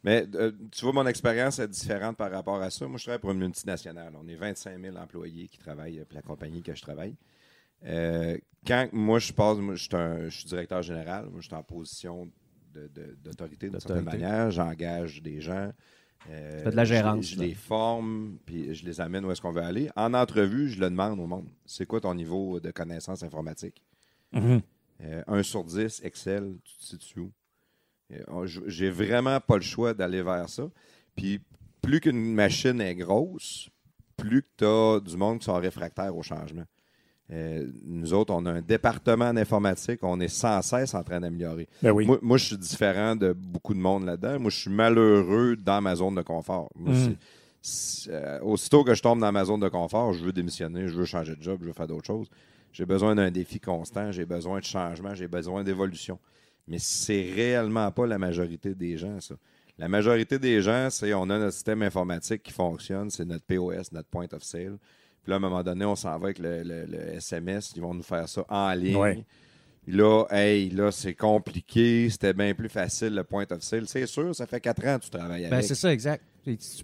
Mais 0.06 0.26
euh, 0.36 0.52
tu 0.72 0.86
vois, 0.86 0.94
mon 0.94 1.06
expérience 1.08 1.60
est 1.60 1.68
différente 1.68 2.16
par 2.18 2.32
rapport 2.32 2.62
à 2.62 2.70
ça. 2.70 2.88
Moi, 2.88 2.98
je 2.98 3.04
travaille 3.04 3.20
pour 3.20 3.32
une 3.32 3.40
multinationale. 3.40 4.14
On 4.22 4.28
est 4.28 4.36
25 4.36 4.80
000 4.82 4.96
employés 4.98 5.48
qui 5.50 5.58
travaillent 5.58 6.04
pour 6.08 6.16
la 6.16 6.22
compagnie 6.22 6.62
que 6.62 6.74
je 6.76 6.82
travaille. 6.82 7.16
Euh, 7.86 8.38
quand 8.66 8.88
moi, 8.94 9.20
je 9.20 9.34
passe, 9.34 9.58
moi, 9.58 9.76
je 9.76 9.84
suis, 9.84 9.96
un- 9.96 10.30
je 10.30 10.38
suis 10.38 10.46
directeur 10.46 10.82
général, 10.82 11.26
moi, 11.30 11.42
je 11.42 11.48
suis 11.48 11.56
en 11.56 11.64
position 11.64 12.30
d'autorité 13.24 13.68
d'une 13.70 13.80
certaine 13.80 14.06
manière. 14.06 14.52
J'engage 14.52 15.22
des 15.22 15.42
gens. 15.42 15.72
Euh, 16.30 16.64
de 16.64 16.70
la 16.76 16.86
je 16.86 16.94
les- 16.94 16.98
gérance, 17.00 17.26
Je, 17.26 17.40
les 17.40 17.54
forme, 17.54 18.38
puis 18.46 18.74
je 18.74 18.86
les 18.86 19.02
amène 19.02 19.26
où 19.26 19.32
est-ce 19.32 19.42
qu'on 19.42 19.52
veut 19.52 19.62
aller. 19.62 19.90
En 19.98 20.14
entrevue, 20.14 20.70
je 20.70 20.80
le 20.80 20.90
demande 20.90 21.20
au 21.20 21.28
monde. 21.28 21.50
C'est 21.66 21.86
quoi 21.86 22.00
ton 22.00 22.14
niveau 22.16 22.60
de 22.62 22.72
connaissance 22.72 23.24
informatique? 23.24 23.84
Euh, 25.02 25.22
1 25.28 25.44
sur 25.44 25.66
10, 25.66 26.00
Excel, 26.04 26.56
tu 26.64 26.78
te 26.78 26.84
situes 26.84 27.20
où? 27.20 27.32
Euh, 28.14 28.48
J'ai 28.68 28.90
vraiment 28.90 29.40
pas 29.42 29.56
le 29.58 29.62
choix 29.64 29.94
d'aller 29.94 30.22
vers 30.24 30.48
ça. 30.48 30.70
Puis 31.16 31.42
plus 31.82 32.00
qu'une 32.00 32.34
machine 32.34 32.80
est 32.80 32.96
grosse, 32.96 33.70
plus 34.16 34.44
que 34.44 34.48
tu 34.58 34.66
as 34.66 35.00
du 35.02 35.18
monde 35.18 35.40
qui 35.40 35.46
sont 35.46 35.56
réfractaires 35.60 36.16
au 36.16 36.24
changement. 36.24 36.64
Euh, 37.32 37.66
nous 37.86 38.14
autres, 38.14 38.34
on 38.34 38.46
a 38.46 38.52
un 38.52 38.62
département 38.62 39.26
en 39.30 39.38
informatique, 39.38 40.00
on 40.04 40.20
est 40.20 40.28
sans 40.28 40.62
cesse 40.62 40.94
en 40.94 41.04
train 41.04 41.22
d'améliorer. 41.22 41.68
Ben 41.82 41.92
oui. 41.92 42.06
Moi, 42.06 42.20
moi, 42.22 42.38
je 42.38 42.46
suis 42.46 42.58
différent 42.58 43.16
de 43.16 43.32
beaucoup 43.34 43.74
de 43.74 43.80
monde 43.80 44.06
là-dedans. 44.06 44.40
Moi, 44.40 44.52
je 44.52 44.58
suis 44.58 44.70
malheureux 44.70 45.56
dans 45.56 45.82
ma 45.82 45.96
zone 45.96 46.16
de 46.16 46.22
confort. 46.22 46.70
Moi, 46.76 46.94
Mm. 46.94 47.16
euh, 48.10 48.40
aussitôt 48.42 48.84
que 48.84 48.94
je 48.94 49.02
tombe 49.02 49.20
dans 49.22 49.32
ma 49.32 49.46
zone 49.46 49.62
de 49.62 49.70
confort, 49.70 50.12
je 50.14 50.24
veux 50.24 50.34
démissionner, 50.34 50.88
je 50.88 50.96
veux 50.96 51.06
changer 51.06 51.36
de 51.36 51.42
job, 51.42 51.60
je 51.62 51.68
veux 51.68 51.74
faire 51.74 51.88
d'autres 51.88 52.06
choses. 52.08 52.28
J'ai 52.74 52.86
besoin 52.86 53.16
d'un 53.16 53.32
défi 53.32 53.60
constant, 53.60 54.12
j'ai 54.12 54.26
besoin 54.26 54.60
de 54.60 54.66
changement, 54.66 55.16
j'ai 55.16 55.28
besoin 55.28 55.64
d'évolution. 55.64 56.20
Mais 56.68 56.78
c'est 56.80 57.32
réellement 57.34 57.90
pas 57.92 58.06
la 58.06 58.18
majorité 58.18 58.74
des 58.76 58.98
gens, 58.98 59.20
ça. 59.22 59.36
La 59.78 59.88
majorité 59.88 60.38
des 60.38 60.62
gens, 60.62 60.90
c'est 60.92 61.14
on 61.14 61.24
a 61.24 61.40
notre 61.40 61.54
système 61.54 61.82
informatique 61.82 62.44
qui 62.44 62.52
fonctionne, 62.52 63.10
c'est 63.10 63.26
notre 63.26 63.44
POS, 63.46 63.92
notre 63.92 64.08
point 64.10 64.28
of 64.34 64.44
sale. 64.44 64.78
Puis 65.24 65.30
là, 65.30 65.36
à 65.36 65.38
un 65.38 65.42
moment 65.42 65.64
donné, 65.64 65.86
on 65.86 65.96
s'en 65.96 66.18
va 66.20 66.26
avec 66.26 66.40
le, 66.40 66.64
le- 66.64 66.86
le 66.86 67.16
SMS, 67.16 67.74
ils 67.76 67.82
vont 67.82 67.94
nous 67.94 68.04
faire 68.04 68.28
ça 68.28 68.44
en 68.50 68.72
ligne. 68.74 68.96
Ouais. 68.98 69.24
Là, 69.88 70.26
hey, 70.32 70.70
là, 70.70 70.92
c'est 70.92 71.14
compliqué, 71.14 72.10
c'était 72.10 72.34
bien 72.34 72.54
plus 72.54 72.70
facile 72.70 73.16
le 73.16 73.24
point 73.26 73.46
of 73.52 73.62
sale. 73.62 73.86
C'est 73.88 74.06
sûr, 74.06 74.34
ça 74.34 74.46
fait 74.48 74.62
quatre 74.62 74.86
ans 74.88 74.98
que 74.98 75.04
tu 75.04 75.10
travailles 75.10 75.44
Ben, 75.44 75.54
avec. 75.54 75.66
c'est 75.66 75.76
ça, 75.76 75.92
exact. 75.92 76.24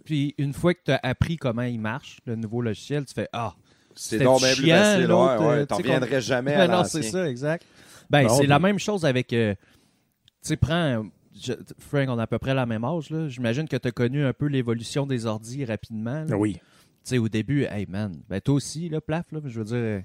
Puis 0.04 0.36
une 0.38 0.54
fois 0.54 0.74
que 0.74 0.80
tu 0.86 0.92
as 0.92 1.00
appris 1.04 1.38
comment 1.38 1.62
il 1.62 1.80
marche, 1.80 2.20
le 2.26 2.36
nouveau 2.36 2.62
logiciel, 2.62 3.06
tu 3.06 3.14
fais 3.14 3.30
Ah, 3.32 3.54
c'est 3.96 4.12
c'était 4.12 4.26
donc 4.26 4.40
bien 4.40 4.54
plus 4.54 4.64
chiant, 4.66 4.76
facile. 4.76 5.06
Ouais, 5.06 5.12
euh, 5.12 5.50
ouais, 5.60 5.66
T'en 5.66 5.78
tu 5.78 5.82
reviendrais 5.84 6.22
jamais 6.22 6.52
Ben 6.56 6.70
à 6.72 6.78
non, 6.78 6.84
c'est 6.84 6.98
l'ancien. 7.00 7.12
ça, 7.12 7.30
exact. 7.30 7.66
Ben, 8.10 8.28
c'est 8.28 8.40
puis- 8.40 8.48
la 8.48 8.60
même 8.60 8.80
chose 8.80 9.06
avec. 9.06 9.32
euh, 9.34 9.54
tu 9.56 10.50
sais, 10.50 10.58
prends. 10.58 11.06
je- 11.40 11.54
Frank, 11.80 12.08
on 12.10 12.20
a 12.20 12.24
à 12.24 12.28
peu 12.28 12.40
près 12.40 12.54
la 12.54 12.66
même 12.66 12.84
âge. 12.84 13.10
là. 13.12 13.28
J'imagine 13.30 13.68
que 13.68 13.78
tu 13.78 13.88
as 13.88 13.92
connu 13.92 14.26
un 14.26 14.34
peu 14.34 14.48
l'évolution 14.48 15.06
des 15.06 15.26
ordis 15.26 15.64
rapidement. 15.64 16.20
là. 16.22 16.26
Ben 16.26 16.36
oui. 16.36 16.58
Tu 17.04 17.12
sais, 17.12 17.18
au 17.18 17.30
début, 17.30 17.64
hey 17.66 17.86
man, 17.88 18.14
ben 18.30 18.40
toi 18.42 18.56
aussi, 18.56 18.90
là, 18.90 19.02
plaf, 19.02 19.32
là, 19.32 19.40
je 19.46 19.60
veux 19.60 19.66
dire, 19.66 19.76
euh, 19.76 20.02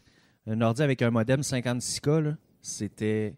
un 0.46 0.60
ordi 0.60 0.82
avec 0.82 1.02
un 1.02 1.10
modem 1.10 1.40
56K, 1.40 2.20
là, 2.20 2.36
c'était. 2.62 3.34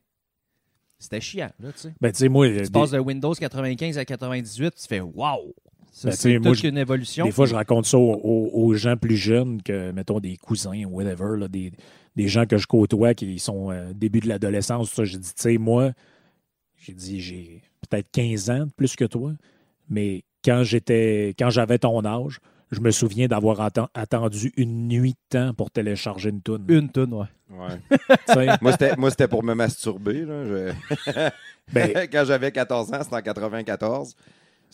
C'était 0.98 1.20
chiant, 1.20 1.50
là, 1.60 1.72
tu 1.72 1.78
sais. 1.80 1.94
Ben, 2.00 2.10
tu 2.10 2.18
sais, 2.18 2.28
moi, 2.28 2.48
Tu 2.48 2.62
des, 2.62 2.70
passes 2.70 2.90
de 2.92 2.98
Windows 2.98 3.34
95 3.34 3.98
à 3.98 4.04
98, 4.06 4.74
tu 4.80 4.86
fais 4.88 5.00
wow! 5.00 5.54
Ça, 5.92 6.08
Ben, 6.08 6.14
c'est 6.16 6.40
toute 6.40 6.62
une 6.64 6.78
évolution. 6.78 7.24
des 7.26 7.32
fois, 7.32 7.44
je 7.46 7.54
raconte 7.54 7.84
ça 7.86 7.98
aux, 7.98 8.14
aux- 8.14 8.50
aux 8.64 8.74
gens 8.74 8.96
plus 8.96 9.16
jeunes 9.16 9.62
que, 9.62 9.90
mettons, 9.92 10.20
des 10.20 10.36
cousins 10.38 10.84
ou 10.84 10.96
whatever, 10.96 11.38
là, 11.38 11.48
des, 11.48 11.72
des 12.16 12.28
gens 12.28 12.46
que 12.46 12.56
je 12.56 12.66
côtoie 12.66 13.12
qui 13.14 13.38
sont 13.38 13.70
euh, 13.70 13.92
début 13.94 14.20
de 14.20 14.28
l'adolescence. 14.28 14.90
ça. 14.90 15.04
J'ai 15.04 15.18
dit, 15.18 15.28
tu 15.34 15.40
sais, 15.42 15.58
moi, 15.58 15.92
j'ai 16.76 16.94
dit, 16.94 17.20
j'ai 17.20 17.62
peut-être 17.90 18.10
15 18.10 18.50
ans 18.50 18.66
de 18.66 18.72
plus 18.72 18.96
que 18.96 19.04
toi, 19.04 19.32
mais 19.90 20.24
quand 20.44 20.62
j'étais, 20.64 21.34
quand 21.38 21.50
j'avais 21.50 21.78
ton 21.78 22.02
âge, 22.06 22.40
je 22.70 22.80
me 22.80 22.90
souviens 22.90 23.26
d'avoir 23.28 23.60
atten- 23.60 23.88
attendu 23.94 24.52
une 24.56 24.88
nuit 24.88 25.12
de 25.12 25.38
temps 25.38 25.54
pour 25.54 25.70
télécharger 25.70 26.30
une 26.30 26.40
toune. 26.42 26.64
Une 26.68 26.88
tonne, 26.90 27.14
ouais. 27.14 27.26
Moi, 28.60 28.72
c'était, 28.72 28.96
moi, 28.96 29.10
c'était 29.10 29.28
pour 29.28 29.44
me 29.44 29.54
masturber. 29.54 30.24
là. 30.24 30.44
Je- 30.44 30.72
ben, 31.72 32.08
Quand 32.12 32.24
j'avais 32.26 32.50
14 32.50 32.92
ans, 32.92 33.00
c'était 33.02 33.14
en 33.16 33.22
94. 33.22 34.14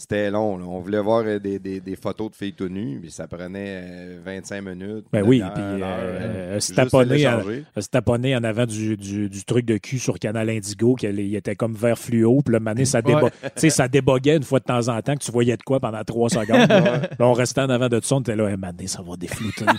C'était 0.03 0.33
long. 0.33 0.59
là. 0.59 0.65
On 0.67 0.81
voulait 0.81 1.01
voir 1.01 1.23
euh, 1.25 1.39
des, 1.39 1.61
des- 1.61 1.79
des 1.81 1.95
photos 1.95 2.31
de 2.33 2.35
filles 2.35 2.55
tout 2.55 2.69
nues, 2.69 2.99
puis 3.01 3.13
ça 3.13 3.29
prenait 3.29 3.83
euh, 3.85 4.19
25 4.25 4.61
minutes. 4.63 5.05
Ben 5.13 5.23
oui, 5.25 5.41
puis 5.55 5.63
euh, 5.65 5.79
euh, 5.81 6.61
se 6.61 7.89
taponner, 7.89 8.35
en 8.37 8.43
avant 8.43 8.67
du, 8.67 8.97
du- 8.97 9.29
du 9.29 9.45
truc 9.45 9.65
de 9.65 9.77
cul 9.79 10.01
sur 10.01 10.19
Canal 10.19 10.51
Indigo, 10.51 10.97
qu'il 10.97 11.21
il 11.21 11.37
était 11.37 11.55
comme 11.55 11.75
vert 11.75 11.97
fluo, 11.97 12.43
puis 12.45 12.53
le 12.53 12.59
mané, 12.59 12.85
ça, 12.85 13.01
débo- 13.01 13.31
Ouais. 13.63 13.71
ça 13.71 13.87
déboguait 13.87 14.37
une 14.39 14.43
fois 14.43 14.59
de 14.59 14.65
temps 14.65 14.89
en 14.89 15.01
temps, 15.03 15.15
que 15.15 15.23
tu 15.23 15.31
voyais 15.31 15.57
de 15.57 15.63
quoi 15.63 15.79
pendant 15.79 16.03
trois 16.03 16.29
secondes. 16.31 16.69
Là, 16.69 17.01
on 17.21 17.33
restait 17.33 17.61
en 17.61 17.71
avant 17.71 17.89
de 17.89 18.01
tout 18.01 18.07
ça, 18.09 18.17
on 18.17 18.21
était 18.23 18.35
là, 18.35 18.49
hey, 18.51 18.57
mané, 18.57 18.89
ça 18.89 19.03
va 19.03 19.15
déflouter. 19.17 19.65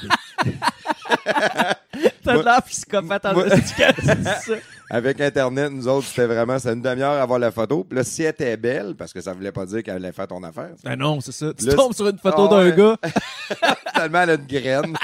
T'as 2.24 2.38
de 2.38 2.44
l'air 2.44 2.62
psychopathe 2.64 3.26
en 3.26 3.36
ça. 3.50 4.54
Avec 4.94 5.20
Internet, 5.22 5.72
nous 5.72 5.88
autres, 5.88 6.06
c'était 6.06 6.28
vraiment 6.28 6.60
c'est 6.60 6.72
une 6.72 6.82
demi-heure 6.82 7.20
à 7.20 7.26
voir 7.26 7.40
la 7.40 7.52
photo. 7.52 7.84
Puis 7.84 7.98
là, 7.98 8.04
si 8.04 8.22
elle 8.22 8.30
était 8.30 8.56
belle, 8.58 8.94
parce 8.96 9.12
que 9.12 9.22
ça 9.22 9.34
voulait 9.34 9.52
pas 9.52 9.66
dire 9.66 9.82
qu'elle 9.82 9.96
allait 9.96 10.12
faire 10.12 10.28
ton 10.28 10.44
affaire. 10.44 10.70
Ben 10.84 10.96
non, 10.96 11.20
c'est 11.20 11.32
ça. 11.32 11.52
Tu 11.58 11.66
Là, 11.66 11.74
tombes 11.74 11.94
sur 11.94 12.08
une 12.08 12.20
photo 12.20 12.48
d'un 12.48 12.70
ouais. 12.70 12.76
gars. 12.76 12.96
Finalement, 13.94 14.22
elle 14.22 14.30
a 14.30 14.34
une 14.36 14.46
graine. 14.46 14.98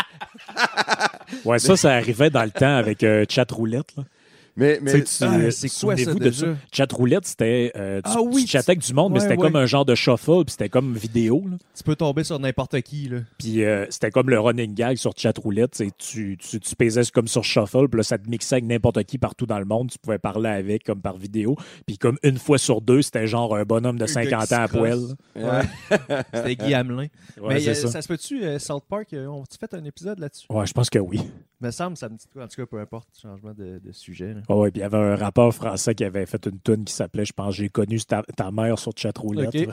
Ouais, 1.43 1.57
ça, 1.57 1.75
ça 1.75 1.93
arrivait 1.93 2.29
dans 2.29 2.43
le 2.43 2.51
temps 2.51 2.75
avec 2.75 3.03
euh, 3.03 3.25
Chat 3.27 3.51
Roulette. 3.51 3.95
Là. 3.97 4.03
Mais, 4.59 4.77
Tu 4.77 4.83
mais 4.83 4.91
sais, 4.91 5.03
tu- 5.03 5.23
Ah, 5.23 5.51
c'est 5.51 5.67
quoi 5.69 5.95
ça, 5.95 6.03
souvenez-vous 6.03 6.19
de 6.19 6.23
déjà? 6.25 6.47
Chat 6.71 6.91
Roulette, 6.91 7.25
c'était. 7.25 7.71
euh, 7.75 8.01
tu, 8.03 8.11
Ah 8.13 8.21
oui, 8.21 8.43
tu 8.43 8.49
chattais 8.51 8.71
avec 8.71 8.79
du 8.85 8.93
monde, 8.93 9.13
mais 9.13 9.19
ouais, 9.19 9.23
c'était 9.27 9.37
ouais. 9.39 9.47
comme 9.47 9.55
un 9.55 9.65
genre 9.65 9.85
de 9.85 9.95
shuffle, 9.95 10.43
puis 10.45 10.51
c'était 10.51 10.69
comme 10.69 10.93
vidéo. 10.95 11.43
Là. 11.49 11.57
Tu 11.75 11.83
peux 11.83 11.95
tomber 11.95 12.23
sur 12.23 12.39
n'importe 12.39 12.79
qui, 12.81 13.09
là. 13.09 13.19
Puis 13.37 13.63
euh, 13.63 13.85
c'était 13.89 14.11
comme 14.11 14.29
le 14.29 14.39
running 14.39 14.73
gag 14.73 14.97
sur 14.97 15.13
Chat 15.17 15.37
Roulette. 15.37 15.75
c'est 15.75 15.89
Tu, 15.97 16.37
tu, 16.37 16.59
tu 16.59 16.75
pesais 16.75 17.01
comme 17.13 17.27
sur 17.27 17.43
Shuffle, 17.43 17.87
puis 17.87 17.97
là, 17.97 18.03
ça 18.03 18.17
te 18.17 18.29
mixait 18.29 18.55
avec 18.55 18.65
n'importe 18.65 19.03
qui 19.05 19.17
partout 19.17 19.45
dans 19.45 19.59
le 19.59 19.65
monde. 19.65 19.89
Tu 19.89 19.97
pouvais 19.97 20.19
parler 20.19 20.49
avec 20.49 20.83
comme 20.83 21.01
par 21.01 21.17
vidéo. 21.17 21.55
Puis 21.87 21.97
comme 21.97 22.17
une 22.23 22.37
fois 22.37 22.57
sur 22.57 22.81
deux, 22.81 23.01
c'était 23.01 23.27
genre 23.27 23.55
un 23.55 23.63
bonhomme 23.63 23.97
de 23.97 24.03
Un 24.03 24.07
gars 24.07 24.13
50 24.45 24.47
qui 24.47 24.55
ans 24.55 24.61
à 24.61 24.67
poil. 24.67 24.99
Ouais. 25.35 25.61
C'était 26.33 26.55
Guy 26.55 26.73
Hamelin. 26.73 26.97
Ouais, 26.97 27.09
Mais 27.47 27.59
c'est 27.59 27.69
euh, 27.71 27.73
ça. 27.73 27.87
ça. 27.87 28.01
se 28.01 28.07
peut-tu, 28.07 28.43
euh, 28.43 28.59
South 28.59 28.83
Park, 28.89 29.13
euh, 29.13 29.27
on 29.27 29.43
tu 29.43 29.57
fait 29.57 29.73
un 29.73 29.83
épisode 29.85 30.19
là-dessus? 30.19 30.47
Ouais, 30.49 30.65
je 30.65 30.73
pense 30.73 30.89
que 30.89 30.99
oui. 30.99 31.21
Me 31.61 31.71
semble, 31.71 31.97
ça 31.97 32.07
me 32.09 32.15
dit 32.17 32.25
quoi. 32.31 32.43
En 32.43 32.47
tout 32.47 32.55
cas, 32.61 32.65
peu 32.65 32.79
importe, 32.79 33.07
changement 33.21 33.53
de, 33.53 33.79
de 33.83 33.91
sujet. 33.91 34.33
là. 34.33 34.41
Ouais, 34.49 34.55
ouais, 34.55 34.71
puis 34.71 34.79
il 34.79 34.83
y 34.83 34.85
avait 34.85 34.97
un 34.97 35.15
rappeur 35.15 35.53
français 35.53 35.93
qui 35.95 36.03
avait 36.03 36.25
fait 36.25 36.43
une 36.47 36.59
tune 36.59 36.83
qui 36.83 36.93
s'appelait, 36.93 37.25
je 37.25 37.33
pense, 37.33 37.55
J'ai 37.55 37.69
connu 37.69 37.99
ta, 38.01 38.23
ta 38.35 38.49
mère 38.51 38.77
sur 38.79 38.91
Chat 38.95 39.15
Roulette. 39.17 39.55
Ok. 39.55 39.67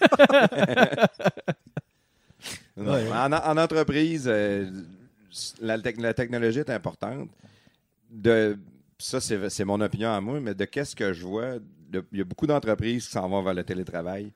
Non, 2.76 2.92
Ouais. 2.92 3.10
En, 3.10 3.32
en 3.32 3.56
entreprise, 3.56 4.24
euh, 4.26 4.70
la, 5.60 5.78
tec- 5.78 5.98
la 6.00 6.12
technologie 6.12 6.58
est 6.58 6.70
importante. 6.70 7.30
De, 8.10 8.58
ça, 8.98 9.20
c'est 9.20 9.64
mon 9.64 9.80
opinion 9.80 10.10
à 10.10 10.20
moi, 10.20 10.40
mais 10.40 10.54
de 10.54 10.64
qu'est-ce 10.66 10.94
que 10.94 11.12
je 11.12 11.24
vois, 11.24 11.54
il 12.12 12.18
y 12.18 12.20
a 12.20 12.24
beaucoup 12.24 12.46
d'entreprises 12.46 13.06
qui 13.06 13.12
s'en 13.12 13.28
vont 13.28 13.42
vers 13.42 13.54
le 13.54 13.64
télétravail. 13.64 14.30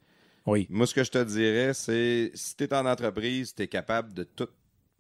Oui. 0.47 0.67
Moi, 0.71 0.87
ce 0.87 0.95
que 0.95 1.05
je 1.05 1.11
te 1.11 1.23
dirais, 1.23 1.75
c'est 1.75 2.31
si 2.35 2.57
tu 2.57 2.65
es 2.65 2.75
en 2.75 2.87
entreprise, 2.87 3.55
tu 3.55 3.63
es 3.63 3.69
capable 3.69 4.15
de 4.15 4.25
tout 4.25 4.49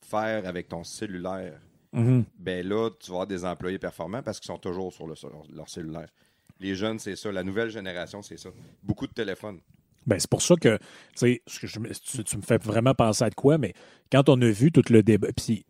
faire 0.02 0.46
avec 0.46 0.68
ton 0.68 0.84
cellulaire. 0.84 1.58
Mhm. 1.92 2.24
Ben 2.38 2.66
là, 2.66 2.90
tu 3.00 3.10
vas 3.10 3.16
avoir 3.16 3.26
des 3.26 3.44
employés 3.44 3.78
performants 3.78 4.22
parce 4.22 4.38
qu'ils 4.38 4.46
sont 4.46 4.58
toujours 4.58 4.92
sur, 4.92 5.06
le- 5.06 5.16
sur 5.16 5.30
leur 5.52 5.68
cellulaire. 5.68 6.08
Les 6.60 6.74
jeunes, 6.74 6.98
c'est 6.98 7.16
ça. 7.16 7.32
La 7.32 7.42
nouvelle 7.42 7.70
génération, 7.70 8.22
c'est 8.22 8.38
ça. 8.38 8.50
Beaucoup 8.82 9.06
de 9.06 9.12
téléphones. 9.12 9.58
Ben, 10.06 10.18
c'est 10.18 10.30
pour 10.30 10.42
ça 10.42 10.54
que, 10.56 10.78
tu 11.16 11.40
sais, 11.46 12.24
tu, 12.24 12.36
me 12.36 12.42
fais 12.42 12.58
vraiment 12.58 12.94
penser 12.94 13.24
à 13.24 13.30
de 13.30 13.34
quoi, 13.34 13.58
mais 13.58 13.74
quand 14.10 14.28
on 14.28 14.40
a 14.40 14.50
vu 14.50 14.70
tout 14.72 14.82
le 14.90 15.02
débat, 15.02 15.28
puis 15.36 15.64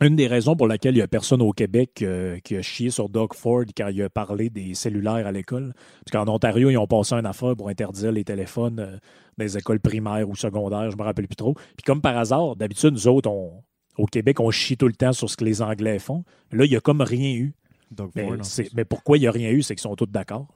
une 0.00 0.16
des 0.16 0.26
raisons 0.26 0.56
pour 0.56 0.66
laquelle 0.66 0.94
il 0.94 0.98
n'y 0.98 1.02
a 1.02 1.08
personne 1.08 1.40
au 1.40 1.52
Québec 1.52 2.02
euh, 2.02 2.38
qui 2.40 2.56
a 2.56 2.62
chié 2.62 2.90
sur 2.90 3.08
Doug 3.08 3.32
Ford 3.34 3.62
quand 3.76 3.88
il 3.88 4.02
a 4.02 4.08
parlé 4.10 4.50
des 4.50 4.74
cellulaires 4.74 5.26
à 5.26 5.30
l'école, 5.32 5.72
parce 6.04 6.10
qu'en 6.24 6.32
Ontario, 6.32 6.68
ils 6.70 6.76
ont 6.78 6.86
passé 6.88 7.14
une 7.14 7.26
affaire 7.26 7.54
pour 7.54 7.68
interdire 7.68 8.10
les 8.10 8.24
téléphones 8.24 8.80
euh, 8.80 8.90
dans 9.38 9.44
les 9.44 9.56
écoles 9.56 9.78
primaires 9.80 10.28
ou 10.28 10.34
secondaires, 10.34 10.90
je 10.90 10.96
me 10.96 11.02
rappelle 11.02 11.28
plus 11.28 11.36
trop. 11.36 11.54
Puis 11.54 11.84
comme 11.86 12.00
par 12.00 12.16
hasard, 12.18 12.56
d'habitude, 12.56 12.92
nous 12.94 13.06
autres, 13.08 13.30
on- 13.30 13.62
au 13.98 14.06
Québec, 14.06 14.40
on 14.40 14.50
chie 14.50 14.76
tout 14.76 14.86
le 14.88 14.94
temps 14.94 15.12
sur 15.12 15.28
ce 15.30 15.36
que 15.36 15.44
les 15.44 15.62
Anglais 15.62 15.98
font. 15.98 16.24
Là, 16.52 16.64
il 16.64 16.70
n'y 16.70 16.76
a 16.76 16.80
comme 16.80 17.00
rien 17.00 17.32
eu. 17.34 17.52
Doug 17.90 18.10
Mais, 18.14 18.24
Ford, 18.26 18.36
en 18.40 18.42
c'est- 18.42 18.64
plus. 18.64 18.72
mais 18.74 18.84
pourquoi 18.84 19.18
il 19.18 19.20
n'y 19.20 19.26
a 19.26 19.30
rien 19.30 19.50
eu, 19.50 19.62
c'est 19.62 19.74
qu'ils 19.74 19.82
sont 19.82 19.94
tous 19.96 20.06
d'accord. 20.06 20.46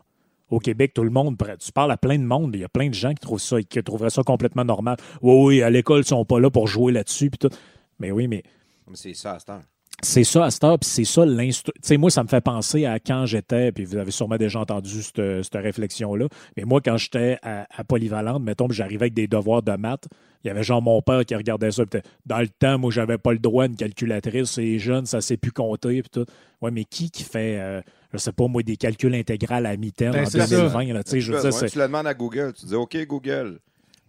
Au 0.51 0.59
Québec, 0.61 0.93
tout 0.95 1.03
le 1.05 1.11
monde, 1.11 1.36
tu 1.61 1.72
parles 1.72 1.93
à 1.93 1.97
plein 1.99 2.18
de 2.18 2.24
monde, 2.24 2.53
il 2.55 2.61
y 2.62 2.64
a 2.64 2.68
plein 2.70 2.89
de 2.89 2.95
gens 2.95 3.11
qui 3.11 3.20
trouvent 3.20 3.41
ça, 3.41 3.62
qui 3.62 3.82
trouveraient 3.82 4.09
ça 4.11 4.22
complètement 4.22 4.64
normal. 4.64 4.97
Oui, 5.20 5.34
oui, 5.45 5.62
à 5.62 5.68
l'école, 5.70 6.01
ils 6.01 6.07
sont 6.07 6.24
pas 6.24 6.41
là 6.41 6.51
pour 6.51 6.66
jouer 6.66 6.91
là-dessus. 6.93 7.30
puis 7.30 7.39
tout. 7.39 7.55
Mais 7.99 8.11
oui, 8.11 8.28
mais 8.28 8.43
Mais 8.89 8.97
c'est 8.97 9.12
ça 9.14 9.34
à 9.34 9.39
cette 9.39 9.51
heure. 9.51 9.62
C'est 10.03 10.24
ça 10.24 10.44
à 10.44 10.51
cette 10.51 10.64
heure, 10.64 10.78
puis 10.78 10.88
c'est 10.88 11.05
ça 11.05 11.26
l'instru... 11.26 11.72
Tu 11.74 11.80
sais, 11.82 11.96
moi, 11.96 12.11
ça 12.11 12.22
me 12.22 12.28
fait 12.28 12.40
penser 12.40 12.86
à 12.86 12.99
quand 13.01 13.26
j'étais, 13.26 13.72
puis 13.72 13.84
vous 13.84 13.96
avez 13.96 14.11
sûrement 14.12 14.36
déjà 14.36 14.61
entendu 14.61 15.03
cette, 15.03 15.42
cette 15.42 15.55
réflexion-là, 15.55 16.26
mais 16.57 16.64
moi, 16.64 16.80
quand 16.80 16.96
j'étais 16.96 17.38
à, 17.42 17.66
à 17.76 17.84
Polyvalente, 17.84 18.42
mettons, 18.42 18.68
j'arrivais 18.70 19.05
avec 19.05 19.14
des 19.14 19.26
devoirs 19.26 19.62
de 19.62 19.72
maths, 19.72 20.07
il 20.44 20.49
y 20.49 20.51
avait 20.51 20.62
genre 20.62 20.80
mon 20.80 21.03
père 21.03 21.24
qui 21.24 21.34
regardait 21.34 21.72
ça, 21.72 21.84
puis 21.84 21.99
était, 21.99 22.09
dans 22.26 22.38
le 22.38 22.49
temps, 22.49 22.78
moi, 22.78 22.92
j'avais 22.92 23.18
pas 23.18 23.32
le 23.32 23.40
droit 23.40 23.64
à 23.64 23.66
une 23.66 23.74
calculatrice, 23.76 24.51
c'est 24.53 24.78
jeune, 24.78 25.05
ça 25.05 25.20
sait 25.20 25.36
plus 25.36 25.51
compter, 25.53 26.01
puis 26.03 26.11
tout. 26.11 26.26
Ouais, 26.62 26.70
mais 26.70 26.84
qui 26.84 27.11
qui 27.11 27.24
fait, 27.24 27.59
euh, 27.59 27.80
je 28.12 28.18
sais 28.18 28.32
pas, 28.32 28.46
moi, 28.46 28.62
des 28.62 28.76
calculs 28.76 29.14
intégrales 29.14 29.66
à 29.66 29.76
mi-terme 29.76 30.12
Ben, 30.14 30.22
en 30.22 30.26
c'est 30.26 30.40
ça. 30.40 30.46
2020, 30.46 30.92
là, 30.92 31.03
tu 31.03 31.11
sais, 31.11 31.20
je 31.20 31.32
veux 31.32 31.38
Ouais, 31.38 31.42
dire, 31.51 31.53
c'est... 31.53 31.70
tu 31.70 31.78
le 31.78 31.84
demandes 31.86 32.07
à 32.07 32.14
Google. 32.14 32.53
Tu 32.59 32.66
dis 32.66 32.74
OK, 32.76 32.96
Google. 33.07 33.59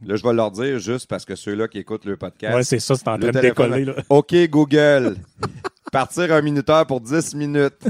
Là, 0.06 0.16
je 0.16 0.24
vais 0.24 0.34
leur 0.34 0.52
dire 0.52 0.80
juste 0.80 1.08
parce 1.08 1.26
que 1.26 1.36
ceux-là 1.36 1.68
qui 1.68 1.80
écoutent 1.80 2.06
le 2.06 2.16
podcast. 2.18 2.56
Ouais, 2.56 2.64
c'est 2.64 2.80
ça, 2.80 2.96
c'est 2.96 3.08
en 3.08 3.18
train 3.20 3.32
de 3.32 3.40
décoller, 3.40 3.86
là. 3.86 3.96
OK, 4.10 4.34
Google. 4.50 5.18
Partir 5.92 6.32
un 6.32 6.42
minuteur 6.42 6.86
pour 6.88 7.02
10 7.02 7.36
minutes. 7.36 7.88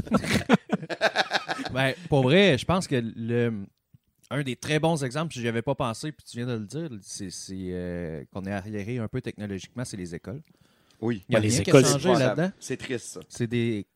Ben, 1.72 1.94
pour 2.08 2.22
vrai, 2.22 2.58
je 2.58 2.64
pense 2.64 2.88
que 2.88 2.96
le, 3.16 3.52
un 4.30 4.42
des 4.42 4.56
très 4.56 4.80
bons 4.80 5.04
exemples, 5.04 5.32
si 5.32 5.40
j'y 5.40 5.46
avais 5.46 5.62
pas 5.62 5.76
pensé, 5.76 6.10
puis 6.10 6.24
tu 6.28 6.36
viens 6.38 6.46
de 6.46 6.54
le 6.54 6.66
dire, 6.66 6.88
c'est 7.00 7.30
c'est, 7.30 7.54
euh, 7.56 8.24
qu'on 8.32 8.44
est 8.44 8.52
arriéré 8.52 8.98
un 8.98 9.06
peu 9.06 9.20
technologiquement, 9.20 9.84
c'est 9.84 9.96
les 9.96 10.12
écoles. 10.14 10.42
Oui. 11.00 11.24
Il 11.28 11.32
y 11.34 11.36
a 11.36 11.38
Ouais, 11.38 11.46
les 11.46 11.52
rien 11.54 11.62
qui 11.62 11.70
écoles, 11.70 11.84
a 11.84 11.88
changé 11.88 12.08
là-dedans? 12.12 12.50
C'est 12.58 12.76
triste, 12.76 13.06
ça. 13.06 13.20
C'est 13.28 13.46
des, 13.46 13.86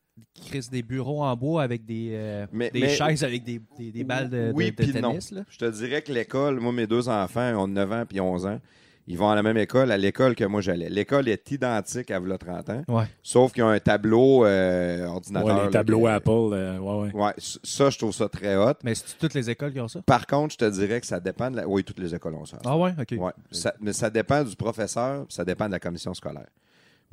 Chris, 0.49 0.67
des 0.71 0.81
bureaux 0.83 1.23
en 1.23 1.35
bois 1.35 1.63
avec 1.63 1.85
des, 1.85 2.09
euh, 2.13 2.45
Mais- 2.53 2.69
des 2.69 2.81
mais- 2.81 2.89
chaises 2.89 3.23
avec 3.23 3.43
des, 3.43 3.59
des, 3.77 3.91
des 3.91 4.03
balles 4.03 4.29
de, 4.29 4.51
Oui, 4.53 4.65
de- 4.65 4.69
de 4.71 4.75
puis 4.91 5.01
non. 5.01 5.09
tennis. 5.11 5.31
Là. 5.31 5.41
Je 5.49 5.57
te 5.57 5.65
dirais 5.71 6.01
que 6.01 6.11
l'école, 6.11 6.59
moi, 6.59 6.71
mes 6.71 6.87
deux 6.87 7.09
enfants 7.09 7.53
ont 7.61 7.67
9 7.67 7.91
ans 7.91 8.03
puis 8.07 8.19
11 8.21 8.45
ans. 8.45 8.59
Ils 9.07 9.17
vont 9.19 9.29
à 9.29 9.35
la 9.35 9.43
même 9.43 9.57
école, 9.57 9.91
à 9.91 9.97
l'école 9.97 10.33
que 10.33 10.43
moi 10.45 10.61
j'allais. 10.61 10.89
L'école 10.89 11.29
est 11.29 11.51
identique 11.51 12.09
à 12.09 12.19
v'là 12.19 12.39
30 12.39 12.69
ans, 12.71 12.83
Ouais. 12.87 13.03
sauf 13.21 13.51
qu'ils 13.53 13.61
ont 13.61 13.67
un 13.69 13.79
tableau 13.79 14.45
euh, 14.45 15.05
ordinateur. 15.05 15.57
Ouais, 15.59 15.65
les 15.65 15.69
tableaux 15.69 16.07
Apple, 16.07 16.29
euh, 16.53 16.79
ouais, 16.79 17.11
ouais. 17.13 17.31
Ça, 17.37 17.91
je 17.91 17.97
trouve 17.99 18.13
ça 18.13 18.27
très 18.29 18.55
hot. 18.55 18.73
Mais 18.83 18.95
c'est 18.95 19.15
toutes 19.19 19.35
les 19.35 19.47
écoles 19.47 19.73
qui 19.73 19.79
ont 19.79 19.87
ça? 19.87 20.01
Par 20.01 20.25
contre, 20.25 20.53
je 20.53 20.57
te 20.57 20.69
dirais 20.71 20.99
que 21.01 21.05
ça 21.05 21.19
dépend 21.19 21.51
de 21.51 21.57
la... 21.57 21.67
Oui, 21.67 21.83
toutes 21.83 21.99
les 21.99 22.15
écoles 22.15 22.33
ont 22.33 22.45
ça. 22.45 22.57
Ah 22.65 22.75
ouais? 22.75 22.93
OK. 22.99 23.15
Ouais. 23.19 23.31
Ça- 23.51 23.75
mais 23.79 23.93
ça 23.93 24.09
dépend 24.09 24.43
du 24.43 24.55
professeur, 24.55 25.25
ça 25.29 25.45
dépend 25.45 25.67
de 25.67 25.73
la 25.73 25.79
commission 25.79 26.13
scolaire. 26.15 26.47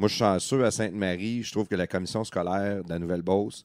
Moi, 0.03 0.09
je 0.09 0.15
suis 0.15 0.25
chanceux 0.25 0.65
à 0.65 0.73
Sainte-Marie. 0.73 1.45
Je 1.45 1.53
trouve 1.53 1.69
que 1.69 1.77
la 1.77 1.87
commission 1.87 2.25
scolaire 2.25 2.83
de 2.83 2.89
la 2.91 2.99
Nouvelle-Beauce 2.99 3.65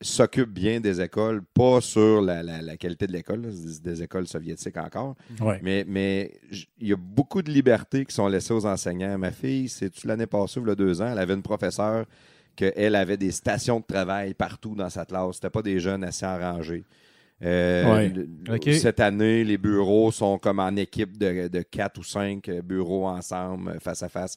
s'occupe 0.00 0.50
bien 0.50 0.80
des 0.80 1.00
écoles, 1.00 1.40
pas 1.54 1.80
sur 1.80 2.20
la, 2.20 2.42
la- 2.42 2.60
la 2.62 2.76
qualité 2.76 3.06
de 3.06 3.12
l'école, 3.12 3.42
des, 3.84 4.02
écoles 4.02 4.26
soviétiques 4.26 4.76
encore, 4.76 5.14
Ouais. 5.40 5.60
mais 5.62 6.32
il 6.80 6.88
y 6.88 6.92
a 6.92 6.96
beaucoup 6.96 7.42
de 7.42 7.52
libertés 7.52 8.04
qui 8.04 8.12
sont 8.12 8.26
laissées 8.26 8.52
aux 8.54 8.66
enseignants. 8.66 9.16
Ma 9.18 9.30
fille, 9.30 9.68
c'est-tu 9.68 10.08
l'année 10.08 10.26
passée, 10.26 10.58
il 10.60 10.66
y 10.66 10.70
a 10.70 10.74
deux 10.74 11.00
ans, 11.00 11.12
elle 11.12 11.18
avait 11.20 11.34
une 11.34 11.42
professeure 11.42 12.06
qu'elle 12.56 12.96
avait 12.96 13.16
des 13.16 13.30
stations 13.30 13.78
de 13.78 13.84
travail 13.84 14.34
partout 14.34 14.74
dans 14.74 14.90
sa 14.90 15.04
classe. 15.04 15.36
C'était 15.36 15.50
pas 15.50 15.62
des 15.62 15.78
jeunes 15.78 16.02
assis 16.02 16.26
en 16.26 16.38
rangée. 16.40 16.84
Euh, 17.44 18.10
Ouais. 18.48 18.72
Cette 18.74 18.98
année, 18.98 19.44
les 19.44 19.58
bureaux 19.58 20.10
sont 20.10 20.38
comme 20.38 20.58
en 20.58 20.74
équipe 20.74 21.16
de, 21.16 21.46
de 21.46 21.62
quatre 21.62 21.98
ou 22.00 22.02
cinq 22.02 22.50
bureaux 22.64 23.06
ensemble, 23.06 23.78
face 23.80 24.02
à 24.02 24.08
face. 24.08 24.36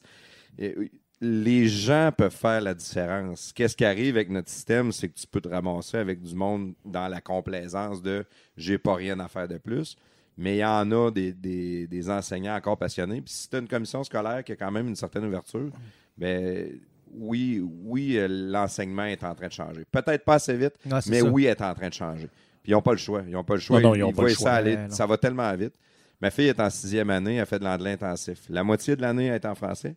Et, 0.56 0.74
euh, 0.78 0.88
les 1.24 1.68
gens 1.68 2.10
peuvent 2.16 2.34
faire 2.34 2.60
la 2.60 2.74
différence. 2.74 3.52
Qu'est-ce 3.54 3.76
qui 3.76 3.84
arrive 3.84 4.16
avec 4.16 4.28
notre 4.28 4.48
système, 4.50 4.90
c'est 4.90 5.08
que 5.08 5.14
tu 5.18 5.26
peux 5.26 5.40
te 5.40 5.48
ramasser 5.48 5.96
avec 5.96 6.20
du 6.20 6.34
monde 6.34 6.74
dans 6.84 7.06
la 7.06 7.20
complaisance 7.20 8.02
de 8.02 8.24
j'ai 8.56 8.76
pas 8.76 8.94
rien 8.96 9.18
à 9.20 9.28
faire 9.28 9.46
de 9.46 9.56
plus. 9.58 9.96
Mais 10.36 10.56
il 10.56 10.60
y 10.60 10.64
en 10.64 10.90
a 10.90 11.10
des, 11.10 11.32
des- 11.32 11.86
des 11.86 12.10
enseignants 12.10 12.56
encore 12.56 12.76
passionnés. 12.76 13.20
Puis 13.20 13.32
si 13.34 13.48
tu 13.48 13.54
as 13.54 13.60
une 13.60 13.68
commission 13.68 14.02
scolaire 14.02 14.42
qui 14.42 14.50
a 14.52 14.56
quand 14.56 14.70
même 14.72 14.88
une 14.88 14.96
certaine 14.96 15.24
ouverture, 15.24 15.70
ben 16.18 16.68
oui, 17.14 17.62
oui, 17.84 18.16
euh, 18.18 18.26
l'enseignement 18.28 19.04
est 19.04 19.22
en 19.22 19.34
train 19.34 19.46
de 19.48 19.52
changer. 19.52 19.84
Peut-être 19.92 20.24
pas 20.24 20.34
assez 20.34 20.56
vite, 20.56 20.74
mais 21.10 21.20
ça. 21.20 21.30
oui, 21.30 21.44
est 21.46 21.60
en 21.62 21.74
train 21.74 21.88
de 21.88 21.94
changer. 21.94 22.28
Puis 22.62 22.70
ils 22.70 22.72
n'ont 22.72 22.82
pas 22.82 22.92
le 22.92 22.98
choix. 22.98 23.22
Ils 23.26 23.32
n'ont 23.32 23.44
pas 23.44 23.54
le 23.54 23.60
choix. 23.60 23.80
Non, 23.80 23.90
non, 23.90 23.94
ils 24.08 24.14
voient 24.14 24.24
choix. 24.34 24.44
Ça, 24.50 24.54
aller- 24.54 24.76
ça 24.90 25.06
va 25.06 25.18
tellement 25.18 25.54
vite. 25.54 25.74
Ma 26.20 26.30
fille 26.30 26.46
est 26.48 26.60
en 26.60 26.70
sixième 26.70 27.10
année, 27.10 27.36
elle 27.36 27.46
fait 27.46 27.58
de 27.58 27.64
l'anglais 27.64 27.92
intensif. 27.92 28.40
La 28.48 28.64
moitié 28.64 28.96
de 28.96 29.02
l'année 29.02 29.26
elle 29.26 29.34
est 29.34 29.44
en 29.46 29.54
français. 29.54 29.96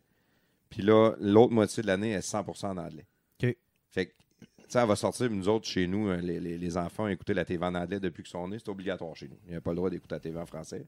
Puis 0.69 0.81
là, 0.81 1.13
l'autre 1.19 1.53
moitié 1.53 1.81
de 1.83 1.87
l'année 1.87 2.11
est 2.11 2.19
100% 2.27 2.65
en 2.67 2.77
anglais. 2.77 3.05
OK. 3.41 3.55
Fait 3.91 4.05
que, 4.07 4.11
tu 4.41 4.47
sais, 4.69 4.79
elle 4.79 4.87
va 4.87 4.95
sortir, 4.95 5.29
nous 5.29 5.47
autres, 5.47 5.67
chez 5.67 5.87
nous, 5.87 6.09
euh, 6.09 6.17
les, 6.17 6.39
les- 6.39 6.57
les 6.57 6.77
enfants 6.77 7.05
ont 7.05 7.07
écouté 7.07 7.33
la 7.33 7.45
TV 7.45 7.63
en 7.65 7.75
anglais 7.75 7.99
depuis 7.99 8.23
qu'ils 8.23 8.31
sont 8.31 8.47
nés. 8.47 8.57
C'est 8.59 8.69
obligatoire 8.69 9.15
chez 9.15 9.27
nous. 9.27 9.37
Il 9.45 9.51
n'y 9.51 9.55
a 9.57 9.61
pas 9.61 9.71
le 9.71 9.77
droit 9.77 9.89
d'écouter 9.89 10.15
la 10.15 10.19
TV 10.19 10.37
en 10.39 10.45
français. 10.45 10.85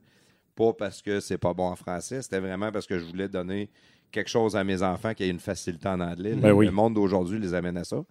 Pas 0.56 0.74
parce 0.74 1.02
que 1.02 1.20
c'est 1.20 1.38
pas 1.38 1.54
bon 1.54 1.68
en 1.68 1.76
français, 1.76 2.22
c'était 2.24 2.40
vraiment 2.40 2.72
parce 2.72 2.88
que 2.88 2.98
je 2.98 3.06
voulais 3.06 3.30
donner 3.30 3.70
quelque 4.12 4.30
chose 4.30 4.56
à 4.56 4.64
mes 4.64 4.82
enfants 4.82 5.14
qui 5.14 5.24
ait 5.24 5.30
une 5.30 5.40
facilité 5.40 5.88
en 5.88 6.00
anglais. 6.00 6.34
Ben 6.34 6.48
le, 6.48 6.54
oui. 6.54 6.66
le 6.66 6.72
monde 6.72 6.96
d'aujourd'hui 6.96 7.38
les 7.40 7.54
amène 7.54 7.78
à 7.78 7.84
ça. 7.84 8.04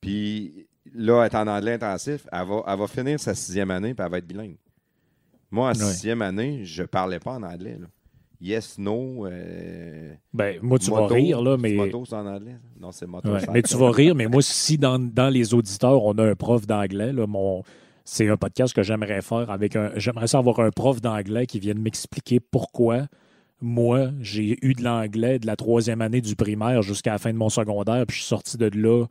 Puis 0.00 0.66
là, 0.94 1.24
elle 1.24 1.32
est 1.32 1.36
en 1.36 1.46
anglais 1.48 1.72
intensif. 1.74 2.26
Elle 2.30 2.46
va, 2.46 2.62
elle 2.66 2.78
va 2.78 2.86
finir 2.86 3.18
sa 3.20 3.34
sixième 3.34 3.70
année, 3.70 3.92
puis 3.94 4.04
elle 4.04 4.10
va 4.12 4.18
être 4.18 4.26
bilingue. 4.26 4.56
Moi, 5.50 5.68
en 5.70 5.72
sixième 5.90 6.22
année, 6.22 6.64
je 6.64 6.84
parlais 6.84 7.18
pas 7.18 7.32
en 7.32 7.42
anglais. 7.42 7.76
là. 7.80 7.86
Yes, 8.40 8.78
no. 8.78 9.26
euh, 9.26 10.14
Ben, 10.32 10.58
moi, 10.62 10.78
tu 10.78 10.90
moto. 10.90 11.02
vas 11.08 11.14
rire, 11.14 11.42
là, 11.42 11.56
mais. 11.58 11.74
Moto, 11.74 12.04
c'est 12.06 12.14
en 12.14 12.26
anglais? 12.26 12.56
Non, 12.80 12.90
c'est 12.90 13.06
moto. 13.06 13.28
Ouais, 13.30 13.40
mais 13.52 13.62
tu 13.62 13.76
vas 13.76 13.90
rire, 13.90 14.14
mais 14.14 14.26
moi, 14.28 14.40
si 14.42 14.78
dans, 14.78 14.98
dans 14.98 15.28
les 15.28 15.52
auditeurs, 15.52 16.02
on 16.04 16.12
a 16.18 16.24
un 16.24 16.34
prof 16.34 16.66
d'anglais, 16.66 17.12
là, 17.12 17.26
mon. 17.26 17.62
C'est 18.04 18.28
un 18.28 18.36
podcast 18.36 18.74
que 18.74 18.82
j'aimerais 18.82 19.20
faire 19.22 19.50
avec 19.50 19.76
un. 19.76 19.92
J'aimerais 19.96 20.26
ça 20.26 20.38
avoir 20.38 20.60
un 20.60 20.70
prof 20.70 21.00
d'anglais 21.00 21.46
qui 21.46 21.58
vienne 21.60 21.78
m'expliquer 21.78 22.40
pourquoi 22.40 23.06
moi, 23.62 24.08
j'ai 24.20 24.56
eu 24.62 24.72
de 24.72 24.82
l'anglais 24.82 25.38
de 25.38 25.46
la 25.46 25.54
troisième 25.54 26.00
année 26.00 26.22
du 26.22 26.34
primaire 26.34 26.80
jusqu'à 26.80 27.12
la 27.12 27.18
fin 27.18 27.30
de 27.30 27.36
mon 27.36 27.50
secondaire, 27.50 28.06
puis 28.06 28.16
je 28.16 28.22
suis 28.22 28.28
sorti 28.28 28.56
de 28.56 28.70
là 28.74 29.04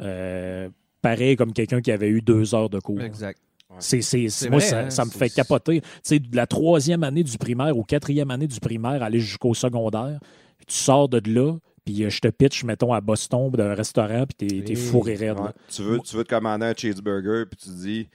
euh, 0.00 0.68
pareil 1.02 1.36
comme 1.36 1.52
quelqu'un 1.52 1.80
qui 1.80 1.92
avait 1.92 2.08
eu 2.08 2.20
deux 2.20 2.54
heures 2.54 2.68
de 2.70 2.80
cours. 2.80 3.00
Exact. 3.00 3.38
C'est, 3.78 4.02
c'est- 4.02 4.28
C'est 4.28 4.50
moi, 4.50 4.58
vrai, 4.58 4.68
ça, 4.68 4.80
hein, 4.80 4.90
ça 4.90 5.04
me 5.04 5.10
c'est- 5.10 5.18
fait 5.18 5.30
capoter. 5.30 5.80
Tu 5.80 5.88
sais, 6.02 6.18
de 6.18 6.34
la 6.36 6.46
troisième 6.46 7.04
année 7.04 7.22
du 7.22 7.38
primaire 7.38 7.76
ou 7.76 7.82
quatrième 7.84 8.30
année 8.30 8.46
du 8.46 8.58
primaire, 8.60 9.02
aller 9.02 9.20
jusqu'au 9.20 9.54
secondaire, 9.54 10.18
tu 10.66 10.74
sors 10.76 11.08
de 11.08 11.20
là, 11.30 11.56
puis 11.84 12.04
euh, 12.04 12.10
je 12.10 12.20
te 12.20 12.28
pitch, 12.28 12.64
mettons, 12.64 12.92
à 12.92 13.00
Boston, 13.00 13.50
d'un 13.50 13.74
restaurant, 13.74 14.24
puis 14.26 14.48
t'es, 14.48 14.62
t'es 14.64 14.74
fourré 14.74 15.14
raide. 15.14 15.38
Ouais. 15.38 15.44
là. 15.46 15.54
Tu, 15.68 15.82
veux, 15.82 15.98
tu 16.00 16.16
veux 16.16 16.24
te 16.24 16.28
commander 16.28 16.66
un 16.66 16.74
cheeseburger, 16.76 17.44
puis 17.50 17.58
tu 17.62 17.70
dis 17.70 18.08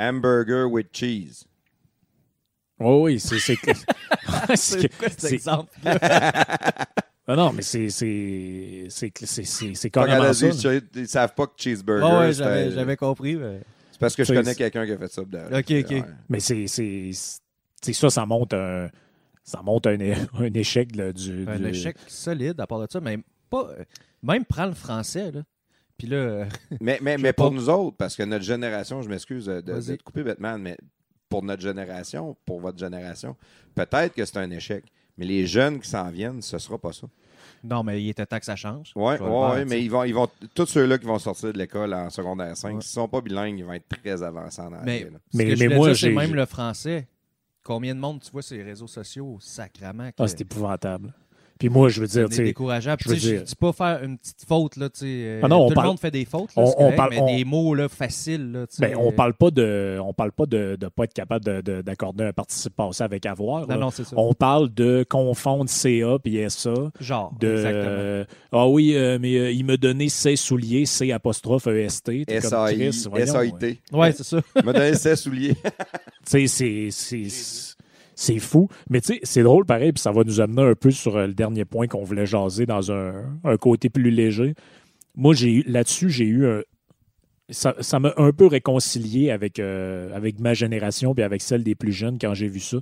hamburger 0.00 0.64
with 0.70 0.88
cheese. 0.92 1.44
Oui, 2.80 3.00
oui, 3.14 3.20
c'est. 3.20 3.38
c'est, 3.38 3.56
c'est, 4.56 4.88
quoi 4.96 5.08
cet 5.08 5.20
c'est- 5.20 5.34
exemple? 5.34 5.70
Ah 5.84 6.86
non, 7.36 7.52
mais 7.52 7.62
c'est. 7.62 7.90
C'est, 7.90 8.86
c'est, 8.88 9.12
c'est, 9.24 9.74
c'est, 9.74 9.90
carrément 9.90 10.32
ça. 10.32 10.46
Ils 10.96 11.06
savent 11.08 11.34
pas 11.34 11.46
que 11.46 11.52
cheeseburger. 11.56 12.04
Ah 12.08 12.20
ouais, 12.20 12.32
j'avais, 12.32 12.70
j'avais 12.72 12.96
compris. 12.96 13.36
mais- 13.36 13.60
parce 14.02 14.14
que 14.16 14.24
je 14.24 14.34
connais 14.34 14.54
quelqu'un 14.54 14.84
qui 14.84 14.92
a 14.92 14.98
fait 14.98 15.08
ça. 15.08 15.22
Ok, 15.22 15.30
ok. 15.30 15.90
Ouais. 15.90 16.04
Mais 16.28 16.40
c'est. 16.40 16.66
c'est, 16.66 17.10
c'est 17.82 17.92
ça, 17.94 18.10
ça 18.10 18.26
monte 18.26 18.52
un. 18.54 18.88
Ça 19.44 19.60
monte 19.62 19.86
un, 19.88 19.98
échec 20.54 20.94
là, 20.94 21.12
du, 21.12 21.44
Un 21.48 21.58
du- 21.58 21.66
échec 21.68 21.96
solide 22.06 22.60
à 22.60 22.66
part 22.66 22.80
de 22.80 22.86
ça, 22.90 23.00
mais 23.00 23.18
pas. 23.50 23.70
euh, 23.78 23.84
Même 24.22 24.44
prends 24.44 24.66
le 24.66 24.74
français, 24.74 25.32
là. 25.32 25.42
Puis 25.98 26.06
là, 26.06 26.16
euh, 26.16 26.44
Mais, 26.80 26.98
mais, 27.02 27.18
mais 27.18 27.32
pour 27.32 27.48
pas. 27.50 27.54
nous 27.54 27.68
autres, 27.68 27.96
parce 27.96 28.14
que 28.16 28.22
notre 28.22 28.44
génération, 28.44 29.02
je 29.02 29.08
m'excuse 29.08 29.46
de, 29.46 29.60
de- 29.60 29.80
te 29.96 30.02
couper, 30.02 30.22
Batman, 30.22 30.60
mais 30.62 30.76
pour 31.28 31.42
notre 31.42 31.62
génération, 31.62 32.36
pour 32.46 32.60
votre 32.60 32.78
génération, 32.78 33.36
peut-être 33.74 34.14
que 34.14 34.24
c'est 34.24 34.36
un 34.38 34.50
échec. 34.50 34.84
Mais 35.18 35.24
les 35.26 35.46
jeunes 35.46 35.80
qui 35.80 35.88
s'en 35.90 36.08
viennent, 36.10 36.40
ce 36.40 36.58
sera 36.58 36.78
pas 36.78 36.92
ça. 36.92 37.06
Non, 37.64 37.82
mais 37.82 38.02
il 38.02 38.08
était 38.08 38.26
temps 38.26 38.38
que 38.38 38.44
ça 38.44 38.56
change. 38.56 38.92
Oui, 38.96 39.16
faire, 39.18 39.62
tu 39.62 39.64
mais 39.70 39.82
ils 39.82 39.90
vont, 39.90 40.04
ils 40.04 40.14
vont, 40.14 40.28
tous 40.54 40.66
ceux-là 40.66 40.98
qui 40.98 41.06
vont 41.06 41.18
sortir 41.18 41.52
de 41.52 41.58
l'école 41.58 41.94
en 41.94 42.10
secondaire 42.10 42.56
5, 42.56 42.68
Ouais. 42.76 42.80
s'ils 42.82 42.98
ne 43.00 43.04
sont 43.04 43.08
pas 43.08 43.20
bilingues, 43.20 43.58
ils 43.58 43.64
vont 43.64 43.72
être 43.72 43.88
très 43.88 44.22
avancés 44.22 44.60
en 44.62 44.70
Mais, 44.70 44.78
anglais. 44.78 45.08
Mais- 45.34 45.44
mais 45.44 45.54
voulais 45.54 45.76
moi, 45.76 45.92
j'ai- 45.92 46.10
même 46.14 46.34
le 46.34 46.46
français. 46.46 47.08
Combien 47.64 47.94
de 47.94 48.00
monde 48.00 48.20
tu 48.20 48.30
vois 48.32 48.42
sur 48.42 48.56
les 48.56 48.64
réseaux 48.64 48.88
sociaux, 48.88 49.38
sacrament, 49.40 50.08
que 50.10 50.22
Ah, 50.22 50.26
c'est 50.26 50.40
épouvantable. 50.40 51.14
Puis 51.62 51.68
moi, 51.68 51.88
je 51.88 52.00
veux 52.00 52.08
dire, 52.08 52.24
tu 52.28 52.32
c'est 52.32 52.36
sais. 52.38 52.44
décourageable. 52.44 53.00
je 53.04 53.08
veux 53.10 53.14
Je 53.16 53.36
dis 53.44 53.54
pas 53.54 53.72
faire 53.72 54.02
une 54.02 54.18
petite 54.18 54.44
faute, 54.48 54.76
là, 54.76 54.88
tu 54.90 54.98
sais. 55.00 55.06
euh, 55.06 55.40
Ah 55.44 55.48
non, 55.48 55.66
on 55.66 55.68
tout 55.68 55.74
parle- 55.74 55.86
le 55.86 55.90
monde 55.90 56.00
fait 56.00 56.10
des 56.10 56.24
fautes, 56.24 56.50
là, 56.56 56.64
on- 56.76 56.92
parle- 56.92 57.10
mais 57.10 57.20
on- 57.20 57.36
des 57.36 57.44
mots 57.44 57.74
là, 57.76 57.88
faciles, 57.88 58.50
là, 58.50 58.66
tu 58.66 58.76
sais. 58.76 58.82
Ben, 58.88 58.96
on 58.98 59.12
parle 59.12 59.34
pas 59.34 59.50
de, 59.52 59.98
on 60.02 60.12
parle 60.12 60.32
pas 60.32 60.46
de 60.46 60.76
ne 60.80 60.88
pas 60.88 61.04
être 61.04 61.14
capable 61.14 61.44
de- 61.44 61.60
de- 61.60 61.82
d'accorder 61.82 62.24
un 62.24 62.32
participe 62.32 62.74
passé 62.74 63.04
avec 63.04 63.26
avoir. 63.26 63.66
là. 63.66 63.74
Non, 63.76 63.80
non, 63.82 63.90
c'est 63.90 64.02
ça. 64.04 64.16
On 64.16 64.34
parle 64.34 64.74
de 64.74 65.06
confondre 65.08 65.70
CA 65.70 66.18
puis 66.18 66.38
SA. 66.50 66.74
Genre, 66.98 67.32
De, 67.38 67.52
exactement. 67.52 67.84
euh, 67.86 68.24
ah 68.50 68.66
oui, 68.68 68.94
euh, 68.96 69.18
mais 69.20 69.36
euh, 69.36 69.52
il 69.52 69.64
me 69.64 69.76
donnait 69.76 70.08
ses 70.08 70.34
souliers, 70.34 70.84
C 70.86 71.12
apostrophe 71.12 71.68
EST. 71.68 72.24
Chris, 72.26 73.06
voyons, 73.08 73.26
SAIT. 73.26 73.78
Ouais, 73.92 74.10
c'est 74.12 74.24
ça. 74.24 74.40
Il 74.56 74.64
m'a 74.64 74.72
donné 74.72 74.94
ses 74.94 75.14
souliers. 75.14 75.54
Tu 76.24 76.46
sais, 76.46 76.88
c'est- 76.92 77.71
c'est- 78.22 78.38
fou. 78.38 78.68
Mais 78.90 79.00
tu 79.00 79.14
sais, 79.14 79.20
c'est 79.22 79.42
drôle 79.42 79.64
pareil, 79.64 79.92
puis 79.92 80.00
ça 80.00 80.12
va 80.12 80.24
nous 80.24 80.40
amener 80.40 80.62
un 80.62 80.74
peu 80.74 80.90
sur 80.90 81.16
euh, 81.16 81.26
le 81.26 81.34
dernier 81.34 81.64
point 81.64 81.86
qu'on 81.86 82.04
voulait 82.04 82.26
jaser 82.26 82.66
dans 82.66 82.90
un, 82.92 83.38
un 83.44 83.56
côté 83.56 83.88
plus 83.90 84.10
léger. 84.10 84.54
Moi, 85.14 85.34
j'ai 85.34 85.62
là-dessus, 85.66 86.10
j'ai 86.10 86.24
eu 86.26 86.46
un. 86.46 86.62
Ça 87.50 87.98
m'a 87.98 88.14
un 88.16 88.32
peu 88.32 88.46
réconcilié 88.46 89.30
avec, 89.30 89.58
euh, 89.58 90.14
avec 90.16 90.38
ma 90.40 90.54
génération 90.54 91.14
puis 91.14 91.22
avec 91.22 91.42
celle 91.42 91.62
des 91.62 91.74
plus 91.74 91.92
jeunes 91.92 92.16
quand 92.18 92.32
j'ai 92.32 92.48
vu 92.48 92.60
ça. 92.60 92.78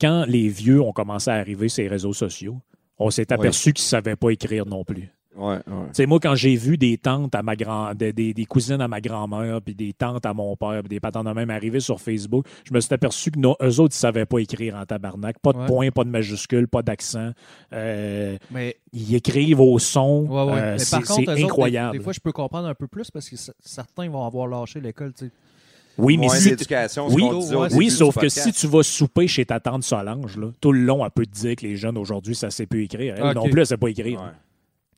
Quand 0.00 0.24
les 0.28 0.48
vieux 0.48 0.80
ont 0.80 0.92
commencé 0.92 1.28
à 1.30 1.34
arriver 1.34 1.68
sur 1.68 1.82
les 1.82 1.88
réseaux 1.88 2.12
sociaux, 2.12 2.60
on 2.98 3.10
s'est 3.10 3.32
aperçu 3.32 3.72
qu'ils 3.72 3.82
ne 3.84 3.88
savaient 3.88 4.16
pas 4.16 4.30
écrire 4.30 4.64
non 4.66 4.84
plus. 4.84 5.10
Ouais, 5.40 6.06
moi, 6.06 6.20
quand 6.20 6.34
j'ai 6.34 6.54
vu 6.56 6.76
des 6.76 6.98
tantes 6.98 7.34
à 7.34 7.42
ma 7.42 7.56
grand, 7.56 7.94
des, 7.94 8.12
des- 8.12 8.34
des 8.34 8.44
cousines 8.44 8.80
à 8.80 8.88
ma 8.88 9.00
grand-mère, 9.00 9.62
puis 9.62 9.74
des 9.74 9.92
tantes 9.94 10.26
à 10.26 10.34
mon 10.34 10.54
père, 10.56 10.80
puis 10.82 10.88
des 10.90 11.00
patentes 11.00 11.26
de 11.26 11.32
même 11.32 11.48
arriver 11.50 11.80
sur 11.80 12.00
Facebook, 12.00 12.44
je 12.64 12.74
me 12.74 12.80
suis 12.80 12.92
aperçu 12.92 13.30
que 13.30 13.38
non, 13.38 13.56
eux 13.62 13.80
autres, 13.80 13.94
ils 13.94 13.98
savaient 13.98 14.26
pas 14.26 14.38
écrire 14.38 14.76
en 14.76 14.84
tabarnak. 14.84 15.38
Pas 15.38 15.52
de 15.52 15.58
Ouais. 15.58 15.66
points, 15.66 15.90
pas 15.90 16.04
de 16.04 16.10
majuscules, 16.10 16.68
pas 16.68 16.82
d'accent. 16.82 17.30
Euh, 17.72 18.36
Mais, 18.50 18.76
ils 18.92 19.14
écrivent 19.14 19.60
au 19.60 19.78
son. 19.78 20.26
ouais, 20.28 20.52
ouais. 20.52 20.60
Euh, 20.60 20.78
c'est 20.78 20.96
autres, 20.98 21.34
des- 21.34 21.44
incroyable. 21.44 21.96
Des, 21.96 22.04
fois, 22.04 22.12
je 22.12 22.20
peux 22.20 22.32
comprendre 22.32 22.68
un 22.68 22.74
peu 22.74 22.86
plus 22.86 23.10
parce 23.10 23.28
que 23.28 23.36
certains 23.60 24.08
vont 24.10 24.26
avoir 24.26 24.46
lâché 24.46 24.80
l'école. 24.80 25.12
tu 25.14 25.26
sais. 25.26 25.32
oui, 25.98 26.16
mais 26.18 26.28
si 26.28 26.54
oui, 27.08 27.24
Oui, 27.74 27.90
sauf 27.90 28.16
que 28.18 28.28
si 28.28 28.52
tu 28.52 28.66
vas 28.66 28.82
souper 28.82 29.26
chez 29.26 29.44
ta 29.46 29.60
tante 29.60 29.84
Solange, 29.84 30.36
là, 30.36 30.48
tout 30.60 30.72
le 30.72 30.80
long, 30.80 31.04
elle 31.04 31.10
peut 31.10 31.26
te 31.26 31.32
dire 31.32 31.56
que 31.56 31.62
les 31.66 31.76
jeunes 31.76 31.96
aujourd'hui, 31.98 32.34
ça 32.34 32.50
sait 32.50 32.66
plus 32.66 32.84
écrire. 32.84 33.14
Elle 33.16 33.34
non 33.34 33.48
plus, 33.48 33.60
elle 33.60 33.66
sait 33.66 33.76
pas 33.76 33.88
écrire. 33.88 34.32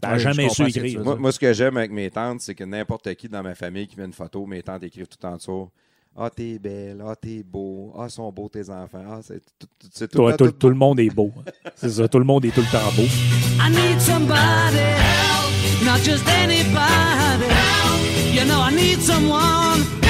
Ouais, 0.05 0.19
je 0.19 0.24
jamais 0.24 0.49
su 0.49 0.66
écrire. 0.66 1.03
Moi, 1.05 1.16
moi, 1.16 1.33
ce 1.33 1.39
que 1.39 1.53
j'aime 1.53 1.77
avec 1.77 1.93
mes 1.93 2.11
tantes, 2.11 2.41
c'est 2.41 2.55
que 2.55 2.65
n'importe 2.65 3.15
qui 3.15 3.29
dans 3.29 3.43
ma 3.43 3.55
famille 3.55 3.87
qui 3.87 3.97
met 3.99 4.05
une 4.05 4.12
photo, 4.12 4.45
mes 4.47 4.62
tantes 4.62 4.83
écrivent 4.83 5.07
tout 5.07 5.24
en 5.27 5.37
dessous. 5.37 5.69
Ah, 6.16 6.29
t'es 6.29 6.59
belle, 6.59 7.03
ah, 7.07 7.16
t'es 7.16 7.43
beau, 7.43 7.93
ah, 7.99 8.09
sont 8.09 8.31
beaux 8.31 8.49
tes 8.49 8.69
enfants. 8.69 9.03
Ah, 9.09 9.20
c'est 9.23 9.41
tout, 9.59 9.66
tout- 9.81 10.27
le 10.27 10.37
tout, 10.37 10.45
temps 10.47 10.53
tout 10.59 10.69
le 10.69 10.74
monde 10.74 11.01
est 11.01 11.09
beau. 11.09 11.33
C'est 11.74 11.89
ça, 11.89 12.07
tout 12.07 12.19
le 12.19 12.24
monde 12.27 12.45
est 12.45 12.51
tout 12.51 12.61
le 12.61 12.66
temps 12.70 12.93
beau. 12.95 13.05
I 13.05 13.70
need 13.70 13.99
somebody 13.99 14.77
help, 14.77 15.85
not 15.85 16.03
just 16.05 16.29
anybody 16.29 17.47
help. 17.49 18.35
You 18.35 18.45
know 18.45 18.61
I 18.61 18.74
need 18.74 19.01
someone. 19.01 20.02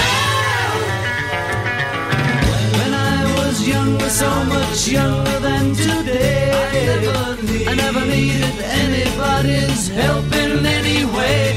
Younger, 3.67 4.09
so 4.11 4.27
much 4.45 4.89
younger 4.89 5.41
than 5.41 5.73
today, 5.75 6.51
I 7.69 7.75
never 7.75 8.05
needed 8.07 8.55
anybody's 8.61 9.89
help 9.89 10.25
in 10.35 10.65
any 10.67 11.05
way. 11.05 11.57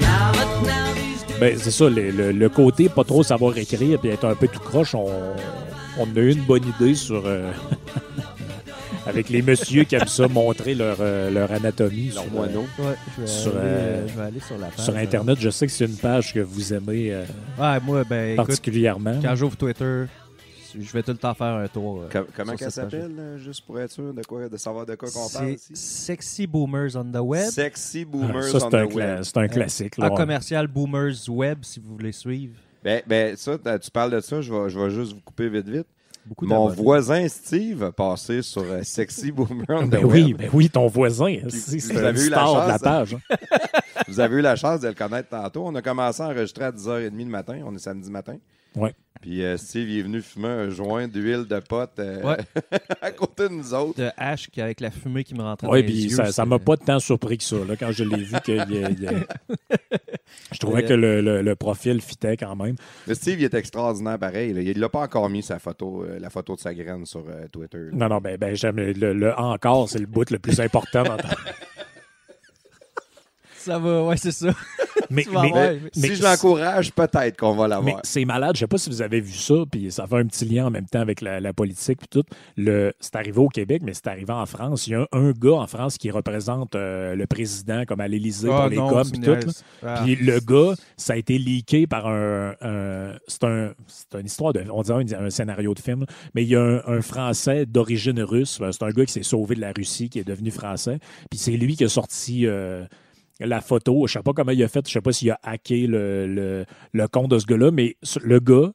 Now, 0.00 0.32
but 0.32 0.66
now 0.66 0.92
these 0.94 1.22
days. 1.24 1.38
Ben, 1.40 1.58
c'est 1.58 1.70
ça, 1.70 1.88
le, 1.88 2.10
le- 2.10 2.32
le 2.32 2.48
côté 2.48 2.88
pas 2.88 3.04
trop 3.04 3.22
savoir 3.22 3.56
écrire 3.58 3.98
puis 4.00 4.10
être 4.10 4.26
un 4.26 4.34
peu 4.34 4.48
tout 4.48 4.60
croche, 4.60 4.94
on, 4.94 5.06
on 5.98 6.04
a 6.16 6.20
eu 6.20 6.32
une 6.32 6.42
bonne 6.42 6.64
idée 6.78 6.94
sur. 6.94 7.22
euh, 7.26 7.50
avec 9.06 9.28
les 9.30 9.42
messieurs 9.42 9.84
qui 9.84 9.96
aiment 9.96 10.06
ça 10.06 10.28
montrer 10.28 10.74
leur, 10.74 10.98
euh, 11.00 11.30
leur 11.30 11.50
anatomie 11.50 12.10
sur, 12.12 12.22
Leur 12.22 12.30
moineau. 12.32 12.66
Ouais, 12.78 12.94
je 13.16 13.20
vais, 13.22 13.26
Sur, 13.26 13.50
aller, 13.56 13.58
euh, 13.66 14.08
je 14.08 14.14
vais 14.14 14.22
aller 14.22 14.40
sur 14.40 14.58
la 14.58 14.66
page. 14.68 14.84
sur 14.84 14.96
Internet. 14.96 15.38
Je 15.40 15.50
sais 15.50 15.66
que 15.66 15.72
c'est 15.72 15.86
une 15.86 15.96
page 15.96 16.32
que 16.34 16.40
vous 16.40 16.72
aimez 16.74 17.12
euh, 17.12 17.24
Ouais, 17.58 17.78
moi, 17.84 18.04
ben, 18.08 18.34
écoute, 18.34 18.46
particulièrement. 18.46 19.14
quand 19.22 19.34
j'ouvre 19.34 19.56
Twitter, 19.56 20.04
je 20.78 20.92
vais 20.92 21.02
tout 21.02 21.10
le 21.12 21.16
temps 21.16 21.34
faire 21.34 21.54
un 21.54 21.68
tour. 21.68 22.02
euh, 22.02 22.08
Com- 22.10 22.26
comment 22.36 22.54
qu'elle 22.54 22.70
s'appelle, 22.70 23.38
juste 23.38 23.64
pour 23.64 23.78
être 23.80 23.90
sûr 23.92 24.12
de, 24.12 24.22
quoi, 24.22 24.48
de 24.48 24.56
savoir 24.56 24.84
de 24.86 24.94
quoi 24.94 25.08
qu'on 25.10 25.28
parle? 25.28 25.50
Ici? 25.52 25.70
Sexy 25.74 26.46
Boomers 26.46 26.96
on 26.96 27.04
the 27.04 27.16
Web. 27.20 27.50
Sexy 27.50 28.02
Ah, 28.06 28.10
Boomers 28.10 28.44
ça, 28.44 28.56
on 28.56 28.70
c'est 28.70 28.76
un, 28.76 28.86
the 28.86 28.94
web. 28.94 29.22
c'est 29.22 29.36
un 29.38 29.48
classique. 29.48 29.96
là. 29.98 30.06
Un 30.06 30.10
commercial 30.10 30.66
Boomers 30.66 31.28
Web, 31.28 31.58
si 31.62 31.80
vous 31.80 31.92
voulez 31.94 32.12
suivre. 32.12 32.54
Ben, 32.82 33.02
ben, 33.06 33.36
ça, 33.36 33.58
tu 33.78 33.90
parles 33.90 34.10
de 34.12 34.20
ça, 34.20 34.40
je 34.40 34.52
vais, 34.52 34.70
je 34.70 34.78
vais 34.78 34.90
juste 34.90 35.12
vous 35.12 35.20
couper 35.20 35.48
vite, 35.48 35.68
vite. 35.68 35.86
Beaucoup 36.26 36.46
Mon 36.46 36.68
voisin 36.68 37.26
Steve 37.28 37.82
a 37.82 37.92
passé 37.92 38.42
sur 38.42 38.62
euh, 38.62 38.82
Sexy 38.82 39.32
Boomer 39.32 39.64
on 39.68 39.86
the 39.86 39.90
Ben 39.90 40.04
web. 40.04 40.12
oui, 40.12 40.34
ben 40.34 40.50
oui, 40.52 40.68
ton 40.68 40.86
voisin. 40.86 41.38
C'est 41.48 41.76
vous 41.78 41.80
c'est 41.80 41.96
avez 41.96 42.20
une 42.20 42.26
eu 42.26 42.30
la 42.30 42.36
star 42.36 42.52
de 42.52 42.68
la 42.68 42.72
chance, 42.74 42.82
page. 42.82 43.14
hein. 43.14 43.36
Vous 44.08 44.18
avez 44.20 44.36
eu 44.36 44.40
la 44.40 44.56
chance 44.56 44.80
de 44.80 44.88
le 44.88 44.94
connaître 44.94 45.28
tantôt. 45.28 45.62
On 45.66 45.74
a 45.74 45.82
commencé 45.82 46.22
à 46.22 46.26
enregistrer 46.26 46.64
à 46.64 46.72
10h30 46.72 47.10
le 47.18 47.24
matin. 47.26 47.60
On 47.64 47.74
est 47.74 47.78
samedi 47.78 48.10
matin. 48.10 48.36
Ouais. 48.74 48.94
Puis 49.20 49.42
euh, 49.44 49.56
Steve 49.58 49.88
il 49.90 49.98
est 49.98 50.02
venu 50.02 50.22
fumer 50.22 50.48
un 50.48 50.70
joint 50.70 51.06
d'huile 51.06 51.44
de 51.46 51.58
pote 51.60 51.98
euh, 51.98 52.22
Ouais. 52.22 52.36
à 53.02 53.10
côté 53.10 53.48
de 53.48 53.54
nous 53.54 53.74
autres. 53.74 53.98
de 54.00 54.10
qui- 54.50 54.60
avec 54.62 54.80
la 54.80 54.90
fumée 54.90 55.24
qui 55.24 55.34
me 55.34 55.42
rentrait 55.42 55.66
Oui, 55.68 55.80
dans 55.82 55.86
les 55.86 55.92
puis 55.92 56.02
yeux. 56.04 56.16
ça 56.16 56.32
ça 56.32 56.46
m'a 56.46 56.58
pas 56.58 56.76
tant 56.78 56.98
surpris 56.98 57.36
que 57.38 57.44
ça. 57.44 57.56
Là, 57.56 57.76
quand 57.76 57.92
je 57.92 58.04
l'ai 58.04 58.22
vu, 58.24 58.34
que 58.44 58.52
il 58.52 58.80
y 58.80 58.84
a- 58.84 58.90
il 58.90 59.02
y 59.02 59.06
a- 59.08 59.12
je 60.52 60.58
trouvais 60.58 60.84
que 60.84 60.94
le, 60.94 61.20
le- 61.20 61.42
le 61.42 61.54
profil 61.56 62.00
fitait 62.00 62.36
quand 62.36 62.56
même. 62.56 62.76
Mais 63.06 63.14
Steve 63.14 63.40
il 63.40 63.44
est 63.44 63.54
extraordinaire 63.54 64.18
pareil. 64.18 64.52
là. 64.54 64.62
Il 64.62 64.78
l'a 64.78 64.88
pas 64.88 65.00
encore 65.00 65.28
mis 65.28 65.42
sa 65.42 65.58
photo, 65.58 66.04
euh, 66.04 66.18
la 66.18 66.30
photo 66.30 66.54
de 66.56 66.60
sa 66.60 66.72
graine 66.74 67.04
sur 67.04 67.24
euh, 67.28 67.46
Twitter. 67.52 67.78
là. 67.78 67.90
Non, 67.92 68.08
non, 68.08 68.18
ben, 68.20 68.36
ben 68.38 68.54
j'aime 68.56 68.76
le, 68.76 69.12
le 69.12 69.34
encore, 69.38 69.88
c'est 69.88 69.98
le 69.98 70.06
bout 70.06 70.30
le 70.30 70.38
plus 70.38 70.60
important. 70.60 71.02
dans- 71.02 71.16
Ça 73.62 73.78
va, 73.78 74.04
ouais, 74.04 74.16
c'est 74.16 74.32
ça. 74.32 74.48
mais 75.10 75.24
mais-. 75.30 75.50
Mais 75.52 75.80
mais- 75.96 76.08
si 76.08 76.14
je 76.16 76.22
l'encourage, 76.22 76.92
peut-être 76.92 77.36
qu'on 77.38 77.54
va 77.54 77.64
mais 77.64 77.68
l'avoir. 77.74 78.00
c'est 78.04 78.24
malade. 78.24 78.52
Je 78.54 78.60
sais 78.60 78.66
pas 78.66 78.78
si 78.78 78.88
vous 78.88 79.02
avez 79.02 79.20
vu 79.20 79.32
ça, 79.34 79.54
puis 79.70 79.90
ça 79.92 80.06
fait 80.06 80.16
un 80.16 80.24
petit 80.26 80.46
lien 80.46 80.66
en 80.66 80.70
même 80.70 80.86
temps 80.86 81.00
avec 81.00 81.20
la, 81.20 81.40
la 81.40 81.52
politique 81.52 81.98
puis 81.98 82.08
tout. 82.08 82.22
Le, 82.56 82.92
c'est 83.00 83.16
arrivé 83.16 83.38
au 83.38 83.48
Québec, 83.48 83.82
mais 83.84 83.92
c'est 83.92 84.06
arrivé 84.06 84.32
en 84.32 84.46
France. 84.46 84.86
Il 84.86 84.90
y 84.92 84.94
a 84.94 85.00
un, 85.02 85.06
un 85.12 85.32
gars 85.32 85.52
en 85.56 85.66
France 85.66 85.98
qui 85.98 86.10
représente 86.10 86.74
euh, 86.74 87.14
le 87.14 87.26
président 87.26 87.84
comme 87.86 88.00
à 88.00 88.08
l'Élysée 88.08 88.48
Ah, 88.50 88.60
pour 88.62 88.68
les 88.70 88.76
non, 88.76 88.88
coms 88.88 89.02
tu 89.04 89.20
puis 89.20 89.20
tout. 89.20 89.50
Ah. 89.84 90.00
Puis 90.04 90.16
le 90.16 90.40
gars, 90.40 90.74
ça 90.96 91.12
a 91.12 91.16
été 91.16 91.36
leaké 91.38 91.86
par 91.86 92.06
un. 92.06 92.54
un- 92.62 93.14
c'est 93.26 93.44
un, 93.44 93.72
c'est 93.86 94.18
une 94.18 94.26
histoire 94.26 94.52
de. 94.54 94.64
On 94.72 94.82
dirait 94.82 95.04
un, 95.16 95.24
un 95.26 95.30
scénario 95.30 95.74
de 95.74 95.80
film, 95.80 96.06
mais 96.34 96.44
il 96.44 96.48
y 96.48 96.56
a 96.56 96.62
un, 96.62 96.82
un 96.86 97.02
Français 97.02 97.66
d'origine 97.66 98.22
russe. 98.22 98.58
C'est 98.72 98.82
un 98.82 98.90
gars 98.90 99.04
qui 99.04 99.12
s'est 99.12 99.22
sauvé 99.22 99.54
de 99.54 99.60
la 99.60 99.72
Russie, 99.76 100.08
qui 100.08 100.18
est 100.18 100.24
devenu 100.26 100.50
français. 100.50 100.98
Puis 101.30 101.38
c'est 101.38 101.52
lui 101.52 101.76
qui 101.76 101.84
a 101.84 101.88
sorti. 101.88 102.46
euh, 102.46 102.84
la 103.40 103.60
photo, 103.60 104.06
je 104.06 104.14
sais 104.14 104.22
pas 104.22 104.32
comment 104.32 104.52
il 104.52 104.62
a 104.62 104.68
fait, 104.68 104.86
je 104.86 104.92
sais 104.92 105.00
pas 105.00 105.12
s'il 105.12 105.30
a 105.30 105.40
hacké 105.42 105.86
le, 105.86 106.26
le- 106.26 106.64
le 106.92 107.08
compte 107.08 107.30
de 107.30 107.38
ce 107.38 107.46
gars-là, 107.46 107.70
mais 107.70 107.96
le 108.22 108.40
gars, 108.40 108.72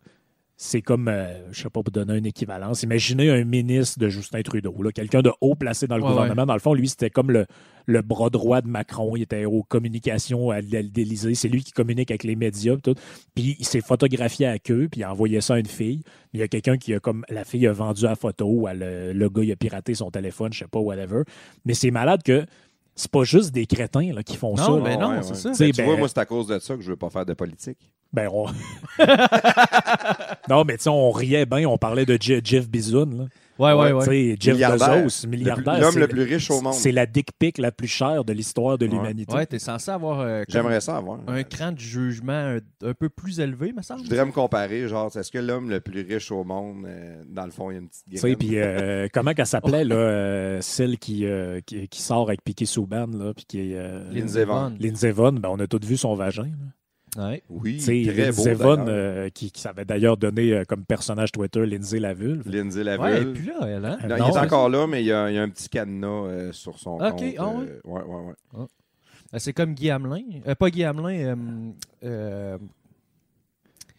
c'est 0.57 0.81
comme, 0.81 1.09
euh, 1.09 1.51
je 1.51 1.63
sais 1.63 1.69
pas 1.69 1.83
pour 1.83 1.91
donner 1.91 2.17
une 2.17 2.25
équivalence, 2.25 2.81
imaginez 2.83 3.29
un 3.29 3.43
ministre 3.43 3.99
de 3.99 4.07
Justin 4.07 4.41
Trudeau, 4.41 4.73
quelqu'un 4.93 5.21
de 5.21 5.31
haut 5.41 5.55
placé 5.55 5.85
dans 5.85 5.97
le 5.97 6.03
Ouais, 6.03 6.09
gouvernement. 6.11 6.45
Dans 6.45 6.53
le 6.53 6.61
fond, 6.61 6.73
lui, 6.73 6.87
c'était 6.87 7.09
comme 7.09 7.29
le, 7.29 7.45
le 7.87 8.01
bras 8.01 8.29
droit 8.29 8.61
de 8.61 8.67
Macron. 8.69 9.17
Il 9.17 9.23
était 9.23 9.43
aux 9.43 9.63
communications 9.63 10.51
à 10.51 10.61
l'Élysée. 10.61 11.35
C'est 11.35 11.49
lui 11.49 11.61
qui 11.61 11.73
communique 11.73 12.09
avec 12.09 12.23
les 12.23 12.37
médias. 12.37 12.77
Tout. 12.77 12.95
Puis 13.35 13.57
il 13.59 13.65
s'est 13.65 13.81
photographié 13.81 14.47
à 14.47 14.57
queue, 14.57 14.87
puis 14.89 15.01
il 15.01 15.03
a 15.03 15.11
envoyé 15.11 15.41
ça 15.41 15.55
à 15.55 15.59
une 15.59 15.65
fille. 15.65 16.03
Il 16.33 16.39
y 16.39 16.43
a 16.43 16.47
quelqu'un 16.47 16.77
qui 16.77 16.93
a 16.93 17.01
comme. 17.01 17.25
La 17.27 17.43
fille 17.43 17.67
a 17.67 17.73
vendu 17.73 18.03
la 18.03 18.15
photo, 18.15 18.45
ou 18.45 18.67
le, 18.73 19.11
le 19.11 19.29
gars 19.29 19.43
il 19.43 19.51
a 19.51 19.57
piraté 19.57 19.93
son 19.93 20.09
téléphone, 20.09 20.53
je 20.53 20.59
sais 20.59 20.67
pas, 20.71 20.79
whatever. 20.79 21.23
Mais 21.65 21.73
c'est 21.73 21.91
malade 21.91 22.23
que 22.23 22.45
c'est 22.95 23.11
pas 23.11 23.23
juste 23.23 23.51
des 23.51 23.65
crétins 23.65 24.13
là, 24.13 24.23
qui 24.23 24.37
font 24.37 24.55
Non, 24.55 24.63
ça. 24.63 24.71
là. 24.71 24.79
ben 24.81 24.99
non, 24.99 25.09
Ouais, 25.11 25.23
c'est 25.23 25.29
ouais. 25.31 25.35
ça. 25.35 25.49
Tu 25.49 25.55
sais, 25.55 25.65
Ben, 25.65 25.71
tu 25.71 25.77
ben- 25.81 25.85
vois, 25.87 25.97
moi, 25.97 26.07
c'est 26.07 26.17
à 26.19 26.25
cause 26.25 26.47
de 26.47 26.59
ça 26.59 26.75
que 26.75 26.81
je 26.81 26.89
veux 26.91 26.95
pas 26.95 27.09
faire 27.09 27.25
de 27.25 27.33
politique. 27.33 27.77
Ben, 28.13 28.29
on... 28.31 28.45
non, 30.49 30.63
mais 30.63 30.77
tu 30.77 30.83
sais, 30.83 30.89
on 30.89 31.11
riait 31.11 31.45
bien, 31.45 31.67
on 31.67 31.77
parlait 31.77 32.05
de 32.05 32.17
Je- 32.21 32.39
Jeff 32.43 32.69
Bezos. 32.69 33.05
Ouais, 33.57 33.71
ouais, 33.71 33.93
Ouais, 33.93 34.07
ouais. 34.07 34.35
Jeff 34.39 34.53
Milliardaire. 34.55 35.03
Bezos, 35.05 35.27
milliardaire. 35.27 35.79
L'homme 35.79 35.91
c'est- 35.93 35.99
le 35.99 36.07
plus 36.07 36.23
riche 36.23 36.51
au 36.51 36.59
monde. 36.61 36.73
C'est 36.73 36.91
la 36.91 37.05
dick 37.05 37.29
pic 37.39 37.57
la 37.57 37.71
plus 37.71 37.87
chère 37.87 38.25
de 38.25 38.33
l'histoire 38.33 38.77
de 38.77 38.85
l'humanité. 38.85 39.33
Ouais, 39.33 39.45
t'es 39.45 39.59
censé 39.59 39.91
avoir 39.91 40.19
euh, 40.19 40.43
J'aimerais 40.49 40.81
ça 40.81 40.97
avoir. 40.97 41.19
un 41.27 41.43
cran 41.43 41.71
de 41.71 41.79
jugement 41.79 42.33
un, 42.33 42.57
un 42.83 42.93
peu 42.93 43.07
plus 43.09 43.39
élevé, 43.39 43.71
me 43.71 43.81
semble. 43.81 44.01
Je 44.03 44.09
voudrais 44.09 44.25
me 44.25 44.31
comparer, 44.31 44.87
genre, 44.87 45.15
est-ce 45.15 45.31
que 45.31 45.37
l'homme 45.37 45.69
le 45.69 45.79
plus 45.79 46.01
riche 46.01 46.31
au 46.31 46.43
monde, 46.43 46.85
euh, 46.85 47.21
dans 47.29 47.45
le 47.45 47.51
fond, 47.51 47.71
il 47.71 47.75
y 47.75 47.77
a 47.77 47.79
une 47.81 47.87
petite 47.87 48.03
Tu 48.11 48.17
sais, 48.17 48.35
puis 48.35 48.57
euh, 48.59 49.07
comment 49.13 49.33
qu'elle 49.33 49.45
s'appelait, 49.47 49.85
là, 49.85 49.95
euh, 49.95 50.57
celle 50.61 50.97
qui, 50.97 51.25
euh, 51.25 51.61
qui, 51.65 51.87
qui 51.87 52.01
sort 52.01 52.27
avec 52.27 52.43
Piqué 52.43 52.65
Souban, 52.65 53.07
là, 53.13 53.33
puis 53.33 53.45
qui 53.45 53.71
est... 53.71 53.75
euh, 53.77 54.11
Lindsey 54.11 54.43
Vonn. 54.43 54.75
Lindsey 54.79 55.11
Vonn, 55.11 55.39
ben, 55.39 55.49
on 55.49 55.59
a 55.59 55.67
tous 55.67 55.79
vu 55.85 55.95
son 55.97 56.13
vagin. 56.15 56.43
là. 56.43 56.49
Ouais. 57.17 57.43
Oui, 57.49 57.77
Tu 57.77 57.79
sais, 58.05 58.11
très 58.13 58.31
beau, 58.31 58.45
Lindsey 58.45 58.53
Vonn, 58.55 58.85
d'ailleurs. 58.85 58.87
euh, 58.89 59.29
qui, 59.29 59.51
qui 59.51 59.61
s'avait 59.61 59.85
d'ailleurs 59.85 60.17
donné 60.17 60.51
euh, 60.53 60.63
comme 60.67 60.83
personnage 60.85 61.31
Twitter 61.31 61.65
Lindsay 61.65 61.99
la 61.99 62.13
vulve. 62.13 62.49
Lindsay 62.49 62.79
Ouais, 62.83 62.85
là, 62.85 62.97
elle, 63.67 63.85
hein? 63.85 63.97
Non, 64.03 64.17
Non, 64.17 64.25
il 64.31 64.35
est 64.35 64.39
encore 64.39 64.69
là, 64.69 64.87
mais 64.87 65.01
il 65.01 65.05
y 65.07 65.11
a, 65.11 65.29
il 65.31 65.35
y 65.35 65.37
a 65.37 65.43
un 65.43 65.49
petit 65.49 65.69
cadenas 65.69 66.07
euh, 66.07 66.51
sur 66.51 66.77
son 66.79 66.95
Ok, 66.95 67.11
compte. 67.11 67.23
ah 67.37 67.49
ouais, 67.49 67.79
ouais, 67.85 68.01
ouais. 68.01 68.33
Euh, 69.33 69.37
C'est 69.37 69.53
comme 69.53 69.73
Guy 69.73 69.89
Hamelin. 69.91 70.23
Pas 70.59 70.69
Guy 70.69 70.83
Hamelin, 70.83 71.73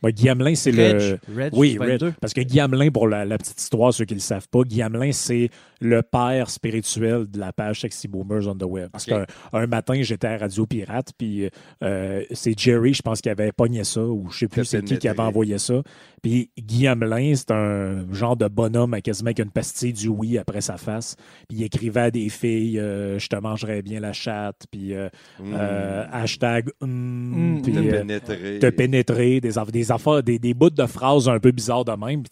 Guy 0.05 0.28
Hamelin, 0.28 0.55
c'est 0.55 0.73
le... 0.73 1.18
Reg 1.36 1.52
Oui, 1.52 1.77
22. 1.78 2.06
Red. 2.06 2.14
parce 2.20 2.32
que 2.32 2.40
Guy 2.43 2.60
Hamelin, 2.60 2.90
pour 2.90 3.09
la, 3.09 3.24
la 3.24 3.39
petite 3.39 3.60
histoire, 3.60 3.93
ceux 3.93 4.05
qui 4.05 4.14
ne 4.14 4.18
le 4.18 4.23
savent 4.23 4.48
pas, 4.48 4.62
Guy 4.62 4.82
Hamelin, 4.82 5.10
c'est 5.12 5.51
le 5.81 6.02
père 6.02 6.48
spirituel 6.51 7.27
de 7.31 7.39
la 7.39 7.52
page 7.52 7.81
Sexy 7.81 8.06
Boomers 8.09 8.47
on 8.48 8.55
the 8.56 8.62
Web. 8.62 8.90
Parce 8.93 9.05
qu'un 9.06 9.27
un 9.52 9.66
matin, 9.66 10.01
j'étais 10.02 10.27
à 10.28 10.39
Radio 10.39 10.66
Pirate, 10.66 11.10
puis 11.18 11.48
euh, 11.82 12.23
c'est 12.32 12.59
Jerry, 12.59 12.94
je 12.94 13.02
pense, 13.02 13.20
qui 13.20 13.28
avait 13.28 13.52
pogné 13.52 13.85
ça, 13.85 14.02
ou 14.02 14.28
je 14.31 14.39
sais 14.39 14.48
plus 14.48 14.64
c'est 14.64 14.82
qui 14.82 14.98
qui 14.98 15.09
avait 15.09 15.20
envoyé 15.20 15.59
ça. 15.59 15.82
Puis 16.23 16.51
Guy 16.59 16.86
Hamelin, 16.86 17.35
c'est 17.35 17.51
un 17.51 18.06
genre 18.12 18.36
de 18.36 18.48
bonhomme 18.48 18.94
à 18.94 19.01
quasiment 19.01 19.28
avec 19.28 19.39
une 19.40 19.51
pastille 19.51 19.93
du 19.93 20.09
oui 20.09 20.39
après 20.39 20.60
sa 20.60 20.77
face. 20.77 21.16
Puis 21.48 21.59
il 21.59 21.64
écrivait 21.64 22.01
à 22.01 22.10
des 22.10 22.28
filles 22.28 22.78
euh, 22.78 23.18
Je 23.18 23.28
te 23.28 23.36
mangerais 23.36 23.82
bien 23.82 24.01
la 24.01 24.12
chatte», 24.12 24.64
puis 24.70 24.94
euh, 24.94 25.09
euh, 25.43 26.05
hashtag 26.12 26.70
Mm, 26.81 27.62
de 27.62 27.70
euh, 27.70 27.90
pénétrer. 28.01 28.59
te 28.59 28.70
pénétrer, 28.70 29.40
des, 29.40 29.59
aff- 29.59 29.70
des 29.86 29.92
affaires, 29.92 30.22
des, 30.22 30.54
bouts 30.54 30.70
de 30.70 30.86
phrases 30.86 31.28
un 31.28 31.38
peu 31.38 31.50
bizarres 31.50 31.84
de 31.84 31.92
même. 31.92 32.22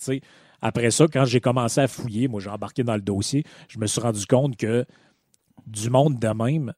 Après 0.61 0.91
ça, 0.91 1.07
quand 1.13 1.25
j'ai 1.25 1.41
commencé 1.41 1.81
à 1.81 1.89
fouiller, 1.89 2.29
moi 2.29 2.41
j'ai 2.41 2.51
embarqué 2.51 2.83
dans 2.83 2.95
le 2.95 3.03
dossier, 3.03 3.45
je 3.69 3.79
me 3.79 3.87
suis 3.87 4.01
rendu 4.01 4.27
compte 4.27 4.57
que 4.57 4.85
du 5.67 5.91
monde 5.91 6.19
de 6.19 6.29
même, 6.29 6.73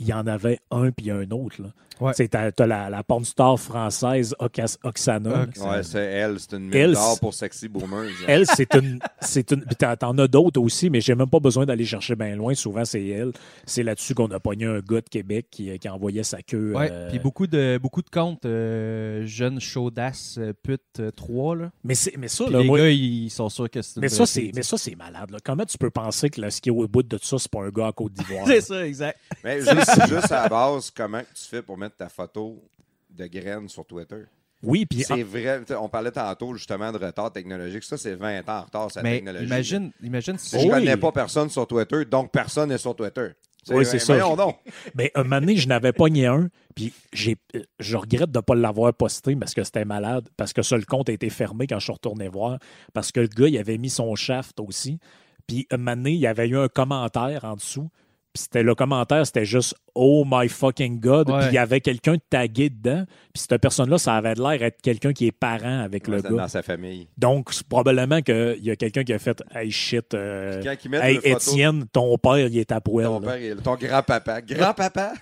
il 0.00 0.06
y 0.08 0.12
en 0.12 0.26
avait 0.26 0.58
un 0.70 0.90
puis 0.90 1.10
un 1.10 1.30
autre. 1.30 1.62
Là. 1.62 1.68
Ouais. 2.00 2.14
Tu 2.14 2.26
t'as 2.30 2.50
la, 2.66 2.88
la 2.88 3.02
porn 3.02 3.24
star 3.26 3.58
française 3.60 4.34
Ocas- 4.40 4.78
Oksana. 4.82 5.46
Ouais, 5.60 5.82
c'est 5.82 5.98
elle, 6.02 6.40
c'est 6.40 6.54
une 6.56 6.70
mine 6.70 6.92
d'or 6.92 7.20
pour 7.20 7.34
Sexy 7.34 7.68
Boomers. 7.68 8.08
Elle, 8.26 8.46
c'est 8.46 8.74
une. 8.74 8.98
C'est 9.20 9.52
une 9.52 9.62
puis 9.66 9.76
t'en, 9.76 10.16
as 10.16 10.26
d'autres 10.28 10.58
aussi, 10.62 10.88
mais 10.88 11.02
j'ai 11.02 11.14
même 11.14 11.28
pas 11.28 11.40
besoin 11.40 11.66
d'aller 11.66 11.84
chercher 11.84 12.16
bien 12.16 12.34
loin. 12.36 12.54
Souvent, 12.54 12.86
c'est 12.86 13.06
elle. 13.06 13.32
C'est 13.66 13.82
là-dessus 13.82 14.14
qu'on 14.14 14.30
a 14.30 14.40
pogné 14.40 14.64
un 14.64 14.78
gars 14.80 15.02
de 15.02 15.08
Québec 15.10 15.48
qui, 15.50 15.78
qui 15.78 15.88
envoyait 15.90 16.22
sa 16.22 16.40
queue. 16.40 16.72
Ouais, 16.74 16.88
euh, 16.90 17.10
puis 17.10 17.18
beaucoup 17.18 17.46
de, 17.46 17.78
beaucoup 17.80 18.00
de 18.00 18.08
comptes 18.08 18.46
euh, 18.46 19.26
jeunes 19.26 19.60
chaudasse 19.60 20.36
euh, 20.38 20.54
pute 20.62 20.80
euh, 21.00 21.10
3, 21.10 21.56
là. 21.56 21.70
mais, 21.84 21.94
c'est, 21.94 22.16
mais 22.16 22.28
ça, 22.28 22.48
là, 22.48 22.60
les 22.60 22.64
moi- 22.64 22.78
gars, 22.78 22.88
ils 22.88 23.28
sont 23.30 23.50
sûrs 23.50 23.68
que 23.68 23.82
c'est 23.82 23.96
une 23.96 24.02
mais, 24.02 24.08
ça, 24.08 24.24
mais 24.54 24.62
ça, 24.62 24.78
c'est 24.78 24.96
malade. 24.96 25.30
Là. 25.32 25.38
Comment 25.44 25.66
tu 25.66 25.76
peux 25.76 25.90
penser 25.90 26.30
que 26.30 26.40
là, 26.40 26.50
ce 26.50 26.62
qui 26.62 26.70
est 26.70 26.72
au 26.72 26.88
bout 26.88 27.02
de 27.02 27.18
ça, 27.20 27.36
c'est 27.38 27.50
pas 27.50 27.60
un 27.62 27.68
gars 27.70 27.88
à 27.88 27.92
Côte 27.92 28.14
d'Ivoire? 28.14 28.46
C'est 28.46 28.62
ça, 28.62 28.86
exact. 28.86 29.18
Mais 29.44 29.60
juste, 29.60 29.89
juste 30.08 30.32
à 30.32 30.42
la 30.42 30.48
base, 30.48 30.90
comment 30.90 31.20
tu 31.20 31.44
fais 31.44 31.62
pour 31.62 31.76
mettre 31.78 31.96
ta 31.96 32.08
photo 32.08 32.62
de 33.10 33.26
graine 33.26 33.68
sur 33.68 33.84
Twitter? 33.84 34.22
oui, 34.62 34.84
puis 34.84 35.02
C'est 35.02 35.22
vrai. 35.22 35.62
On 35.78 35.88
parlait 35.88 36.10
tantôt 36.10 36.52
justement 36.54 36.92
de 36.92 36.98
retard 36.98 37.32
technologique. 37.32 37.82
Ça, 37.82 37.96
c'est 37.96 38.14
20 38.14 38.40
ans 38.48 38.58
en 38.58 38.62
retard, 38.64 38.90
sa 38.90 39.02
Mais 39.02 39.16
technologie. 39.16 39.46
imagine, 39.46 39.90
imagine 40.02 40.36
si 40.38 40.58
Je 40.60 40.64
Oui. 40.66 40.70
connais 40.70 40.96
pas 40.98 41.12
personne 41.12 41.48
sur 41.48 41.66
Twitter, 41.66 42.04
donc 42.04 42.30
personne 42.30 42.68
n'est 42.68 42.76
sur 42.78 42.94
Twitter. 42.94 43.28
Oui, 43.68 43.84
c'est 43.84 43.98
ça. 43.98 44.16
Mais 44.94 45.10
un 45.14 45.22
moment 45.22 45.40
donné, 45.40 45.56
je 45.56 45.68
n'avais 45.68 45.92
pogné 45.92 46.26
un, 46.26 46.48
puis 46.74 46.92
je 47.12 47.96
regrette 47.96 48.30
de 48.30 48.38
ne 48.38 48.42
pas 48.42 48.54
l'avoir 48.54 48.92
posté 48.94 49.36
parce 49.36 49.52
que 49.54 49.64
c'était 49.64 49.84
malade, 49.84 50.28
parce 50.36 50.52
que 50.52 50.62
ça, 50.62 50.76
le 50.76 50.84
compte 50.84 51.08
a 51.08 51.12
été 51.12 51.28
fermé 51.30 51.66
quand 51.66 51.78
je 51.78 51.84
suis 51.84 51.92
retourné 51.92 52.28
voir, 52.28 52.58
parce 52.94 53.12
que 53.12 53.20
le 53.20 53.28
gars, 53.28 53.48
il 53.48 53.58
avait 53.58 53.78
mis 53.78 53.90
son 53.90 54.14
shaft 54.14 54.60
aussi. 54.60 54.98
Puis 55.46 55.66
un 55.70 55.76
moment 55.78 55.96
donné, 55.96 56.12
il 56.12 56.20
y 56.20 56.26
avait 56.26 56.48
eu 56.48 56.56
un 56.58 56.68
commentaire 56.68 57.44
en 57.44 57.54
dessous, 57.54 57.90
c'était 58.34 58.62
le 58.62 58.74
commentaire, 58.74 59.26
c'était 59.26 59.44
juste 59.44 59.74
Oh 59.96 60.24
my 60.24 60.48
fucking 60.48 61.00
God. 61.00 61.28
Ouais. 61.28 61.38
Puis 61.40 61.48
il 61.48 61.54
y 61.54 61.58
avait 61.58 61.80
quelqu'un 61.80 62.14
tagué 62.30 62.70
dedans. 62.70 63.04
Puis 63.34 63.42
cette 63.48 63.60
personne-là, 63.60 63.98
ça 63.98 64.14
avait 64.14 64.34
l'air 64.34 64.62
être 64.62 64.80
quelqu'un 64.80 65.12
qui 65.12 65.26
est 65.26 65.32
parent 65.32 65.80
avec 65.80 66.06
Ouais, 66.06 66.16
le 66.16 66.22
gars. 66.22 66.30
dans 66.30 66.48
sa 66.48 66.62
famille. 66.62 67.08
Donc, 67.18 67.52
c'est 67.52 67.66
probablement 67.66 68.22
qu'il 68.22 68.58
y 68.62 68.70
a 68.70 68.76
quelqu'un 68.76 69.02
qui 69.02 69.12
a 69.12 69.18
fait 69.18 69.42
Hey 69.52 69.70
shit, 69.72 70.14
euh, 70.14 70.60
Puis 70.60 70.64
quand 70.68 70.76
ils 70.84 70.90
mettent 70.90 71.04
hey 71.04 71.16
photo- 71.16 71.36
Étienne, 71.36 71.84
ton 71.92 72.16
père, 72.18 72.38
il 72.38 72.56
est 72.56 72.70
à 72.70 72.80
poêle. 72.80 73.06
Ton 73.06 73.18
là. 73.20 73.32
père, 73.32 73.42
il- 73.42 73.56
ton 73.56 73.74
grand-papa. 73.74 74.40
Grand-papa! 74.48 75.12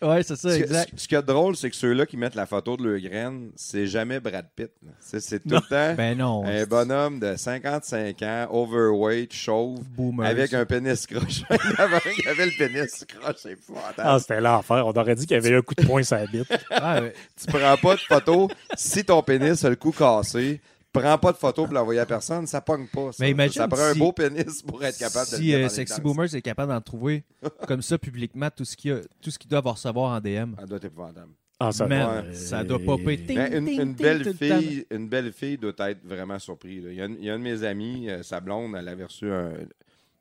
Ouais, 0.00 0.22
c'est 0.22 0.36
ça, 0.36 0.50
Ce, 0.50 0.54
exact. 0.60 0.90
ce- 0.96 1.02
ce 1.02 1.08
qui 1.08 1.14
est 1.16 1.22
drôle, 1.22 1.56
c'est 1.56 1.68
que 1.70 1.76
ceux-là 1.76 2.06
qui 2.06 2.16
mettent 2.16 2.36
la 2.36 2.46
photo 2.46 2.76
de 2.76 2.84
leur 2.88 3.00
graine, 3.00 3.50
c'est 3.56 3.86
jamais 3.88 4.20
Brad 4.20 4.46
Pitt. 4.54 4.70
C'est 5.00 5.20
c'est 5.20 5.40
tout 5.40 5.48
le 5.56 5.60
temps 5.60 5.94
Ben 5.96 6.16
non. 6.16 6.44
un 6.46 6.64
bonhomme 6.64 7.18
de 7.18 7.34
55 7.36 8.22
ans, 8.22 8.46
overweight, 8.50 9.32
chauve, 9.32 9.80
Boomers. 9.96 10.26
avec 10.28 10.54
un 10.54 10.64
pénis 10.64 11.06
croche. 11.08 11.42
il 11.50 12.28
avait 12.28 12.46
le 12.46 12.51
pénis 12.58 13.04
croche, 13.06 13.36
c'est 13.38 13.52
épouvantable. 13.52 13.94
Ah, 13.98 14.18
c'était 14.18 14.40
l'enfer. 14.40 14.86
On 14.86 14.92
aurait 14.92 15.14
dit 15.14 15.26
qu'il 15.26 15.34
y 15.34 15.38
avait 15.38 15.50
eu 15.50 15.56
un 15.58 15.62
coup 15.62 15.74
de 15.74 15.84
poing 15.86 16.02
sur 16.02 16.16
la 16.16 16.26
bite. 16.26 16.46
Ah, 16.70 17.00
ouais. 17.00 17.12
Tu 17.38 17.46
prends 17.46 17.76
pas 17.76 17.94
de 17.94 18.00
photo. 18.00 18.48
si 18.76 19.04
ton 19.04 19.22
pénis 19.22 19.64
a 19.64 19.70
le 19.70 19.76
cou 19.76 19.92
cassé, 19.92 20.60
prends 20.92 21.18
pas 21.18 21.32
de 21.32 21.36
photo 21.38 21.64
pour 21.64 21.74
l'envoyer 21.74 22.00
à 22.00 22.06
personne, 22.06 22.46
ça 22.46 22.60
pogne 22.60 22.86
pas. 22.86 23.12
Ça, 23.12 23.18
Mais 23.20 23.30
imagine 23.30 23.52
ça 23.62 23.68
prend 23.68 23.80
un 23.80 23.92
si- 23.94 23.98
beau 23.98 24.12
pénis 24.12 24.62
pour 24.62 24.84
être 24.84 24.98
capable 24.98 25.30
de 25.30 25.36
le 25.36 25.42
si 25.42 25.54
euh, 25.54 25.68
Sexy. 25.68 26.00
Boomers 26.00 26.34
est 26.34 26.42
capable 26.42 26.72
d'en 26.72 26.80
trouver 26.80 27.24
comme 27.66 27.82
ça 27.82 27.98
publiquement 27.98 28.48
tout 28.54 28.64
ce 28.64 28.76
qu'il 28.76 28.90
y 28.90 28.94
a- 28.94 29.00
tout 29.20 29.30
ce 29.30 29.38
qu'ils 29.38 29.50
doivent 29.50 29.66
recevoir 29.66 30.12
en 30.16 30.20
DM. 30.20 30.54
Ça 30.58 30.66
doit 30.66 30.76
être 30.78 30.84
épouvantable. 30.84 31.32
Ah, 31.64 31.70
ça, 31.70 31.86
Man, 31.86 32.26
ouais. 32.26 32.34
ça 32.34 32.64
doit 32.64 32.80
popper. 32.80 33.18
Ting, 33.24 33.36
Mais 33.38 33.56
une, 33.56 33.64
ting, 33.66 33.80
une 33.82 33.94
belle 33.94 34.34
fille, 34.34 34.84
une 34.90 35.08
belle 35.08 35.32
fille 35.32 35.56
doit 35.56 35.72
être 35.90 36.04
vraiment 36.04 36.38
surprise. 36.40 36.82
Il 36.88 36.94
y, 36.94 37.00
a, 37.00 37.04
une- 37.04 37.16
il 37.20 37.24
y 37.24 37.30
a 37.30 37.34
un 37.34 37.38
de 37.38 37.44
mes 37.44 37.62
amis, 37.62 38.10
euh, 38.10 38.22
sa 38.24 38.40
blonde, 38.40 38.74
elle 38.76 38.88
avait 38.88 39.04
reçu 39.04 39.30
un- 39.30 39.52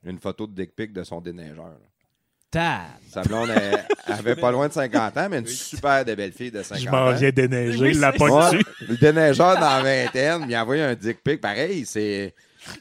une 0.04 0.20
photo 0.20 0.46
de 0.46 0.54
dick 0.54 0.76
pic 0.76 0.94
de 0.94 1.04
son 1.04 1.20
déneigeur. 1.20 1.66
là. 1.66 1.78
Sa 2.54 3.24
blonde 3.24 3.50
elle, 3.56 3.86
elle 4.08 4.14
avait 4.14 4.36
pas 4.36 4.52
loin 4.52 4.68
de 4.68 4.74
50 4.74 5.18
ans, 5.18 5.28
mais 5.30 5.40
une 5.40 5.48
super 5.48 6.04
de 6.06 6.16
belle 6.16 6.32
fille 6.32 6.52
de 6.52 6.62
50 6.64 6.84
Je 6.84 6.88
ans. 6.90 6.92
m'en 6.92 7.12
viens 7.14 7.30
déneiger, 7.32 7.80
Oui, 7.80 7.92
il 7.94 8.00
l'a 8.00 8.12
Ouais, 8.18 8.52
dessus. 8.52 8.66
le 8.88 8.98
déneigeur 8.98 9.56
dans 9.56 9.62
la 9.62 9.82
vingtaine, 9.84 10.46
il 10.48 10.56
a 10.56 10.64
envoyé 10.64 10.82
un 10.84 10.96
dick 10.96 11.24
pic. 11.24 11.40
Pareil, 11.42 11.86
c'est. 11.86 12.34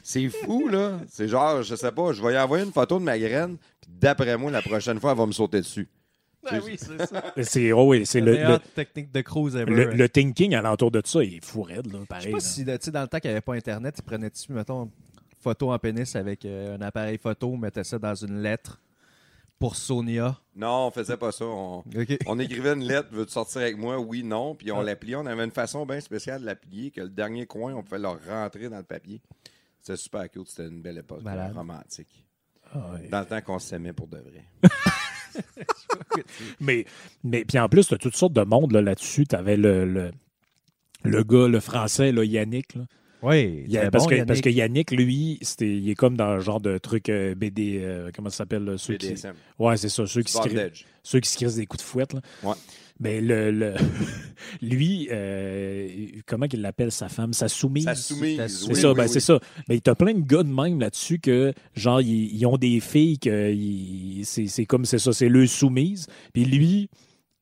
C'est 0.03 0.29
fou, 0.29 0.67
là. 0.67 0.99
C'est 1.09 1.27
genre, 1.27 1.63
je 1.63 1.75
sais 1.75 1.91
pas, 1.91 2.13
je 2.13 2.21
vais 2.21 2.33
y 2.35 2.37
envoyer 2.37 2.63
une 2.63 2.71
photo 2.71 2.99
de 2.99 3.03
ma 3.03 3.17
graine, 3.17 3.57
puis 3.81 3.89
d'après 3.99 4.37
moi, 4.37 4.51
la 4.51 4.61
prochaine 4.61 4.99
fois, 4.99 5.11
elle 5.13 5.17
va 5.17 5.25
me 5.25 5.31
sauter 5.31 5.59
dessus. 5.61 5.89
Ah 6.45 6.55
oui, 6.63 6.75
c'est 6.77 7.05
ça. 7.07 7.23
C'est 7.43 7.71
oh 7.71 7.87
oui, 7.89 8.03
c'est 8.05 8.19
La 8.19 8.31
le, 8.31 8.53
le, 8.53 8.59
technique 8.59 9.11
de 9.11 9.21
cruise 9.21 9.55
ever. 9.55 9.71
le, 9.71 9.91
le 9.91 10.09
thinking 10.09 10.53
alentour 10.55 10.89
de 10.91 11.01
ça, 11.05 11.23
il 11.23 11.35
est 11.35 11.45
fou 11.45 11.61
raide, 11.63 11.85
là, 11.87 11.93
Je 11.93 11.99
sais 11.99 12.05
pareil. 12.07 12.31
pas 12.31 12.37
là. 12.37 12.39
si, 12.79 12.91
dans 12.91 13.01
le 13.01 13.07
temps 13.07 13.19
qu'il 13.19 13.29
n'y 13.29 13.33
avait 13.33 13.41
pas 13.41 13.53
Internet, 13.53 13.95
ils 13.99 14.01
prenaient 14.03 14.29
dessus, 14.29 14.51
mettons, 14.51 14.89
photo 15.39 15.71
en 15.71 15.77
pénis 15.79 16.15
avec 16.15 16.45
euh, 16.45 16.77
un 16.77 16.81
appareil 16.81 17.17
photo, 17.19 17.55
mettaient 17.55 17.83
ça 17.83 17.97
dans 17.99 18.15
une 18.15 18.41
lettre? 18.41 18.79
Pour 19.61 19.75
Sonia. 19.75 20.39
Non, 20.55 20.87
on 20.87 20.91
faisait 20.91 21.17
pas 21.17 21.31
ça. 21.31 21.45
On, 21.45 21.83
on 22.25 22.39
écrivait 22.39 22.73
une 22.73 22.83
lettre, 22.83 23.09
veux-tu 23.11 23.31
sortir 23.31 23.61
avec 23.61 23.77
moi? 23.77 23.99
Oui, 23.99 24.23
non. 24.23 24.55
Puis 24.55 24.71
on 24.71 24.81
la 24.81 24.95
pliait. 24.95 25.15
On 25.17 25.25
avait 25.27 25.43
une 25.43 25.51
façon 25.51 25.85
bien 25.85 25.99
spéciale 25.99 26.41
de 26.41 26.47
la 26.47 26.55
plier 26.55 26.89
que 26.89 27.01
le 27.01 27.09
dernier 27.09 27.45
coin, 27.45 27.75
on 27.75 27.83
pouvait 27.83 27.99
le 27.99 28.07
rentrer 28.07 28.69
dans 28.69 28.77
le 28.79 28.83
papier. 28.83 29.21
C'était 29.79 29.97
super 29.97 30.27
cute. 30.31 30.47
C'était 30.47 30.67
une 30.67 30.81
belle 30.81 30.97
époque. 30.97 31.21
Malade. 31.21 31.53
Romantique. 31.55 32.25
Ah. 32.73 32.95
Dans 33.11 33.19
le 33.19 33.25
temps 33.27 33.41
qu'on 33.41 33.59
s'aimait 33.59 33.93
pour 33.93 34.07
de 34.07 34.17
vrai. 34.17 34.45
Mais, 36.59 36.85
mais 37.23 37.45
puis 37.45 37.57
en 37.57 37.69
plus, 37.69 37.87
tu 37.87 37.93
as 37.93 37.97
toutes 37.97 38.17
sortes 38.17 38.33
de 38.33 38.41
monde 38.41 38.71
là, 38.73 38.81
là-dessus. 38.81 39.25
Tu 39.27 39.35
avais 39.35 39.55
le, 39.57 39.85
le, 39.85 40.11
le 41.03 41.23
gars, 41.23 41.47
le 41.47 41.59
français, 41.59 42.11
là, 42.11 42.25
Yannick. 42.25 42.73
là. 42.75 42.81
Oui, 43.23 43.63
Il 43.67 43.71
y 43.71 43.77
a- 43.77 43.91
parce, 43.91 44.05
bon, 44.05 44.09
que, 44.09 44.15
Yannick. 44.15 44.27
parce 44.27 44.41
que 44.41 44.49
Yannick, 44.49 44.91
lui, 44.91 45.37
c'était, 45.41 45.67
il 45.77 45.89
est 45.89 45.95
comme 45.95 46.17
dans 46.17 46.33
le 46.35 46.39
genre 46.41 46.59
de 46.61 46.77
truc 46.77 47.09
euh, 47.09 47.35
BD, 47.35 47.79
euh, 47.81 48.09
comment 48.15 48.29
ça 48.29 48.37
s'appelle? 48.37 48.63
là, 48.65 48.77
ceux 48.77 48.95
qui, 48.97 49.09
BDSM. 49.09 49.33
ouais, 49.59 49.77
c'est 49.77 49.89
ça, 49.89 50.05
ceux 50.07 50.23
qui, 50.23 50.31
se 50.31 50.39
ceux 51.03 51.19
qui 51.19 51.29
se 51.29 51.35
crient 51.37 51.55
des 51.55 51.65
coups 51.65 51.83
de 51.83 51.87
fouette. 51.87 52.13
Là. 52.13 52.21
Ouais. 52.43 52.55
Mais 52.99 53.19
le, 53.21 53.49
le- 53.51 53.73
lui, 54.61 55.07
euh, 55.11 55.87
comment 56.27 56.47
qu'il 56.47 56.61
l'appelle 56.61 56.91
sa 56.91 57.09
femme? 57.09 57.33
Sa 57.33 57.47
soumise? 57.47 57.85
Ça 57.85 57.95
soumise. 57.95 58.39
C'est 58.47 58.67
oui, 58.69 58.75
ça, 58.75 58.89
oui, 58.89 58.95
ben 58.95 59.03
oui. 59.03 59.09
c'est 59.09 59.19
ça. 59.19 59.39
Mais 59.69 59.79
t'as 59.79 59.95
plein 59.95 60.13
de 60.13 60.19
gars 60.21 60.43
de 60.43 60.49
même 60.51 60.79
là-dessus 60.79 61.19
que, 61.19 61.53
genre, 61.75 62.01
ils, 62.01 62.35
ils 62.35 62.45
ont 62.45 62.57
des 62.57 62.79
filles 62.79 63.17
que 63.19 63.51
ils- 63.51 64.21
c'est 64.25 64.47
c'est 64.47 64.65
comme, 64.65 64.85
c'est 64.85 64.99
ça, 64.99 65.13
c'est 65.13 65.29
le 65.29 65.47
soumise. 65.47 66.07
Puis 66.33 66.45
lui, 66.45 66.89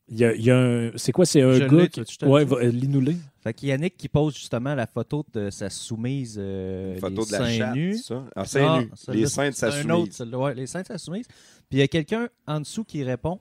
il 0.07 0.17
y 0.19 0.25
a, 0.25 0.33
il 0.33 0.43
y 0.43 0.51
a 0.51 0.57
un. 0.57 0.91
C'est 0.95 1.11
quoi, 1.11 1.25
c'est 1.25 1.41
un 1.41 1.53
Je 1.53 1.65
gars. 1.65 1.87
qui- 1.87 2.25
ouais, 2.25 2.45
va- 2.45 2.63
lis-nous-les. 2.63 3.15
Fait 3.41 3.53
que 3.53 3.65
Yannick 3.65 3.95
qui 3.95 4.09
pose 4.09 4.35
justement 4.35 4.75
la 4.75 4.85
photo 4.85 5.25
de 5.33 5.49
sa 5.49 5.69
soumise. 5.69 6.35
euh, 6.37 6.95
Une 6.95 6.99
photo 6.99 7.21
les 7.21 7.27
de 7.27 7.31
la 7.43 7.49
chatte, 7.57 7.75
nus. 7.75 7.97
ça. 7.97 8.25
Ah, 8.35 8.45
seins 8.45 8.81
nus. 8.81 8.89
celle-là, 8.95 9.19
Les 9.21 9.27
seins 9.27 9.49
de 9.49 9.55
sa 9.55 9.71
c'est 9.71 9.77
un 9.79 9.89
autre, 9.91 9.99
soumise. 10.01 10.15
celle-là, 10.17 10.37
ouais, 10.37 10.53
les 10.55 10.67
seins 10.67 10.81
de 10.81 10.87
sa 10.87 10.97
soumise. 10.97 11.25
Puis 11.27 11.37
il 11.71 11.79
y 11.79 11.81
a 11.81 11.87
quelqu'un 11.87 12.27
en 12.47 12.59
dessous 12.59 12.83
qui 12.83 13.01
répond 13.03 13.39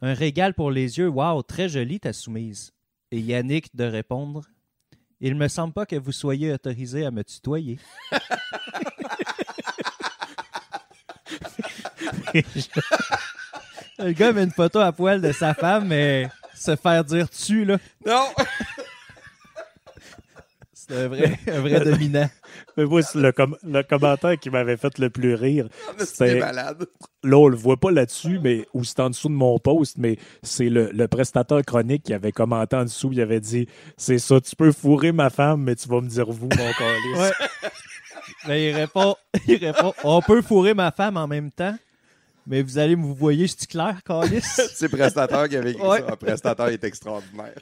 Un 0.00 0.14
régal 0.14 0.54
pour 0.54 0.70
les 0.70 0.98
yeux, 0.98 1.08
waouh, 1.08 1.42
très 1.42 1.68
jolie 1.68 1.98
ta 1.98 2.12
soumise. 2.12 2.72
Et 3.10 3.18
Yannick 3.20 3.74
de 3.74 3.84
répondre 3.84 4.42
Il 5.20 5.34
me 5.34 5.48
semble 5.48 5.72
pas 5.72 5.86
que 5.86 5.96
vous 5.96 6.12
soyez 6.12 6.52
autorisé 6.52 7.04
à 7.04 7.10
me 7.10 7.24
tutoyer. 7.24 7.78
Le 13.98 14.12
gars 14.12 14.32
met 14.32 14.44
une 14.44 14.50
photo 14.50 14.78
à 14.80 14.92
poil 14.92 15.20
de 15.20 15.32
sa 15.32 15.54
femme, 15.54 15.88
mais 15.88 16.28
se 16.64 16.76
faire 16.76 17.04
dire 17.04 17.28
tu, 17.30 17.64
là, 17.64 17.78
Non! 18.06 18.26
c'est 20.72 20.96
un 21.04 21.08
vrai, 21.08 21.38
un 21.46 21.60
vrai 21.60 21.80
dominant. 21.84 22.28
Mais 22.76 22.84
moi, 22.84 23.02
c'est 23.02 23.18
le, 23.18 23.32
com- 23.32 23.56
le 23.62 23.82
commentaire 23.82 24.38
qui 24.38 24.50
m'avait 24.50 24.76
fait 24.76 24.98
le 24.98 25.08
plus 25.08 25.34
rire, 25.34 25.68
C'est 25.98 26.04
C'était- 26.06 26.40
malade. 26.40 26.86
là, 27.22 27.38
on 27.38 27.48
le 27.48 27.56
voit 27.56 27.76
pas 27.78 27.90
là-dessus, 27.90 28.38
mais 28.42 28.66
ou 28.74 28.84
c'est 28.84 29.00
en 29.00 29.10
dessous 29.10 29.28
de 29.28 29.34
mon 29.34 29.58
post, 29.58 29.96
mais 29.98 30.18
c'est 30.42 30.68
le, 30.68 30.90
le 30.92 31.08
prestateur 31.08 31.62
chronique 31.62 32.02
qui 32.02 32.12
avait 32.12 32.32
commenté 32.32 32.76
en 32.76 32.82
dessous, 32.84 33.10
il 33.12 33.20
avait 33.20 33.40
dit 33.40 33.66
C'est 33.96 34.18
ça, 34.18 34.40
tu 34.40 34.54
peux 34.56 34.72
fourrer 34.72 35.12
ma 35.12 35.30
femme, 35.30 35.62
mais 35.62 35.74
tu 35.76 35.88
vas 35.88 36.00
me 36.00 36.08
dire 36.08 36.26
vous, 36.30 36.48
mon 36.48 36.48
calice. 36.78 37.32
Ouais. 38.48 38.62
Il 38.70 38.74
répond, 38.74 39.14
il 39.46 39.56
répond 39.64 39.94
On 40.04 40.20
peut 40.20 40.42
fourrer 40.42 40.74
ma 40.74 40.90
femme 40.90 41.16
en 41.16 41.26
même 41.28 41.50
temps, 41.50 41.76
mais 42.46 42.62
vous 42.62 42.78
allez 42.78 42.96
me 42.96 43.02
vous 43.02 43.14
voyez, 43.14 43.46
je 43.46 43.56
suis 43.56 43.66
clair, 43.66 44.02
Calis? 44.04 44.40
C'est 44.74 44.88
Prestateur 44.88 45.48
qui 45.48 45.56
avait 45.56 45.72
écrit 45.72 45.86
Ouais. 45.86 45.98
ça. 46.00 46.06
Ah, 46.10 46.16
Prestateur 46.16 46.68
est 46.68 46.82
extraordinaire. 46.84 47.54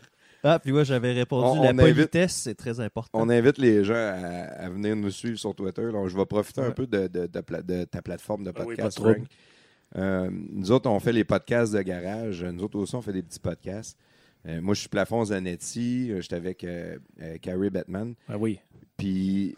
Ah, 0.45 0.59
puis 0.59 0.73
moi, 0.73 0.83
j'avais 0.83 1.13
répondu 1.13 1.61
On- 1.61 1.63
La 1.63 1.71
on 1.71 1.77
politesse, 1.77 2.33
c'est 2.35 2.57
très 2.57 2.81
important. 2.81 3.17
On 3.21 3.29
invite 3.29 3.59
les 3.59 3.85
gens 3.85 3.95
à, 3.95 4.65
à 4.65 4.69
venir 4.71 4.97
nous 4.97 5.11
suivre 5.11 5.39
sur 5.39 5.55
Twitter. 5.55 5.89
Donc, 5.93 6.09
je 6.09 6.17
vais 6.17 6.27
profiter 6.27 6.61
un 6.63 6.73
peu 6.73 6.85
de, 6.89 7.07
de- 7.07 7.27
de 7.27 7.41
pla- 7.41 7.63
de 7.63 7.85
ta 7.85 8.03
plateforme 8.03 8.43
de 8.43 8.51
Ah 8.57 8.61
oui, 8.67 8.75
podcast. 8.75 9.01
Euh, 9.97 10.31
nous 10.33 10.73
autres, 10.73 10.89
on 10.91 10.99
fait 11.01 11.13
les 11.13 11.23
podcasts 11.25 11.73
de 11.73 11.83
garage. 11.83 12.43
Nous 12.43 12.65
autres 12.65 12.79
aussi, 12.79 12.95
on 12.97 13.03
fait 13.03 13.13
des 13.13 13.23
petits 13.23 13.39
podcasts. 13.39 13.97
Euh, 14.49 14.61
moi, 14.61 14.75
je 14.75 14.81
suis 14.81 14.89
Plafond 14.89 15.25
Zanetti. 15.27 16.11
J'étais 16.21 16.35
avec 16.37 16.65
euh, 16.65 16.97
euh, 17.21 17.37
Carrie 17.39 17.71
Batman. 17.71 18.15
Ah 18.29 18.37
oui. 18.39 18.59
Puis 18.97 19.55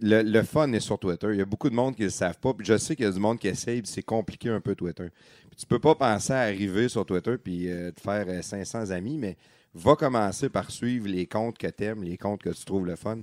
le, 0.00 0.22
le 0.22 0.42
fun 0.42 0.72
est 0.72 0.80
sur 0.80 0.98
Twitter. 0.98 1.28
Il 1.32 1.38
y 1.38 1.42
a 1.42 1.44
beaucoup 1.44 1.68
de 1.70 1.74
monde 1.74 1.94
qui 1.94 2.02
ne 2.02 2.06
le 2.06 2.10
savent 2.10 2.38
pas. 2.38 2.54
Puis 2.54 2.66
je 2.66 2.76
sais 2.76 2.94
qu'il 2.96 3.04
y 3.04 3.08
a 3.08 3.12
du 3.12 3.18
monde 3.20 3.38
qui 3.38 3.48
essaye, 3.48 3.82
puis 3.82 3.90
c'est 3.90 4.02
compliqué 4.02 4.48
un 4.50 4.60
peu 4.60 4.74
Twitter. 4.74 5.08
Puis 5.50 5.56
tu 5.58 5.66
peux 5.66 5.78
pas 5.78 5.94
penser 5.94 6.32
à 6.32 6.40
arriver 6.40 6.88
sur 6.88 7.04
Twitter 7.06 7.36
puis 7.42 7.70
euh, 7.70 7.90
te 7.90 8.00
faire 8.00 8.24
euh, 8.28 8.42
500 8.42 8.90
amis, 8.90 9.18
mais 9.18 9.36
va 9.74 9.96
commencer 9.96 10.48
par 10.48 10.70
suivre 10.70 11.08
les 11.08 11.26
comptes 11.26 11.58
que 11.58 11.66
tu 11.68 11.84
aimes, 11.84 12.02
les 12.02 12.16
comptes 12.16 12.42
que 12.42 12.50
tu 12.50 12.64
trouves 12.64 12.86
le 12.86 12.96
fun. 12.96 13.18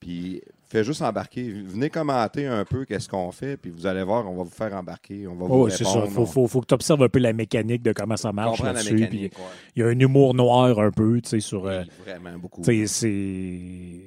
Puis 0.00 0.42
Fais 0.66 0.84
juste 0.84 1.02
embarquer. 1.02 1.52
Venez 1.52 1.90
commenter 1.90 2.46
un 2.46 2.64
peu 2.64 2.86
qu'est-ce 2.86 3.06
qu'on 3.06 3.30
fait, 3.30 3.58
puis 3.58 3.70
vous 3.70 3.86
allez 3.86 4.02
voir, 4.02 4.26
on 4.26 4.34
va 4.36 4.42
vous 4.44 4.48
faire 4.48 4.72
embarquer. 4.72 5.26
On 5.26 5.34
va 5.34 5.46
vous 5.46 5.54
Oh, 5.54 5.68
c'est 5.68 5.84
ça. 5.84 5.90
répondre. 6.00 6.12
Faut, 6.12 6.24
faut, 6.24 6.48
faut 6.48 6.60
que 6.62 6.66
tu 6.68 6.72
observes 6.72 7.02
un 7.02 7.10
peu 7.10 7.18
la 7.18 7.34
mécanique 7.34 7.82
de 7.82 7.92
comment 7.92 8.16
ça 8.16 8.32
marche 8.32 8.62
là-dessus. 8.62 8.96
Ouais. 9.02 9.30
il 9.76 9.80
y 9.80 9.82
a 9.82 9.88
un 9.88 9.98
humour 9.98 10.32
noir 10.34 10.78
un 10.78 10.90
peu, 10.90 11.20
tu 11.20 11.28
sais, 11.28 11.40
sur. 11.40 11.66
euh, 11.66 11.82
vraiment 12.06 12.38
beaucoup. 12.38 12.62
tu 12.62 12.86
sais, 12.86 12.86
c'est. 12.86 14.00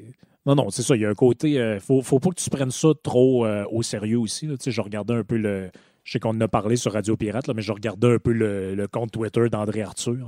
Non, 0.46 0.56
non, 0.56 0.70
c'est 0.70 0.84
ça. 0.84 0.96
Il 0.96 1.02
y 1.02 1.06
a 1.06 1.10
un 1.10 1.14
côté. 1.16 1.60
euh, 1.60 1.80
faut, 1.80 2.02
faut 2.02 2.20
pas 2.20 2.30
que 2.30 2.40
tu 2.40 2.50
prennes 2.50 2.72
ça 2.72 2.90
trop 3.02 3.46
euh, 3.46 3.66
au 3.72 3.82
sérieux 3.84 4.20
aussi. 4.20 4.46
là. 4.48 4.58
Tu 4.58 4.66
sais, 4.66 4.72
je 4.72 4.82
regardais 4.82 5.14
un 5.14 5.24
peu 5.24 5.38
le. 5.38 5.72
Je 6.04 6.12
sais 6.12 6.20
qu'on 6.20 6.30
en 6.30 6.42
a 6.42 6.48
parlé 6.48 6.76
sur 6.76 6.94
Radio 6.94 7.18
Pirate, 7.18 7.48
là, 7.48 7.54
mais 7.56 7.64
je 7.64 7.72
regardais 7.72 8.14
un 8.14 8.20
peu 8.20 8.32
le, 8.32 8.76
le 8.76 8.88
compte 8.88 9.12
Twitter 9.12 9.50
d'André 9.50 9.82
Arthur. 9.82 10.28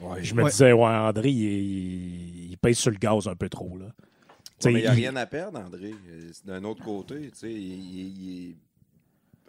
Ouais. 0.00 0.24
Je 0.24 0.34
me 0.34 0.42
Ouais. 0.42 0.50
disais, 0.50 0.72
ouais, 0.72 0.82
André, 0.84 1.30
il, 1.30 1.42
il, 1.44 2.50
il 2.50 2.58
pèse 2.58 2.76
sur 2.78 2.90
le 2.90 2.96
gaz 2.98 3.28
un 3.28 3.36
peu 3.36 3.48
trop. 3.48 3.78
Là. 3.78 3.86
Tu 3.94 4.42
sais, 4.58 4.68
Ouais, 4.68 4.72
mais 4.74 4.80
il 4.80 4.82
n'y 4.82 4.88
a 4.88 4.92
il- 4.94 4.96
rien 4.96 5.14
à 5.14 5.26
perdre, 5.26 5.60
André. 5.60 5.92
C'est 6.32 6.44
D'un 6.46 6.64
autre 6.64 6.82
côté, 6.82 7.30
tu 7.30 7.38
sais, 7.38 7.52
il, 7.52 7.58
il- 7.60 8.22
il 8.22 8.50
est 8.50 8.56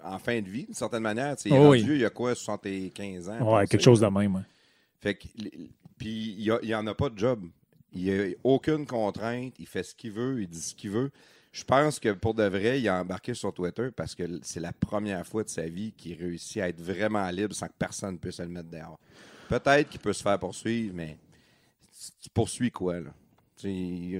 en 0.05 0.19
fin 0.19 0.39
de 0.41 0.47
vie, 0.47 0.65
d'une 0.65 0.75
certaine 0.75 1.01
manière. 1.01 1.35
tu 1.37 1.43
sais, 1.43 1.49
Il 1.49 1.55
est 1.55 1.57
Oh, 1.57 1.63
rendu 1.63 1.79
oui. 1.79 1.83
vieux, 1.85 1.95
il 1.95 2.01
y 2.01 2.05
a 2.05 2.11
quoi, 2.11 2.35
75 2.35 3.29
ans? 3.29 3.55
Ouais, 3.55 3.65
quelque 3.65 3.81
chose 3.83 3.99
de 4.01 4.05
même. 4.07 4.35
ouais. 4.35 4.41
Fait 5.01 5.15
que, 5.15 5.25
puis 5.97 6.35
il 6.37 6.55
n'y 6.63 6.75
en 6.75 6.85
a 6.85 6.93
pas 6.93 7.09
de 7.09 7.17
job. 7.17 7.45
Il 7.93 8.03
n'y 8.03 8.11
a 8.11 8.35
aucune 8.43 8.85
contrainte. 8.85 9.53
Il 9.59 9.67
fait 9.67 9.83
ce 9.83 9.93
qu'il 9.95 10.11
veut, 10.11 10.41
il 10.41 10.47
dit 10.47 10.61
ce 10.61 10.73
qu'il 10.73 10.91
veut. 10.91 11.11
Je 11.51 11.63
pense 11.63 11.99
que 11.99 12.09
pour 12.13 12.33
de 12.33 12.43
vrai, 12.43 12.81
il 12.81 12.87
a 12.87 12.99
embarqué 12.99 13.35
sur 13.35 13.53
Twitter 13.53 13.89
parce 13.95 14.15
que 14.15 14.23
c'est 14.41 14.59
la 14.59 14.73
première 14.73 15.25
fois 15.25 15.43
de 15.43 15.49
sa 15.49 15.67
vie 15.67 15.91
qu'il 15.91 16.17
réussit 16.17 16.61
à 16.61 16.69
être 16.69 16.81
vraiment 16.81 17.29
libre 17.29 17.53
sans 17.53 17.67
que 17.67 17.73
personne 17.77 18.17
puisse 18.17 18.39
le 18.39 18.47
mettre 18.47 18.69
dehors. 18.69 18.99
Peut-être 19.49 19.89
qu'il 19.89 19.99
peut 19.99 20.13
se 20.13 20.23
faire 20.23 20.39
poursuivre, 20.39 20.95
mais 20.95 21.17
tu 22.19 22.29
poursuis 22.29 22.71
quoi, 22.71 22.99
là? 22.99 23.13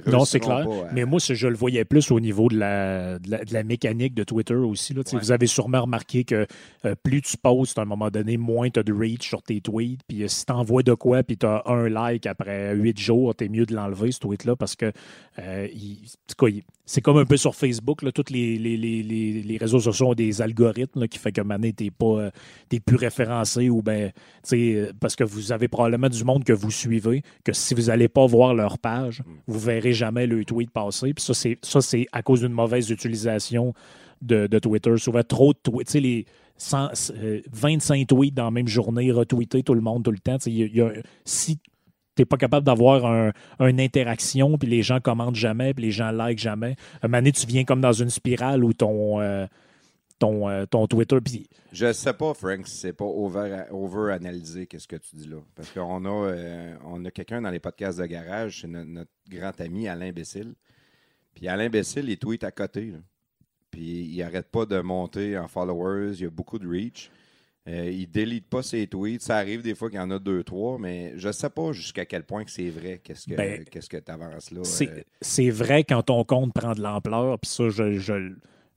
Non, 0.08 0.26
c'est 0.26 0.40
clair. 0.40 0.66
pas 0.68 0.88
Mais 0.94 1.06
moi, 1.06 1.20
je 1.20 1.48
le 1.48 1.56
voyais 1.56 1.86
plus 1.86 2.12
au 2.12 2.20
niveau 2.20 2.48
de 2.50 2.58
la, 2.58 3.20
de 3.20 3.30
la, 3.32 3.44
de 3.44 3.54
la 3.54 3.64
mécanique 3.64 4.14
de 4.14 4.24
Twitter 4.24 4.54
aussi. 4.56 4.94
Là. 4.94 5.02
Ouais. 5.12 5.20
Vous 5.20 5.32
avez 5.32 5.48
sûrement 5.48 5.82
remarqué 5.82 6.24
que 6.24 6.46
euh, 6.86 6.96
plus 7.04 7.22
tu 7.22 7.38
postes 7.38 7.78
à 7.78 7.82
un 7.82 7.86
moment 7.86 8.10
donné, 8.10 8.38
moins 8.38 8.70
tu 8.70 8.80
as 8.80 8.84
de 8.84 8.94
reach 8.94 9.28
sur 9.28 9.42
tes 9.42 9.62
tweets. 9.62 10.02
Puis 10.08 10.24
euh, 10.24 10.28
si 10.28 10.46
tu 10.46 10.52
envoies 10.54 10.84
de 10.84 10.94
quoi, 10.94 11.24
puis 11.24 11.38
tu 11.38 11.46
as 11.46 11.64
un 11.66 11.90
like 11.90 12.26
après 12.26 12.74
huit 12.76 13.00
jours, 13.00 13.36
tu 13.36 13.46
es 13.46 13.50
mieux 13.50 13.66
de 13.66 13.76
l'enlever, 13.76 14.12
ce 14.12 14.20
tweet-là, 14.20 14.56
parce 14.56 14.76
que 14.76 14.92
euh, 15.40 15.68
il- 15.74 16.00
en 16.04 16.34
tout 16.36 16.46
cas, 16.46 16.52
il- 16.52 16.64
c'est 16.86 17.02
comme 17.02 17.18
un 17.18 17.26
peu 17.26 17.38
sur 17.38 17.56
Facebook. 17.56 18.02
Là, 18.02 18.12
tous 18.12 18.26
les, 18.32 18.58
les, 18.58 18.76
les, 18.78 19.02
les, 19.04 19.58
réseaux 19.58 19.80
sociaux 19.80 20.10
ont 20.10 20.14
des 20.14 20.42
algorithmes 20.42 21.02
là, 21.02 21.08
qui 21.08 21.18
fait 21.18 21.32
que 21.32 21.42
maintenant, 21.42 21.70
tu 21.76 21.92
pas 21.92 22.30
t'es 22.70 22.80
plus 22.80 22.98
référencé 22.98 23.70
ou 23.70 23.82
ben, 23.82 24.12
euh, 24.54 24.92
parce 25.00 25.16
que 25.16 25.24
vous 25.24 25.52
avez 25.52 25.68
probablement 25.68 26.10
du 26.10 26.24
monde 26.24 26.44
que 26.44 26.54
vous 26.54 26.72
suivez, 26.72 27.24
que 27.44 27.54
si 27.54 27.74
vous 27.74 27.84
n'allez 27.84 28.08
pas 28.10 28.26
voir 28.26 28.54
leur 28.54 28.78
page, 28.80 29.24
vous 29.48 29.60
verrez 29.60 29.94
jamais 29.94 30.28
le 30.28 30.44
tweet 30.44 30.72
passer. 30.72 31.14
Puis 31.14 31.24
ça, 31.24 31.34
c'est 31.34 31.58
ça, 31.62 31.82
c'est 31.82 32.06
à 32.12 32.22
cause 32.22 32.42
d'une 32.42 32.52
mauvaise 32.54 32.90
utilisation 32.90 33.74
de, 34.22 34.48
de 34.48 34.60
Twitter. 34.60 34.96
Souvent 34.98 35.24
trop 35.24 35.54
de 35.54 35.60
tweets. 35.64 35.88
Tu 35.88 35.92
sais, 35.94 36.00
les 36.00 36.26
100, 36.58 36.90
euh, 37.18 37.42
25 37.52 38.08
tweets 38.08 38.34
dans 38.34 38.46
la 38.46 38.52
même 38.52 38.68
journée, 38.68 39.12
retweeter 39.12 39.64
tout 39.64 39.74
le 39.74 39.82
monde 39.82 40.04
tout 40.04 40.12
le 40.12 40.20
temps. 40.20 40.38
Y 40.46 40.64
a- 40.64 40.68
y 40.68 40.82
a- 40.82 40.94
si 41.26 41.60
tu 42.16 42.22
n'es 42.22 42.26
pas 42.26 42.38
capable 42.38 42.66
d'avoir 42.66 43.06
un, 43.06 43.32
une 43.60 43.80
interaction, 43.80 44.58
puis 44.58 44.68
les 44.70 44.84
gens 44.84 45.00
commentent 45.00 45.36
jamais, 45.36 45.74
puis 45.74 45.86
les 45.86 45.92
gens 45.92 46.12
like 46.12 46.40
jamais, 46.40 46.76
à 47.02 47.06
un 47.06 47.08
moment 47.08 47.18
donné, 47.20 47.32
tu 47.32 47.46
viens 47.48 47.64
comme 47.64 47.82
dans 47.82 47.94
une 47.94 48.10
spirale 48.10 48.64
où 48.64 48.74
ton, 48.74 49.20
euh, 49.22 49.46
euh, 50.24 50.66
ton 50.66 50.88
Twitter. 50.88 51.20
Puis 51.22 51.50
Je 51.72 51.92
sais 51.92 52.14
pas, 52.14 52.34
Frank, 52.34 52.68
si 52.68 52.78
c'est 52.78 52.94
pas 52.94 53.06
over, 53.06 53.64
over 53.72 54.14
analysé 54.14 54.68
qu'est-ce 54.68 54.88
que 54.88 54.96
tu 54.96 55.16
dis 55.16 55.28
là. 55.28 55.38
Parce 55.56 55.70
qu'on 55.72 56.06
a, 56.06 56.28
euh, 56.30 56.76
a 57.06 57.12
quelqu'un 57.12 57.42
dans 57.42 57.50
les 57.50 57.60
podcasts 57.60 58.00
de 58.00 58.06
garage, 58.06 58.62
c'est 58.62 58.68
no- 58.68 58.86
notre 58.86 59.12
grand 59.30 59.60
ami 59.60 59.88
Alain 59.88 60.12
Bécile. 60.12 60.54
Puis 61.36 61.48
Alain 61.48 61.70
Bécile, 61.70 62.10
il 62.10 62.18
tweet 62.18 62.44
à 62.44 62.52
côté. 62.52 62.94
Puis 63.72 63.82
il 64.04 64.22
arrête 64.24 64.50
pas 64.52 64.66
de 64.66 64.80
monter 64.80 65.38
en 65.38 65.48
followers, 65.48 66.14
il 66.14 66.22
y 66.22 66.26
a 66.26 66.30
beaucoup 66.30 66.60
de 66.60 66.68
reach. 66.68 67.10
Euh, 67.70 67.90
il 67.90 68.08
délite 68.12 68.48
pas 68.50 68.62
ses 68.62 68.88
tweets. 68.88 69.22
Ça 69.22 69.38
arrive 69.38 69.62
des 69.62 69.74
fois 69.74 69.90
qu'il 69.90 69.98
y 69.98 70.02
en 70.02 70.12
a 70.12 70.20
deux, 70.20 70.44
trois, 70.44 70.78
mais 70.78 71.14
je 71.16 71.32
sais 71.32 71.50
pas 71.50 71.72
jusqu'à 71.72 72.06
quel 72.06 72.24
point 72.24 72.44
que 72.44 72.52
c'est 72.52 72.70
vrai. 72.70 73.00
Qu'est-ce 73.02 73.26
que 73.26 73.36
Ben, 73.36 73.64
qu'est-ce 73.64 73.90
que 73.90 73.96
tu 73.98 74.12
avances 74.12 74.52
là. 74.52 74.64
C'est 74.66 74.90
euh, 74.90 75.02
c'est 75.22 75.50
vrai 75.50 75.86
quand 75.86 76.04
ton 76.04 76.26
compte 76.26 76.54
prend 76.54 76.74
de 76.74 76.82
l'ampleur, 76.82 77.40
puis 77.40 77.50
ça, 77.50 77.70
je, 77.70 78.00
je- 78.00 78.34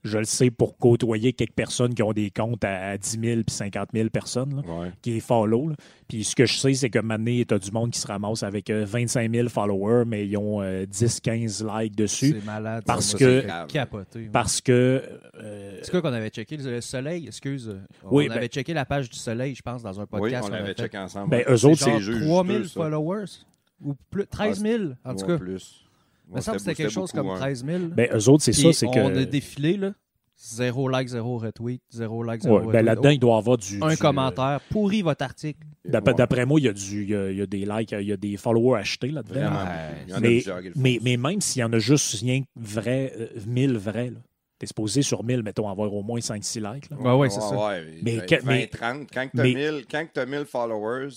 je 0.07 0.19
le 0.19 0.25
sais 0.25 0.51
pour 0.51 0.77
côtoyer 0.79 1.33
quelques 1.33 1.53
personnes 1.55 1.95
qui 1.95 2.03
ont 2.03 2.13
des 2.13 2.31
comptes 2.31 2.65
à, 2.65 2.91
à 2.91 2.99
10 2.99 3.11
000 3.21 3.43
puis 3.47 3.55
50 3.55 3.89
000 3.93 4.09
personnes, 4.11 4.57
là, 4.67 4.73
ouais. 4.81 4.93
qui 5.03 5.17
est 5.17 5.21
follow. 5.21 5.69
là. 5.69 5.75
Puis 6.09 6.25
ce 6.25 6.35
que 6.37 6.47
je 6.47 6.57
sais, 6.57 6.73
c'est 6.75 6.91
que 6.91 6.99
maintenant, 7.01 7.43
tu 7.47 7.55
as 7.55 7.59
du 7.59 7.71
monde 7.73 7.91
qui 7.91 7.99
se 7.99 8.07
ramasse 8.07 8.43
avec 8.43 8.71
euh, 8.71 8.85
25 8.87 9.31
000 9.33 9.49
followers, 9.49 10.05
mais 10.07 10.27
ils 10.27 10.37
ont 10.37 10.63
10-15 10.63 11.81
likes 11.83 11.97
dessus. 11.97 12.37
C'est 12.39 12.45
malade. 12.47 12.85
Parce 12.87 13.07
ça, 13.13 13.19
que- 13.19 13.67
capoté. 13.67 14.19
ouais. 14.21 14.29
Parce 14.33 14.61
que. 14.61 15.03
euh, 15.41 15.79
C'est 15.83 15.91
quoi 15.91 16.03
qu'on 16.03 16.13
avait 16.13 16.31
checké? 16.31 16.57
Le 16.57 16.81
soleil, 16.81 17.27
excuse. 17.27 17.77
Oui, 18.05 18.25
on 18.27 18.29
ben- 18.29 18.37
avait 18.39 18.49
checké 18.49 18.73
la 18.75 18.85
page 18.85 19.11
du 19.11 19.19
soleil, 19.19 19.55
je 19.55 19.63
pense, 19.63 19.83
dans 19.83 19.99
un 19.99 20.05
Oui, 20.05 20.09
podcast. 20.21 20.45
on 20.45 20.47
qu'on 20.49 20.53
l'avait 20.53 20.65
avait 20.71 20.75
checké 20.75 20.99
ensemble. 20.99 21.31
ben, 21.31 21.45
eux 21.49 21.65
autres, 21.65 21.79
C'est 21.79 21.91
genre 21.91 21.99
c'est 21.99 22.05
juste 22.05 22.27
3000 22.27 22.59
deux, 22.59 22.65
ça. 22.69 22.81
followers? 22.81 23.25
Ou 23.85 23.95
plus, 24.11 24.27
13 24.27 24.61
000, 24.63 24.83
en 25.05 25.15
tout 25.15 25.27
cas. 25.27 25.37
plus. 25.39 25.86
Me 26.29 26.41
semble 26.41 26.57
que 26.57 26.63
c'était 26.63 26.75
quelque 26.75 26.93
chose 26.93 27.11
beaucoup, 27.13 27.27
comme 27.29 27.37
hein. 27.37 27.41
13 27.41 27.65
000. 27.65 27.79
ben, 27.89 28.09
eux 28.13 28.29
autres, 28.29 28.43
c'est 28.43 28.53
ça, 28.53 28.73
c'est 28.73 28.87
que. 28.87 28.99
On 28.99 29.17
a 29.17 29.25
défilé, 29.25 29.77
là. 29.77 29.93
Zéro 30.39 30.89
like, 30.89 31.09
zéro 31.09 31.39
retweet. 31.39 31.81
Zéro 31.91 32.23
like, 32.23 32.43
zéro 32.43 32.57
Ouais, 32.57 32.61
ben, 32.61 32.67
retweet. 32.69 32.85
là-dedans, 32.85 33.09
il 33.11 33.19
doit 33.19 33.35
y 33.37 33.39
avoir 33.39 33.57
du. 33.57 33.77
un 33.83 33.89
du, 33.89 33.95
euh, 33.95 33.97
commentaire. 33.97 34.61
Pourri 34.71 35.01
votre 35.03 35.25
article. 35.25 35.61
D'après 35.85 36.13
Ouais. 36.41 36.45
moi, 36.47 36.61
il 36.61 36.65
y, 36.65 36.69
a 36.69 36.73
du, 36.75 37.05
il, 37.05 37.09
y 37.11 37.15
a, 37.15 37.31
il 37.31 37.39
y 37.39 37.43
a 37.43 37.47
des 37.47 37.65
likes, 37.65 37.93
il 37.93 38.03
y 38.09 38.13
a 38.13 38.17
des 38.19 38.37
followers 38.37 38.81
achetés 38.81 39.09
là-dedans. 39.09 39.41
Ouais. 39.41 40.05
Il 40.07 40.11
y 40.11 40.15
en 40.15 40.53
a 40.55 40.61
Mais, 40.75 41.17
même 41.17 41.41
s'il 41.41 41.61
y 41.61 41.65
en 41.65 41.73
a 41.73 41.79
juste 41.79 42.21
rien 42.21 42.43
vrai, 42.55 43.13
euh, 43.19 43.29
1000 43.47 43.79
vrais, 43.79 44.11
là, 44.11 44.19
t'es 44.59 44.67
supposé 44.67 45.01
sur 45.03 45.25
1000, 45.25 45.43
mettons, 45.43 45.69
avoir 45.71 45.93
au 45.95 46.03
moins 46.03 46.21
5-6 46.21 46.61
likes. 46.61 46.91
là. 46.91 46.99
Ouais, 46.99 47.13
ouais, 47.15 47.31
c'est 47.31 47.41
ça. 47.41 47.57
ouais, 47.69 47.85
Mais 48.03 48.17
ben, 48.19 48.27
que- 48.27 48.43
20, 48.45 48.53
mais- 48.53 48.67
30. 48.67 49.09
Quand 49.15 49.29
tu 49.33 49.41
as, 49.41 49.43
mais- 49.43 49.55
1000 49.55 49.85
quand 49.91 50.07
t'as 50.13 50.27
1000 50.27 50.45
followers, 50.45 51.09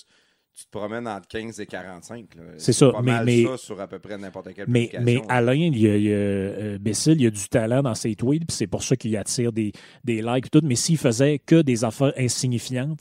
tu 0.55 0.65
te 0.65 0.71
promènes 0.71 1.07
entre 1.07 1.27
15 1.27 1.59
et 1.61 1.65
45. 1.65 2.35
là. 2.35 2.41
C'est 2.57 2.73
ça, 2.73 2.91
pas 2.91 3.01
mais- 3.01 3.11
mal 3.11 3.25
mais- 3.25 3.45
ça 3.45 3.57
sur 3.57 3.79
à 3.79 3.87
peu 3.87 3.99
près 3.99 4.17
n'importe 4.17 4.53
quelle 4.53 4.65
Mais, 4.67 4.89
mais 5.01 5.21
Alain, 5.29 5.53
il 5.53 5.77
y 5.77 5.87
a, 5.89 5.95
il 5.95 6.03
y 6.03 6.11
a, 6.11 6.15
euh, 6.15 6.77
Bessil, 6.79 7.13
il 7.13 7.21
y 7.23 7.27
a 7.27 7.29
du 7.29 7.47
talent 7.47 7.81
dans 7.81 7.95
ses 7.95 8.13
tweets, 8.15 8.45
puis 8.45 8.55
c'est 8.55 8.67
pour 8.67 8.83
ça 8.83 8.95
qu'il 8.97 9.15
attire 9.15 9.53
des, 9.53 9.71
des 10.03 10.21
likes 10.21 10.47
et 10.47 10.49
tout. 10.49 10.61
Mais 10.63 10.75
s'il 10.75 10.97
faisait 10.97 11.39
que 11.39 11.61
des 11.61 11.85
affaires 11.85 12.11
insignifiantes, 12.17 12.99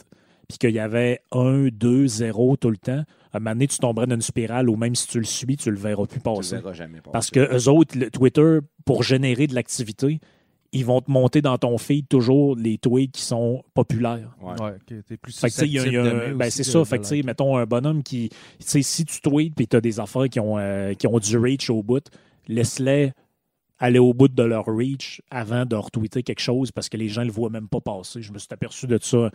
puis 0.48 0.56
qu'il 0.58 0.70
y 0.70 0.78
avait 0.78 1.20
1, 1.32 1.68
2, 1.72 2.06
0 2.06 2.56
tout 2.56 2.70
le 2.70 2.76
temps, 2.78 3.02
à 3.32 3.36
un 3.36 3.40
moment 3.40 3.50
donné, 3.52 3.66
tu 3.66 3.78
tomberais 3.78 4.06
dans 4.06 4.14
une 4.14 4.22
spirale 4.22 4.70
où 4.70 4.76
même 4.76 4.94
si 4.94 5.06
tu 5.08 5.18
le 5.18 5.24
suis, 5.24 5.56
tu 5.56 5.70
le 5.70 5.76
verras 5.76 6.06
plus 6.06 6.20
tu 6.20 6.28
le 6.28 6.34
passer. 6.34 6.56
verras 6.56 6.72
jamais 6.72 6.98
passer. 7.00 7.10
Parce 7.12 7.30
que 7.30 7.40
eux 7.54 7.68
autres, 7.68 7.98
le 7.98 8.10
Twitter, 8.10 8.58
pour 8.86 9.02
générer 9.02 9.46
de 9.46 9.54
l'activité, 9.54 10.20
ils 10.72 10.84
vont 10.84 11.00
te 11.00 11.10
monter 11.10 11.40
dans 11.40 11.56
ton 11.56 11.78
feed 11.78 12.08
toujours 12.08 12.54
les 12.56 12.76
tweets 12.78 13.12
qui 13.12 13.22
sont 13.22 13.64
populaires. 13.74 14.36
Ouais. 14.40 14.60
Ouais, 14.60 14.72
ok, 14.72 15.04
t'es 15.06 15.16
plus 15.16 15.38
Fait 15.38 15.48
y 15.66 15.78
a- 15.78 15.86
y 15.86 15.96
a 15.96 16.34
ben, 16.34 16.50
c'est 16.50 16.64
ça. 16.64 16.84
Fait 16.84 16.98
que, 16.98 17.26
mettons 17.26 17.56
un 17.56 17.64
bonhomme 17.66 18.02
qui. 18.02 18.28
tu 18.28 18.36
sais, 18.60 18.82
Si 18.82 19.04
tu 19.04 19.20
tweets 19.20 19.60
et 19.60 19.66
tu 19.66 19.76
as 19.76 19.80
des 19.80 19.98
affaires 20.00 20.28
qui 20.28 20.40
ont, 20.40 20.58
euh, 20.58 20.94
qui 20.94 21.06
ont 21.06 21.18
du 21.18 21.38
reach 21.38 21.70
au 21.70 21.82
bout, 21.82 22.04
laisse-les 22.48 23.12
aller 23.78 23.98
au 23.98 24.12
bout 24.12 24.28
de 24.28 24.42
leur 24.42 24.66
reach 24.66 25.22
avant 25.30 25.64
de 25.64 25.76
retweeter 25.76 26.22
quelque 26.22 26.40
chose 26.40 26.70
parce 26.72 26.88
que 26.88 26.96
les 26.96 27.08
gens 27.08 27.20
ne 27.22 27.26
le 27.26 27.32
voient 27.32 27.50
même 27.50 27.68
pas 27.68 27.80
passer. 27.80 28.20
Je 28.22 28.32
me 28.32 28.38
suis 28.38 28.48
aperçu 28.50 28.86
de 28.86 28.98
ça 29.00 29.30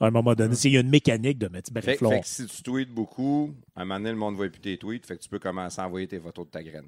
à 0.00 0.06
un 0.06 0.10
moment 0.10 0.34
donné. 0.34 0.54
Il 0.64 0.70
y 0.72 0.76
a 0.76 0.80
une 0.80 0.88
mécanique 0.88 1.38
de 1.38 1.48
mettre. 1.48 1.72
Ben, 1.72 1.82
fait 1.82 1.96
que 1.96 2.06
si 2.22 2.46
tu 2.46 2.62
tweets 2.62 2.90
beaucoup, 2.94 3.52
à 3.76 3.82
un 3.82 3.84
moment 3.84 3.98
donné, 3.98 4.10
le 4.12 4.16
monde 4.16 4.32
ne 4.34 4.36
voit 4.38 4.48
plus 4.48 4.60
tes 4.60 4.78
tweets. 4.78 5.04
Fait 5.06 5.16
que 5.16 5.22
tu 5.22 5.28
peux 5.28 5.38
commencer 5.40 5.80
à 5.80 5.86
envoyer 5.86 6.06
tes 6.06 6.20
photos 6.20 6.46
de 6.46 6.50
ta 6.50 6.62
graine. 6.62 6.86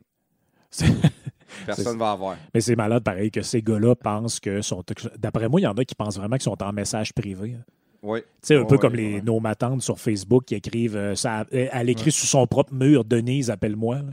Personne 1.67 1.95
ne 1.95 1.99
va 1.99 2.11
avoir. 2.13 2.37
Mais 2.55 2.61
c'est 2.61 2.77
malade 2.77 3.03
pareil 3.03 3.31
que 3.31 3.43
ces 3.43 3.63
gars-là 3.63 3.95
pensent 3.95 4.41
que 4.41 4.61
sont. 4.63 4.83
D'après 5.19 5.49
moi, 5.49 5.61
il 5.61 5.65
y 5.65 5.67
en 5.67 5.73
a 5.73 5.85
qui 5.85 5.95
pensent 5.95 6.17
vraiment 6.17 6.37
qu'ils 6.37 6.43
sont 6.45 6.63
en 6.63 6.73
message 6.73 7.13
privé. 7.13 7.55
hein. 7.59 7.63
Oui. 8.05 8.19
Tu 8.21 8.27
sais, 8.49 8.57
un 8.57 8.65
peu 8.65 8.79
comme 8.79 8.97
les, 8.97 9.15
ouais. 9.15 9.23
nos 9.23 9.39
matantes 9.39 9.81
sur 9.83 9.97
Facebook 10.01 10.45
qui 10.47 10.57
écrivent. 10.57 10.97
euh, 10.97 11.15
ça, 11.15 11.47
elle 11.53 11.89
écrit 11.89 12.11
sous 12.11 12.27
son 12.27 12.49
propre 12.49 12.75
mur 12.75 13.05
Denise, 13.05 13.49
appelle-moi. 13.49 13.99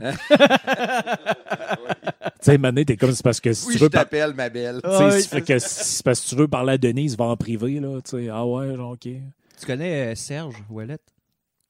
Tu 2.42 2.46
sais, 2.46 2.58
Mané, 2.58 2.84
t'es 2.84 2.96
comme 2.96 3.12
c'est 3.12 3.22
parce 3.22 3.40
que 3.40 3.52
si 3.52 3.66
Oui, 3.66 3.72
tu 3.74 3.78
je 3.80 3.84
veux. 3.84 3.90
par- 3.90 4.02
t'appelle, 4.04 4.32
ma 4.34 4.48
belle. 4.48 4.80
tu 4.82 4.90
sais, 4.90 4.96
Ouais. 5.04 5.10
c'est 5.20 5.28
fait 5.28 5.42
que 5.42 5.58
si- 5.58 5.68
c'est 5.96 6.02
parce 6.04 6.20
que 6.20 6.28
tu 6.28 6.36
veux 6.36 6.48
parler 6.48 6.72
à 6.74 6.78
Denise, 6.78 7.16
va 7.16 7.26
en 7.26 7.36
privé, 7.36 7.80
là. 7.80 8.00
Tu 8.02 8.10
sais, 8.10 8.28
ah 8.30 8.46
ouais, 8.46 8.74
genre, 8.76 8.92
OK. 8.92 9.00
Tu 9.02 9.66
connais 9.66 10.12
euh, 10.12 10.14
Serge 10.14 10.54
Ouellette? 10.70 11.02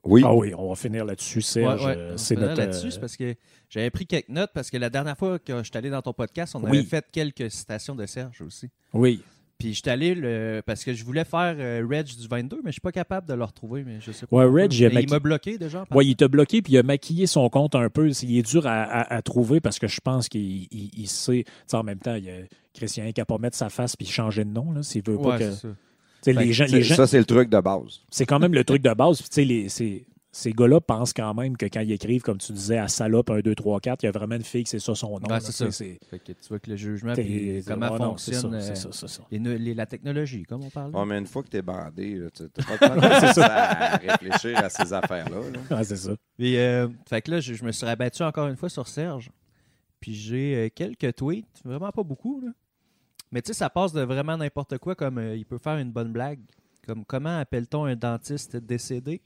Oui. 0.05 0.23
Ah 0.25 0.35
oui, 0.35 0.53
on 0.57 0.69
va 0.69 0.75
finir 0.75 1.05
là-dessus, 1.05 1.43
Serge. 1.43 1.85
Ouais, 1.85 1.91
ouais. 1.91 1.97
euh, 1.97 2.17
C'est 2.17 2.37
notre. 2.37 2.55
là-dessus, 2.59 2.87
euh, 2.87 2.91
c'est 2.91 3.01
parce 3.01 3.17
que 3.17 3.35
j'avais 3.69 3.91
pris 3.91 4.07
quelques 4.07 4.29
notes 4.29 4.51
parce 4.55 4.71
que 4.71 4.77
la 4.77 4.91
dernière 4.91 5.17
fois 5.17 5.39
que 5.39 5.59
je 5.59 5.65
suis 5.65 5.77
allé 5.77 5.91
dans 5.91 6.03
ton 6.03 6.13
podcast, 6.13 6.55
on 6.55 6.63
Oui. 6.65 6.79
avait 6.79 6.83
fait 6.87 7.05
quelques 7.13 7.51
citations 7.51 7.95
de 7.95 8.07
Serge 8.07 8.41
aussi. 8.43 8.69
Oui. 8.95 9.23
Puis 9.59 9.75
je 9.75 9.81
suis 9.83 9.91
allé 9.91 10.15
le... 10.15 10.63
parce 10.65 10.85
que 10.85 10.95
je 10.95 11.05
voulais 11.05 11.25
faire 11.27 11.55
euh, 11.59 11.87
Reg 11.87 12.07
du 12.07 12.27
22, 12.27 12.61
mais 12.65 12.71
je 12.71 12.73
suis 12.77 12.81
pas 12.81 12.93
capable 12.93 13.29
de 13.29 13.35
le 13.35 13.45
retrouver, 13.45 13.85
mais 13.85 14.01
je 14.01 14.11
sais 14.11 14.25
pas. 14.27 14.35
Ouais. 14.49 14.63
Reg, 14.63 14.73
il 14.73 14.89
maqui- 14.91 15.11
m'a 15.11 15.19
bloqué 15.19 15.59
déjà. 15.59 15.85
Ouais, 15.91 16.07
il 16.07 16.17
t'a 16.17 16.29
bloqué, 16.29 16.63
puis 16.63 16.73
il 16.73 16.79
a 16.79 16.83
maquillé 16.83 17.27
son 17.27 17.47
compte 17.51 17.75
un 17.75 17.91
peu. 17.91 18.09
Il 18.23 18.39
est 18.39 18.43
dur 18.43 18.67
à, 18.67 18.85
à- 18.85 19.15
à 19.17 19.21
trouver 19.21 19.61
parce 19.61 19.79
que 19.79 19.87
je 19.87 20.01
pense 20.01 20.31
qu'il 20.31 20.41
il- 20.73 20.91
il 20.97 21.09
sait. 21.09 21.45
Tu 21.45 21.53
sais, 21.67 21.77
en 21.77 21.83
même 21.83 21.99
temps, 21.99 22.15
il 22.15 22.25
y 22.25 22.31
a 22.31 22.37
Christian 22.73 23.13
qui 23.13 23.21
n'a 23.21 23.27
pas 23.27 23.37
mettre 23.37 23.57
sa 23.59 23.69
face 23.69 23.97
puis 23.97 24.07
changer 24.07 24.47
de 24.47 24.51
nom, 24.51 24.73
là, 24.73 24.83
s'il 24.83 25.03
veut 25.07 25.19
pas 25.19 25.37
Ouais, 25.37 25.39
que. 25.39 25.75
C'est 26.23 26.33
ça. 26.33 26.33
Tu 26.33 26.33
sais, 26.33 26.35
Fait 26.35 26.41
les 26.41 26.47
que 26.49 26.53
gens, 26.53 26.67
C'est- 26.67 26.77
les 26.77 26.83
gens, 26.83 26.95
Ça, 26.97 27.07
c'est 27.07 27.19
le 27.19 27.25
truc 27.25 27.49
de 27.49 27.61
base. 27.61 28.01
c'est 28.11 28.27
quand 28.27 28.39
même 28.39 28.55
le 28.55 28.65
truc 28.65 28.83
de 28.83 28.93
base. 28.95 29.21
Puis, 29.21 29.29
tu 29.31 29.43
les- 29.45 29.69
ces 30.33 30.53
gars-là 30.53 30.81
pensent 30.81 31.13
quand 31.13 31.35
même 31.35 31.57
que 31.57 31.67
quand 31.67 31.81
ils 31.81 31.91
écrivent, 31.91 32.23
comme 32.23 32.39
tu 32.39 32.53
disais, 32.53 32.79
à 32.79 32.87
salope 32.87 33.31
1, 33.31 33.41
2, 33.41 33.53
3, 33.57 33.81
4, 33.81 34.05
il 34.05 34.07
y 34.07 34.09
a 34.09 34.13
vraiment 34.13 34.37
une 34.37 34.45
fille 34.45 34.63
que 34.63 34.69
c'est 34.71 34.79
ça 34.79 34.95
son 34.95 35.19
nom. 35.19 35.29
Là. 35.29 35.41
c'est 35.41 35.51
ça. 35.51 35.67
Tu 35.67 35.99
Fait 36.09 36.19
que 36.21 36.27
tu 36.27 36.49
vois 36.49 36.61
que 36.61 36.71
le 36.71 36.77
jugement, 36.77 37.17
c'est- 37.17 37.25
puis 37.25 37.65
comment 37.67 37.91
ouais, 37.91 37.99
non, 37.99 38.17
c'est 38.17 38.33
fonctionne 38.35 38.61
ça, 38.61 38.71
euh, 38.71 38.75
c'est 38.77 39.09
ça, 39.09 39.23
les 39.33 39.39
les- 39.59 39.75
la 39.75 39.87
technologie, 39.87 40.45
comme 40.45 40.63
on 40.63 40.71
parle. 40.71 40.95
Ouais, 40.95 41.05
mais 41.05 41.19
une 41.19 41.27
fois 41.27 41.43
que 41.43 41.49
t'es 41.49 41.63
bandé, 41.63 42.15
là, 42.15 42.29
tu 42.31 42.45
t'as 42.49 42.63
pas 42.63 42.75
de 42.75 43.01
temps 43.35 43.43
à 43.43 43.97
réfléchir 43.97 44.57
à 44.59 44.69
ces 44.69 44.93
affaires-là. 44.93 45.41
là. 45.69 45.83
C'est 45.85 45.97
ça. 45.97 46.13
Euh, 46.41 46.89
fait 47.09 47.23
que 47.23 47.31
là, 47.33 47.41
je, 47.41 47.55
je 47.55 47.65
me 47.65 47.73
suis 47.73 47.85
rabattu 47.85 48.23
encore 48.23 48.47
une 48.47 48.57
fois 48.57 48.69
sur 48.69 48.87
Serge. 48.87 49.31
Puis 49.99 50.15
j'ai 50.15 50.55
euh, 50.55 50.69
quelques 50.73 51.17
tweets, 51.17 51.47
vraiment 51.65 51.91
pas 51.91 52.05
beaucoup. 52.05 52.41
Là. 52.41 52.53
Mais 53.33 53.43
tu 53.43 53.49
sais, 53.49 53.55
ça 53.55 53.71
passe 53.71 53.93
de 53.93 54.03
vraiment 54.03 54.37
n'importe 54.37 54.79
quoi, 54.79 54.95
comme 54.95 55.19
euh, 55.19 55.37
il 55.37 55.45
peut 55.47 55.59
faire 55.59 55.77
une 55.79 55.93
bonne 55.93 56.13
blague. 56.13 56.41
Comme 56.87 57.05
comment 57.05 57.39
appelle-t-on 57.39 57.85
un 57.85 57.95
dentiste 57.97 58.57
décédé? 58.57 59.21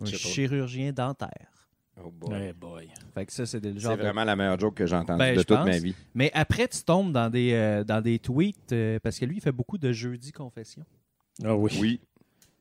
Un 0.00 0.04
pas. 0.04 0.10
chirurgien 0.10 0.92
dentaire. 0.92 1.50
Oh 2.02 2.10
boy. 2.10 2.30
Ouais, 2.32 2.52
boy. 2.52 2.90
Fait 3.14 3.24
que 3.24 3.32
ça, 3.32 3.46
c'est 3.46 3.64
le 3.64 3.72
C'est 3.74 3.80
genre 3.80 3.96
de- 3.96 4.02
vraiment 4.02 4.24
la 4.24 4.36
meilleure 4.36 4.58
joke 4.60 4.74
que 4.74 4.86
j'ai 4.86 4.96
entendue 4.96 5.18
Ben, 5.18 5.34
de 5.34 5.40
je 5.40 5.44
toute 5.46 5.56
pense. 5.56 5.66
ma 5.66 5.78
vie. 5.78 5.94
Mais 6.14 6.30
après, 6.34 6.68
tu 6.68 6.82
tombes 6.82 7.12
dans 7.12 7.30
des, 7.30 7.52
euh, 7.54 7.84
dans 7.84 8.02
des 8.02 8.18
tweets, 8.18 8.72
euh, 8.72 8.98
parce 9.02 9.18
que 9.18 9.24
lui, 9.24 9.36
il 9.36 9.40
fait 9.40 9.52
beaucoup 9.52 9.78
de 9.78 9.92
jeudi 9.92 10.32
confession. 10.32 10.84
Ah 11.42 11.56
oui. 11.56 11.70
Oui. 11.80 12.00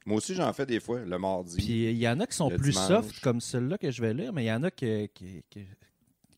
Moi 0.06 0.18
aussi, 0.18 0.36
j'en 0.36 0.54
fais 0.54 0.66
des 0.66 0.80
fois, 0.80 1.02
le 1.04 1.18
mardi. 1.18 1.58
Puis 1.58 1.90
il 1.92 1.98
y 1.98 2.08
en 2.08 2.20
a 2.22 2.28
qui 2.28 2.36
sont 2.38 2.50
Le 2.50 2.58
plus 2.58 2.72
dimanche. 2.72 2.88
soft, 2.88 3.20
comme 3.22 3.42
celle-là 3.42 3.78
que 3.78 3.90
je 3.92 4.02
vais 4.02 4.14
lire, 4.14 4.32
mais 4.32 4.44
il 4.44 4.48
y 4.48 4.52
en 4.54 4.64
a 4.64 4.72
que- 4.72 5.08
qui, 5.08 5.44
qui- 5.50 5.66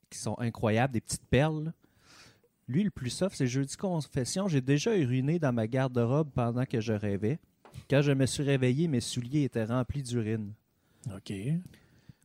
qui 0.10 0.18
sont 0.18 0.40
incroyables, 0.40 0.94
des 0.94 1.02
petites 1.02 1.26
perles. 1.26 1.66
là. 1.66 1.74
Lui, 2.68 2.84
le 2.84 2.90
plus 2.90 3.10
soft, 3.10 3.36
c'est 3.38 3.48
jeudi 3.48 3.78
confession. 3.78 4.48
J'ai 4.48 4.62
déjà 4.62 4.96
uriné 4.96 5.40
dans 5.40 5.54
ma 5.54 5.68
garde-robe 5.68 6.30
pendant 6.34 6.66
que 6.66 6.82
je 6.82 6.94
rêvais. 6.94 7.40
Quand 7.90 8.02
je 8.02 8.12
me 8.12 8.26
suis 8.26 8.44
réveillé, 8.44 8.88
mes 8.88 9.00
souliers 9.00 9.44
étaient 9.44 9.64
remplis 9.64 10.04
d'urine. 10.04 10.52
OK. 11.16 11.32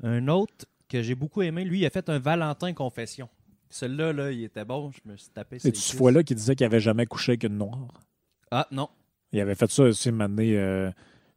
Un 0.03 0.27
autre 0.29 0.67
que 0.89 1.01
j'ai 1.03 1.15
beaucoup 1.15 1.43
aimé, 1.43 1.65
lui, 1.65 1.81
il 1.81 1.87
a 1.87 1.91
fait 1.91 2.09
un 2.09 2.19
Valentin 2.19 2.73
confession. 2.73 3.29
Celui-là, 3.71 4.13
là, 4.13 4.33
il 4.33 4.43
était 4.43 4.65
bon. 4.65 4.91
Je 4.91 5.11
me 5.11 5.17
suis 5.17 5.31
tapé 5.31 5.59
C'est 5.59 5.75
ce 5.75 5.97
fois-là 5.97 6.23
qui 6.23 6.35
disait 6.35 6.57
qu'il 6.57 6.67
avait 6.67 6.81
jamais 6.81 7.07
couché 7.07 7.33
avec 7.33 7.45
une 7.45 7.59
noire? 7.59 8.03
Ah, 8.51 8.67
non. 8.71 8.89
Il 9.33 9.41
avait 9.41 9.55
fait 9.55 9.71
ça 9.71 9.85
aussi, 9.85 10.11
une 10.11 10.21
année, 10.21 10.59
euh, 10.59 10.91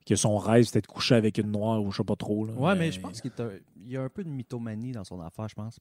que 0.05 0.15
son 0.15 0.37
rêve, 0.37 0.65
c'était 0.65 0.81
de 0.81 0.87
coucher 0.87 1.15
avec 1.15 1.37
une 1.37 1.51
noire 1.51 1.81
ou 1.81 1.91
je 1.91 1.97
sais 1.97 2.03
pas 2.03 2.15
trop. 2.15 2.45
Là. 2.45 2.53
Ouais, 2.53 2.75
mais 2.75 2.91
je 2.91 2.99
pense 2.99 3.21
qu'il 3.21 3.31
il 3.77 3.89
y 3.89 3.97
a 3.97 4.01
un 4.01 4.09
peu 4.09 4.23
de 4.23 4.29
mythomanie 4.29 4.91
dans 4.91 5.03
son 5.03 5.21
affaire, 5.21 5.47
je 5.47 5.55
pense. 5.55 5.79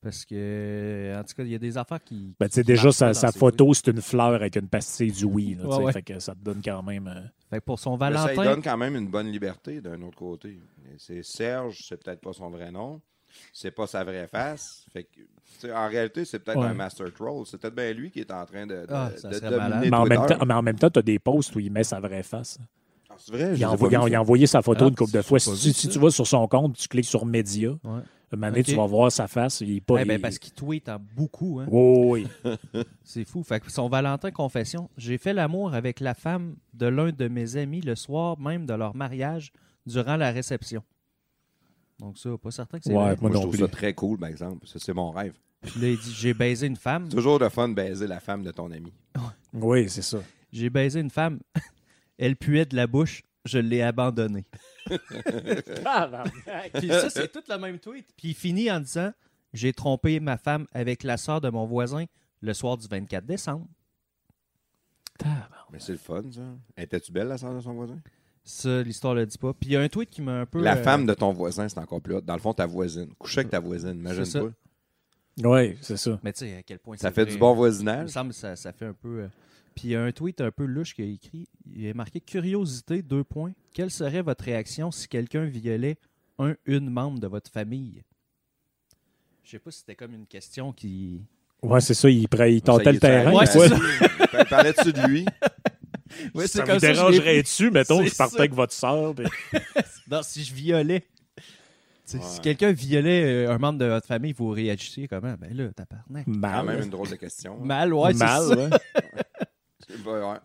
Parce 0.00 0.24
que, 0.24 1.12
en 1.18 1.24
tout 1.24 1.34
cas, 1.34 1.42
il 1.42 1.50
y 1.50 1.54
a 1.54 1.58
des 1.58 1.76
affaires 1.76 2.02
qui. 2.02 2.34
Ben, 2.38 2.46
tu 2.48 2.54
sais, 2.54 2.60
qui 2.62 2.68
déjà, 2.68 2.92
sa, 2.92 3.32
photo, 3.32 3.74
c'est 3.74 3.88
une 3.88 4.00
fleur 4.00 4.32
avec 4.34 4.54
une 4.56 4.68
pastille 4.68 5.10
du 5.10 5.24
oui. 5.24 5.56
là, 5.58 5.64
tu 5.64 5.70
sais, 5.72 5.76
Ouais, 5.78 5.84
ouais. 5.86 5.92
Fait 5.92 6.02
que 6.02 6.18
ça 6.20 6.34
te 6.34 6.38
donne 6.44 6.60
quand 6.64 6.82
même. 6.84 7.08
euh, 7.08 7.20
Fait 7.50 7.58
que 7.58 7.64
pour 7.64 7.78
son 7.80 7.96
Mais 7.98 8.12
ça 8.14 8.28
lui 8.28 8.36
Valentin. 8.36 8.44
donne 8.44 8.62
quand 8.62 8.76
même 8.76 8.94
une 8.94 9.08
bonne 9.08 9.26
liberté 9.26 9.80
d'un 9.80 10.00
autre 10.02 10.16
côté. 10.16 10.60
C'est 10.98 11.22
Serge, 11.24 11.78
c'est 11.88 12.02
peut-être 12.02 12.20
pas 12.20 12.32
son 12.32 12.48
vrai 12.50 12.70
nom. 12.70 13.00
C'est 13.52 13.72
pas 13.72 13.86
sa 13.86 14.04
vraie 14.04 14.26
face. 14.28 14.86
Fait 14.92 15.04
que, 15.04 15.70
en 15.72 15.88
réalité, 15.88 16.24
c'est 16.24 16.38
peut-être 16.38 16.58
Ouais. 16.60 16.66
un 16.66 16.74
master 16.74 17.12
troll. 17.12 17.44
C'est 17.46 17.58
peut-être 17.60 17.74
bien 17.74 17.92
lui 17.92 18.10
qui 18.10 18.20
est 18.20 18.30
en 18.32 18.46
train 18.46 18.66
de, 18.66 18.74
de, 18.74 18.86
Ah, 18.88 19.10
de 19.10 19.38
dominer. 19.50 19.90
Mais 19.90 19.96
en, 19.96 20.06
même 20.06 20.26
temps, 20.26 20.46
mais 20.46 20.54
en 20.54 20.62
même 20.62 20.78
temps, 20.78 20.90
tu 20.90 20.98
as 21.00 21.02
des 21.02 21.18
posts 21.18 21.54
où 21.56 21.60
il 21.60 21.70
met 21.72 21.84
sa 21.84 21.98
vraie 22.00 22.22
face. 22.22 22.58
Ah, 23.10 23.14
c'est 23.18 23.32
vrai, 23.32 23.50
je 23.54 23.58
Il 23.60 23.64
a, 23.64 23.70
envoyé, 24.20 24.42
il 24.42 24.44
a 24.44 24.46
sa 24.46 24.62
photo 24.62 24.84
Ah, 24.86 24.88
une 24.88 24.94
couple 24.94 25.12
de 25.12 25.22
fois. 25.22 25.38
Si, 25.40 25.72
si 25.72 25.88
tu 25.88 25.98
vas 25.98 26.10
sur 26.10 26.26
son 26.26 26.46
compte, 26.48 26.76
tu 26.76 26.86
cliques 26.88 27.04
sur 27.04 27.26
Média. 27.26 27.70
Ouais. 28.30 28.34
Un 28.34 28.36
moment 28.36 28.50
donné, 28.50 28.60
Ok. 28.60 28.66
tu 28.66 28.74
vas 28.76 28.86
voir 28.86 29.10
sa 29.12 29.26
face. 29.26 29.60
Il 29.62 29.76
est 29.76 29.80
pas. 29.80 30.00
Eh 30.02 30.04
ben, 30.04 30.14
il- 30.14 30.20
parce 30.20 30.38
qu'il 30.38 30.52
tweet 30.52 30.88
en 30.88 30.98
beaucoup. 31.16 31.60
Hein. 31.60 31.66
Oui. 31.70 32.26
C'est 33.04 33.24
fou. 33.24 33.42
Fait 33.42 33.60
que 33.60 33.70
son 33.72 33.88
Valentin 33.88 34.30
confession. 34.30 34.90
J'ai 34.96 35.16
fait 35.18 35.32
l'amour 35.32 35.74
avec 35.74 36.00
la 36.00 36.14
femme 36.14 36.56
de 36.74 36.86
l'un 36.86 37.10
de 37.10 37.28
mes 37.28 37.56
amis 37.56 37.80
le 37.80 37.94
soir 37.94 38.38
même 38.38 38.66
de 38.66 38.74
leur 38.74 38.94
mariage 38.94 39.52
durant 39.86 40.16
la 40.16 40.30
réception. 40.30 40.82
Donc, 42.00 42.16
ça, 42.18 42.30
pas 42.40 42.50
certain 42.50 42.78
que 42.78 42.84
c'est 42.84 42.90
Ouais, 42.92 42.96
vrai. 42.96 43.16
moi 43.20 43.30
Moi, 43.30 43.30
je 43.32 43.36
trouve 43.40 43.50
plus. 43.50 43.58
ça 43.60 43.68
très 43.68 43.92
cool, 43.94 44.18
par 44.18 44.28
exemple. 44.28 44.66
Ça, 44.66 44.78
c'est 44.78 44.92
mon 44.94 45.10
rêve. 45.10 45.34
Puis 45.62 45.80
là, 45.80 45.88
il 45.88 45.98
dit 45.98 46.12
J'ai 46.16 46.34
baisé 46.34 46.66
une 46.66 46.76
femme. 46.76 47.06
C'est 47.08 47.16
toujours 47.16 47.38
de 47.40 47.48
fun 47.48 47.68
de 47.68 47.74
baiser 47.74 48.06
la 48.06 48.20
femme 48.20 48.42
de 48.44 48.50
ton 48.52 48.70
ami. 48.70 48.92
Oui, 49.54 49.88
c'est 49.88 50.02
ça. 50.02 50.18
J'ai 50.52 50.70
baisé 50.70 51.00
une 51.00 51.10
femme. 51.10 51.40
Elle 52.18 52.36
puait 52.36 52.66
de 52.66 52.76
la 52.76 52.86
bouche. 52.86 53.22
Je 53.44 53.58
l'ai 53.58 53.80
abandonnée. 53.82 54.44
Puis 56.74 56.88
ça, 56.88 57.10
c'est 57.10 57.30
tout 57.30 57.42
le 57.48 57.58
même 57.58 57.78
tweet. 57.78 58.06
Puis 58.16 58.28
il 58.28 58.34
finit 58.34 58.70
en 58.70 58.80
disant 58.80 59.12
J'ai 59.52 59.72
trompé 59.72 60.20
ma 60.20 60.36
femme 60.36 60.66
avec 60.72 61.02
la 61.02 61.16
sœur 61.16 61.40
de 61.40 61.48
mon 61.50 61.66
voisin 61.66 62.04
le 62.40 62.54
soir 62.54 62.76
du 62.76 62.86
24 62.88 63.24
décembre. 63.26 63.66
Mais 65.72 65.80
c'est 65.80 65.92
le 65.92 65.98
fun, 65.98 66.22
ça. 66.32 66.42
Étais-tu 66.76 67.10
belle, 67.12 67.28
la 67.28 67.38
sœur 67.38 67.54
de 67.54 67.60
son 67.60 67.72
voisin? 67.74 67.98
Ça, 68.44 68.82
l'histoire 68.82 69.14
le 69.14 69.26
dit 69.26 69.36
pas. 69.36 69.52
Puis 69.52 69.70
il 69.70 69.72
y 69.72 69.76
a 69.76 69.80
un 69.80 69.88
tweet 69.88 70.08
qui 70.08 70.22
m'a 70.22 70.40
un 70.40 70.46
peu. 70.46 70.62
La 70.62 70.76
euh, 70.76 70.82
femme 70.82 71.04
de 71.06 71.12
ton 71.14 71.32
voisin, 71.32 71.68
c'est 71.68 71.78
encore 71.78 72.00
plus 72.00 72.14
hot. 72.14 72.20
Dans 72.22 72.34
le 72.34 72.40
fond, 72.40 72.54
ta 72.54 72.66
voisine. 72.66 73.12
Coucher 73.18 73.40
avec 73.40 73.50
ta 73.50 73.60
voisine, 73.60 73.90
imagine 73.98 74.24
pas. 74.40 74.48
Oui, 75.48 75.76
c'est 75.82 75.96
ça. 75.96 76.18
Mais 76.22 76.32
tu 76.32 76.40
sais, 76.40 76.56
à 76.56 76.62
quel 76.62 76.78
point 76.78 76.96
Ça 76.96 77.10
fait 77.12 77.24
vrai. 77.24 77.32
du 77.32 77.38
bon 77.38 77.48
Il 77.50 77.52
me 77.52 77.56
voisinage. 77.56 78.08
semble 78.08 78.30
que 78.30 78.36
ça, 78.36 78.56
ça 78.56 78.72
fait 78.72 78.86
un 78.86 78.92
peu. 78.94 79.20
euh, 79.22 79.28
Puis 79.78 79.88
il 79.88 79.90
y 79.92 79.94
a 79.96 80.02
un 80.02 80.10
tweet 80.10 80.40
un 80.40 80.50
peu 80.50 80.64
louche 80.64 80.92
qui 80.92 81.02
a 81.02 81.04
écrit 81.04 81.46
il 81.72 81.88
a 81.88 81.94
marqué 81.94 82.20
Curiosité, 82.20 83.00
deux 83.00 83.22
points. 83.22 83.52
Quelle 83.72 83.92
serait 83.92 84.22
votre 84.22 84.42
réaction 84.44 84.90
si 84.90 85.06
quelqu'un 85.06 85.44
violait 85.44 85.98
un, 86.40 86.54
une 86.66 86.90
membre 86.90 87.20
de 87.20 87.28
votre 87.28 87.48
famille 87.48 88.02
Je 89.44 89.52
sais 89.52 89.58
pas 89.60 89.70
si 89.70 89.78
c'était 89.80 89.94
comme 89.94 90.14
une 90.14 90.26
question 90.26 90.72
qui. 90.72 91.22
Ouais, 91.62 91.80
c'est 91.80 91.94
ça. 91.94 92.10
Il, 92.10 92.26
il 92.48 92.62
tentait 92.62 92.90
est, 92.90 92.92
le 92.94 92.98
terrain. 92.98 93.32
Ouais, 93.32 93.46
ça 93.46 94.44
parlait-tu 94.50 94.92
de 94.92 95.06
lui? 95.06 95.24
Ouais, 96.34 96.46
ça 96.48 96.64
vous 96.64 96.78
dérangerait-tu, 96.80 97.70
mettons, 97.70 98.02
que 98.02 98.08
je 98.08 98.16
partais 98.16 98.38
avec 98.40 98.54
votre 98.54 98.72
soeur? 98.72 99.14
puis- 99.14 99.26
Non, 100.10 100.22
si 100.22 100.42
je 100.42 100.54
violais. 100.54 101.04
Si 102.06 102.18
quelqu'un 102.42 102.72
violait 102.72 103.46
euh, 103.46 103.52
un 103.52 103.58
membre 103.58 103.78
de 103.78 103.84
votre 103.84 104.06
famille, 104.06 104.32
vous 104.32 104.48
réagissiez 104.48 105.06
comment? 105.06 105.34
Ben 105.38 105.54
là. 105.54 105.68
Quand 105.76 105.86
Mal. 106.26 106.64
même 106.66 106.82
une 106.84 106.88
drôle 106.90 107.10
de 107.10 107.16
question. 107.16 107.58
hein. 107.60 107.64
Mal, 107.64 107.92
ouais, 107.92 108.12
c'est 108.14 108.18
Mal, 108.24 108.42
ça. 108.48 108.56
ouais. 108.56 108.70
Ouais. 109.90 110.36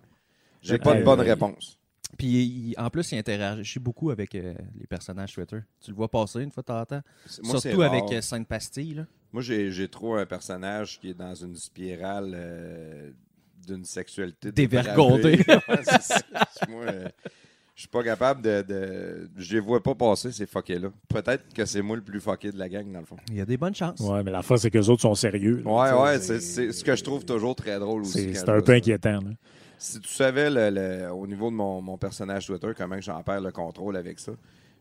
J'ai 0.62 0.78
pas 0.78 0.96
de 0.96 1.04
bonne 1.04 1.20
Euh, 1.20 1.24
réponse. 1.24 1.78
Puis 2.18 2.28
il- 2.28 2.76
en 2.78 2.90
plus, 2.90 3.12
il 3.12 3.18
interagit 3.18 3.80
beaucoup 3.80 4.12
avec 4.12 4.36
euh, 4.36 4.54
les 4.80 4.86
personnages 4.88 5.34
Twitter. 5.34 5.60
Tu 5.82 5.90
le 5.92 5.96
vois 5.98 6.10
passer 6.10 6.42
une 6.42 6.52
fois 6.52 6.62
de 6.62 6.68
temps 6.68 6.80
en 6.80 6.86
temps. 6.86 7.02
C'est- 7.26 7.44
moi, 7.44 7.60
c'est 7.60 7.70
Surtout 7.70 7.82
avec 7.84 8.04
euh, 8.12 8.22
Sainte 8.22 8.48
Pastille. 8.48 8.94
Là. 8.94 9.06
Moi, 9.32 9.42
j'ai 9.42 9.72
j'ai 9.72 9.88
trop 9.90 10.16
un 10.16 10.26
personnage 10.26 11.00
qui 11.00 11.10
est 11.10 11.14
dans 11.16 11.34
une 11.34 11.56
spirale 11.56 12.32
euh, 12.36 13.12
d'une 13.66 13.84
sexualité 13.84 14.52
Dévergondée. 14.52 15.38
dépravée. 15.38 15.64
Ouais, 15.70 15.84
c'est 15.84 16.02
ça. 16.02 16.20
Moi, 16.70 16.84
euh, 16.84 17.10
je 17.76 17.82
suis 17.82 17.90
pas 17.90 18.04
capable 18.04 18.42
de, 18.42 18.62
de- 18.62 19.30
Je 19.38 19.54
les 19.56 19.60
vois 19.60 19.82
pas 19.82 19.96
passer, 19.96 20.32
ces 20.32 20.46
fuckés-là. 20.46 20.90
Peut-être 21.08 21.54
que 21.54 21.66
c'est 21.66 21.82
moi 21.82 21.96
le 21.96 22.02
plus 22.04 22.20
fucké 22.20 22.52
de 22.52 22.58
la 22.60 22.70
gang, 22.70 22.92
dans 22.92 23.00
le 23.00 23.06
fond. 23.06 23.18
Il 23.30 23.36
y 23.38 23.42
a 23.42 23.46
des 23.46 23.58
bonnes 23.58 23.74
chances. 23.76 24.00
Ouais, 24.00 24.24
mais 24.24 24.32
la 24.32 24.42
fois, 24.44 24.58
c'est 24.58 24.70
qu'eux 24.70 24.88
autres 24.90 25.02
sont 25.02 25.16
sérieux. 25.16 25.64
là. 25.66 25.72
Ouais, 25.96 26.02
ouais, 26.04 26.20
c'est 26.20 26.40
ce 26.40 26.84
que 26.84 26.96
je 26.96 27.04
trouve 27.04 27.26
toujours 27.26 27.56
très 27.56 27.80
drôle 27.80 28.02
aussi. 28.02 28.34
C'est 28.36 28.50
un 28.50 28.60
peu 28.62 28.66
ça. 28.74 28.78
inquiétant. 28.78 29.20
là. 29.22 29.32
Si 29.80 30.00
tu 30.00 30.10
savais 30.10 30.50
le- 30.50 30.70
le- 30.70 31.12
au 31.12 31.28
niveau 31.28 31.50
de 31.50 31.56
mon, 31.56 31.82
mon 31.82 31.98
personnage 31.98 32.46
Twitter, 32.48 32.70
comment 32.78 32.96
que 32.96 33.02
j'en 33.02 33.22
perds 33.24 33.42
le 33.42 33.52
contrôle 33.52 33.98
avec 33.98 34.20
ça, 34.20 34.32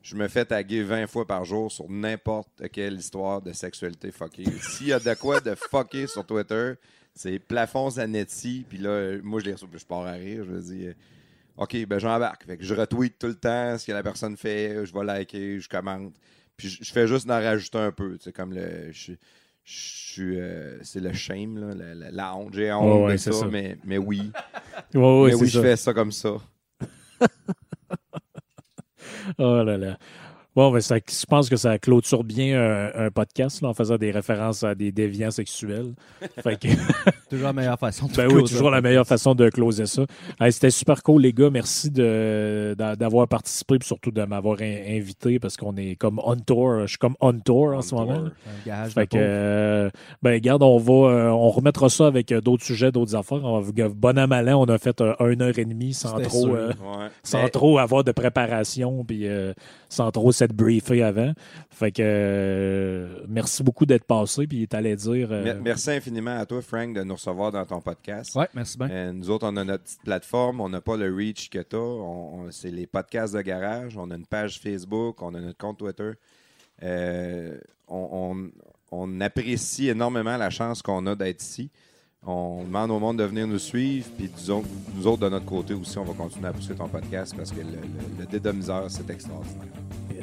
je 0.02 0.14
me 0.14 0.28
fais 0.28 0.44
taguer 0.44 0.82
20 0.82 1.06
fois 1.06 1.26
par 1.26 1.44
jour 1.44 1.72
sur 1.72 1.88
n'importe 1.88 2.48
quelle 2.72 2.94
histoire 2.98 3.40
de 3.40 3.52
sexualité 3.52 4.12
fuckée. 4.12 4.44
S'il 4.60 4.88
y 4.88 4.92
a 4.92 4.98
de 5.00 5.14
quoi 5.14 5.40
de 5.40 5.54
fucké 5.54 6.06
sur 6.06 6.24
Twitter, 6.26 6.74
c'est 7.14 7.38
plafond 7.38 7.90
Zanetti, 7.90 8.64
puis 8.68 8.78
là, 8.78 9.16
moi 9.22 9.40
je 9.40 9.46
les 9.46 9.52
reçois, 9.54 9.68
puis 9.70 9.80
je 9.80 9.86
pars 9.86 10.06
à 10.06 10.12
rire, 10.12 10.44
je 10.46 10.52
me 10.52 10.60
dis, 10.60 10.86
OK, 11.62 11.86
ben 11.86 11.98
j'embarque. 11.98 12.44
Fait 12.44 12.56
que 12.56 12.64
je 12.64 12.74
retweet 12.74 13.18
tout 13.18 13.26
le 13.28 13.34
temps 13.34 13.78
ce 13.78 13.86
que 13.86 13.92
la 13.92 14.02
personne 14.02 14.36
fait, 14.36 14.84
je 14.86 14.92
vais 14.92 15.04
liker, 15.04 15.60
je 15.60 15.68
commente, 15.68 16.14
puis 16.56 16.68
je, 16.68 16.84
je 16.84 16.92
fais 16.92 17.06
juste 17.06 17.28
en 17.30 17.40
rajouter 17.40 17.78
un 17.78 17.92
peu, 17.92 18.18
sais, 18.18 18.32
comme 18.32 18.52
le... 18.52 18.90
Je, 19.64 20.20
euh, 20.20 20.78
c'est 20.82 21.00
le 21.00 21.12
shame, 21.12 21.58
là, 21.58 21.74
la, 21.74 21.94
la- 21.94 22.10
la 22.10 22.36
honte. 22.36 22.54
J'ai 22.54 22.72
honte 22.72 23.06
ouais, 23.06 23.12
de 23.12 23.16
c'est 23.16 23.32
ça, 23.32 23.34
ça. 23.40 23.46
Mais, 23.46 23.76
mais 23.84 23.98
oui. 23.98 24.30
Ouais, 24.94 25.26
mais 25.26 25.30
c'est 25.32 25.36
oui, 25.42 25.50
ça. 25.50 25.58
je 25.58 25.60
fais 25.60 25.76
ça 25.76 25.94
comme 25.94 26.12
ça. 26.12 26.34
Oh 29.38 29.62
là 29.62 29.76
là. 29.76 29.98
Bon, 30.54 30.70
ben, 30.70 30.80
ça, 30.80 30.96
je 30.96 31.24
pense 31.26 31.48
que 31.48 31.56
ça 31.56 31.78
clôture 31.78 32.24
bien 32.24 32.60
un, 32.60 33.06
un 33.06 33.10
podcast 33.10 33.62
là, 33.62 33.68
en 33.70 33.74
faisant 33.74 33.96
des 33.96 34.10
références 34.10 34.62
à 34.64 34.74
des 34.74 34.92
déviants 34.92 35.30
sexuels. 35.30 35.94
Fait 36.42 36.58
que, 36.60 36.68
Toujours 37.30 37.46
la 37.46 37.52
meilleure 37.54 37.78
façon 37.78 38.06
de 38.08 38.12
ben 38.14 38.30
oui, 38.30 38.44
toujours 38.44 38.70
la 38.70 38.82
meilleure 38.82 39.06
façon 39.06 39.34
de 39.34 39.48
closer 39.48 39.86
ça. 39.86 40.02
Hey, 40.38 40.52
C'était 40.52 40.70
super 40.70 41.02
cool, 41.02 41.22
les 41.22 41.32
gars. 41.32 41.48
Merci 41.48 41.90
d'avoir 41.90 43.26
participé 43.28 43.76
et 43.76 43.84
surtout 43.84 44.10
de 44.10 44.22
m'avoir 44.24 44.58
in- 44.60 44.82
invité 44.98 45.38
parce 45.38 45.56
qu'on 45.56 45.74
est 45.76 45.96
comme 45.96 46.20
on 46.24 46.36
tour. 46.36 46.80
Je 46.82 46.86
suis 46.88 46.98
comme 46.98 47.16
on 47.20 47.32
tour 47.38 47.68
en 47.68 47.78
On 47.78 47.82
ce 47.82 47.94
moment. 47.94 48.14
tour. 48.16 48.24
là. 48.24 48.30
Un 48.46 48.66
gage 48.66 48.88
de 48.88 48.92
Fait 48.92 49.06
que, 49.06 49.16
euh, 49.18 49.90
ben, 50.22 50.38
garde, 50.40 50.62
on 50.62 50.76
va, 50.78 50.92
euh, 50.92 51.28
on 51.30 51.48
remettra 51.50 51.88
ça 51.88 52.06
avec 52.06 52.30
euh, 52.32 52.40
d'autres 52.42 52.64
sujets, 52.64 52.92
d'autres 52.92 53.16
affaires. 53.16 53.42
On 53.44 53.60
va, 53.60 53.88
bon 53.88 54.18
à 54.18 54.26
malin, 54.26 54.56
on 54.56 54.66
a 54.66 54.76
fait 54.78 55.00
une 55.20 55.42
heure 55.42 55.58
et 55.58 55.64
demie 55.64 55.94
sans 55.94 56.20
trop, 56.20 56.48
euh, 56.54 56.68
Ouais. 56.68 57.06
sans 57.22 57.42
Mais- 57.44 57.48
trop 57.48 57.78
avoir 57.78 58.04
de 58.04 58.12
préparation, 58.12 59.04
puis 59.04 59.26
euh, 59.26 59.54
sans 59.88 60.10
trop 60.10 60.32
s'être 60.42 60.54
briefé 60.54 61.02
avant. 61.02 61.32
Fait 61.70 61.92
que 61.92 62.02
euh, 62.04 63.24
merci 63.28 63.62
beaucoup 63.62 63.86
d'être 63.86 64.04
passé. 64.04 64.46
Puis 64.46 64.66
t'allais 64.68 64.96
dire. 64.96 65.30
euh, 65.32 65.44
Mer- 65.44 65.60
Merci 65.62 65.90
infiniment 65.90 66.36
à 66.38 66.46
toi, 66.46 66.60
Frank, 66.62 66.94
de 66.94 67.02
nous 67.02 67.14
recevoir 67.14 67.52
dans 67.52 67.64
ton 67.64 67.80
podcast. 67.80 68.34
Ouais, 68.34 68.48
merci 68.54 68.76
bien. 68.78 68.90
Euh, 68.90 69.12
nous 69.12 69.30
autres, 69.30 69.46
on 69.48 69.56
a 69.56 69.64
notre 69.64 69.84
petite 69.84 70.02
plateforme, 70.02 70.60
on 70.60 70.68
n'a 70.68 70.80
pas 70.80 70.96
le 70.96 71.14
reach 71.14 71.48
que 71.50 71.58
tu 71.60 71.76
as. 71.76 72.50
c'est 72.50 72.70
les 72.70 72.86
podcasts 72.86 73.34
de 73.34 73.40
garage, 73.42 73.96
on 73.96 74.10
a 74.10 74.16
une 74.16 74.26
page 74.26 74.58
Facebook, 74.60 75.22
on 75.22 75.34
a 75.34 75.40
notre 75.40 75.58
compte 75.58 75.78
Twitter. 75.78 76.12
Euh, 76.82 77.56
on, 77.88 78.08
on- 78.12 78.50
on 78.94 79.20
apprécie 79.22 79.88
énormément 79.88 80.36
la 80.36 80.50
chance 80.50 80.82
qu'on 80.82 81.06
a 81.06 81.14
d'être 81.14 81.42
ici. 81.42 81.70
On 82.24 82.62
demande 82.64 82.90
au 82.92 83.00
monde 83.00 83.18
de 83.18 83.24
venir 83.24 83.48
nous 83.48 83.58
suivre, 83.58 84.06
puis 84.16 84.30
nous 84.32 84.50
autres, 84.50 84.68
nous 84.96 85.06
autres, 85.08 85.22
de 85.24 85.28
notre 85.28 85.44
côté 85.44 85.74
aussi, 85.74 85.98
on 85.98 86.04
va 86.04 86.12
continuer 86.12 86.46
à 86.46 86.52
pousser 86.52 86.72
ton 86.74 86.86
podcast 86.86 87.34
parce 87.36 87.50
que 87.50 87.56
le, 87.60 87.64
le, 87.66 88.20
le 88.20 88.26
dédomiseur, 88.26 88.84
c'est 88.88 89.10
extraordinaire. 89.10 89.64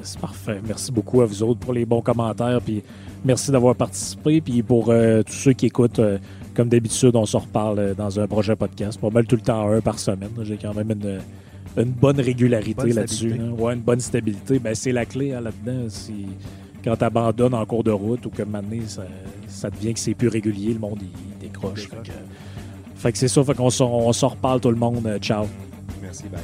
C'est 0.02 0.18
parfait. 0.22 0.62
Merci 0.66 0.94
beaucoup 0.94 1.20
à 1.22 1.26
vous 1.26 1.44
autres 1.44 1.60
pour 1.60 1.74
les 1.74 1.86
bons 1.86 2.02
commentaires. 2.02 2.62
Puis 2.62 2.82
merci 3.26 3.52
d'avoir 3.52 3.76
participé. 3.76 4.40
Puis 4.40 4.64
pour 4.64 4.90
euh, 4.92 5.24
tous 5.24 5.34
ceux 5.34 5.52
qui 5.52 5.66
écoutent, 5.66 6.00
euh, 6.00 6.18
comme 6.56 6.70
d'habitude, 6.70 7.18
on 7.18 7.26
se 7.26 7.36
reparle 7.36 7.80
euh, 7.80 7.94
dans 7.94 8.18
un 8.18 8.26
projet 8.28 8.56
podcast. 8.56 8.98
Pas 8.98 9.10
mal 9.10 9.28
tout 9.28 9.36
le 9.36 9.42
temps 9.42 9.70
un 9.70 9.82
par 9.82 10.00
semaine. 10.00 10.30
J'ai 10.44 10.56
quand 10.56 10.74
même 10.74 10.92
une, 10.92 11.20
une 11.76 11.92
bonne 11.92 12.22
régularité 12.22 12.94
là-dessus. 12.94 13.34
hein. 13.42 13.52
Ouais, 13.62 13.74
une 13.74 13.82
bonne 13.82 14.00
stabilité. 14.00 14.58
Ben, 14.60 14.74
c'est 14.74 14.94
la 14.94 15.06
clé 15.06 15.34
hein, 15.34 15.42
là-dedans. 15.42 15.90
Si- 15.90 16.28
Quand 16.82 16.96
tu 16.96 17.04
abandonnes 17.04 17.54
en 17.56 17.66
cours 17.66 17.84
de 17.84 17.92
route 17.92 18.26
ou 18.26 18.30
que 18.30 18.44
maintenant 18.44 18.78
ça, 18.88 19.04
ça 19.50 19.70
devient 19.70 19.94
que 19.94 20.00
c'est 20.00 20.14
plus 20.14 20.30
régulier, 20.30 20.72
le 20.74 20.80
monde 20.80 21.00
il, 21.02 21.39
Décroche. 21.62 21.90
Fait 22.96 23.12
que, 23.12 23.18
c'est 23.18 23.28
ça. 23.28 23.44
Fait 23.44 23.54
qu'on 23.54 23.70
s'en- 23.70 23.90
on 23.92 24.14
s'en 24.14 24.30
reparle 24.30 24.60
tout 24.60 24.70
le 24.72 24.76
monde. 24.76 25.06
Euh, 25.06 25.20
Ciao. 25.20 25.46
Merci, 26.02 26.24
bye. 26.30 26.42